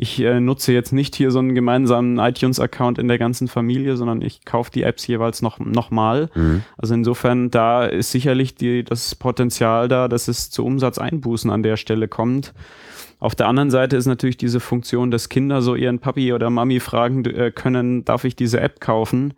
ich 0.00 0.18
äh, 0.20 0.40
nutze 0.40 0.72
jetzt 0.72 0.94
nicht 0.94 1.14
hier 1.14 1.30
so 1.30 1.40
einen 1.40 1.54
gemeinsamen 1.54 2.18
iTunes-Account 2.18 2.98
in 2.98 3.06
der 3.06 3.18
ganzen 3.18 3.48
Familie, 3.48 3.98
sondern 3.98 4.22
ich 4.22 4.46
kaufe 4.46 4.70
die 4.70 4.82
Apps 4.82 5.06
jeweils 5.06 5.42
noch, 5.42 5.58
noch 5.58 5.90
mal. 5.90 6.30
Mhm. 6.34 6.62
Also 6.78 6.94
insofern, 6.94 7.50
da 7.50 7.84
ist 7.84 8.10
sicherlich 8.10 8.54
die, 8.54 8.82
das 8.82 9.14
Potenzial 9.14 9.88
da, 9.88 10.08
dass 10.08 10.28
es 10.28 10.50
zu 10.50 10.64
Umsatzeinbußen 10.64 11.50
an 11.50 11.62
der 11.62 11.76
Stelle 11.76 12.08
kommt. 12.08 12.54
Auf 13.18 13.34
der 13.34 13.46
anderen 13.46 13.70
Seite 13.70 13.98
ist 13.98 14.06
natürlich 14.06 14.38
diese 14.38 14.58
Funktion, 14.58 15.10
dass 15.10 15.28
Kinder 15.28 15.60
so 15.60 15.74
ihren 15.74 15.98
Papi 15.98 16.32
oder 16.32 16.48
Mami 16.48 16.80
fragen 16.80 17.22
äh, 17.26 17.50
können, 17.50 18.06
darf 18.06 18.24
ich 18.24 18.34
diese 18.34 18.58
App 18.58 18.80
kaufen, 18.80 19.34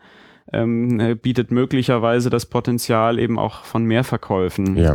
ähm, 0.52 1.00
äh, 1.00 1.16
bietet 1.16 1.50
möglicherweise 1.50 2.30
das 2.30 2.46
Potenzial 2.46 3.18
eben 3.18 3.36
auch 3.36 3.64
von 3.64 3.84
Mehrverkäufen. 3.84 4.76
Ja. 4.76 4.94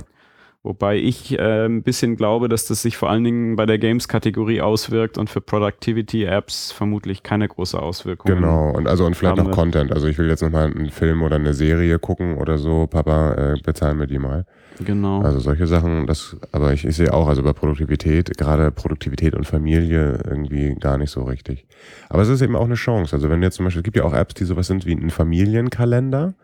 Wobei 0.64 0.98
ich 0.98 1.38
äh, 1.38 1.66
ein 1.66 1.84
bisschen 1.84 2.18
glaube, 2.18 2.50
dass 2.50 2.66
das 2.66 2.82
sich 2.82 2.98
vor 2.98 3.10
allen 3.10 3.24
Dingen 3.24 3.56
bei 3.56 3.66
der 3.66 3.78
Games-Kategorie 3.78 4.62
auswirkt 4.62 5.18
und 5.18 5.30
für 5.30 5.40
Productivity-Apps 5.40 6.72
vermutlich 6.72 7.24
keine 7.24 7.48
große 7.48 7.82
Auswirkung. 7.82 8.36
Genau, 8.36 8.72
und 8.72 8.88
also 8.88 9.06
und 9.06 9.16
vielleicht 9.16 9.38
noch. 9.38 9.52
Content. 9.52 9.94
Also 9.94 10.08
ich 10.08 10.18
will 10.18 10.28
jetzt 10.28 10.42
nochmal 10.42 10.66
einen 10.66 10.90
Film 10.90 11.22
oder 11.22 11.38
eine 11.38 11.54
Serie 11.54 12.00
gucken 12.00 12.38
oder 12.38 12.58
so, 12.58 12.88
Papa, 12.88 13.34
äh, 13.34 13.56
bezahlen 13.64 14.00
wir 14.00 14.08
die 14.08 14.20
mal. 14.20 14.46
Genau. 14.84 15.22
Also 15.22 15.40
solche 15.40 15.68
Sachen, 15.68 16.06
das, 16.06 16.36
aber 16.52 16.74
ich, 16.74 16.86
ich 16.86 16.96
sehe 16.96 17.14
auch, 17.14 17.28
also 17.28 17.44
bei 17.44 17.54
Produktivität, 17.54 18.38
gerade 18.38 18.72
Produktivität 18.72 19.36
und 19.36 19.46
Familie 19.46 20.20
irgendwie 20.28 20.76
gar 20.76 20.98
nicht 20.98 21.12
so 21.12 21.24
richtig. 21.24 21.66
Aber 22.10 22.22
es 22.22 22.30
ist 22.30 22.42
eben 22.42 22.56
auch 22.56 22.66
eine 22.66 22.76
Chance. 22.76 23.16
Also 23.16 23.30
wenn 23.30 23.42
jetzt 23.42 23.56
zum 23.56 23.66
Beispiel, 23.66 23.82
es 23.82 23.86
gibt 23.86 23.98
ja 23.98 24.04
auch 24.04 24.14
Apps, 24.14 24.36
die 24.36 24.46
sowas 24.46 24.68
sind 24.68 24.86
wie 24.86 24.94
ein 24.94 25.10
Familienkalender, 25.10 26.36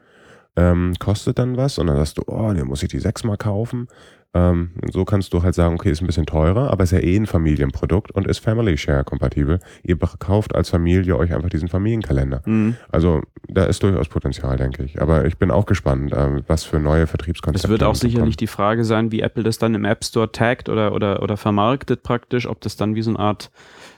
ähm, 0.56 0.94
kostet 1.00 1.40
dann 1.40 1.58
was 1.58 1.80
und 1.80 1.88
dann 1.88 1.98
sagst 1.98 2.18
du, 2.18 2.24
oh, 2.28 2.54
den 2.54 2.68
muss 2.68 2.84
ich 2.84 2.90
die 2.90 3.00
sechsmal 3.00 3.38
kaufen. 3.38 3.88
Ähm, 4.36 4.72
so 4.92 5.06
kannst 5.06 5.32
du 5.34 5.44
halt 5.44 5.54
sagen, 5.54 5.76
okay, 5.76 5.92
ist 5.92 6.02
ein 6.02 6.08
bisschen 6.08 6.26
teurer, 6.26 6.72
aber 6.72 6.84
ist 6.84 6.92
ja 6.92 7.00
eh 7.00 7.16
ein 7.16 7.28
Familienprodukt 7.28 8.12
und 8.12 8.26
ist 8.26 8.40
Family 8.40 8.78
Share 8.78 9.04
kompatibel. 9.04 9.60
Ihr 9.84 9.96
kauft 9.98 10.56
als 10.56 10.72
Familie 10.72 11.18
euch 11.18 11.32
einfach 11.34 11.50
diesen 11.50 11.68
Familienkalender. 11.68 12.42
Mhm. 12.46 12.76
Also 12.92 13.22
da 13.48 13.66
ist 13.66 13.84
durchaus 13.84 14.08
Potenzial, 14.08 14.58
denke 14.58 14.84
ich. 14.84 15.00
Aber 15.00 15.26
ich 15.26 15.38
bin 15.38 15.52
auch 15.52 15.68
gespannt, 15.68 16.14
ähm, 16.16 16.44
was 16.48 16.64
für 16.64 16.80
neue 16.80 17.06
Vertriebskonzepte 17.06 17.68
Es 17.68 17.70
wird 17.70 17.84
auch 17.84 17.94
noch 17.94 18.00
kommen. 18.00 18.12
sicherlich 18.12 18.38
die 18.38 18.48
Frage 18.48 18.84
sein, 18.86 19.12
wie 19.12 19.22
Apple 19.22 19.44
das 19.44 19.60
dann 19.60 19.76
im 19.76 19.86
App 19.86 20.04
Store 20.04 20.32
taggt 20.32 20.68
oder, 20.68 20.94
oder, 20.94 21.22
oder 21.22 21.38
vermarktet 21.38 22.02
praktisch, 22.02 22.48
ob 22.48 22.60
das 22.62 22.76
dann 22.76 22.96
wie 22.96 23.04
so 23.04 23.12
eine 23.12 23.20
Art, 23.20 23.52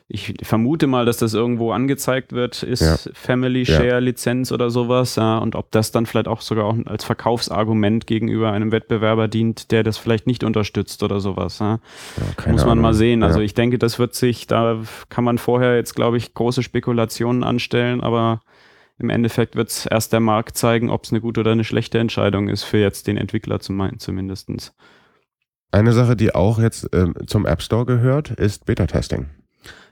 ich 0.07 0.35
vermute 0.43 0.85
mal, 0.85 1.03
dass 1.05 1.17
das 1.17 1.33
irgendwo 1.33 1.71
angezeigt 1.71 2.31
wird, 2.31 2.61
ist 2.61 2.81
Ja. 2.81 3.11
Family 3.13 3.63
Ja. 3.63 3.75
Share 3.77 3.99
Lizenz 3.99 4.51
oder 4.51 4.69
sowas, 4.69 5.15
ja, 5.15 5.39
und 5.39 5.55
ob 5.55 5.71
das 5.71 5.91
dann 5.91 6.05
vielleicht 6.05 6.27
auch 6.27 6.41
sogar 6.41 6.65
auch 6.65 6.75
als 6.85 7.03
Verkaufsargument 7.03 8.05
gegenüber 8.05 8.51
einem 8.51 8.71
Wettbewerber 8.71 9.27
dient, 9.27 9.71
der 9.71 9.81
das 9.83 9.97
vielleicht 9.97 10.27
nicht 10.27 10.43
unterstützt 10.43 11.01
oder 11.01 11.19
sowas. 11.19 11.57
Ja. 11.57 11.79
Ja, 12.17 12.51
Muss 12.51 12.61
man 12.61 12.73
Ahnung. 12.73 12.81
mal 12.83 12.93
sehen. 12.93 13.23
Also 13.23 13.39
ja. 13.39 13.45
ich 13.45 13.55
denke, 13.55 13.79
das 13.79 13.97
wird 13.97 14.13
sich, 14.13 14.45
da 14.45 14.79
kann 15.09 15.23
man 15.23 15.39
vorher 15.39 15.75
jetzt, 15.75 15.95
glaube 15.95 16.17
ich, 16.17 16.35
große 16.35 16.61
Spekulationen 16.61 17.43
anstellen, 17.43 18.01
aber 18.01 18.41
im 18.99 19.09
Endeffekt 19.09 19.55
wird 19.55 19.69
es 19.69 19.87
erst 19.87 20.13
der 20.13 20.19
Markt 20.19 20.55
zeigen, 20.55 20.89
ob 20.91 21.03
es 21.03 21.11
eine 21.11 21.19
gute 21.19 21.39
oder 21.41 21.51
eine 21.51 21.63
schlechte 21.63 21.97
Entscheidung 21.97 22.47
ist 22.47 22.63
für 22.63 22.77
jetzt 22.77 23.07
den 23.07 23.17
Entwickler 23.17 23.59
zum, 23.59 23.97
zumindestens. 23.97 24.73
Eine 25.71 25.93
Sache, 25.93 26.15
die 26.15 26.33
auch 26.35 26.59
jetzt 26.59 26.87
ähm, 26.93 27.15
zum 27.25 27.45
App 27.47 27.61
Store 27.63 27.85
gehört, 27.85 28.29
ist 28.29 28.65
Beta-Testing. 28.65 29.25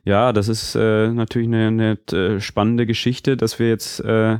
Ja, 0.05 0.33
das 0.33 0.47
ist 0.49 0.75
äh, 0.75 1.09
natürlich 1.09 1.47
eine, 1.47 1.67
eine 1.67 1.97
äh, 2.35 2.39
spannende 2.39 2.85
Geschichte, 2.85 3.37
dass 3.37 3.57
wir 3.59 3.69
jetzt 3.69 3.99
äh, 4.01 4.33
äh, 4.33 4.39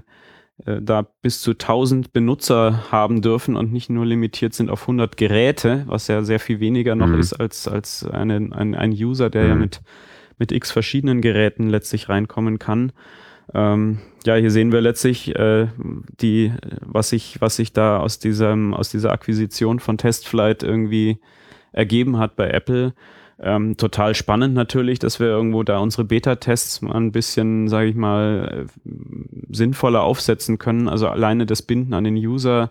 da 0.82 1.08
bis 1.22 1.42
zu 1.42 1.52
1000 1.52 2.12
Benutzer 2.14 2.92
haben 2.92 3.22
dürfen 3.22 3.56
und 3.56 3.72
nicht 3.72 3.90
nur 3.90 4.06
limitiert 4.06 4.54
sind 4.54 4.70
auf 4.70 4.82
100 4.82 5.16
Geräte, 5.18 5.84
was 5.88 6.08
ja 6.08 6.22
sehr 6.24 6.40
viel 6.40 6.60
weniger 6.60 6.96
noch 6.96 7.08
Mhm. 7.08 7.20
ist 7.20 7.34
als, 7.34 7.68
als 7.68 8.06
eine, 8.06 8.36
ein, 8.52 8.76
ein 8.76 8.92
User, 8.92 9.30
der 9.30 9.46
ja 9.46 9.56
Mhm. 9.56 9.62
mit, 9.62 9.82
mit 10.38 10.52
x 10.52 10.72
verschiedenen 10.72 11.22
Geräten 11.22 11.70
letztlich 11.70 12.10
reinkommen 12.10 12.60
kann. 12.60 12.92
Ähm, 13.54 14.00
ja, 14.26 14.36
hier 14.36 14.52
sehen 14.52 14.72
wir 14.72 14.82
letztlich 14.82 15.36
äh, 15.36 15.68
die, 16.22 16.52
was 16.82 17.10
sich, 17.10 17.40
was 17.42 17.56
sich 17.56 17.74
da 17.74 17.98
aus 18.00 18.20
diesem, 18.20 18.74
aus 18.74 18.90
dieser 18.90 19.12
Akquisition 19.12 19.80
von 19.80 19.98
Testflight 19.98 20.64
irgendwie 20.64 21.20
ergeben 21.72 22.18
hat 22.20 22.36
bei 22.36 22.50
Apple. 22.50 22.94
Ähm, 23.40 23.78
total 23.78 24.16
spannend 24.16 24.54
natürlich, 24.54 25.00
dass 25.00 25.20
wir 25.20 25.28
irgendwo 25.28 25.64
da 25.64 25.80
unsere 25.80 26.04
Beta-Tests 26.04 26.82
mal 26.82 26.96
ein 26.96 27.12
bisschen, 27.12 27.68
sage 27.68 27.88
ich 27.90 27.96
mal, 27.96 28.68
äh, 28.86 28.90
sinnvoller 29.52 30.04
aufsetzen 30.04 30.58
können. 30.60 30.88
Also 30.88 31.08
alleine 31.08 31.46
das 31.46 31.62
Binden 31.62 31.94
an 31.94 32.04
den 32.04 32.16
User 32.16 32.70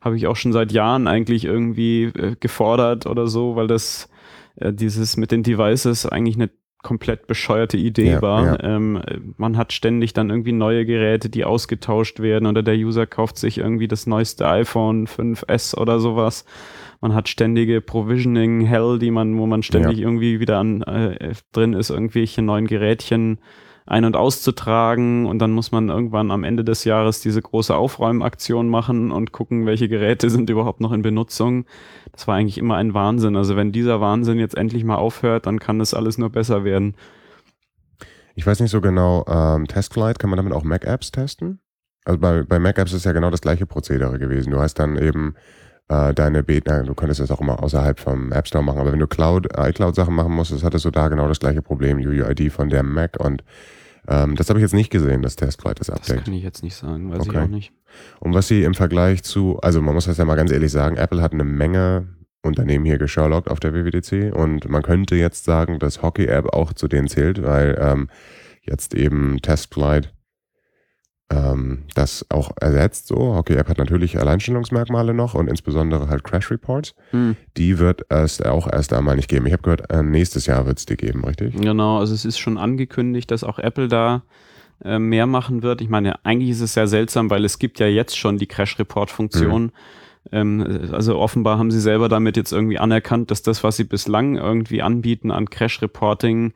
habe 0.00 0.16
ich 0.16 0.26
auch 0.26 0.36
schon 0.36 0.52
seit 0.52 0.72
Jahren 0.72 1.06
eigentlich 1.08 1.44
irgendwie 1.44 2.04
äh, 2.04 2.36
gefordert 2.38 3.06
oder 3.06 3.26
so, 3.26 3.56
weil 3.56 3.66
das 3.68 4.08
äh, 4.56 4.72
dieses 4.72 5.16
mit 5.16 5.30
den 5.32 5.42
Devices 5.42 6.06
eigentlich 6.06 6.36
eine 6.36 6.50
komplett 6.82 7.28
bescheuerte 7.28 7.76
Idee 7.76 8.12
Ja, 8.12 8.22
war. 8.22 8.44
ja. 8.44 8.60
Ähm, 8.62 8.96
äh, 9.06 9.18
man 9.36 9.56
hat 9.56 9.72
ständig 9.72 10.12
dann 10.12 10.30
irgendwie 10.30 10.52
neue 10.52 10.84
Geräte, 10.84 11.30
die 11.30 11.44
ausgetauscht 11.44 12.20
werden 12.20 12.46
oder 12.46 12.62
der 12.62 12.74
User 12.74 13.06
kauft 13.06 13.38
sich 13.38 13.58
irgendwie 13.58 13.88
das 13.88 14.06
neueste 14.06 14.48
iPhone 14.48 15.06
5S 15.06 15.76
oder 15.76 16.00
sowas. 16.00 16.44
Man 17.02 17.14
hat 17.14 17.28
ständige 17.28 17.80
Provisioning 17.80 18.60
Hell, 18.60 18.98
die 19.00 19.10
man, 19.10 19.36
wo 19.36 19.46
man 19.46 19.64
ständig 19.64 19.98
irgendwie 19.98 20.38
wieder 20.38 20.58
an 20.58 20.82
äh, 20.82 21.34
drin 21.52 21.72
ist, 21.74 21.90
irgendwelche 21.90 22.42
neuen 22.42 22.68
Gerätchen 22.68 23.40
ein- 23.86 24.04
und 24.04 24.16
auszutragen 24.16 25.26
und 25.26 25.40
dann 25.40 25.50
muss 25.50 25.72
man 25.72 25.88
irgendwann 25.88 26.30
am 26.30 26.44
Ende 26.44 26.62
des 26.62 26.84
Jahres 26.84 27.20
diese 27.20 27.42
große 27.42 27.74
Aufräumaktion 27.74 28.68
machen 28.68 29.10
und 29.10 29.32
gucken, 29.32 29.66
welche 29.66 29.88
Geräte 29.88 30.30
sind 30.30 30.48
überhaupt 30.48 30.80
noch 30.80 30.92
in 30.92 31.02
Benutzung. 31.02 31.64
Das 32.12 32.28
war 32.28 32.36
eigentlich 32.36 32.58
immer 32.58 32.76
ein 32.76 32.94
Wahnsinn. 32.94 33.36
Also 33.36 33.56
wenn 33.56 33.72
dieser 33.72 34.00
Wahnsinn 34.00 34.38
jetzt 34.38 34.56
endlich 34.56 34.84
mal 34.84 34.94
aufhört, 34.94 35.46
dann 35.46 35.58
kann 35.58 35.80
das 35.80 35.94
alles 35.94 36.18
nur 36.18 36.30
besser 36.30 36.62
werden. 36.62 36.94
Ich 38.36 38.46
weiß 38.46 38.60
nicht 38.60 38.70
so 38.70 38.80
genau, 38.80 39.24
ähm, 39.26 39.66
Testflight, 39.66 40.20
kann 40.20 40.30
man 40.30 40.36
damit 40.36 40.52
auch 40.52 40.62
Mac-Apps 40.62 41.10
testen? 41.10 41.58
Also 42.04 42.20
bei, 42.20 42.44
bei 42.44 42.60
Mac-Apps 42.60 42.92
ist 42.92 43.04
ja 43.04 43.12
genau 43.12 43.30
das 43.30 43.40
gleiche 43.40 43.66
Prozedere 43.66 44.20
gewesen. 44.20 44.52
Du 44.52 44.60
hast 44.60 44.74
dann 44.74 44.96
eben 44.96 45.34
äh, 45.92 46.14
deine 46.14 46.42
Beta, 46.42 46.82
du 46.82 46.94
könntest 46.94 47.20
das 47.20 47.30
auch 47.30 47.40
immer 47.40 47.62
außerhalb 47.62 47.98
vom 48.00 48.32
App 48.32 48.46
Store 48.46 48.64
machen, 48.64 48.78
aber 48.80 48.92
wenn 48.92 48.98
du 48.98 49.06
Cloud, 49.06 49.46
iCloud-Sachen 49.56 50.14
machen 50.14 50.32
musstest, 50.32 50.64
hattest 50.64 50.84
du 50.84 50.90
da 50.90 51.08
genau 51.08 51.28
das 51.28 51.40
gleiche 51.40 51.62
Problem, 51.62 51.98
UUID 51.98 52.50
von 52.52 52.68
der 52.68 52.82
Mac 52.82 53.16
und 53.18 53.44
ähm, 54.08 54.34
das 54.34 54.48
habe 54.48 54.58
ich 54.58 54.62
jetzt 54.62 54.74
nicht 54.74 54.90
gesehen, 54.90 55.22
das 55.22 55.36
Testflight, 55.36 55.78
das 55.78 55.86
Das 55.88 55.96
Update. 56.00 56.24
kann 56.24 56.34
ich 56.34 56.42
jetzt 56.42 56.62
nicht 56.64 56.74
sagen, 56.74 57.10
weiß 57.12 57.22
ich 57.24 57.28
Okay. 57.28 57.38
auch 57.44 57.46
nicht. 57.48 57.72
Und 58.20 58.34
was 58.34 58.48
sie 58.48 58.64
im 58.64 58.74
Vergleich 58.74 59.22
zu, 59.22 59.58
also 59.60 59.80
man 59.80 59.94
muss 59.94 60.06
das 60.06 60.16
ja 60.18 60.24
mal 60.24 60.34
ganz 60.34 60.50
ehrlich 60.50 60.72
sagen, 60.72 60.96
Apple 60.96 61.20
hat 61.22 61.32
eine 61.32 61.44
Menge 61.44 62.08
Unternehmen 62.44 62.84
hier 62.84 62.98
gesherlockt 62.98 63.48
auf 63.48 63.60
der 63.60 63.72
WWDC 63.72 64.34
und 64.34 64.68
man 64.68 64.82
könnte 64.82 65.14
jetzt 65.14 65.44
sagen, 65.44 65.78
dass 65.78 66.02
Hockey 66.02 66.26
App 66.26 66.52
auch 66.52 66.72
zu 66.72 66.88
denen 66.88 67.06
zählt, 67.06 67.42
weil 67.44 67.78
ähm, 67.80 68.08
jetzt 68.62 68.94
eben 68.94 69.38
Testflight 69.40 70.12
ähm, 71.32 71.84
das 71.94 72.26
auch 72.28 72.52
ersetzt. 72.60 73.06
So, 73.08 73.34
Hockey 73.34 73.54
App 73.54 73.68
hat 73.68 73.78
natürlich 73.78 74.18
Alleinstellungsmerkmale 74.18 75.14
noch 75.14 75.34
und 75.34 75.48
insbesondere 75.48 76.08
halt 76.08 76.24
Crash 76.24 76.50
Reports. 76.50 76.94
Hm. 77.10 77.36
Die 77.56 77.78
wird 77.78 78.02
es 78.10 78.42
auch 78.42 78.70
erst 78.70 78.92
einmal 78.92 79.16
nicht 79.16 79.28
geben. 79.28 79.46
Ich 79.46 79.52
habe 79.52 79.62
gehört, 79.62 79.90
äh, 79.90 80.02
nächstes 80.02 80.46
Jahr 80.46 80.66
wird 80.66 80.78
es 80.78 80.86
die 80.86 80.96
geben, 80.96 81.24
richtig? 81.24 81.54
Genau, 81.56 81.98
also 81.98 82.14
es 82.14 82.24
ist 82.24 82.38
schon 82.38 82.58
angekündigt, 82.58 83.30
dass 83.30 83.44
auch 83.44 83.58
Apple 83.58 83.88
da 83.88 84.22
äh, 84.84 84.98
mehr 84.98 85.26
machen 85.26 85.62
wird. 85.62 85.80
Ich 85.80 85.88
meine, 85.88 86.24
eigentlich 86.24 86.50
ist 86.50 86.60
es 86.60 86.74
sehr 86.74 86.86
seltsam, 86.86 87.30
weil 87.30 87.44
es 87.44 87.58
gibt 87.58 87.78
ja 87.80 87.86
jetzt 87.86 88.16
schon 88.18 88.36
die 88.36 88.46
Crash-Report-Funktion. 88.46 89.72
Ähm, 90.30 90.88
also 90.92 91.18
offenbar 91.18 91.58
haben 91.58 91.70
sie 91.70 91.80
selber 91.80 92.08
damit 92.08 92.36
jetzt 92.36 92.52
irgendwie 92.52 92.78
anerkannt, 92.78 93.30
dass 93.30 93.42
das, 93.42 93.64
was 93.64 93.76
sie 93.76 93.84
bislang 93.84 94.36
irgendwie 94.36 94.82
anbieten 94.82 95.30
an 95.30 95.48
Crash-Reporting, 95.48 96.52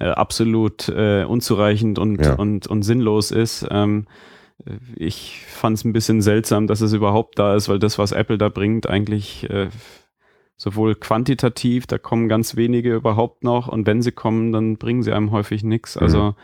äh, 0.00 0.08
absolut 0.08 0.88
äh, 0.88 1.24
unzureichend 1.24 1.98
und, 1.98 2.24
Ja. 2.24 2.34
und, 2.34 2.66
und 2.66 2.82
sinnlos 2.82 3.30
ist. 3.30 3.66
Ähm, 3.70 4.06
äh, 4.66 4.72
ich 4.96 5.44
fand 5.48 5.76
es 5.78 5.84
ein 5.84 5.92
bisschen 5.92 6.22
seltsam, 6.22 6.66
dass 6.66 6.80
es 6.80 6.92
überhaupt 6.92 7.38
da 7.38 7.54
ist, 7.54 7.68
weil 7.68 7.78
das, 7.78 7.98
was 7.98 8.12
Apple 8.12 8.38
da 8.38 8.48
bringt, 8.48 8.88
eigentlich 8.88 9.48
äh, 9.50 9.68
sowohl 10.56 10.94
quantitativ, 10.96 11.86
da 11.86 11.98
kommen 11.98 12.28
ganz 12.28 12.56
wenige 12.56 12.94
überhaupt 12.94 13.44
noch 13.44 13.68
und 13.68 13.86
wenn 13.86 14.02
sie 14.02 14.12
kommen, 14.12 14.52
dann 14.52 14.76
bringen 14.76 15.02
sie 15.02 15.12
einem 15.12 15.30
häufig 15.30 15.62
nichts. 15.62 15.96
Mhm. 16.18 16.34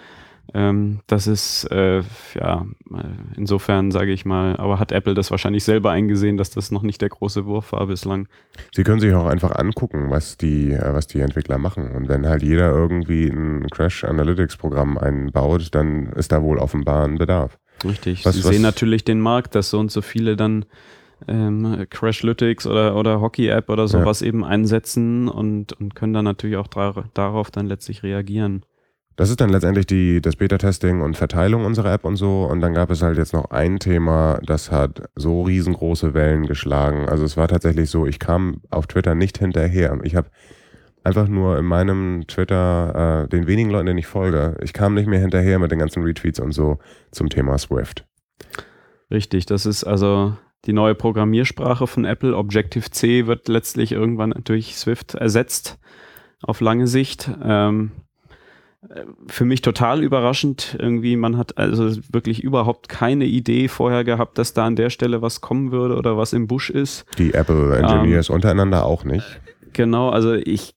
Ähm, 0.57 1.01
das 1.09 1.27
ist, 1.27 1.65
äh, 1.73 2.03
ja, 2.39 2.65
insofern 3.37 3.91
sage 3.91 4.13
ich 4.13 4.25
mal, 4.25 4.57
aber 4.57 4.79
hat 4.79 4.93
Apple 4.93 5.15
das 5.15 5.33
wahrscheinlich 5.33 5.65
selber 5.65 5.91
eingesehen, 5.91 6.37
dass 6.37 6.51
das 6.51 6.71
noch 6.71 6.83
nicht 6.83 7.03
der 7.03 7.09
große 7.09 7.45
Wurf 7.45 7.73
war 7.73 7.89
bislang. 7.89 8.29
Sie 8.73 8.85
können 8.85 9.01
sich 9.01 9.13
auch 9.15 9.27
einfach 9.27 9.57
angucken, 9.57 10.11
was 10.11 10.37
die, 10.37 10.71
äh, 10.71 10.95
was 10.95 11.09
die 11.09 11.19
Entwickler 11.19 11.59
machen. 11.59 11.91
Und 11.91 12.09
wenn 12.09 12.25
halt 12.27 12.45
jeder 12.45 12.71
irgendwie 12.71 13.27
ein 13.27 13.67
Crash 13.69 14.05
Analytics 14.05 14.57
Programm 14.57 14.97
einbaut, 14.97 15.69
dann 15.73 16.13
ist 16.13 16.31
da 16.31 16.41
wohl 16.41 16.59
offenbar 16.59 17.05
ein 17.05 17.19
Bedarf. 17.19 17.59
Richtig. 17.85 18.25
Was, 18.25 18.37
Sie 18.37 18.45
was 18.45 18.51
sehen 18.53 18.63
natürlich 18.63 19.03
den 19.03 19.21
Markt, 19.21 19.57
dass 19.57 19.71
so 19.71 19.81
und 19.81 19.91
so 19.91 20.03
viele 20.03 20.37
dann 20.37 20.67
ähm, 21.27 21.87
Crashlytics 21.91 22.69
oder, 22.69 22.95
oder 22.95 23.21
Hockey-App 23.21 23.69
oder 23.69 23.89
sowas 23.89 24.21
ja. 24.21 24.29
eben 24.29 24.45
einsetzen 24.45 25.27
und, 25.27 25.73
und 25.73 25.97
können 25.97 26.13
dann 26.13 26.25
natürlich 26.25 26.59
auch 26.59 26.69
darauf 26.69 27.51
dann 27.51 27.67
letztlich 27.67 28.05
reagieren. 28.05 28.65
Das 29.17 29.31
ist 29.31 29.41
dann 29.41 29.51
letztendlich 29.51 29.87
die, 29.87 30.21
das 30.21 30.37
Beta-Testing 30.37 31.01
und 31.01 31.17
Verteilung 31.17 31.65
unserer 31.65 31.93
App 31.93 32.05
und 32.05 32.17
so. 32.17 32.45
Und 32.45 32.61
dann 32.61 32.75
gab 32.75 32.91
es 32.91 33.03
halt 33.03 33.17
jetzt 33.17 33.33
noch 33.33 33.51
ein 33.51 33.79
Thema, 33.79 34.41
das 34.45 34.73
hat 34.73 35.09
so 35.15 35.43
riesengroße 35.43 36.15
Wellen 36.15 36.47
geschlagen. 36.47 37.09
Also 37.09 37.25
es 37.25 37.37
war 37.37 37.47
tatsächlich 37.47 37.91
so, 37.91 38.07
ich 38.07 38.19
kam 38.19 38.61
auf 38.71 38.89
Twitter 38.89 39.15
nicht 39.15 39.39
hinterher. 39.39 39.97
Ich 40.03 40.17
habe 40.17 40.29
einfach 41.05 41.29
nur 41.29 41.59
in 41.59 41.65
meinem 41.65 42.25
Twitter, 42.27 43.25
äh, 43.25 43.29
den 43.29 43.47
wenigen 43.47 43.71
Leuten, 43.71 43.87
denen 43.87 43.99
ich 43.99 44.07
folge, 44.07 44.57
ich 44.63 44.73
kam 44.73 44.95
nicht 44.95 45.07
mehr 45.07 45.21
hinterher 45.21 45.59
mit 45.59 45.71
den 45.71 45.79
ganzen 45.79 46.03
Retweets 46.03 46.41
und 46.41 46.53
so 46.53 46.79
zum 47.13 47.29
Thema 47.29 47.57
Swift. 47.59 48.05
Richtig, 49.11 49.47
das 49.47 49.67
ist 49.67 49.85
also 49.85 50.37
die 50.65 50.73
neue 50.73 50.95
Programmiersprache 50.95 51.87
von 51.87 52.05
Apple. 52.05 52.37
Objective-C 52.37 53.27
wird 53.27 53.49
letztlich 53.49 53.93
irgendwann 53.93 54.35
durch 54.45 54.77
Swift 54.77 55.15
ersetzt 55.15 55.79
auf 56.43 56.61
lange 56.61 56.87
Sicht. 56.87 57.31
Ähm, 57.43 57.93
für 59.27 59.45
mich 59.45 59.63
total 59.63 60.03
überraschend. 60.03 60.77
Irgendwie, 60.79 61.17
man 61.17 61.37
hat 61.37 61.59
also 61.59 61.97
wirklich 62.11 62.43
überhaupt 62.43 62.89
keine 62.89 63.25
Idee 63.25 63.69
vorher 63.69 64.05
gehabt, 64.05 64.39
dass 64.39 64.55
da 64.55 64.67
an 64.67 64.77
der 64.77 64.91
Stelle 64.91 65.23
was 65.23 65.41
kommen 65.41 65.73
würde 65.73 65.97
oder 65.97 66.17
was 66.17 66.33
im 66.33 66.47
Busch 66.47 66.71
ist. 66.71 67.05
Die 67.19 67.35
Apple 67.35 67.77
Engineers 67.77 68.29
ähm, 68.29 68.37
untereinander 68.37 68.85
auch 68.85 69.05
nicht. 69.05 69.41
Genau, 69.73 70.09
also 70.09 70.35
ich, 70.35 70.77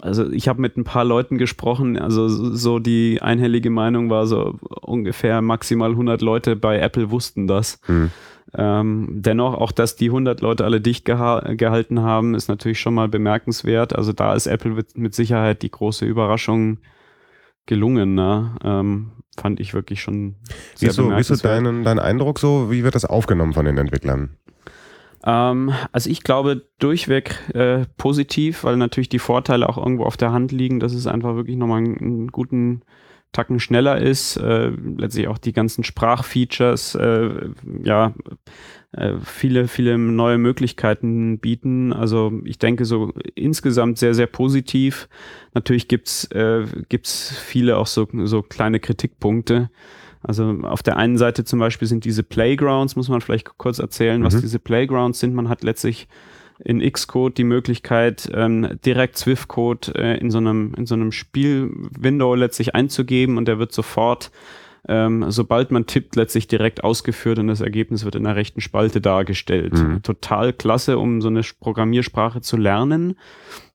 also 0.00 0.30
ich 0.30 0.46
habe 0.46 0.60
mit 0.60 0.76
ein 0.76 0.84
paar 0.84 1.04
Leuten 1.04 1.38
gesprochen, 1.38 1.98
also 1.98 2.28
so 2.28 2.78
die 2.78 3.20
einhellige 3.20 3.68
Meinung 3.68 4.10
war 4.10 4.28
so 4.28 4.60
ungefähr 4.80 5.42
maximal 5.42 5.90
100 5.90 6.22
Leute 6.22 6.54
bei 6.54 6.78
Apple 6.78 7.10
wussten 7.10 7.48
das. 7.48 7.80
Hm. 7.86 8.12
Ähm, 8.54 9.08
dennoch, 9.10 9.54
auch 9.54 9.72
dass 9.72 9.96
die 9.96 10.06
100 10.06 10.40
Leute 10.40 10.64
alle 10.64 10.80
dicht 10.80 11.04
geha 11.04 11.54
gehalten 11.54 12.02
haben, 12.02 12.34
ist 12.34 12.48
natürlich 12.48 12.78
schon 12.80 12.94
mal 12.94 13.08
bemerkenswert. 13.08 13.96
Also 13.96 14.12
da 14.12 14.34
ist 14.34 14.46
Apple 14.46 14.84
mit 14.94 15.14
Sicherheit 15.14 15.62
die 15.62 15.70
große 15.70 16.04
Überraschung 16.04 16.78
gelungen. 17.66 18.14
Ne? 18.14 18.54
Ähm, 18.64 19.12
fand 19.36 19.60
ich 19.60 19.74
wirklich 19.74 20.00
schon 20.02 20.36
sehr 20.74 20.90
wie 20.90 20.92
so, 20.92 21.10
ist 21.12 21.28
so 21.28 21.36
dein, 21.36 21.98
Eindruck 21.98 22.38
so? 22.38 22.70
Wie 22.70 22.84
wird 22.84 22.94
das 22.94 23.04
aufgenommen 23.04 23.52
von 23.52 23.64
den 23.64 23.78
Entwicklern? 23.78 24.36
Ähm, 25.24 25.72
also 25.92 26.10
ich 26.10 26.22
glaube 26.22 26.66
durchweg 26.78 27.38
äh, 27.54 27.86
positiv, 27.96 28.64
weil 28.64 28.76
natürlich 28.76 29.08
die 29.08 29.18
Vorteile 29.18 29.68
auch 29.68 29.78
irgendwo 29.78 30.04
auf 30.04 30.16
der 30.16 30.32
Hand 30.32 30.52
liegen, 30.52 30.80
dass 30.80 30.92
es 30.92 31.06
einfach 31.06 31.36
wirklich 31.36 31.56
nochmal 31.56 31.78
einen, 31.78 31.98
einen 31.98 32.26
guten 32.28 32.82
Tacken 33.32 33.60
schneller 33.60 33.98
ist, 33.98 34.36
äh, 34.36 34.68
letztlich 34.68 35.28
auch 35.28 35.38
die 35.38 35.54
ganzen 35.54 35.84
Sprachfeatures, 35.84 36.94
äh, 36.96 37.48
ja, 37.82 38.12
viele, 39.24 39.68
viele 39.68 39.96
neue 39.96 40.38
Möglichkeiten 40.38 41.38
bieten. 41.38 41.92
Also 41.92 42.40
ich 42.44 42.58
denke 42.58 42.84
so 42.84 43.12
insgesamt 43.34 43.98
sehr, 43.98 44.14
sehr 44.14 44.26
positiv. 44.26 45.08
Natürlich 45.54 45.88
gibt's 45.88 46.24
äh, 46.32 46.66
gibt's 46.88 47.34
viele 47.38 47.78
auch 47.78 47.86
so, 47.86 48.06
so 48.24 48.42
kleine 48.42 48.80
Kritikpunkte. 48.80 49.70
Also 50.22 50.60
auf 50.62 50.82
der 50.82 50.96
einen 50.98 51.18
Seite 51.18 51.44
zum 51.44 51.58
Beispiel 51.58 51.88
sind 51.88 52.04
diese 52.04 52.22
Playgrounds, 52.22 52.94
muss 52.94 53.08
man 53.08 53.20
vielleicht 53.20 53.56
kurz 53.58 53.78
erzählen, 53.78 54.20
mhm. 54.20 54.26
was 54.26 54.40
diese 54.40 54.58
Playgrounds 54.58 55.20
sind. 55.20 55.34
Man 55.34 55.48
hat 55.48 55.64
letztlich 55.64 56.06
in 56.64 56.80
Xcode 56.80 57.36
die 57.38 57.44
Möglichkeit, 57.44 58.30
ähm, 58.32 58.78
direkt 58.84 59.18
Swift-Code 59.18 59.94
äh, 59.96 60.18
in 60.18 60.30
so 60.30 60.38
einem, 60.38 60.74
in 60.76 60.86
so 60.86 60.94
einem 60.94 61.10
Spielwindow 61.10 62.34
letztlich 62.36 62.74
einzugeben 62.74 63.36
und 63.36 63.48
der 63.48 63.58
wird 63.58 63.72
sofort 63.72 64.30
ähm, 64.88 65.30
sobald 65.30 65.70
man 65.70 65.86
tippt, 65.86 66.16
letztlich 66.16 66.48
direkt 66.48 66.82
ausgeführt 66.82 67.38
und 67.38 67.46
das 67.46 67.60
Ergebnis 67.60 68.04
wird 68.04 68.16
in 68.16 68.24
der 68.24 68.34
rechten 68.34 68.60
Spalte 68.60 69.00
dargestellt. 69.00 69.74
Mhm. 69.74 70.02
Total 70.02 70.52
klasse, 70.52 70.98
um 70.98 71.20
so 71.20 71.28
eine 71.28 71.42
Programmiersprache 71.60 72.40
zu 72.40 72.56
lernen. 72.56 73.16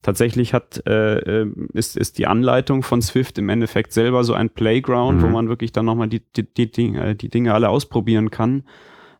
Tatsächlich 0.02 0.54
hat, 0.54 0.86
äh, 0.86 1.44
äh, 1.44 1.52
ist, 1.74 1.96
ist 1.96 2.18
die 2.18 2.28
Anleitung 2.28 2.84
von 2.84 3.02
Swift 3.02 3.38
im 3.38 3.48
Endeffekt 3.48 3.94
selber 3.94 4.26
so 4.26 4.34
ein 4.34 4.50
Playground, 4.50 5.20
mhm. 5.20 5.24
wo 5.24 5.28
man 5.28 5.48
wirklich 5.48 5.72
dann 5.72 5.86
nochmal 5.86 6.10
die, 6.10 6.24
die, 6.36 6.44
die, 6.44 6.70
Dinge, 6.70 7.16
die 7.16 7.30
Dinge 7.30 7.54
alle 7.54 7.70
ausprobieren 7.70 8.30
kann. 8.30 8.64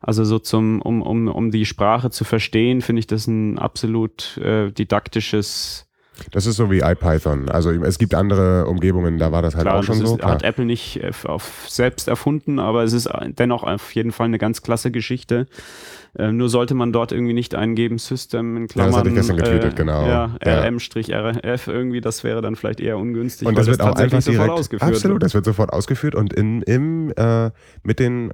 Also 0.00 0.24
so 0.24 0.38
zum, 0.38 0.82
um, 0.82 1.02
um, 1.02 1.26
um 1.26 1.50
die 1.50 1.64
Sprache 1.64 2.10
zu 2.10 2.24
verstehen, 2.24 2.82
finde 2.82 3.00
ich 3.00 3.06
das 3.06 3.26
ein 3.26 3.58
absolut 3.58 4.36
äh, 4.38 4.70
didaktisches 4.70 5.87
das 6.30 6.46
ist 6.46 6.56
so 6.56 6.70
wie 6.70 6.80
IPython. 6.80 7.48
Also 7.48 7.70
es 7.70 7.98
gibt 7.98 8.14
andere 8.14 8.66
Umgebungen, 8.66 9.18
da 9.18 9.32
war 9.32 9.42
das 9.42 9.54
halt 9.54 9.66
klar, 9.66 9.78
auch 9.78 9.82
schon 9.82 10.00
das 10.00 10.08
so. 10.08 10.16
Ist, 10.16 10.24
hat 10.24 10.42
Apple 10.42 10.64
nicht 10.64 11.02
äh, 11.02 11.12
auf 11.24 11.66
selbst 11.68 12.08
erfunden, 12.08 12.58
aber 12.58 12.84
es 12.84 12.92
ist 12.92 13.08
dennoch 13.38 13.64
auf 13.64 13.94
jeden 13.94 14.12
Fall 14.12 14.26
eine 14.26 14.38
ganz 14.38 14.62
klasse 14.62 14.90
Geschichte. 14.90 15.46
Äh, 16.18 16.32
nur 16.32 16.48
sollte 16.48 16.74
man 16.74 16.92
dort 16.92 17.12
irgendwie 17.12 17.34
nicht 17.34 17.54
eingeben, 17.54 17.98
System 17.98 18.56
in 18.56 18.66
Klammern. 18.66 18.92
Ja, 18.92 18.92
das 18.92 18.98
hatte 18.98 19.08
ich 19.10 19.14
gestern 19.14 19.36
getweetet, 19.36 19.72
äh, 19.72 19.76
genau. 19.76 20.06
Ja, 20.06 20.36
rm-rf 20.44 21.68
irgendwie, 21.68 22.00
das 22.00 22.24
wäre 22.24 22.40
dann 22.40 22.56
vielleicht 22.56 22.80
eher 22.80 22.98
ungünstig. 22.98 23.46
Und 23.46 23.56
das 23.56 23.66
wird 23.66 23.80
das 23.80 23.86
auch 23.86 23.94
einfach 23.94 24.22
direkt, 24.22 24.50
ausgeführt 24.50 24.90
Absolut, 24.90 25.14
wird. 25.16 25.22
das 25.22 25.34
wird 25.34 25.44
sofort 25.44 25.72
ausgeführt 25.72 26.14
und 26.14 26.32
in, 26.32 26.62
im, 26.62 27.12
äh, 27.16 27.50
mit 27.82 28.00
den 28.00 28.32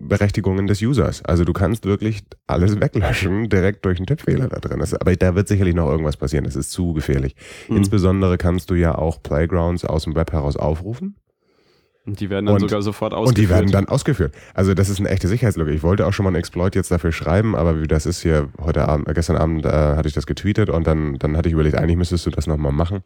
Berechtigungen 0.00 0.66
des 0.66 0.82
Users. 0.82 1.24
Also 1.24 1.44
du 1.44 1.52
kannst 1.52 1.84
wirklich 1.84 2.22
alles 2.46 2.80
weglöschen, 2.80 3.48
direkt 3.48 3.84
durch 3.84 3.98
einen 3.98 4.06
Tippfehler 4.06 4.48
da 4.48 4.58
drin. 4.58 4.80
Das, 4.80 4.94
aber 4.94 5.14
da 5.16 5.34
wird 5.34 5.48
sicherlich 5.48 5.74
noch 5.74 5.90
irgendwas 5.90 6.16
passieren. 6.16 6.44
Das 6.44 6.56
ist 6.56 6.70
zu 6.70 6.92
gefährlich. 6.92 7.34
Mhm. 7.68 7.78
Insbesondere 7.78 8.38
kannst 8.38 8.70
du 8.70 8.74
ja 8.74 8.96
auch 8.96 9.22
Playgrounds 9.22 9.84
aus 9.84 10.04
dem 10.04 10.14
Web 10.14 10.32
heraus 10.32 10.56
aufrufen. 10.56 11.16
Und 12.04 12.18
die 12.18 12.30
werden 12.30 12.46
dann 12.46 12.56
und, 12.56 12.60
sogar 12.60 12.82
sofort 12.82 13.14
ausgeführt. 13.14 13.38
Und 13.38 13.44
die 13.44 13.48
werden 13.48 13.70
dann 13.70 13.88
ausgeführt. 13.88 14.34
Also 14.54 14.74
das 14.74 14.88
ist 14.88 14.98
eine 14.98 15.08
echte 15.08 15.28
Sicherheitslücke. 15.28 15.70
Ich 15.70 15.84
wollte 15.84 16.04
auch 16.06 16.12
schon 16.12 16.24
mal 16.24 16.30
einen 16.30 16.36
Exploit 16.36 16.74
jetzt 16.74 16.90
dafür 16.90 17.12
schreiben, 17.12 17.54
aber 17.54 17.80
wie 17.80 17.86
das 17.86 18.06
ist 18.06 18.22
hier 18.22 18.48
heute 18.60 18.88
Abend, 18.88 19.08
äh, 19.08 19.14
gestern 19.14 19.36
Abend 19.36 19.64
äh, 19.64 19.68
hatte 19.68 20.08
ich 20.08 20.14
das 20.14 20.26
getweetet 20.26 20.68
und 20.68 20.84
dann, 20.86 21.18
dann 21.18 21.36
hatte 21.36 21.48
ich 21.48 21.52
überlegt, 21.52 21.76
eigentlich 21.76 21.96
müsstest 21.96 22.26
du 22.26 22.30
das 22.30 22.48
nochmal 22.48 22.72
machen. 22.72 23.04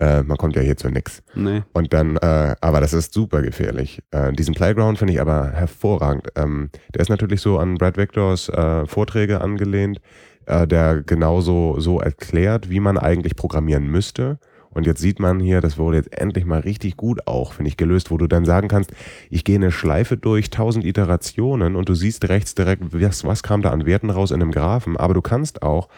Äh, 0.00 0.22
man 0.22 0.36
kommt 0.36 0.54
ja 0.54 0.62
hier 0.62 0.76
zu 0.76 0.88
nix. 0.88 1.22
Nee. 1.34 1.62
Und 1.72 1.92
dann, 1.92 2.16
äh, 2.16 2.54
aber 2.60 2.80
das 2.80 2.92
ist 2.92 3.12
super 3.12 3.42
gefährlich. 3.42 4.00
Äh, 4.12 4.32
diesen 4.32 4.54
Playground 4.54 4.98
finde 4.98 5.12
ich 5.12 5.20
aber 5.20 5.50
hervorragend. 5.50 6.28
Ähm, 6.36 6.70
der 6.94 7.02
ist 7.02 7.08
natürlich 7.08 7.40
so 7.40 7.58
an 7.58 7.74
Brad 7.74 7.96
Victors 7.96 8.48
äh, 8.48 8.86
Vorträge 8.86 9.40
angelehnt, 9.40 10.00
äh, 10.46 10.66
der 10.66 11.02
genauso 11.02 11.80
so 11.80 12.00
erklärt, 12.00 12.70
wie 12.70 12.80
man 12.80 12.96
eigentlich 12.96 13.34
programmieren 13.34 13.88
müsste. 13.88 14.38
Und 14.70 14.86
jetzt 14.86 15.00
sieht 15.00 15.18
man 15.18 15.40
hier, 15.40 15.60
das 15.60 15.78
wurde 15.78 15.96
jetzt 15.96 16.16
endlich 16.16 16.44
mal 16.44 16.60
richtig 16.60 16.96
gut 16.96 17.26
auch, 17.26 17.54
finde 17.54 17.70
ich, 17.70 17.76
gelöst, 17.76 18.10
wo 18.10 18.18
du 18.18 18.26
dann 18.26 18.44
sagen 18.44 18.68
kannst, 18.68 18.92
ich 19.30 19.42
gehe 19.42 19.56
eine 19.56 19.72
Schleife 19.72 20.16
durch, 20.16 20.50
tausend 20.50 20.84
Iterationen 20.84 21.74
und 21.74 21.88
du 21.88 21.94
siehst 21.94 22.28
rechts 22.28 22.54
direkt, 22.54 22.82
was, 22.92 23.24
was 23.24 23.42
kam 23.42 23.62
da 23.62 23.70
an 23.70 23.86
Werten 23.86 24.10
raus 24.10 24.30
in 24.30 24.40
einem 24.40 24.52
Graphen. 24.52 24.96
Aber 24.96 25.14
du 25.14 25.22
kannst 25.22 25.62
auch 25.62 25.88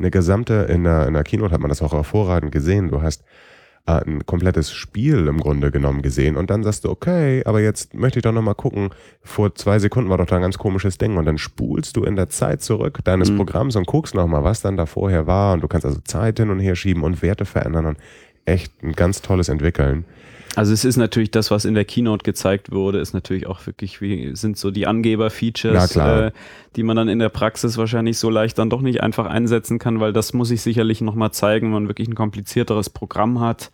eine 0.00 0.10
gesamte, 0.10 0.66
in 0.68 0.84
der, 0.84 1.06
in 1.06 1.14
der 1.14 1.22
Keynote 1.22 1.52
hat 1.52 1.60
man 1.60 1.68
das 1.68 1.82
auch 1.82 1.92
hervorragend 1.92 2.50
gesehen, 2.50 2.88
du 2.88 3.02
hast 3.02 3.22
äh, 3.86 4.04
ein 4.04 4.26
komplettes 4.26 4.72
Spiel 4.72 5.26
im 5.26 5.38
Grunde 5.38 5.70
genommen 5.70 6.02
gesehen 6.02 6.36
und 6.36 6.50
dann 6.50 6.62
sagst 6.62 6.84
du, 6.84 6.90
okay, 6.90 7.42
aber 7.44 7.60
jetzt 7.60 7.94
möchte 7.94 8.18
ich 8.18 8.22
doch 8.22 8.32
nochmal 8.32 8.54
gucken, 8.54 8.90
vor 9.22 9.54
zwei 9.54 9.78
Sekunden 9.78 10.10
war 10.10 10.18
doch 10.18 10.26
da 10.26 10.36
ein 10.36 10.42
ganz 10.42 10.58
komisches 10.58 10.98
Ding 10.98 11.16
und 11.16 11.26
dann 11.26 11.38
spulst 11.38 11.96
du 11.96 12.04
in 12.04 12.16
der 12.16 12.28
Zeit 12.28 12.62
zurück 12.62 12.98
deines 13.04 13.30
mhm. 13.30 13.36
Programms 13.36 13.76
und 13.76 13.86
guckst 13.86 14.14
nochmal, 14.14 14.42
was 14.42 14.62
dann 14.62 14.76
da 14.76 14.86
vorher 14.86 15.26
war 15.26 15.54
und 15.54 15.62
du 15.62 15.68
kannst 15.68 15.86
also 15.86 16.00
Zeit 16.00 16.38
hin 16.38 16.50
und 16.50 16.58
her 16.60 16.76
schieben 16.76 17.02
und 17.02 17.22
Werte 17.22 17.44
verändern 17.44 17.86
und 17.86 17.98
echt 18.44 18.82
ein 18.82 18.92
ganz 18.92 19.22
tolles 19.22 19.48
Entwickeln. 19.48 20.04
Also 20.56 20.72
es 20.72 20.84
ist 20.84 20.96
natürlich 20.96 21.30
das, 21.30 21.50
was 21.50 21.64
in 21.64 21.74
der 21.74 21.84
Keynote 21.84 22.24
gezeigt 22.24 22.72
wurde, 22.72 22.98
ist 22.98 23.14
natürlich 23.14 23.46
auch 23.46 23.66
wirklich, 23.66 24.00
wie 24.00 24.34
sind 24.34 24.58
so 24.58 24.70
die 24.70 24.86
Angeber-Features, 24.86 25.96
äh, 25.96 26.32
die 26.76 26.82
man 26.82 26.96
dann 26.96 27.08
in 27.08 27.20
der 27.20 27.28
Praxis 27.28 27.78
wahrscheinlich 27.78 28.18
so 28.18 28.30
leicht 28.30 28.58
dann 28.58 28.68
doch 28.68 28.80
nicht 28.80 29.02
einfach 29.02 29.26
einsetzen 29.26 29.78
kann, 29.78 30.00
weil 30.00 30.12
das 30.12 30.32
muss 30.32 30.50
ich 30.50 30.60
sicherlich 30.62 31.00
nochmal 31.00 31.30
zeigen, 31.30 31.68
wenn 31.68 31.84
man 31.84 31.88
wirklich 31.88 32.08
ein 32.08 32.16
komplizierteres 32.16 32.90
Programm 32.90 33.40
hat, 33.40 33.70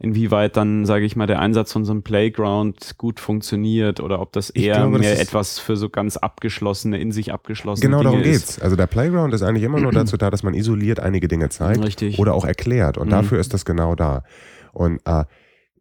inwieweit 0.00 0.56
dann, 0.56 0.84
sage 0.84 1.04
ich 1.04 1.14
mal, 1.14 1.26
der 1.26 1.38
Einsatz 1.38 1.72
von 1.72 1.84
so 1.84 1.92
einem 1.92 2.02
Playground 2.02 2.98
gut 2.98 3.20
funktioniert 3.20 4.00
oder 4.00 4.20
ob 4.20 4.32
das 4.32 4.50
eher 4.50 4.76
glaube, 4.76 4.98
mehr 4.98 5.12
das 5.12 5.20
etwas 5.20 5.58
für 5.60 5.76
so 5.76 5.88
ganz 5.88 6.16
abgeschlossene, 6.16 6.98
in 6.98 7.12
sich 7.12 7.32
abgeschlossene 7.32 7.86
genau 7.86 7.98
Dinge 7.98 8.10
darum 8.10 8.22
geht's. 8.22 8.56
Ist. 8.56 8.62
Also 8.62 8.74
der 8.74 8.88
Playground 8.88 9.32
ist 9.32 9.42
eigentlich 9.42 9.62
immer 9.62 9.80
nur 9.80 9.92
dazu 9.92 10.16
da, 10.16 10.30
dass 10.30 10.42
man 10.42 10.54
isoliert 10.54 10.98
einige 10.98 11.28
Dinge 11.28 11.50
zeigt 11.50 11.82
Richtig. 11.84 12.18
oder 12.18 12.34
auch 12.34 12.44
erklärt 12.44 12.98
und 12.98 13.06
mhm. 13.06 13.12
dafür 13.12 13.38
ist 13.38 13.54
das 13.54 13.64
genau 13.64 13.94
da. 13.94 14.24
Und 14.72 15.00
äh, 15.06 15.24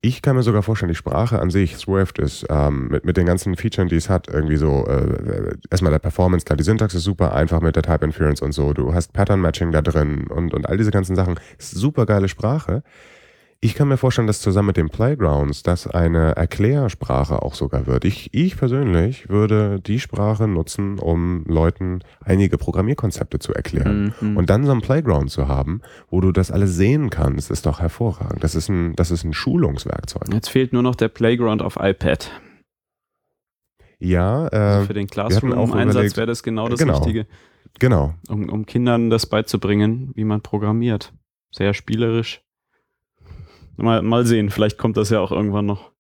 ich 0.08 0.22
kann 0.22 0.36
mir 0.36 0.44
sogar 0.44 0.62
vorstellen, 0.62 0.90
die 0.92 0.96
Sprache 0.96 1.40
an 1.40 1.50
sich, 1.50 1.78
Swift, 1.78 2.20
ist 2.20 2.46
ähm, 2.50 2.90
mit, 2.90 3.06
mit 3.06 3.18
den 3.18 3.26
ganzen 3.26 3.56
Features, 3.56 3.90
die 3.90 3.96
es 3.96 4.08
hat, 4.08 4.28
irgendwie 4.28 4.58
so, 4.58 4.86
äh, 4.86 5.56
erstmal 5.72 5.92
der 5.92 5.98
Performance, 5.98 6.46
klar, 6.46 6.58
die 6.58 6.64
Syntax 6.64 6.94
ist 6.94 7.04
super 7.04 7.34
einfach 7.34 7.60
mit 7.60 7.76
der 7.76 7.82
Type 7.82 8.06
Inference 8.06 8.44
und 8.44 8.52
so. 8.52 8.74
Du 8.74 8.94
hast 8.94 9.14
Pattern 9.14 9.42
Matching 9.42 9.72
da 9.72 9.82
drin 9.82 10.28
und, 10.28 10.54
und 10.54 10.70
all 10.70 10.78
diese 10.78 10.92
ganzen 10.92 11.16
Sachen. 11.16 11.40
Super 11.58 12.06
geile 12.06 12.28
Sprache. 12.28 12.84
Ich 13.62 13.74
kann 13.74 13.88
mir 13.88 13.98
vorstellen, 13.98 14.28
dass 14.28 14.42
zusammen 14.42 14.68
mit 14.68 14.78
den 14.78 14.90
Playgrounds 14.90 15.64
das 15.64 15.88
eine 15.88 16.36
Erklärsprache 16.36 17.42
auch 17.42 17.56
sogar 17.56 17.88
wird. 17.88 18.06
Ich, 18.06 18.32
ich 18.32 18.58
persönlich 18.58 19.28
würde 19.30 19.80
die 19.80 20.00
Sprache 20.00 20.48
nutzen, 20.48 21.00
um 21.00 21.44
Leuten 21.46 22.02
einige 22.24 22.58
Programmierkonzepte 22.60 23.40
zu 23.40 23.54
erklären. 23.54 24.14
Mhm. 24.22 24.38
Und 24.38 24.50
dann 24.52 24.66
so 24.66 24.72
ein 24.72 24.82
Playground 24.82 25.32
zu 25.32 25.48
haben, 25.48 25.82
wo 26.10 26.22
du 26.22 26.32
das 26.32 26.52
alles 26.52 26.76
sehen 26.76 27.10
kannst, 27.10 27.50
ist 27.50 27.66
doch 27.66 27.80
hervorragend. 27.80 28.44
Das 28.44 28.54
ist 28.54 28.70
ein, 28.70 28.96
das 28.96 29.10
ist 29.10 29.24
ein 29.24 29.34
Schulungswerkzeug. 29.34 30.32
Jetzt 30.32 30.50
fehlt 30.50 30.72
nur 30.72 30.84
noch 30.84 30.96
der 30.96 31.08
Playground 31.08 31.64
auf 31.64 31.78
iPad. 31.80 32.32
Ja, 34.00 34.48
Also 34.48 34.84
äh, 34.84 34.86
für 34.86 34.94
den 34.94 35.08
Classroom-Einsatz 35.08 36.18
wäre 36.18 36.28
das 36.28 36.44
genau 36.44 36.68
das 36.68 36.80
Genau. 36.80 36.98
Richtige, 36.98 37.26
genau. 37.80 38.14
um, 38.28 38.50
um 38.50 38.66
Kindern 38.66 39.10
das 39.10 39.26
beizubringen, 39.26 40.12
wie 40.14 40.26
man 40.26 40.42
programmiert. 40.42 41.14
Sehr 41.52 41.74
spielerisch. 41.74 42.45
Mal, 43.78 44.02
mal 44.02 44.26
sehen, 44.26 44.50
vielleicht 44.50 44.78
kommt 44.78 44.98
das 44.98 45.10
ja 45.10 45.20
auch 45.20 45.32
irgendwann 45.32 45.66
noch. 45.66 45.92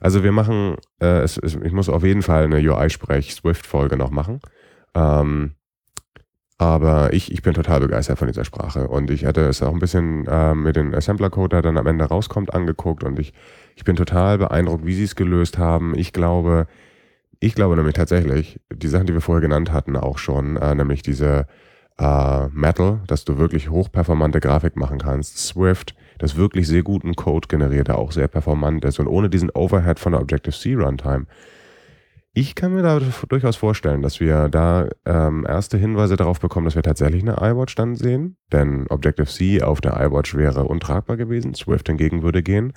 Also 0.00 0.24
wir 0.24 0.32
machen, 0.32 0.76
äh, 1.00 1.20
es, 1.20 1.36
es, 1.36 1.54
ich 1.54 1.72
muss 1.72 1.88
auf 1.88 2.04
jeden 2.04 2.22
Fall 2.22 2.44
eine 2.44 2.56
UI-Sprech-Swift-Folge 2.56 3.96
noch 3.96 4.10
machen. 4.10 4.40
Ähm, 4.94 5.54
aber 6.60 7.12
ich, 7.12 7.30
ich 7.30 7.42
bin 7.42 7.54
total 7.54 7.80
begeistert 7.80 8.18
von 8.18 8.26
dieser 8.26 8.44
Sprache 8.44 8.88
und 8.88 9.10
ich 9.12 9.24
hatte 9.24 9.42
es 9.42 9.62
auch 9.62 9.72
ein 9.72 9.78
bisschen 9.78 10.26
äh, 10.26 10.54
mit 10.56 10.74
dem 10.74 10.92
Assembler-Code, 10.92 11.50
der 11.50 11.62
dann 11.62 11.78
am 11.78 11.86
Ende 11.86 12.04
rauskommt, 12.04 12.52
angeguckt 12.52 13.04
und 13.04 13.18
ich, 13.20 13.32
ich 13.76 13.84
bin 13.84 13.94
total 13.94 14.38
beeindruckt, 14.38 14.84
wie 14.84 14.94
sie 14.94 15.04
es 15.04 15.14
gelöst 15.14 15.56
haben. 15.56 15.96
Ich 15.96 16.12
glaube, 16.12 16.66
ich 17.38 17.54
glaube 17.54 17.76
nämlich 17.76 17.94
tatsächlich, 17.94 18.60
die 18.72 18.88
Sachen, 18.88 19.06
die 19.06 19.14
wir 19.14 19.20
vorher 19.20 19.40
genannt 19.40 19.72
hatten, 19.72 19.96
auch 19.96 20.18
schon, 20.18 20.56
äh, 20.56 20.74
nämlich 20.74 21.02
diese 21.02 21.46
äh, 21.96 22.48
Metal, 22.48 23.00
dass 23.06 23.24
du 23.24 23.38
wirklich 23.38 23.70
hochperformante 23.70 24.40
Grafik 24.40 24.74
machen 24.74 24.98
kannst, 24.98 25.38
Swift, 25.38 25.94
das 26.18 26.36
wirklich 26.36 26.66
sehr 26.66 26.82
guten 26.82 27.14
Code 27.14 27.48
generiert, 27.48 27.88
der 27.88 27.98
auch 27.98 28.12
sehr 28.12 28.28
performant 28.28 28.84
ist 28.84 28.98
und 28.98 29.06
ohne 29.06 29.30
diesen 29.30 29.50
Overhead 29.50 29.98
von 29.98 30.12
der 30.12 30.20
Objective-C 30.20 30.74
Runtime. 30.74 31.26
Ich 32.34 32.54
kann 32.54 32.72
mir 32.72 32.82
da 32.82 33.00
durchaus 33.28 33.56
vorstellen, 33.56 34.02
dass 34.02 34.20
wir 34.20 34.48
da 34.48 34.88
ähm, 35.04 35.44
erste 35.48 35.76
Hinweise 35.76 36.16
darauf 36.16 36.38
bekommen, 36.38 36.66
dass 36.66 36.76
wir 36.76 36.82
tatsächlich 36.82 37.22
eine 37.22 37.38
iWatch 37.40 37.74
dann 37.74 37.96
sehen, 37.96 38.36
denn 38.52 38.86
Objective-C 38.88 39.62
auf 39.62 39.80
der 39.80 39.98
iWatch 39.98 40.36
wäre 40.36 40.64
untragbar 40.64 41.16
gewesen, 41.16 41.54
Swift 41.54 41.88
hingegen 41.88 42.22
würde 42.22 42.42
gehen. 42.42 42.74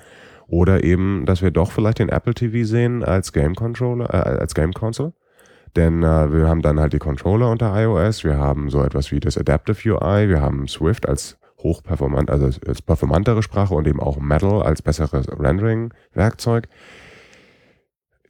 Oder 0.47 0.84
eben, 0.84 1.26
dass 1.26 1.41
wir 1.41 1.51
doch 1.51 1.72
vielleicht 1.72 1.99
den 1.99 2.09
Apple 2.09 2.34
TV 2.34 2.65
sehen 2.65 3.03
als 3.03 3.34
Game 3.34 3.55
Controller, 3.55 4.11
äh, 4.11 4.39
als 4.39 4.55
Game 4.55 4.73
Console. 4.73 5.13
Denn 5.76 6.03
äh, 6.03 6.34
wir 6.34 6.47
haben 6.47 6.61
dann 6.61 6.80
halt 6.80 6.93
die 6.93 6.99
Controller 6.99 7.49
unter 7.49 7.80
iOS, 7.80 8.23
wir 8.23 8.38
haben 8.38 8.69
so 8.69 8.84
etwas 8.84 9.11
wie 9.11 9.19
das 9.19 9.38
Adaptive 9.38 9.93
UI, 9.93 10.27
wir 10.27 10.41
haben 10.41 10.68
Swift 10.68 11.07
als 11.07 11.38
hochperformant, 11.63 12.29
also 12.29 12.45
als 12.45 12.81
performantere 12.81 13.43
Sprache 13.43 13.73
und 13.73 13.88
eben 13.88 13.99
auch 13.99 14.17
Metal 14.17 14.61
als 14.61 14.81
besseres 14.81 15.27
Rendering-Werkzeug. 15.27 16.67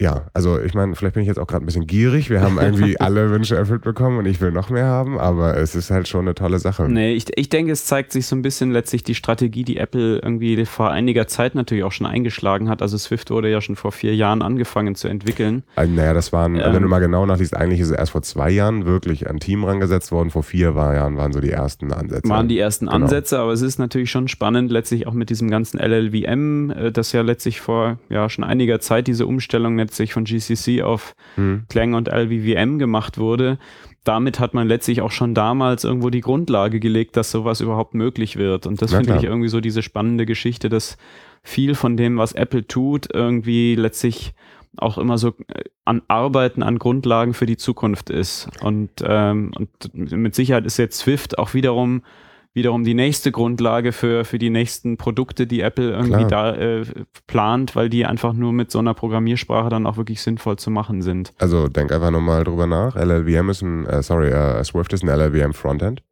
Ja, 0.02 0.24
also 0.34 0.60
ich 0.60 0.74
meine, 0.74 0.96
vielleicht 0.96 1.14
bin 1.14 1.22
ich 1.22 1.28
jetzt 1.28 1.38
auch 1.38 1.46
gerade 1.46 1.64
ein 1.64 1.68
bisschen 1.68 1.86
gierig. 1.86 2.32
Wir 2.32 2.42
haben 2.42 2.58
irgendwie 2.60 3.00
alle 3.00 3.30
Wünsche 3.30 3.56
erfüllt 3.56 3.84
bekommen 3.84 4.18
und 4.18 4.26
ich 4.26 4.42
will 4.42 4.52
noch 4.52 4.72
mehr 4.72 4.86
haben, 4.88 5.20
aber 5.20 5.56
es 5.58 5.76
ist 5.76 5.92
halt 5.92 6.08
schon 6.08 6.22
eine 6.22 6.34
tolle 6.34 6.58
Sache. 6.58 6.90
Nee, 6.90 7.14
ich, 7.14 7.26
ich 7.38 7.50
denke, 7.50 7.72
es 7.72 7.86
zeigt 7.86 8.12
sich 8.12 8.26
so 8.26 8.36
ein 8.36 8.42
bisschen 8.42 8.72
letztlich 8.72 9.04
die 9.04 9.14
Strategie, 9.14 9.64
die 9.64 9.78
Apple 9.78 10.18
irgendwie 10.18 10.66
vor 10.66 10.90
einiger 10.90 11.28
Zeit 11.28 11.54
natürlich 11.54 11.84
auch 11.84 11.92
schon 11.92 12.08
eingeschlagen 12.08 12.68
hat. 12.68 12.82
Also 12.82 12.98
Swift 12.98 13.30
wurde 13.30 13.52
ja 13.52 13.62
schon 13.62 13.76
vor 13.76 13.92
vier 13.92 14.16
Jahren 14.16 14.42
angefangen 14.42 14.96
zu 14.96 15.08
entwickeln. 15.08 15.62
Also, 15.76 15.94
naja, 15.94 16.16
das 16.16 16.34
waren, 16.34 16.56
Ähm. 16.56 16.74
wenn 16.74 16.82
du 16.82 16.88
mal 16.90 16.98
genau 16.98 17.28
nachliest, 17.28 17.56
eigentlich 17.56 17.80
ist 17.82 17.92
es 17.92 17.96
erst 17.96 18.14
vor 18.14 18.24
zwei 18.24 18.50
Jahren 18.50 18.86
wirklich 18.88 19.30
ein 19.30 19.40
Team 19.40 19.64
rangesetzt 19.64 20.12
worden. 20.12 20.32
Vor 20.32 20.42
vier 20.42 20.72
Jahren 20.72 21.16
waren 21.18 21.32
so 21.32 21.40
die 21.42 21.52
ersten 21.52 21.94
Ansätze. 21.94 22.28
waren 22.28 22.48
die 22.48 22.58
ersten 22.58 22.86
Genau. 22.88 22.96
Ansätze, 23.04 23.38
aber 23.38 23.52
es 23.52 23.62
ist 23.62 23.78
natürlich 23.78 24.10
schon 24.10 24.28
spannend, 24.28 24.72
letztlich 24.72 25.06
auch 25.06 25.14
mit 25.14 25.30
diesem 25.30 25.52
ganzen 25.52 25.80
LLVM, 25.80 26.72
äh, 26.72 26.92
das 26.92 27.12
ja 27.12 27.22
letztlich 27.22 27.62
vor 27.62 28.00
ja 28.10 28.30
schon 28.30 28.44
einiger 28.44 28.80
Zeit 28.80 29.06
diese 29.06 29.28
Umstellung 29.28 29.76
letztlich 29.92 30.14
von 30.14 30.24
GCC 30.24 30.84
auf 30.84 31.16
Hm. 31.36 31.64
Clang 31.68 31.94
und 31.94 32.08
LVVM 32.08 32.80
gemacht 32.80 33.18
wurde. 33.18 33.60
Damit 34.06 34.40
hat 34.40 34.54
man 34.54 34.68
letztlich 34.68 35.02
auch 35.02 35.12
schon 35.12 35.36
damals 35.36 35.84
irgendwo 35.84 36.10
die 36.10 36.22
Grundlage 36.22 36.80
gelegt, 36.80 37.18
dass 37.18 37.30
sowas 37.30 37.62
überhaupt 37.62 37.94
möglich 37.94 38.38
wird. 38.38 38.66
Und 38.66 38.82
das 38.82 38.94
finde 38.94 39.18
ich 39.18 39.24
irgendwie 39.24 39.50
so 39.50 39.60
diese 39.60 39.84
spannende 39.84 40.26
Geschichte, 40.26 40.70
dass 40.70 40.98
viel 41.44 41.76
von 41.76 41.98
dem, 41.98 42.18
was 42.18 42.32
Apple 42.32 42.66
tut, 42.66 43.10
irgendwie 43.14 43.76
letztlich 43.76 44.34
auch 44.78 44.98
immer 44.98 45.18
so 45.18 45.30
äh, 45.50 45.66
an 45.84 46.02
Arbeiten, 46.08 46.64
an 46.64 46.80
Grundlagen 46.80 47.34
für 47.34 47.46
die 47.46 47.58
Zukunft 47.58 48.10
ist. 48.10 48.48
Und, 48.62 48.90
ähm, 49.06 49.52
und 49.56 49.70
mit 49.94 50.34
Sicherheit 50.34 50.66
ist 50.66 50.78
jetzt 50.78 51.00
Swift 51.00 51.38
auch 51.38 51.54
wiederum 51.54 52.04
wiederum 52.54 52.84
die 52.84 52.94
nächste 52.94 53.32
Grundlage 53.32 53.92
für, 53.92 54.26
für 54.26 54.38
die 54.38 54.50
nächsten 54.50 54.98
Produkte, 54.98 55.48
die 55.48 55.62
Apple 55.62 55.92
irgendwie 55.92 56.26
da 56.28 56.54
äh, 56.56 56.86
plant, 57.28 57.76
weil 57.76 57.90
die 57.90 58.06
einfach 58.06 58.34
nur 58.34 58.52
mit 58.52 58.72
so 58.72 58.80
einer 58.80 58.94
Programmiersprache 58.94 59.70
dann 59.70 59.88
auch 59.88 59.98
wirklich 59.98 60.22
sinnvoll 60.22 60.58
zu 60.58 60.70
machen 60.70 61.02
sind. 61.02 61.34
Also 61.40 61.68
denk 61.68 61.92
einfach 61.92 62.12
nochmal 62.12 62.44
drüber 62.44 62.68
nach. 62.68 62.96
LLVM 62.96 63.50
ist 63.50 63.62
ein, 63.62 63.86
äh, 63.86 64.04
sorry, 64.04 64.30
äh, 64.30 64.64
Swift 64.64 64.92
ist 64.94 65.04
ein 65.04 65.10
LLVM 65.10 65.54
Frontend. 65.54 66.04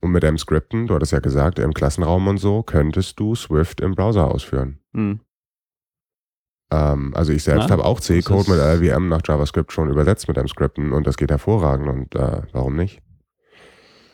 Und 0.00 0.10
mit 0.10 0.24
dem 0.24 0.36
Skripten, 0.36 0.88
du 0.88 0.94
hattest 0.94 1.12
ja 1.12 1.20
gesagt, 1.20 1.60
im 1.60 1.72
Klassenraum 1.72 2.26
und 2.26 2.38
so, 2.38 2.64
könntest 2.64 3.20
du 3.20 3.36
Swift 3.36 3.80
im 3.80 3.94
Browser 3.94 4.28
ausführen. 4.28 4.80
Hm. 4.94 5.20
Ähm, 6.72 7.12
also 7.14 7.32
ich 7.32 7.44
selbst 7.44 7.70
habe 7.70 7.84
auch 7.84 8.00
C-Code 8.00 8.50
mit 8.50 8.58
LLVM 8.58 9.08
nach 9.08 9.20
JavaScript 9.24 9.72
schon 9.72 9.90
übersetzt 9.90 10.26
mit 10.26 10.36
dem 10.36 10.48
Skripten 10.48 10.92
und 10.92 11.06
das 11.06 11.16
geht 11.16 11.30
hervorragend 11.30 11.88
und 11.88 12.14
äh, 12.16 12.42
warum 12.52 12.74
nicht? 12.74 13.00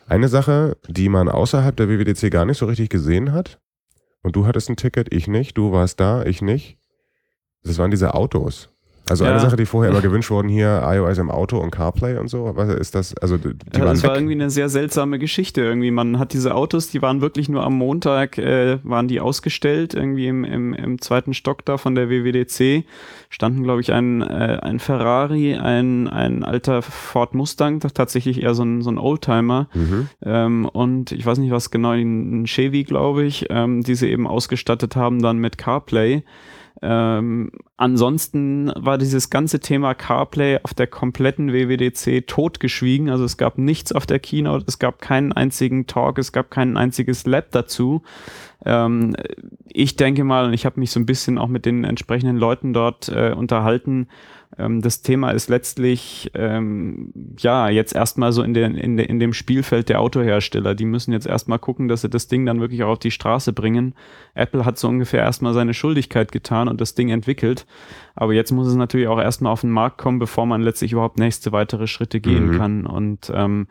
Eine 0.08 0.28
Sache, 0.28 0.78
die 0.88 1.10
man 1.10 1.28
außerhalb 1.28 1.76
der 1.76 1.90
WWDC 1.90 2.30
gar 2.30 2.46
nicht 2.46 2.56
so 2.56 2.64
richtig 2.64 2.88
gesehen 2.88 3.32
hat, 3.32 3.60
und 4.22 4.36
du 4.36 4.46
hattest 4.46 4.70
ein 4.70 4.76
Ticket, 4.76 5.12
ich 5.12 5.28
nicht, 5.28 5.58
du 5.58 5.70
warst 5.70 6.00
da, 6.00 6.24
ich 6.24 6.40
nicht, 6.40 6.78
das 7.62 7.76
waren 7.76 7.90
diese 7.90 8.14
Autos. 8.14 8.70
Also 9.10 9.24
Ja. 9.24 9.30
eine 9.30 9.40
Sache, 9.40 9.56
die 9.56 9.66
vorher 9.66 9.90
immer 9.90 10.00
gewünscht 10.08 10.30
wurden, 10.30 10.48
hier 10.48 10.82
iOS 10.84 11.18
im 11.18 11.30
Auto 11.30 11.58
und 11.58 11.70
CarPlay 11.70 12.18
und 12.18 12.28
so, 12.28 12.52
was 12.54 12.68
ist 12.74 12.94
das? 12.94 13.16
Also 13.18 13.36
die 13.36 13.48
Ja, 13.74 13.84
das 13.84 14.02
war 14.02 14.10
weg. 14.10 14.16
irgendwie 14.18 14.34
eine 14.34 14.50
sehr 14.50 14.68
seltsame 14.68 15.18
Geschichte. 15.18 15.62
Irgendwie, 15.62 15.90
man 15.90 16.18
hat 16.18 16.32
diese 16.32 16.54
Autos, 16.54 16.88
die 16.90 17.02
waren 17.02 17.20
wirklich 17.20 17.48
nur 17.48 17.64
am 17.64 17.74
Montag, 17.74 18.38
äh, 18.38 18.78
waren 18.82 19.08
die 19.08 19.20
ausgestellt, 19.20 19.94
irgendwie 19.94 20.26
im, 20.28 20.44
im, 20.44 20.74
im 20.74 21.00
zweiten 21.00 21.34
Stock 21.34 21.64
da 21.64 21.76
von 21.78 21.94
der 21.94 22.08
WWDC. 22.10 22.84
Standen, 23.30 23.62
glaube 23.62 23.80
ich, 23.80 23.92
ein, 23.92 24.22
äh, 24.22 24.58
ein 24.62 24.78
Ferrari, 24.78 25.54
ein, 25.56 26.08
ein 26.08 26.44
alter 26.44 26.82
Ford 26.82 27.34
Mustang, 27.34 27.80
tatsächlich 27.80 28.42
eher 28.42 28.54
so 28.54 28.62
ein, 28.62 28.82
so 28.82 28.90
ein 28.90 28.98
Oldtimer. 28.98 29.68
Mhm. 29.74 30.08
Ähm, 30.24 30.64
und 30.66 31.12
ich 31.12 31.24
weiß 31.26 31.38
nicht, 31.38 31.50
was 31.50 31.70
genau, 31.70 31.90
ein 31.90 32.44
Chevy, 32.46 32.84
glaube 32.84 33.24
ich, 33.24 33.46
ähm, 33.50 33.82
die 33.82 33.94
sie 33.94 34.08
eben 34.08 34.26
ausgestattet 34.26 34.96
haben 34.96 35.20
dann 35.20 35.38
mit 35.38 35.58
CarPlay. 35.58 36.22
Ähm, 36.80 37.50
ansonsten 37.76 38.72
war 38.76 38.98
dieses 38.98 39.30
ganze 39.30 39.58
Thema 39.58 39.94
CarPlay 39.94 40.60
auf 40.62 40.74
der 40.74 40.86
kompletten 40.86 41.52
WWDC 41.52 42.26
totgeschwiegen. 42.26 43.10
Also 43.10 43.24
es 43.24 43.36
gab 43.36 43.58
nichts 43.58 43.92
auf 43.92 44.06
der 44.06 44.20
Keynote, 44.20 44.64
es 44.68 44.78
gab 44.78 45.00
keinen 45.00 45.32
einzigen 45.32 45.86
Talk, 45.86 46.18
es 46.18 46.32
gab 46.32 46.50
kein 46.50 46.76
einziges 46.76 47.26
Lab 47.26 47.50
dazu. 47.50 48.02
Ähm, 48.64 49.16
ich 49.66 49.96
denke 49.96 50.24
mal, 50.24 50.46
und 50.46 50.52
ich 50.52 50.66
habe 50.66 50.78
mich 50.78 50.90
so 50.90 51.00
ein 51.00 51.06
bisschen 51.06 51.38
auch 51.38 51.48
mit 51.48 51.66
den 51.66 51.84
entsprechenden 51.84 52.36
Leuten 52.36 52.72
dort 52.72 53.08
äh, 53.08 53.32
unterhalten, 53.32 54.08
ähm, 54.58 54.82
das 54.82 55.02
Thema 55.02 55.30
ist 55.30 55.48
letztlich 55.48 56.30
ähm, 56.34 57.12
ja 57.38 57.68
jetzt 57.68 57.94
erstmal 57.94 58.32
so 58.32 58.42
in, 58.42 58.54
den, 58.54 58.74
in, 58.74 58.96
de, 58.96 59.06
in 59.06 59.18
dem 59.20 59.32
Spielfeld 59.32 59.88
der 59.88 60.00
Autohersteller. 60.00 60.74
Die 60.74 60.84
müssen 60.84 61.12
jetzt 61.12 61.26
erstmal 61.26 61.58
gucken, 61.58 61.88
dass 61.88 62.02
sie 62.02 62.08
das 62.08 62.26
Ding 62.28 62.44
dann 62.44 62.60
wirklich 62.60 62.82
auch 62.82 62.90
auf 62.90 62.98
die 62.98 63.10
Straße 63.10 63.52
bringen. 63.52 63.94
Apple 64.34 64.64
hat 64.64 64.78
so 64.78 64.88
ungefähr 64.88 65.20
erstmal 65.22 65.54
seine 65.54 65.74
Schuldigkeit 65.74 66.32
getan 66.32 66.68
und 66.68 66.80
das 66.80 66.94
Ding 66.94 67.08
entwickelt. 67.08 67.66
Aber 68.14 68.34
jetzt 68.34 68.50
muss 68.50 68.66
es 68.66 68.74
natürlich 68.74 69.08
auch 69.08 69.20
erstmal 69.20 69.52
auf 69.52 69.60
den 69.60 69.70
Markt 69.70 69.98
kommen, 69.98 70.18
bevor 70.18 70.44
man 70.46 70.62
letztlich 70.62 70.92
überhaupt 70.92 71.18
nächste 71.18 71.52
weitere 71.52 71.86
Schritte 71.86 72.20
gehen 72.20 72.50
Mhm. 72.50 72.58
kann. 72.58 72.86
Und 72.86 73.30
ähm, 73.34 73.68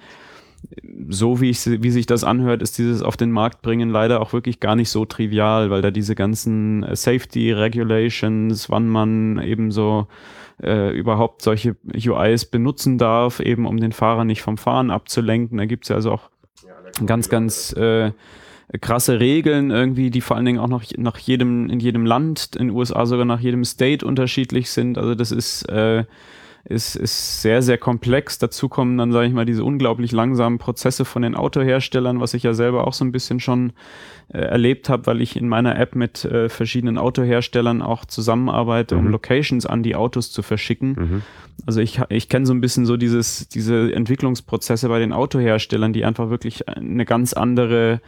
so 1.10 1.40
wie, 1.40 1.50
ich, 1.50 1.66
wie 1.66 1.92
sich 1.92 2.06
das 2.08 2.24
anhört, 2.24 2.62
ist 2.62 2.78
dieses 2.78 3.02
auf 3.02 3.16
den 3.18 3.32
Markt 3.32 3.62
bringen 3.62 3.90
leider 3.90 4.22
auch 4.22 4.34
wirklich 4.34 4.60
gar 4.60 4.76
nicht 4.76 4.90
so 4.90 5.06
trivial, 5.06 5.70
weil 5.70 5.82
da 5.82 5.92
diese 5.92 6.16
ganzen 6.16 6.84
äh, 6.84 6.96
Safety 6.96 7.52
Regulations, 7.52 8.70
wann 8.70 8.88
man 8.88 9.40
eben 9.40 9.72
so 9.72 10.08
äh, 10.62 10.92
überhaupt 10.92 11.42
solche 11.42 11.76
UIs 11.94 12.46
benutzen 12.46 12.98
darf, 12.98 13.40
eben 13.40 13.66
um 13.66 13.78
den 13.78 13.92
Fahrer 13.92 14.26
nicht 14.26 14.42
vom 14.42 14.58
Fahren 14.58 14.92
abzulenken. 14.92 15.58
Da 15.58 15.66
gibt's 15.66 15.90
ja 15.90 15.96
also 15.96 16.12
auch 16.12 16.30
ganz, 17.06 17.30
ganz 17.30 17.74
äh, 17.74 18.12
krasse 18.82 19.20
Regeln 19.20 19.72
irgendwie, 19.72 20.10
die 20.10 20.22
vor 20.22 20.36
allen 20.36 20.46
Dingen 20.46 20.60
auch 20.60 20.68
noch 20.68 20.84
nach 20.98 21.18
jedem, 21.18 21.70
in 21.70 21.80
jedem 21.80 22.06
Land, 22.06 22.56
in 22.56 22.68
den 22.68 22.76
USA 22.76 23.06
sogar 23.06 23.26
nach 23.26 23.40
jedem 23.40 23.64
State 23.64 24.06
unterschiedlich 24.06 24.70
sind. 24.70 24.98
Also 24.98 25.16
das 25.16 25.32
ist, 25.32 25.64
äh, 25.70 26.06
ist, 26.70 26.96
ist 26.96 27.42
sehr, 27.42 27.62
sehr 27.62 27.78
komplex. 27.78 28.40
Dazu 28.40 28.68
kommen 28.68 28.98
dann, 28.98 29.12
sage 29.12 29.28
ich 29.28 29.34
mal, 29.34 29.46
diese 29.46 29.64
unglaublich 29.64 30.12
langsamen 30.12 30.58
Prozesse 30.58 31.06
von 31.06 31.22
den 31.22 31.36
Autoherstellern, 31.36 32.20
was 32.20 32.34
ich 32.34 32.44
ja 32.44 32.54
selber 32.54 32.86
auch 32.88 32.94
so 32.94 33.06
ein 33.06 33.12
bisschen 33.12 33.40
schon 33.40 33.74
äh, 34.34 34.40
erlebt 34.40 34.90
habe, 34.90 35.06
weil 35.06 35.22
ich 35.22 35.38
in 35.38 35.48
meiner 35.48 35.80
App 35.80 35.96
mit 35.96 36.26
äh, 36.26 36.50
verschiedenen 36.50 36.98
Autoherstellern 36.98 37.82
auch 37.82 38.06
zusammenarbeite, 38.06 38.98
um 38.98 39.06
Mhm. 39.06 39.12
Locations 39.12 39.66
an 39.66 39.84
die 39.84 39.96
Autos 39.96 40.32
zu 40.32 40.42
verschicken. 40.42 40.96
Mhm. 40.98 41.22
Also 41.66 41.80
ich, 41.80 42.02
ich 42.10 42.30
kenne 42.30 42.46
so 42.46 42.54
ein 42.54 42.62
bisschen 42.62 42.86
so 42.86 42.98
dieses, 42.98 43.48
diese 43.48 43.94
Entwicklungsprozesse 43.94 44.90
bei 44.90 45.00
den 45.00 45.14
Autoherstellern, 45.14 45.94
die 45.94 46.06
einfach 46.06 46.30
wirklich 46.30 46.68
eine 46.68 47.06
ganz 47.06 47.34
andere 47.34 48.02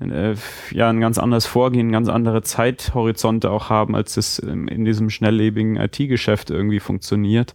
äh, 0.00 0.34
ja 0.72 0.90
ein 0.90 1.00
ganz 1.00 1.18
anderes 1.18 1.46
Vorgehen, 1.46 1.92
ganz 1.92 2.08
andere 2.08 2.42
Zeithorizonte 2.42 3.50
auch 3.50 3.70
haben, 3.70 3.94
als 3.94 4.16
es 4.16 4.38
in 4.40 4.84
diesem 4.84 5.08
schnelllebigen 5.08 5.76
IT-Geschäft 5.76 6.50
irgendwie 6.50 6.80
funktioniert. 6.80 7.54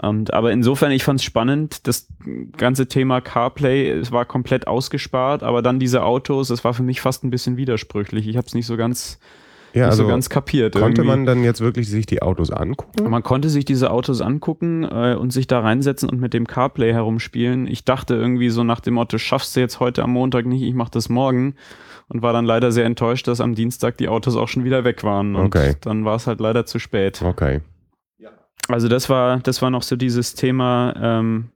Und, 0.00 0.34
aber 0.34 0.52
insofern, 0.52 0.92
ich 0.92 1.04
fand 1.04 1.20
es 1.20 1.24
spannend, 1.24 1.86
das 1.86 2.08
ganze 2.56 2.86
Thema 2.86 3.20
CarPlay, 3.20 3.90
es 3.90 4.12
war 4.12 4.24
komplett 4.24 4.66
ausgespart, 4.66 5.42
aber 5.42 5.62
dann 5.62 5.78
diese 5.78 6.02
Autos, 6.02 6.50
es 6.50 6.64
war 6.64 6.74
für 6.74 6.82
mich 6.82 7.00
fast 7.00 7.24
ein 7.24 7.30
bisschen 7.30 7.56
widersprüchlich. 7.56 8.28
Ich 8.28 8.36
habe 8.36 8.46
es 8.46 8.54
nicht 8.54 8.66
so 8.66 8.76
ganz 8.76 9.18
ja, 9.76 9.86
also 9.86 10.04
so 10.04 10.08
ganz 10.08 10.30
kapiert. 10.30 10.72
Konnte 10.72 11.02
irgendwie. 11.02 11.06
man 11.06 11.26
dann 11.26 11.44
jetzt 11.44 11.60
wirklich 11.60 11.90
sich 11.90 12.06
die 12.06 12.22
Autos 12.22 12.50
angucken? 12.50 13.10
Man 13.10 13.22
konnte 13.22 13.50
sich 13.50 13.66
diese 13.66 13.90
Autos 13.90 14.22
angucken 14.22 14.84
äh, 14.84 15.16
und 15.18 15.34
sich 15.34 15.46
da 15.46 15.60
reinsetzen 15.60 16.08
und 16.08 16.18
mit 16.18 16.32
dem 16.32 16.46
CarPlay 16.46 16.94
herumspielen. 16.94 17.66
Ich 17.66 17.84
dachte 17.84 18.14
irgendwie 18.14 18.48
so 18.48 18.64
nach 18.64 18.80
dem 18.80 18.94
Motto, 18.94 19.18
schaffst 19.18 19.54
du 19.54 19.60
jetzt 19.60 19.78
heute 19.78 20.02
am 20.02 20.12
Montag 20.12 20.46
nicht, 20.46 20.62
ich 20.62 20.72
mach 20.72 20.88
das 20.88 21.10
morgen. 21.10 21.56
Und 22.08 22.22
war 22.22 22.32
dann 22.32 22.46
leider 22.46 22.72
sehr 22.72 22.84
enttäuscht, 22.84 23.26
dass 23.26 23.40
am 23.40 23.54
Dienstag 23.54 23.98
die 23.98 24.08
Autos 24.08 24.36
auch 24.36 24.48
schon 24.48 24.64
wieder 24.64 24.84
weg 24.84 25.02
waren. 25.02 25.34
Und 25.34 25.46
okay. 25.46 25.74
dann 25.80 26.04
war 26.04 26.16
es 26.16 26.26
halt 26.26 26.40
leider 26.40 26.64
zu 26.64 26.78
spät. 26.78 27.20
Okay. 27.20 27.60
Also 28.68 28.88
das 28.88 29.08
war, 29.08 29.38
das 29.40 29.62
war 29.62 29.70
noch 29.70 29.82
so 29.82 29.96
dieses 29.96 30.34
Thema 30.34 30.94
ähm, 31.00 31.50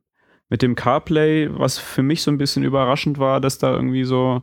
mit 0.49 0.63
dem 0.63 0.75
CarPlay, 0.75 1.49
was 1.53 1.79
für 1.79 2.03
mich 2.03 2.23
so 2.23 2.31
ein 2.31 2.39
bisschen 2.39 2.63
überraschend 2.63 3.19
war, 3.19 3.41
dass 3.41 3.59
da 3.59 3.73
irgendwie 3.73 4.05
so 4.05 4.43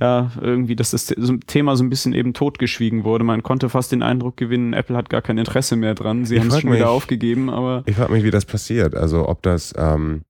ja, 0.00 0.30
irgendwie, 0.40 0.76
dass 0.76 0.90
das 0.90 1.12
Thema 1.46 1.76
so 1.76 1.82
ein 1.82 1.90
bisschen 1.90 2.12
eben 2.12 2.34
totgeschwiegen 2.34 3.04
wurde. 3.04 3.24
Man 3.24 3.42
konnte 3.42 3.68
fast 3.68 3.90
den 3.90 4.02
Eindruck 4.02 4.36
gewinnen, 4.36 4.72
Apple 4.72 4.96
hat 4.96 5.08
gar 5.08 5.22
kein 5.22 5.38
Interesse 5.38 5.76
mehr 5.76 5.94
dran. 5.94 6.24
Sie 6.24 6.38
haben 6.38 6.48
es 6.48 6.60
schon 6.60 6.70
mich, 6.70 6.78
wieder 6.78 6.90
aufgegeben, 6.90 7.50
aber. 7.50 7.82
Ich 7.86 7.96
frage 7.96 8.12
mich, 8.12 8.22
wie 8.22 8.30
das 8.30 8.44
passiert. 8.44 8.94
Also 8.94 9.28
ob 9.28 9.42
das, 9.42 9.74
ähm, 9.76 10.22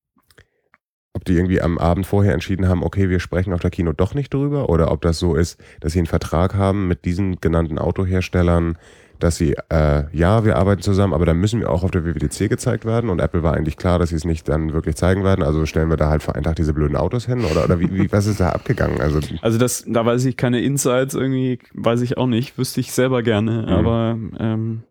ob 1.12 1.24
die 1.24 1.34
irgendwie 1.34 1.60
am 1.60 1.76
Abend 1.76 2.06
vorher 2.06 2.32
entschieden 2.32 2.68
haben, 2.68 2.82
okay, 2.82 3.10
wir 3.10 3.20
sprechen 3.20 3.52
auf 3.52 3.60
der 3.60 3.70
Kino 3.70 3.92
doch 3.92 4.14
nicht 4.14 4.32
drüber, 4.32 4.68
oder 4.68 4.90
ob 4.90 5.02
das 5.02 5.18
so 5.18 5.34
ist, 5.34 5.60
dass 5.80 5.92
sie 5.92 5.98
einen 5.98 6.06
Vertrag 6.06 6.54
haben 6.54 6.88
mit 6.88 7.04
diesen 7.04 7.40
genannten 7.40 7.78
Autoherstellern, 7.78 8.78
dass 9.18 9.36
sie, 9.36 9.54
äh, 9.68 10.04
ja, 10.12 10.44
wir 10.44 10.56
arbeiten 10.56 10.82
zusammen, 10.82 11.14
aber 11.14 11.26
dann 11.26 11.38
müssen 11.38 11.60
wir 11.60 11.70
auch 11.70 11.82
auf 11.82 11.90
der 11.90 12.04
WWDC 12.04 12.48
gezeigt 12.48 12.84
werden 12.84 13.10
und 13.10 13.20
Apple 13.20 13.42
war 13.42 13.54
eigentlich 13.54 13.76
klar, 13.76 13.98
dass 13.98 14.10
sie 14.10 14.16
es 14.16 14.24
nicht 14.24 14.48
dann 14.48 14.72
wirklich 14.72 14.96
zeigen 14.96 15.24
werden, 15.24 15.42
also 15.42 15.66
stellen 15.66 15.90
wir 15.90 15.96
da 15.96 16.08
halt 16.08 16.22
für 16.22 16.34
einen 16.34 16.44
Tag 16.44 16.56
diese 16.56 16.72
blöden 16.72 16.96
Autos 16.96 17.26
hin 17.26 17.44
oder, 17.44 17.64
oder 17.64 17.80
wie, 17.80 17.92
wie, 17.92 18.12
was 18.12 18.26
ist 18.26 18.40
da 18.40 18.50
abgegangen? 18.50 19.00
Also, 19.00 19.20
also 19.42 19.58
das, 19.58 19.84
da 19.86 20.04
weiß 20.04 20.24
ich 20.24 20.36
keine 20.36 20.60
Insights 20.60 21.14
irgendwie, 21.14 21.58
weiß 21.74 22.02
ich 22.02 22.16
auch 22.16 22.26
nicht, 22.26 22.58
wüsste 22.58 22.80
ich 22.80 22.92
selber 22.92 23.22
gerne, 23.22 23.62
mhm. 23.62 23.68
aber 23.68 24.18
ähm, 24.38 24.82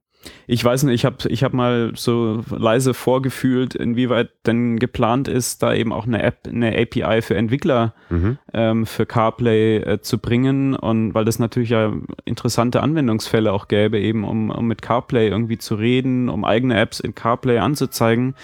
ich 0.47 0.63
weiß 0.63 0.83
nicht, 0.83 0.95
ich 0.95 1.05
habe 1.05 1.17
ich 1.27 1.43
hab 1.43 1.53
mal 1.53 1.91
so 1.95 2.43
leise 2.49 2.93
vorgefühlt, 2.93 3.75
inwieweit 3.75 4.29
denn 4.45 4.79
geplant 4.79 5.27
ist, 5.27 5.61
da 5.61 5.73
eben 5.73 5.91
auch 5.91 6.07
eine 6.07 6.23
App, 6.23 6.47
eine 6.47 6.77
API 6.77 7.21
für 7.21 7.35
Entwickler 7.35 7.93
mhm. 8.09 8.37
ähm, 8.53 8.85
für 8.85 9.05
CarPlay 9.05 9.77
äh, 9.77 10.01
zu 10.01 10.19
bringen. 10.19 10.75
Und 10.75 11.13
weil 11.13 11.25
das 11.25 11.39
natürlich 11.39 11.69
ja 11.69 11.93
interessante 12.25 12.81
Anwendungsfälle 12.81 13.51
auch 13.51 13.67
gäbe, 13.67 13.99
eben 13.99 14.23
um, 14.23 14.49
um 14.49 14.67
mit 14.67 14.81
CarPlay 14.81 15.27
irgendwie 15.27 15.57
zu 15.57 15.75
reden, 15.75 16.29
um 16.29 16.45
eigene 16.45 16.79
Apps 16.79 16.99
in 16.99 17.13
CarPlay 17.13 17.57
anzuzeigen. 17.59 18.35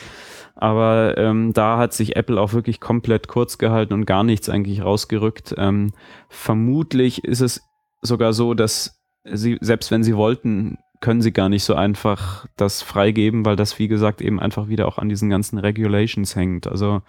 Aber 0.56 1.18
ähm, 1.18 1.54
da 1.54 1.78
hat 1.78 1.94
sich 1.94 2.16
Apple 2.16 2.40
auch 2.40 2.54
wirklich 2.54 2.80
komplett 2.80 3.28
kurz 3.28 3.58
gehalten 3.58 3.94
und 3.94 4.06
gar 4.06 4.24
nichts 4.24 4.50
eigentlich 4.50 4.84
rausgerückt. 4.84 5.56
Ähm, 5.58 5.94
vermutlich 6.30 7.24
ist 7.24 7.42
es 7.42 7.62
sogar 8.02 8.34
so, 8.34 8.54
dass 8.54 9.00
sie, 9.24 9.58
selbst 9.62 9.90
wenn 9.92 10.04
sie 10.04 10.16
wollten, 10.16 10.78
können 11.04 11.22
sie 11.22 11.34
gar 11.34 11.50
nicht 11.50 11.66
so 11.66 11.76
einfach 11.76 12.48
das 12.56 12.82
freigeben, 12.82 13.46
weil 13.46 13.58
das, 13.58 13.78
wie 13.78 13.90
gesagt, 13.90 14.22
eben 14.22 14.40
einfach 14.40 14.70
wieder 14.70 14.88
auch 14.88 14.98
an 14.98 15.10
diesen 15.10 15.30
ganzen 15.30 15.58
Regulations 15.58 16.34
hängt. 16.38 16.66
Also 16.66 17.02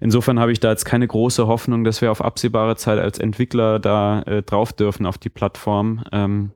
insofern 0.00 0.40
habe 0.40 0.50
ich 0.50 0.58
da 0.58 0.70
jetzt 0.70 0.84
keine 0.84 1.06
große 1.06 1.46
Hoffnung, 1.46 1.84
dass 1.84 2.00
wir 2.00 2.10
auf 2.10 2.20
absehbare 2.20 2.74
Zeit 2.74 2.98
als 2.98 3.20
Entwickler 3.20 3.78
da 3.78 4.22
äh, 4.22 4.42
drauf 4.42 4.72
dürfen 4.72 5.06
auf 5.06 5.18
die 5.18 5.28
Plattform. 5.28 6.02
Ähm, 6.10 6.50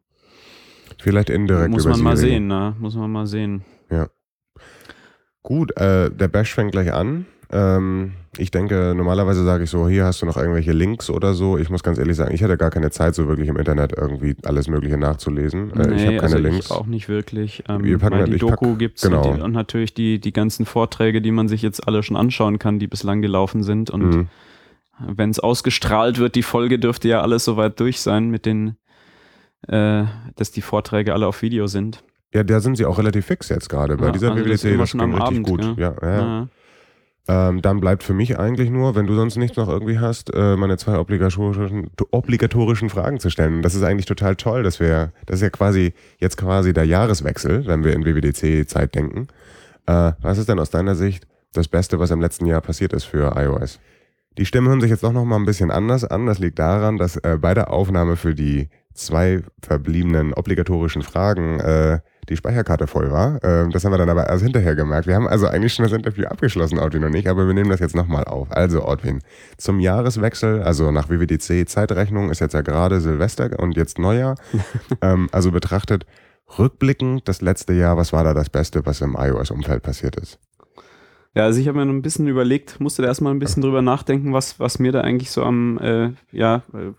Vielleicht 0.99 1.31
indirekt. 1.31 1.71
Muss 1.71 1.87
man 1.87 2.03
mal 2.03 2.17
sehen, 2.17 2.49
ne? 2.49 2.75
Muss 2.81 2.97
man 2.97 3.13
mal 3.13 3.29
sehen. 3.29 3.65
Ja. 3.89 4.09
Gut, 5.45 5.71
äh, 5.77 6.11
der 6.11 6.27
Bash 6.27 6.53
fängt 6.53 6.73
gleich 6.73 6.93
an. 6.93 7.27
Ähm, 7.51 8.13
ich 8.39 8.51
denke, 8.51 8.95
normalerweise 8.97 9.45
sage 9.45 9.65
ich 9.65 9.71
so, 9.71 9.89
hier 9.89 10.05
hast 10.05 10.21
du 10.21 10.27
noch 10.27 10.37
irgendwelche 10.37 10.73
Links 10.73 11.11
oder 11.11 11.33
so. 11.33 11.59
Ich 11.59 11.71
muss 11.71 11.83
ganz 11.83 11.99
ehrlich 11.99 12.17
sagen, 12.17 12.35
ich 12.35 12.43
hatte 12.43 12.57
gar 12.57 12.71
keine 12.71 12.91
Zeit, 12.91 13.15
so 13.15 13.29
wirklich 13.29 13.49
im 13.49 13.57
Internet 13.57 13.93
irgendwie 13.97 14.37
alles 14.45 14.69
Mögliche 14.69 14.99
nachzulesen. 14.99 15.71
Äh, 15.71 15.87
nee, 15.87 15.95
ich 15.95 16.07
habe 16.07 16.17
keine 16.17 16.23
also 16.23 16.39
Links. 16.39 16.67
Ich 16.67 16.73
auch 16.73 16.87
nicht 16.87 17.09
wirklich. 17.09 17.63
Ähm, 17.69 17.85
Wir 17.85 17.99
packen 17.99 18.17
halt, 18.17 18.33
die 18.33 18.39
Doku 18.39 18.71
pack, 18.71 18.79
gibt's 18.79 19.03
genau. 19.03 19.29
und, 19.29 19.37
die, 19.37 19.43
und, 19.43 19.53
natürlich 19.53 19.95
die, 19.95 20.19
die 20.21 20.33
ganzen 20.33 20.67
Vorträge, 20.67 21.23
die 21.23 21.31
man 21.31 21.49
sich 21.49 21.63
jetzt 21.63 21.87
alle 21.87 22.03
schon 22.03 22.17
anschauen 22.17 22.59
kann, 22.59 22.79
die 22.79 22.89
bislang 22.89 23.23
gelaufen 23.23 23.63
sind. 23.63 23.91
Und 23.91 24.09
mhm. 24.09 24.29
wenn 24.99 25.31
es 25.31 25.39
ausgestrahlt 25.39 26.19
wird, 26.19 26.35
die 26.35 26.43
Folge 26.43 26.79
dürfte 26.79 27.09
ja 27.09 27.23
alles 27.23 27.45
soweit 27.45 27.79
durch 27.79 28.01
sein 28.01 28.29
mit 28.29 28.45
den, 28.45 28.77
äh, 29.69 30.05
dass 30.35 30.51
die 30.51 30.63
Vorträge 30.63 31.15
alle 31.15 31.29
auf 31.29 31.43
Video 31.43 31.69
sind. 31.69 32.03
Ja, 32.35 32.43
da 32.43 32.61
sind 32.61 32.77
sie 32.77 32.85
auch 32.85 32.99
relativ 32.99 33.27
fix 33.27 33.49
jetzt 33.49 33.69
gerade. 33.69 33.97
Bei 33.97 34.07
ja, 34.07 34.13
dieser 34.13 34.33
also 34.33 34.45
WWDC, 34.45 34.79
das, 34.79 34.91
das 34.91 34.93
ging 34.93 35.01
richtig 35.01 35.23
Abend, 35.23 35.47
gut. 35.47 35.79
Ja, 35.79 35.95
ja. 36.03 36.19
ja. 36.19 36.49
Ähm, 37.29 37.61
dann 37.61 37.81
bleibt 37.81 38.05
für 38.05 38.15
mich 38.15 38.39
eigentlich 38.39 38.71
nur, 38.71 38.95
wenn 38.95 39.09
du 39.09 39.15
sonst 39.15 39.37
nichts 39.37 39.57
noch 39.57 39.69
irgendwie 39.69 39.99
hast, 39.99 40.33
äh, 40.33 40.57
meine 40.57 40.77
zwei 40.77 40.99
obligatorischen, 40.99 41.91
obligatorischen 42.13 42.89
Fragen 42.89 43.19
zu 43.19 43.31
stellen. 43.31 43.63
das 43.63 43.75
ist 43.75 43.83
eigentlich 43.83 44.07
total 44.07 44.37
toll, 44.37 44.63
dass 44.63 44.79
wir, 44.79 45.13
das 45.27 45.37
ist 45.37 45.43
ja 45.43 45.51
quasi 45.51 45.93
jetzt 46.19 46.37
quasi 46.37 46.73
der 46.73 46.85
Jahreswechsel, 46.85 47.67
wenn 47.67 47.83
wir 47.83 47.95
in 47.95 48.05
WWDC-Zeit 48.05 48.95
denken. 48.95 49.27
Äh, 49.87 50.13
was 50.21 50.39
ist 50.39 50.49
denn 50.49 50.61
aus 50.61 50.71
deiner 50.71 50.95
Sicht 50.95 51.27
das 51.53 51.67
Beste, 51.67 51.99
was 51.99 52.13
im 52.13 52.21
letzten 52.21 52.47
Jahr 52.47 52.61
passiert 52.61 52.93
ist 52.93 53.05
für 53.05 53.35
iOS? 53.37 53.81
Die 54.39 54.47
Stimmen 54.47 54.69
hören 54.69 54.81
sich 54.81 54.91
jetzt 54.91 55.03
doch 55.03 55.13
noch 55.13 55.25
mal 55.25 55.37
ein 55.37 55.47
bisschen 55.47 55.71
anders 55.71 56.05
an. 56.05 56.27
Das 56.27 56.39
liegt 56.39 56.59
daran, 56.59 56.99
dass 56.99 57.17
äh, 57.17 57.39
bei 57.41 57.55
der 57.55 57.73
Aufnahme 57.73 58.17
für 58.17 58.35
die 58.35 58.69
zwei 58.93 59.43
verbliebenen 59.63 60.33
obligatorischen 60.33 61.03
Fragen 61.03 61.59
äh, 61.59 62.01
die 62.29 62.37
Speicherkarte 62.37 62.87
voll 62.87 63.11
war. 63.11 63.43
Ähm, 63.45 63.71
das 63.71 63.85
haben 63.85 63.93
wir 63.93 63.99
dann 63.99 64.11
aber 64.11 64.29
erst 64.29 64.43
hinterher 64.43 64.75
gemerkt. 64.75 65.07
Wir 65.07 65.15
haben 65.15 65.29
also 65.29 65.47
eigentlich 65.47 65.75
schon 65.75 65.85
das 65.85 65.93
Interview 65.93 66.27
abgeschlossen, 66.27 66.79
Ortwin 66.79 67.05
und 67.05 67.15
ich, 67.15 67.29
aber 67.29 67.47
wir 67.47 67.55
nehmen 67.55 67.71
das 67.71 67.81
jetzt 67.81 67.95
nochmal 67.95 68.25
auf. 68.25 68.51
Also, 68.51 68.83
Ortwin, 68.83 69.21
zum 69.57 69.81
Jahreswechsel, 69.81 70.63
also 70.63 70.91
nach 70.91 71.09
WWDC 71.09 71.69
Zeitrechnung 71.69 72.31
ist 72.31 72.41
jetzt 72.41 72.55
ja 72.55 72.63
gerade 72.63 73.01
Silvester 73.01 73.59
und 73.59 73.77
jetzt 73.77 73.99
Neujahr. 73.99 74.37
ähm, 75.03 75.29
also 75.33 75.51
betrachtet, 75.51 76.07
rückblickend 76.59 77.29
das 77.29 77.41
letzte 77.41 77.73
Jahr, 77.73 77.97
was 77.97 78.13
war 78.13 78.25
da 78.25 78.35
das 78.35 78.51
Beste, 78.51 78.85
was 78.87 79.01
im 79.01 79.17
iOS-Umfeld 79.19 79.83
passiert 79.83 80.17
ist? 80.17 80.39
Ja, 81.37 81.45
also 81.45 81.61
ich 81.61 81.69
habe 81.69 81.77
mir 81.77 81.85
noch 81.85 81.93
ein 81.93 82.01
bisschen 82.01 82.29
überlegt, 82.29 82.81
musste 82.81 83.03
da 83.03 83.09
erstmal 83.09 83.35
ein 83.35 83.39
bisschen 83.39 83.63
drüber 83.63 83.83
nachdenken, 83.83 84.33
was, 84.33 84.59
was 84.59 84.79
mir 84.79 84.91
da 84.91 85.03
eigentlich 85.03 85.31
so 85.31 85.43
am, 85.43 85.77
äh, 85.77 86.13
ja, 86.33 86.63
äh, 86.73 86.93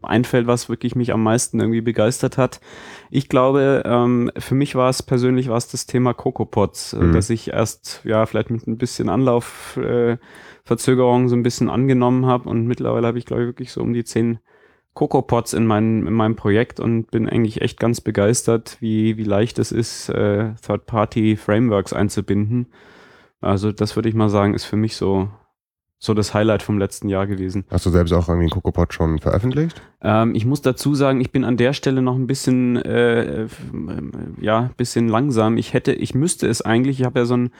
einfällt, 0.00 0.46
was 0.46 0.70
wirklich 0.70 0.96
mich 0.96 1.12
am 1.12 1.22
meisten 1.22 1.60
irgendwie 1.60 1.82
begeistert 1.82 2.38
hat. 2.38 2.62
Ich 3.10 3.28
glaube, 3.28 3.82
ähm, 3.84 4.30
für 4.38 4.54
mich 4.54 4.76
war 4.76 4.88
es 4.88 5.02
persönlich 5.02 5.50
war 5.50 5.58
es 5.58 5.68
das 5.68 5.84
Thema 5.84 6.14
CocoaPods, 6.14 6.94
äh, 6.94 7.00
mhm. 7.00 7.12
dass 7.12 7.28
ich 7.28 7.52
erst, 7.52 8.00
ja, 8.04 8.24
vielleicht 8.24 8.48
mit 8.48 8.66
ein 8.66 8.78
bisschen 8.78 9.10
Anlaufverzögerung 9.10 11.26
äh, 11.26 11.28
so 11.28 11.36
ein 11.36 11.42
bisschen 11.42 11.68
angenommen 11.68 12.24
habe 12.24 12.48
und 12.48 12.66
mittlerweile 12.66 13.08
habe 13.08 13.18
ich, 13.18 13.26
glaube 13.26 13.42
ich, 13.42 13.48
wirklich 13.48 13.72
so 13.72 13.82
um 13.82 13.92
die 13.92 14.04
zehn 14.04 14.38
CocoaPods 14.94 15.52
in, 15.52 15.66
mein, 15.66 16.06
in 16.06 16.14
meinem 16.14 16.34
Projekt 16.34 16.80
und 16.80 17.10
bin 17.10 17.28
eigentlich 17.28 17.60
echt 17.60 17.78
ganz 17.78 18.00
begeistert, 18.00 18.78
wie, 18.80 19.18
wie 19.18 19.24
leicht 19.24 19.58
es 19.58 19.70
ist, 19.70 20.08
äh, 20.08 20.54
Third-Party-Frameworks 20.66 21.92
einzubinden. 21.92 22.68
Also 23.40 23.72
das 23.72 23.96
würde 23.96 24.08
ich 24.08 24.14
mal 24.14 24.28
sagen, 24.28 24.54
ist 24.54 24.64
für 24.64 24.76
mich 24.76 24.96
so, 24.96 25.28
so 25.98 26.14
das 26.14 26.34
Highlight 26.34 26.62
vom 26.62 26.78
letzten 26.78 27.08
Jahr 27.08 27.26
gewesen. 27.26 27.64
Hast 27.70 27.86
du 27.86 27.90
selbst 27.90 28.12
auch 28.12 28.28
irgendwie 28.28 28.44
einen 28.44 28.50
CocoaPod 28.50 28.92
schon 28.92 29.18
veröffentlicht? 29.18 29.80
Ähm, 30.02 30.34
ich 30.34 30.44
muss 30.46 30.62
dazu 30.62 30.94
sagen, 30.94 31.20
ich 31.20 31.30
bin 31.30 31.44
an 31.44 31.56
der 31.56 31.72
Stelle 31.72 32.02
noch 32.02 32.16
ein 32.16 32.26
bisschen, 32.26 32.76
äh, 32.76 33.46
ja, 34.40 34.70
bisschen 34.76 35.08
langsam. 35.08 35.56
Ich 35.56 35.72
hätte, 35.72 35.92
ich 35.92 36.14
müsste 36.14 36.48
es 36.48 36.62
eigentlich, 36.62 37.00
ich 37.00 37.06
habe 37.06 37.20
ja 37.20 37.24
so 37.24 37.36
ein, 37.36 37.50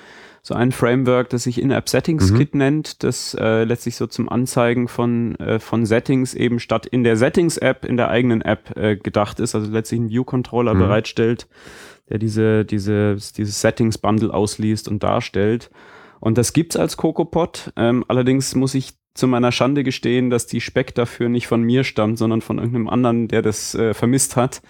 so 0.43 0.55
ein 0.55 0.73
Framework, 0.73 1.29
das 1.29 1.43
sich 1.43 1.61
In-App 1.61 1.89
Settings 1.89 2.31
mhm. 2.31 2.39
Kit 2.39 2.55
nennt, 2.55 3.03
das 3.03 3.35
äh, 3.39 3.65
letztlich 3.65 3.97
so 3.97 4.07
zum 4.07 4.29
Anzeigen 4.31 4.89
von, 4.89 5.37
äh, 5.37 5.59
von 5.59 5.85
Settings 5.85 6.33
eben 6.33 6.61
statt 6.61 6.87
in 6.87 7.05
der 7.05 7.17
Settings-App 7.17 7.85
in 7.85 7.99
der 7.99 8.09
eigenen 8.09 8.41
App 8.41 8.75
äh, 8.77 8.97
gedacht 8.97 9.39
ist, 9.39 9.55
also 9.55 9.71
letztlich 9.71 10.01
einen 10.01 10.09
View-Controller 10.09 10.75
mhm. 10.75 10.79
bereitstellt 10.79 11.47
der 12.11 12.19
diese, 12.19 12.65
diese, 12.65 13.17
dieses 13.37 13.61
Settings-Bundle 13.61 14.35
ausliest 14.35 14.89
und 14.89 15.03
darstellt. 15.03 15.71
Und 16.19 16.37
das 16.37 16.53
gibt's 16.53 16.77
als 16.77 16.97
CocoaPod. 16.97 17.73
Ähm, 17.77 18.05
allerdings 18.09 18.55
muss 18.55 18.75
ich 18.75 18.93
zu 19.15 19.27
meiner 19.27 19.53
Schande 19.53 19.85
gestehen, 19.85 20.31
dass 20.31 20.47
die 20.47 20.61
Speck 20.61 20.95
dafür 20.95 21.29
nicht 21.29 21.47
von 21.47 21.63
mir 21.63 21.85
stammt, 21.85 22.19
sondern 22.19 22.43
von 22.43 22.59
irgendeinem 22.59 22.89
anderen, 22.89 23.29
der 23.29 23.43
das 23.43 23.75
äh, 23.75 23.95
vermisst 23.95 24.37
hat. 24.37 24.61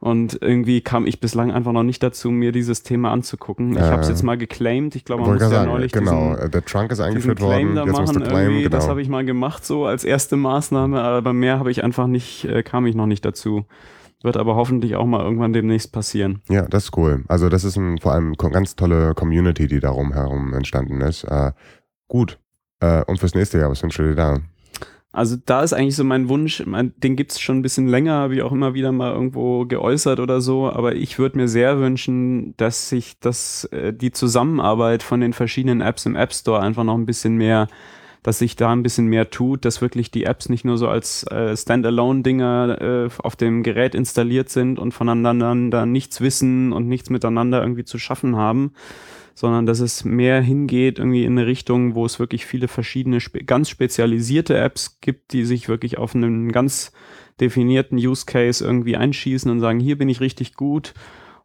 Und 0.00 0.38
irgendwie 0.42 0.82
kam 0.82 1.06
ich 1.06 1.18
bislang 1.18 1.50
einfach 1.50 1.72
noch 1.72 1.82
nicht 1.82 2.02
dazu, 2.02 2.30
mir 2.30 2.52
dieses 2.52 2.82
Thema 2.82 3.10
anzugucken. 3.10 3.72
Ich 3.72 3.78
äh, 3.78 3.82
habe 3.82 4.02
es 4.02 4.08
jetzt 4.08 4.22
mal 4.22 4.36
geclaimed. 4.36 4.94
Ich 4.96 5.06
glaube, 5.06 5.22
man 5.22 5.32
muss 5.32 5.42
ja 5.42 5.48
sagen, 5.48 5.70
neulich 5.70 5.92
genau. 5.92 6.34
Diesen, 6.34 6.50
der 6.50 6.64
Trunk 6.64 6.92
ist 6.92 7.00
eingeführt 7.00 7.40
worden. 7.40 7.74
Da 7.74 7.84
jetzt 7.86 7.92
machen, 7.92 8.22
claim, 8.22 8.58
genau. 8.58 8.68
Das 8.68 8.86
habe 8.86 9.00
ich 9.00 9.08
mal 9.08 9.24
gemacht 9.24 9.64
so 9.64 9.86
als 9.86 10.04
erste 10.04 10.36
Maßnahme, 10.36 11.00
aber 11.00 11.32
mehr 11.32 11.58
habe 11.58 11.70
ich 11.70 11.82
einfach 11.82 12.06
nicht, 12.06 12.44
äh, 12.44 12.62
kam 12.62 12.84
ich 12.84 12.94
noch 12.94 13.06
nicht 13.06 13.24
dazu. 13.24 13.64
Wird 14.24 14.38
aber 14.38 14.56
hoffentlich 14.56 14.96
auch 14.96 15.04
mal 15.04 15.22
irgendwann 15.22 15.52
demnächst 15.52 15.92
passieren. 15.92 16.40
Ja, 16.48 16.62
das 16.62 16.84
ist 16.84 16.96
cool. 16.96 17.24
Also 17.28 17.50
das 17.50 17.62
ist 17.62 17.76
ein, 17.76 17.98
vor 17.98 18.12
allem 18.12 18.34
eine 18.38 18.50
ganz 18.50 18.74
tolle 18.74 19.12
Community, 19.12 19.68
die 19.68 19.80
darum 19.80 20.14
herum 20.14 20.54
entstanden 20.54 21.02
ist. 21.02 21.24
Äh, 21.24 21.52
gut. 22.08 22.38
Äh, 22.80 23.04
und 23.04 23.20
fürs 23.20 23.34
nächste 23.34 23.58
Jahr, 23.58 23.70
was 23.70 23.82
wünschst 23.82 23.98
du 23.98 24.04
dir 24.04 24.14
da? 24.14 24.38
Also 25.12 25.36
da 25.44 25.62
ist 25.62 25.74
eigentlich 25.74 25.94
so 25.94 26.04
mein 26.04 26.30
Wunsch, 26.30 26.64
mein, 26.64 26.94
den 26.96 27.16
gibt's 27.16 27.38
schon 27.38 27.58
ein 27.58 27.62
bisschen 27.62 27.86
länger, 27.86 28.14
habe 28.14 28.34
ich 28.34 28.42
auch 28.42 28.50
immer 28.50 28.72
wieder 28.72 28.92
mal 28.92 29.12
irgendwo 29.12 29.66
geäußert 29.66 30.18
oder 30.18 30.40
so, 30.40 30.70
aber 30.70 30.94
ich 30.94 31.18
würde 31.18 31.36
mir 31.36 31.46
sehr 31.46 31.78
wünschen, 31.78 32.56
dass 32.56 32.88
sich 32.88 33.20
das, 33.20 33.64
äh, 33.72 33.92
die 33.92 34.10
Zusammenarbeit 34.10 35.02
von 35.02 35.20
den 35.20 35.34
verschiedenen 35.34 35.82
Apps 35.82 36.06
im 36.06 36.16
App 36.16 36.32
Store 36.32 36.60
einfach 36.60 36.82
noch 36.82 36.96
ein 36.96 37.06
bisschen 37.06 37.36
mehr, 37.36 37.68
dass 38.24 38.38
sich 38.38 38.56
da 38.56 38.72
ein 38.72 38.82
bisschen 38.82 39.06
mehr 39.06 39.30
tut, 39.30 39.66
dass 39.66 39.82
wirklich 39.82 40.10
die 40.10 40.24
Apps 40.24 40.48
nicht 40.48 40.64
nur 40.64 40.78
so 40.78 40.88
als 40.88 41.24
äh, 41.24 41.54
Standalone-Dinger 41.54 42.80
äh, 42.80 43.08
auf 43.18 43.36
dem 43.36 43.62
Gerät 43.62 43.94
installiert 43.94 44.48
sind 44.48 44.78
und 44.78 44.92
voneinander 44.92 45.54
nichts 45.84 46.22
wissen 46.22 46.72
und 46.72 46.88
nichts 46.88 47.10
miteinander 47.10 47.60
irgendwie 47.60 47.84
zu 47.84 47.98
schaffen 47.98 48.34
haben, 48.36 48.72
sondern 49.34 49.66
dass 49.66 49.80
es 49.80 50.06
mehr 50.06 50.40
hingeht 50.40 50.98
irgendwie 50.98 51.24
in 51.24 51.38
eine 51.38 51.46
Richtung, 51.46 51.94
wo 51.94 52.06
es 52.06 52.18
wirklich 52.18 52.46
viele 52.46 52.66
verschiedene, 52.66 53.20
spe 53.20 53.44
ganz 53.44 53.68
spezialisierte 53.68 54.56
Apps 54.56 55.00
gibt, 55.02 55.34
die 55.34 55.44
sich 55.44 55.68
wirklich 55.68 55.98
auf 55.98 56.14
einen 56.14 56.50
ganz 56.50 56.92
definierten 57.40 57.98
Use 57.98 58.24
Case 58.24 58.64
irgendwie 58.64 58.96
einschießen 58.96 59.50
und 59.50 59.60
sagen, 59.60 59.80
hier 59.80 59.98
bin 59.98 60.08
ich 60.08 60.22
richtig 60.22 60.54
gut. 60.54 60.94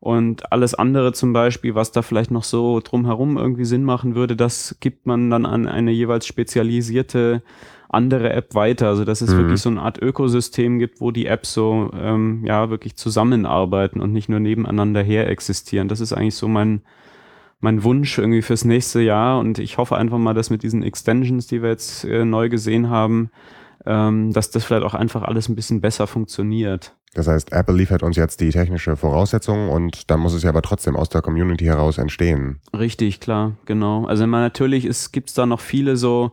Und 0.02 0.52
alles 0.54 0.76
andere 0.76 1.12
zum 1.12 1.34
Beispiel, 1.34 1.76
was 1.76 1.92
da 1.92 2.02
vielleicht 2.02 2.32
noch 2.32 2.46
so 2.46 2.80
drumherum 2.80 3.38
irgendwie 3.38 3.66
Sinn 3.66 3.84
machen 3.84 4.16
würde, 4.16 4.38
das 4.38 4.78
gibt 4.80 5.06
man 5.06 5.30
dann 5.30 5.46
an 5.46 5.68
eine 5.68 5.92
jeweils 5.92 6.26
spezialisierte 6.26 7.44
andere 7.90 8.32
App 8.32 8.56
weiter. 8.56 8.88
Also 8.88 9.04
dass 9.04 9.22
es 9.22 9.34
mhm. 9.34 9.38
wirklich 9.40 9.62
so 9.62 9.70
eine 9.70 9.82
Art 9.82 10.02
Ökosystem 10.02 10.80
gibt, 10.80 11.02
wo 11.02 11.12
die 11.12 11.26
Apps 11.26 11.54
so 11.54 11.92
ähm, 11.94 12.46
ja 12.46 12.70
wirklich 12.70 12.96
zusammenarbeiten 12.96 14.00
und 14.00 14.14
nicht 14.14 14.30
nur 14.30 14.40
nebeneinander 14.40 15.02
her 15.02 15.28
existieren. 15.28 15.90
Das 15.90 16.00
ist 16.00 16.14
eigentlich 16.14 16.36
so 16.36 16.48
mein, 16.48 16.82
mein 17.60 17.84
Wunsch 17.84 18.18
irgendwie 18.18 18.42
fürs 18.42 18.64
nächste 18.64 19.02
Jahr 19.02 19.40
und 19.40 19.60
ich 19.60 19.78
hoffe 19.78 19.98
einfach 19.98 20.18
mal, 20.18 20.34
dass 20.34 20.50
mit 20.50 20.64
diesen 20.64 20.84
Extensions, 20.84 21.48
die 21.48 21.62
wir 21.62 21.70
jetzt 21.70 22.06
äh, 22.06 22.24
neu 22.24 22.48
gesehen 22.48 22.90
haben, 22.90 23.32
ähm, 23.90 24.32
dass 24.32 24.52
das 24.52 24.64
vielleicht 24.64 24.86
auch 24.86 24.94
einfach 24.94 25.24
alles 25.24 25.50
ein 25.50 25.56
bisschen 25.56 25.82
besser 25.82 26.06
funktioniert. 26.06 26.94
Das 27.16 27.28
heißt, 27.28 27.52
Apple 27.52 27.76
liefert 27.76 28.04
uns 28.04 28.18
jetzt 28.18 28.40
die 28.40 28.52
technische 28.52 28.96
Voraussetzung 28.96 29.70
und 29.70 30.12
dann 30.12 30.20
muss 30.20 30.34
es 30.34 30.44
ja 30.44 30.50
aber 30.50 30.62
trotzdem 30.62 30.96
aus 30.96 31.10
der 31.10 31.24
Community 31.24 31.66
heraus 31.66 31.98
entstehen. 31.98 32.60
Richtig, 32.72 33.20
klar, 33.20 33.54
genau. 33.66 34.06
Also 34.06 34.28
natürlich 34.28 34.88
gibt 35.12 35.30
es 35.30 35.34
da 35.34 35.48
noch 35.48 35.60
viele 35.60 35.98
so 35.98 36.32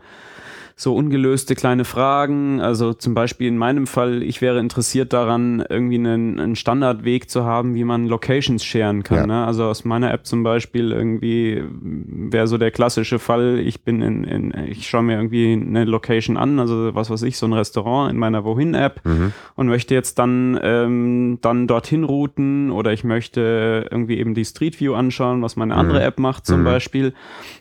so 0.78 0.94
ungelöste 0.94 1.54
kleine 1.54 1.86
Fragen. 1.86 2.60
Also 2.60 2.92
zum 2.92 3.14
Beispiel 3.14 3.48
in 3.48 3.56
meinem 3.56 3.86
Fall, 3.86 4.22
ich 4.22 4.42
wäre 4.42 4.60
interessiert 4.60 5.14
daran, 5.14 5.64
irgendwie 5.66 5.94
einen, 5.94 6.38
einen 6.38 6.54
Standardweg 6.54 7.30
zu 7.30 7.44
haben, 7.44 7.74
wie 7.74 7.84
man 7.84 8.06
Locations 8.06 8.62
sharen 8.62 9.02
kann. 9.02 9.16
Ja. 9.16 9.26
Ne? 9.26 9.46
Also 9.46 9.64
aus 9.64 9.86
meiner 9.86 10.12
App 10.12 10.26
zum 10.26 10.42
Beispiel 10.42 10.92
irgendwie 10.92 11.64
wäre 11.70 12.46
so 12.46 12.58
der 12.58 12.72
klassische 12.72 13.18
Fall, 13.18 13.58
ich 13.58 13.84
bin 13.84 14.02
in, 14.02 14.24
in 14.24 14.52
ich 14.66 14.86
schaue 14.86 15.02
mir 15.02 15.16
irgendwie 15.16 15.54
eine 15.54 15.86
Location 15.86 16.36
an, 16.36 16.60
also 16.60 16.94
was 16.94 17.08
weiß 17.08 17.22
ich, 17.22 17.38
so 17.38 17.46
ein 17.46 17.54
Restaurant 17.54 18.12
in 18.12 18.18
meiner 18.18 18.44
Wohin-App 18.44 19.00
mhm. 19.02 19.32
und 19.54 19.68
möchte 19.68 19.94
jetzt 19.94 20.18
dann, 20.18 20.60
ähm, 20.62 21.38
dann 21.40 21.66
dorthin 21.68 22.04
routen 22.04 22.70
oder 22.70 22.92
ich 22.92 23.02
möchte 23.02 23.88
irgendwie 23.90 24.18
eben 24.18 24.34
die 24.34 24.44
Street 24.44 24.78
View 24.78 24.92
anschauen, 24.92 25.40
was 25.40 25.56
meine 25.56 25.74
andere 25.74 26.00
mhm. 26.00 26.06
App 26.06 26.18
macht 26.18 26.44
zum 26.44 26.60
mhm. 26.60 26.64
Beispiel. 26.64 27.14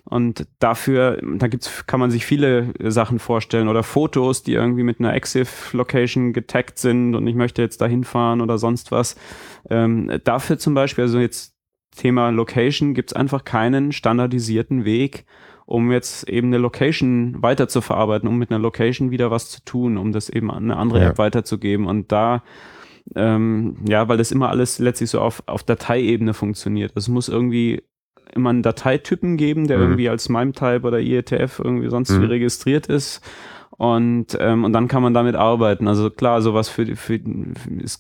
Und 0.08 0.48
dafür, 0.60 1.20
da 1.38 1.48
gibt's, 1.48 1.88
kann 1.88 2.00
man 2.00 2.12
sich 2.12 2.26
viele 2.26 2.74
Sachen 2.80 3.06
Sachen 3.06 3.20
vorstellen 3.20 3.68
oder 3.68 3.84
Fotos, 3.84 4.44
die 4.44 4.54
irgendwie 4.54 4.84
mit 4.84 5.00
einer 5.00 5.14
EXIF-Location 5.14 6.34
getaggt 6.34 6.80
sind 6.80 7.16
und 7.16 7.28
ich 7.28 7.36
möchte 7.36 7.62
jetzt 7.62 7.82
da 7.82 7.86
hinfahren 7.86 8.42
oder 8.42 8.58
sonst 8.58 8.92
was. 8.92 9.16
Ähm, 9.70 10.20
dafür 10.24 10.58
zum 10.58 10.74
Beispiel, 10.74 11.04
also 11.04 11.20
jetzt 11.20 11.56
Thema 11.96 12.30
Location, 12.30 12.94
gibt 12.94 13.12
es 13.12 13.16
einfach 13.16 13.44
keinen 13.44 13.92
standardisierten 13.92 14.86
Weg, 14.86 15.26
um 15.66 15.92
jetzt 15.92 16.28
eben 16.28 16.48
eine 16.48 16.58
Location 16.58 17.42
weiter 17.42 17.68
zu 17.68 17.82
verarbeiten, 17.82 18.28
um 18.28 18.38
mit 18.38 18.52
einer 18.52 18.60
Location 18.60 19.12
wieder 19.12 19.32
was 19.32 19.50
zu 19.50 19.64
tun, 19.64 19.98
um 19.98 20.12
das 20.12 20.30
eben 20.30 20.52
an 20.52 20.64
eine 20.64 20.78
andere 20.78 21.02
ja. 21.02 21.10
App 21.10 21.18
weiterzugeben. 21.18 21.86
Und 21.86 22.12
da 22.12 22.44
ähm, 23.16 23.78
ja, 23.88 24.08
weil 24.08 24.18
das 24.18 24.32
immer 24.32 24.50
alles 24.50 24.80
letztlich 24.80 25.12
so 25.12 25.22
auf, 25.22 25.44
auf 25.46 25.64
Dateiebene 25.64 26.34
funktioniert. 26.34 26.92
Es 26.96 27.08
muss 27.08 27.30
irgendwie 27.30 27.84
immer 28.34 28.50
einen 28.50 28.64
Dateitypen 28.64 29.38
geben, 29.38 29.68
der 29.68 29.78
mhm. 29.78 29.84
irgendwie 29.84 30.10
als 30.10 30.30
MIME-Type 30.30 30.82
oder 30.84 31.00
IETF 31.00 31.60
irgendwie 31.60 31.90
sonst 31.90 32.12
mhm. 32.12 32.22
wie 32.22 32.26
registriert 32.26 32.88
ist. 32.88 33.22
Und, 33.78 34.38
ähm, 34.40 34.64
und 34.64 34.72
dann 34.72 34.88
kann 34.88 35.04
man 35.04 35.14
damit 35.14 35.36
arbeiten. 35.36 35.90
Also 35.90 36.10
klar, 36.10 36.42
sowas 36.42 36.70
für, 36.70 36.96
für, 36.96 37.20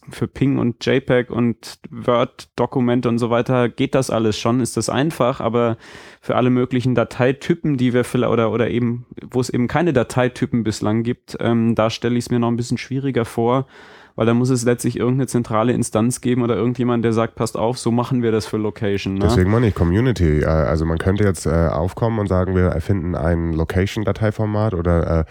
für 0.09 0.27
Ping 0.27 0.57
und 0.57 0.85
JPEG 0.85 1.29
und 1.29 1.79
Word-Dokumente 1.89 3.09
und 3.09 3.17
so 3.17 3.29
weiter 3.29 3.67
geht 3.67 3.93
das 3.93 4.09
alles 4.09 4.39
schon, 4.39 4.61
ist 4.61 4.77
das 4.77 4.87
einfach, 4.87 5.41
aber 5.41 5.75
für 6.21 6.37
alle 6.37 6.49
möglichen 6.49 6.95
Dateitypen, 6.95 7.75
die 7.75 7.93
wir 7.93 8.05
vielleicht 8.05 8.31
oder, 8.31 8.51
oder 8.51 8.69
eben, 8.69 9.05
wo 9.29 9.41
es 9.41 9.49
eben 9.49 9.67
keine 9.67 9.91
Dateitypen 9.91 10.63
bislang 10.63 11.03
gibt, 11.03 11.35
ähm, 11.41 11.75
da 11.75 11.89
stelle 11.89 12.17
ich 12.17 12.25
es 12.25 12.31
mir 12.31 12.39
noch 12.39 12.47
ein 12.47 12.57
bisschen 12.57 12.77
schwieriger 12.77 13.25
vor 13.25 13.67
weil 14.15 14.25
da 14.25 14.33
muss 14.33 14.49
es 14.49 14.63
letztlich 14.63 14.97
irgendeine 14.97 15.27
zentrale 15.27 15.73
Instanz 15.73 16.21
geben 16.21 16.41
oder 16.41 16.55
irgendjemand, 16.55 17.03
der 17.03 17.11
sagt, 17.11 17.35
passt 17.35 17.57
auf, 17.57 17.77
so 17.77 17.91
machen 17.91 18.23
wir 18.23 18.31
das 18.31 18.45
für 18.45 18.57
Location. 18.57 19.15
Ne? 19.15 19.19
Deswegen 19.21 19.51
meine 19.51 19.67
ich 19.67 19.75
Community. 19.75 20.39
Äh, 20.39 20.45
also 20.45 20.85
man 20.85 20.97
könnte 20.97 21.23
jetzt 21.23 21.45
äh, 21.45 21.67
aufkommen 21.67 22.19
und 22.19 22.27
sagen, 22.27 22.55
wir 22.55 22.63
erfinden 22.63 23.15
ein 23.15 23.53
Location-Dateiformat 23.53 24.73
oder 24.73 25.21
äh, 25.21 25.25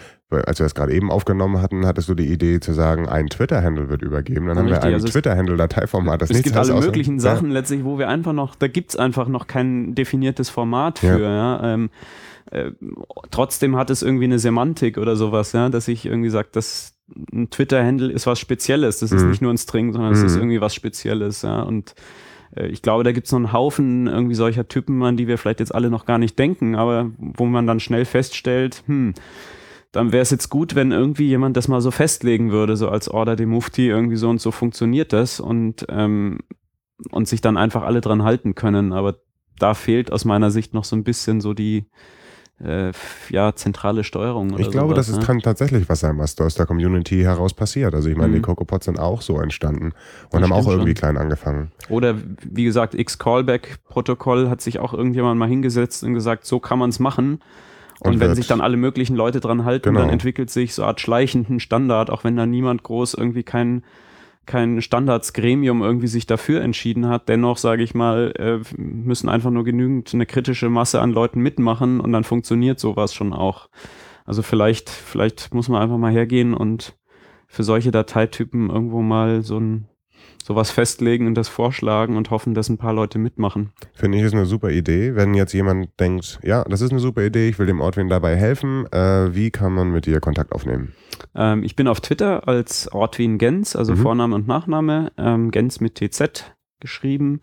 als 0.45 0.59
wir 0.59 0.65
es 0.65 0.75
gerade 0.75 0.93
eben 0.93 1.11
aufgenommen 1.11 1.61
hatten, 1.61 1.85
hattest 1.85 2.09
du 2.09 2.13
die 2.15 2.27
Idee 2.27 2.59
zu 2.59 2.73
sagen, 2.73 3.07
ein 3.07 3.27
Twitter-Handle 3.27 3.89
wird 3.89 4.01
übergeben. 4.01 4.47
Dann 4.47 4.57
Richtig, 4.57 4.75
haben 4.75 4.81
wir 4.81 4.87
ein 4.87 4.93
also 4.95 5.07
Twitter-Handle-Dateiformat. 5.07 6.21
Es 6.23 6.43
gibt 6.43 6.55
alle 6.55 6.79
möglichen 6.79 7.19
Sachen 7.19 7.47
ja. 7.47 7.53
letztlich, 7.53 7.83
wo 7.83 7.97
wir 7.97 8.09
einfach 8.09 8.33
noch, 8.33 8.55
da 8.55 8.67
gibt 8.67 8.91
es 8.91 8.95
einfach 8.95 9.27
noch 9.27 9.47
kein 9.47 9.95
definiertes 9.95 10.49
Format 10.49 10.99
für. 10.99 11.21
Ja. 11.21 11.61
ja 11.61 11.73
ähm, 11.73 11.89
äh, 12.51 12.71
trotzdem 13.31 13.75
hat 13.75 13.89
es 13.89 14.03
irgendwie 14.03 14.25
eine 14.25 14.39
Semantik 14.39 14.97
oder 14.97 15.15
sowas, 15.15 15.51
ja, 15.53 15.69
dass 15.69 15.87
ich 15.87 16.05
irgendwie 16.05 16.29
sage, 16.29 16.49
dass 16.51 16.94
ein 17.31 17.49
Twitter-Handle 17.49 18.11
ist 18.11 18.27
was 18.27 18.39
Spezielles. 18.39 18.99
Das 18.99 19.11
ist 19.11 19.23
mhm. 19.23 19.29
nicht 19.29 19.41
nur 19.41 19.53
ein 19.53 19.57
String, 19.57 19.93
sondern 19.93 20.13
es 20.13 20.19
mhm. 20.19 20.25
ist 20.25 20.35
irgendwie 20.35 20.61
was 20.61 20.73
Spezielles, 20.73 21.43
ja. 21.43 21.61
Und 21.61 21.95
äh, 22.55 22.67
ich 22.67 22.81
glaube, 22.81 23.03
da 23.03 23.11
gibt 23.11 23.27
es 23.27 23.31
noch 23.31 23.39
einen 23.39 23.53
Haufen 23.53 24.07
irgendwie 24.07 24.35
solcher 24.35 24.67
Typen, 24.67 25.01
an 25.03 25.17
die 25.17 25.27
wir 25.27 25.37
vielleicht 25.37 25.59
jetzt 25.59 25.73
alle 25.73 25.89
noch 25.89 26.05
gar 26.05 26.17
nicht 26.17 26.37
denken, 26.39 26.75
aber 26.75 27.11
wo 27.17 27.45
man 27.45 27.67
dann 27.67 27.79
schnell 27.79 28.05
feststellt, 28.05 28.83
hm, 28.87 29.13
dann 29.91 30.11
wäre 30.11 30.23
es 30.23 30.31
jetzt 30.31 30.49
gut, 30.49 30.75
wenn 30.75 30.91
irgendwie 30.91 31.27
jemand 31.27 31.55
das 31.55 31.67
mal 31.67 31.79
so 31.79 31.89
festlegen 31.89 32.51
würde, 32.51 32.75
so 32.75 32.89
als 32.89 33.07
Order 33.07 33.35
de 33.35 33.45
Mufti, 33.45 33.87
irgendwie 33.87 34.17
so 34.17 34.29
und 34.29 34.41
so 34.41 34.51
funktioniert 34.51 35.13
das 35.13 35.39
und, 35.39 35.85
ähm, 35.89 36.39
und 37.11 37.27
sich 37.29 37.39
dann 37.39 37.55
einfach 37.55 37.83
alle 37.83 38.01
dran 38.01 38.23
halten 38.23 38.55
können. 38.55 38.91
Aber 38.91 39.19
da 39.57 39.73
fehlt 39.73 40.11
aus 40.11 40.25
meiner 40.25 40.51
Sicht 40.51 40.73
noch 40.73 40.83
so 40.83 40.97
ein 40.97 41.05
bisschen 41.05 41.39
so 41.39 41.53
die, 41.53 41.85
äh, 42.63 42.91
ja, 43.29 43.53
zentrale 43.53 44.03
Steuerung. 44.03 44.57
ich 44.57 44.71
glaube, 44.71 44.93
sowas, 44.93 45.07
das 45.07 45.17
ne? 45.17 45.25
kann 45.25 45.39
tatsächlich 45.39 45.89
was 45.89 45.99
sein, 45.99 46.17
was 46.17 46.39
aus 46.39 46.55
der 46.55 46.65
Community 46.65 47.21
heraus 47.21 47.53
passiert. 47.53 47.93
Also 47.93 48.09
ich 48.09 48.15
meine, 48.15 48.29
mhm. 48.29 48.35
die 48.35 48.41
CocoaPods 48.41 48.85
sind 48.85 48.99
auch 48.99 49.21
so 49.21 49.39
entstanden 49.39 49.93
und 50.31 50.41
das 50.41 50.41
haben 50.41 50.53
auch 50.53 50.67
irgendwie 50.67 50.89
schon. 50.89 50.95
klein 50.95 51.17
angefangen. 51.17 51.71
Oder 51.89 52.15
wie 52.43 52.63
gesagt, 52.63 52.95
X-Callback-Protokoll 52.95 54.49
hat 54.49 54.61
sich 54.61 54.79
auch 54.79 54.93
irgendjemand 54.93 55.37
mal 55.37 55.49
hingesetzt 55.49 56.03
und 56.03 56.13
gesagt, 56.13 56.45
so 56.45 56.59
kann 56.59 56.79
man 56.79 56.91
es 56.91 56.99
machen. 56.99 57.41
Und, 57.99 58.13
und 58.13 58.19
wenn 58.19 58.35
sich 58.35 58.47
dann 58.47 58.61
alle 58.61 58.77
möglichen 58.77 59.15
Leute 59.15 59.39
dran 59.39 59.65
halten, 59.65 59.89
genau. 59.89 60.01
dann 60.01 60.09
entwickelt 60.09 60.49
sich 60.49 60.75
so 60.75 60.81
eine 60.81 60.89
Art 60.89 61.01
schleichenden 61.01 61.59
Standard, 61.59 62.09
auch 62.09 62.23
wenn 62.23 62.35
da 62.35 62.45
niemand 62.45 62.83
groß 62.83 63.13
irgendwie 63.13 63.43
keinen 63.43 63.83
kein 64.45 64.81
Standardsgremium 64.81 65.81
irgendwie 65.81 66.07
sich 66.07 66.25
dafür 66.25 66.61
entschieden 66.61 67.07
hat. 67.07 67.29
Dennoch, 67.29 67.57
sage 67.57 67.83
ich 67.83 67.93
mal, 67.93 68.33
äh, 68.37 68.59
müssen 68.77 69.29
einfach 69.29 69.51
nur 69.51 69.63
genügend 69.63 70.13
eine 70.13 70.25
kritische 70.25 70.69
Masse 70.69 71.01
an 71.01 71.11
Leuten 71.11 71.41
mitmachen 71.41 71.99
und 71.99 72.11
dann 72.11 72.23
funktioniert 72.23 72.79
sowas 72.79 73.13
schon 73.13 73.33
auch. 73.33 73.69
Also 74.25 74.41
vielleicht, 74.41 74.89
vielleicht 74.89 75.53
muss 75.53 75.69
man 75.69 75.81
einfach 75.81 75.97
mal 75.97 76.11
hergehen 76.11 76.53
und 76.53 76.95
für 77.47 77.63
solche 77.63 77.91
Dateitypen 77.91 78.69
irgendwo 78.69 79.01
mal 79.01 79.41
so 79.43 79.59
ein 79.59 79.87
sowas 80.45 80.69
festlegen 80.69 81.25
und 81.25 81.33
das 81.33 81.47
vorschlagen 81.47 82.17
und 82.17 82.29
hoffen, 82.29 82.53
dass 82.53 82.69
ein 82.69 82.77
paar 82.77 82.93
Leute 82.93 83.17
mitmachen. 83.17 83.71
Finde 83.93 84.19
ich 84.19 84.23
ist 84.23 84.35
eine 84.35 84.45
super 84.45 84.69
Idee. 84.69 85.15
Wenn 85.15 85.33
jetzt 85.33 85.53
jemand 85.53 85.99
denkt, 85.99 86.39
ja, 86.43 86.63
das 86.65 86.81
ist 86.81 86.91
eine 86.91 86.99
super 86.99 87.23
Idee, 87.23 87.49
ich 87.49 87.57
will 87.57 87.65
dem 87.65 87.81
Ortwin 87.81 88.09
dabei 88.09 88.35
helfen, 88.35 88.85
äh, 88.91 89.33
wie 89.33 89.49
kann 89.49 89.73
man 89.73 89.89
mit 89.89 90.05
dir 90.05 90.19
Kontakt 90.19 90.51
aufnehmen? 90.51 90.93
Ähm, 91.33 91.63
ich 91.63 91.75
bin 91.75 91.87
auf 91.87 91.99
Twitter 91.99 92.47
als 92.47 92.91
Ortwin 92.91 93.39
Gens, 93.39 93.75
also 93.75 93.93
mhm. 93.93 93.97
Vorname 93.97 94.35
und 94.35 94.47
Nachname, 94.47 95.11
ähm, 95.17 95.49
Gens 95.49 95.79
mit 95.79 95.95
TZ 95.95 96.55
geschrieben. 96.79 97.41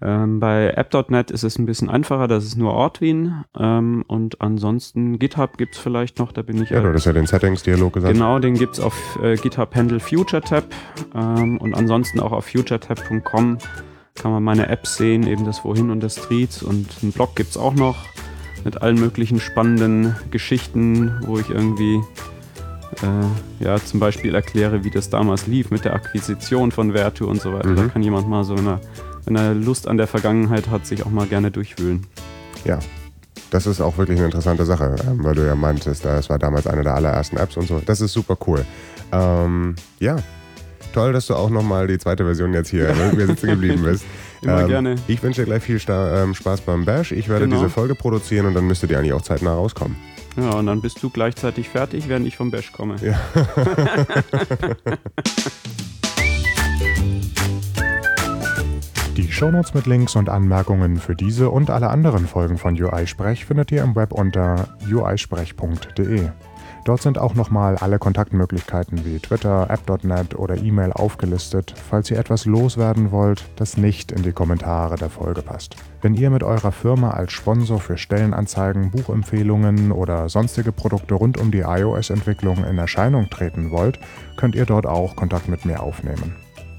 Ähm, 0.00 0.38
bei 0.38 0.74
app.net 0.76 1.30
ist 1.30 1.42
es 1.42 1.58
ein 1.58 1.66
bisschen 1.66 1.90
einfacher, 1.90 2.28
das 2.28 2.44
ist 2.44 2.56
nur 2.56 2.72
Ortwin. 2.72 3.44
Ähm, 3.58 4.04
und 4.06 4.40
ansonsten 4.40 5.18
GitHub 5.18 5.58
gibt 5.58 5.74
es 5.74 5.80
vielleicht 5.80 6.18
noch, 6.18 6.30
da 6.30 6.42
bin 6.42 6.62
ich. 6.62 6.70
Ja, 6.70 6.80
du 6.80 6.92
hast 6.92 7.04
ja 7.04 7.12
den 7.12 7.26
Settings-Dialog 7.26 7.94
gesagt. 7.94 8.14
Genau, 8.14 8.38
den 8.38 8.54
gibt 8.54 8.74
es 8.74 8.80
auf 8.80 9.18
äh, 9.22 9.36
GitHub 9.36 9.74
Handle 9.74 9.98
FutureTab 9.98 10.64
ähm, 11.14 11.58
und 11.58 11.74
ansonsten 11.74 12.20
auch 12.20 12.32
auf 12.32 12.46
futuretab.com 12.46 13.58
kann 14.14 14.32
man 14.32 14.42
meine 14.42 14.68
Apps 14.68 14.96
sehen, 14.96 15.26
eben 15.26 15.44
das 15.44 15.64
Wohin 15.64 15.90
und 15.90 16.00
das 16.00 16.16
Streets 16.16 16.62
und 16.62 16.88
einen 17.02 17.12
Blog 17.12 17.36
gibt 17.36 17.50
es 17.50 17.56
auch 17.56 17.74
noch 17.74 17.96
mit 18.64 18.82
allen 18.82 18.98
möglichen 18.98 19.40
spannenden 19.40 20.16
Geschichten, 20.30 21.20
wo 21.24 21.38
ich 21.38 21.50
irgendwie 21.50 22.00
äh, 23.02 23.64
ja, 23.64 23.76
zum 23.76 24.00
Beispiel 24.00 24.34
erkläre, 24.34 24.84
wie 24.84 24.90
das 24.90 25.10
damals 25.10 25.46
lief 25.46 25.70
mit 25.70 25.84
der 25.84 25.94
Akquisition 25.94 26.72
von 26.72 26.92
Vertu 26.92 27.26
und 27.26 27.40
so 27.40 27.52
weiter. 27.52 27.68
Mhm. 27.68 27.76
Da 27.76 27.86
kann 27.86 28.02
jemand 28.02 28.28
mal 28.28 28.44
so 28.44 28.54
eine 28.54 28.80
wenn 29.28 29.36
er 29.36 29.52
Lust 29.54 29.86
an 29.86 29.98
der 29.98 30.06
Vergangenheit 30.06 30.70
hat, 30.70 30.86
sich 30.86 31.04
auch 31.04 31.10
mal 31.10 31.26
gerne 31.26 31.50
durchwühlen. 31.50 32.06
Ja, 32.64 32.78
das 33.50 33.66
ist 33.66 33.80
auch 33.82 33.98
wirklich 33.98 34.16
eine 34.18 34.26
interessante 34.26 34.64
Sache, 34.64 34.96
ähm, 35.06 35.22
weil 35.22 35.34
du 35.34 35.46
ja 35.46 35.54
meintest, 35.54 36.04
das 36.04 36.30
war 36.30 36.38
damals 36.38 36.66
eine 36.66 36.82
der 36.82 36.94
allerersten 36.94 37.36
Apps 37.36 37.56
und 37.58 37.68
so. 37.68 37.82
Das 37.84 38.00
ist 38.00 38.14
super 38.14 38.38
cool. 38.46 38.64
Ähm, 39.12 39.76
ja, 40.00 40.16
toll, 40.94 41.12
dass 41.12 41.26
du 41.26 41.34
auch 41.34 41.50
nochmal 41.50 41.86
die 41.88 41.98
zweite 41.98 42.24
Version 42.24 42.54
jetzt 42.54 42.70
hier 42.70 42.94
mit 42.94 43.16
mir 43.18 43.26
sitzen 43.26 43.48
geblieben 43.48 43.82
bist. 43.82 44.04
Immer 44.40 44.62
Ähm, 44.62 44.68
gerne. 44.68 44.94
Ich 45.08 45.22
wünsche 45.22 45.42
dir 45.42 45.46
gleich 45.46 45.62
viel 45.62 45.78
ähm, 45.88 46.34
Spaß 46.34 46.62
beim 46.62 46.86
Bash. 46.86 47.12
Ich 47.12 47.28
werde 47.28 47.44
Genau. 47.44 47.56
diese 47.58 47.68
Folge 47.68 47.94
produzieren 47.94 48.46
und 48.46 48.54
dann 48.54 48.66
müsste 48.66 48.86
die 48.86 48.96
eigentlich 48.96 49.12
auch 49.12 49.22
zeitnah 49.22 49.52
rauskommen. 49.52 49.96
Ja, 50.38 50.52
und 50.52 50.66
dann 50.66 50.80
bist 50.80 51.02
du 51.02 51.10
gleichzeitig 51.10 51.68
fertig, 51.68 52.08
während 52.08 52.26
ich 52.26 52.36
vom 52.36 52.50
Bash 52.50 52.72
komme. 52.72 52.96
Ja. 53.02 53.20
Shownotes 59.38 59.72
mit 59.72 59.86
Links 59.86 60.16
und 60.16 60.28
Anmerkungen 60.28 60.96
für 60.96 61.14
diese 61.14 61.50
und 61.50 61.70
alle 61.70 61.90
anderen 61.90 62.26
Folgen 62.26 62.58
von 62.58 62.74
UI 62.74 63.06
Sprech 63.06 63.44
findet 63.44 63.70
ihr 63.70 63.84
im 63.84 63.94
Web 63.94 64.10
unter 64.10 64.66
uisprech.de. 64.92 66.30
Dort 66.84 67.02
sind 67.02 67.18
auch 67.18 67.36
nochmal 67.36 67.76
alle 67.76 68.00
Kontaktmöglichkeiten 68.00 69.04
wie 69.04 69.20
Twitter, 69.20 69.70
App.net 69.70 70.34
oder 70.36 70.56
E-Mail 70.56 70.92
aufgelistet, 70.92 71.72
falls 71.88 72.10
ihr 72.10 72.18
etwas 72.18 72.46
loswerden 72.46 73.12
wollt, 73.12 73.48
das 73.54 73.76
nicht 73.76 74.10
in 74.10 74.24
die 74.24 74.32
Kommentare 74.32 74.96
der 74.96 75.08
Folge 75.08 75.42
passt. 75.42 75.76
Wenn 76.02 76.14
ihr 76.14 76.30
mit 76.30 76.42
eurer 76.42 76.72
Firma 76.72 77.12
als 77.12 77.30
Sponsor 77.30 77.78
für 77.78 77.96
Stellenanzeigen, 77.96 78.90
Buchempfehlungen 78.90 79.92
oder 79.92 80.28
sonstige 80.28 80.72
Produkte 80.72 81.14
rund 81.14 81.38
um 81.38 81.52
die 81.52 81.60
iOS-Entwicklung 81.60 82.64
in 82.64 82.76
Erscheinung 82.76 83.30
treten 83.30 83.70
wollt, 83.70 84.00
könnt 84.36 84.56
ihr 84.56 84.66
dort 84.66 84.86
auch 84.86 85.14
Kontakt 85.14 85.48
mit 85.48 85.64
mir 85.64 85.80
aufnehmen. 85.80 86.34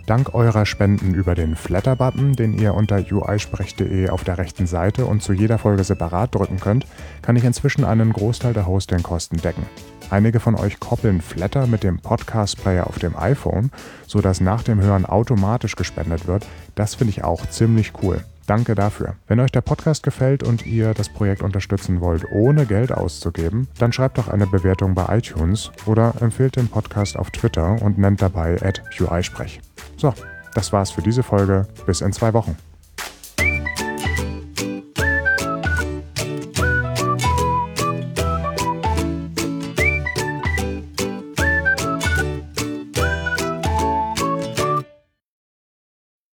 Dank 0.10 0.34
eurer 0.34 0.66
Spenden 0.66 1.14
über 1.14 1.36
den 1.36 1.56
Flatter-Button, 1.56 2.34
den 2.34 2.58
ihr 2.58 2.74
unter 2.74 2.98
uisprech.de 2.98 4.10
auf 4.10 4.24
der 4.24 4.40
rechten 4.40 4.66
Seite 4.66 5.06
und 5.06 5.22
zu 5.22 5.34
jeder 5.34 5.60
Folge 5.60 5.84
separat 5.84 6.34
drücken 6.34 6.60
könnt, 6.60 6.88
kann 7.22 7.36
ich 7.36 7.44
inzwischen 7.44 7.86
einen 7.86 8.12
Großteil 8.12 8.54
der 8.54 8.66
Hostingkosten 8.66 9.40
decken. 9.40 9.68
Einige 10.10 10.40
von 10.40 10.56
euch 10.56 10.80
koppeln 10.80 11.22
Flatter 11.22 11.68
mit 11.68 11.84
dem 11.84 12.00
Podcast-Player 12.00 12.88
auf 12.88 12.98
dem 12.98 13.16
iPhone, 13.16 13.70
sodass 14.08 14.42
nach 14.42 14.64
dem 14.64 14.82
Hören 14.82 15.06
automatisch 15.06 15.76
gespendet 15.76 16.26
wird. 16.26 16.44
Das 16.74 16.96
finde 16.96 17.12
ich 17.12 17.24
auch 17.24 17.46
ziemlich 17.48 17.94
cool. 18.02 18.20
Danke 18.50 18.74
dafür. 18.74 19.14
Wenn 19.28 19.40
euch 19.42 19.52
der 19.52 19.62
Podcast 19.62 20.02
gefällt 20.02 20.42
und 20.42 20.66
ihr 20.66 20.96
das 20.96 21.08
Projekt 21.08 21.44
unterstützen 21.44 22.02
wollt, 22.02 22.26
ohne 22.32 22.66
Geld 22.66 22.92
auszugeben, 22.92 23.68
dann 23.78 23.94
schreibt 23.94 24.18
doch 24.18 24.28
eine 24.28 24.48
Bewertung 24.48 24.96
bei 24.96 25.06
iTunes 25.16 25.70
oder 25.86 26.16
empfehlt 26.20 26.56
den 26.56 26.68
Podcast 26.68 27.16
auf 27.16 27.30
Twitter 27.30 27.80
und 27.80 28.00
nennt 28.00 28.24
dabei 28.24 28.60
at 28.64 28.82
uisprech. 29.00 29.62
So, 29.98 30.16
das 30.56 30.74
war's 30.74 30.90
für 30.90 31.04
diese 31.04 31.22
Folge. 31.22 31.68
Bis 31.86 32.02
in 32.02 32.12
zwei 32.12 32.34
Wochen. 32.34 32.58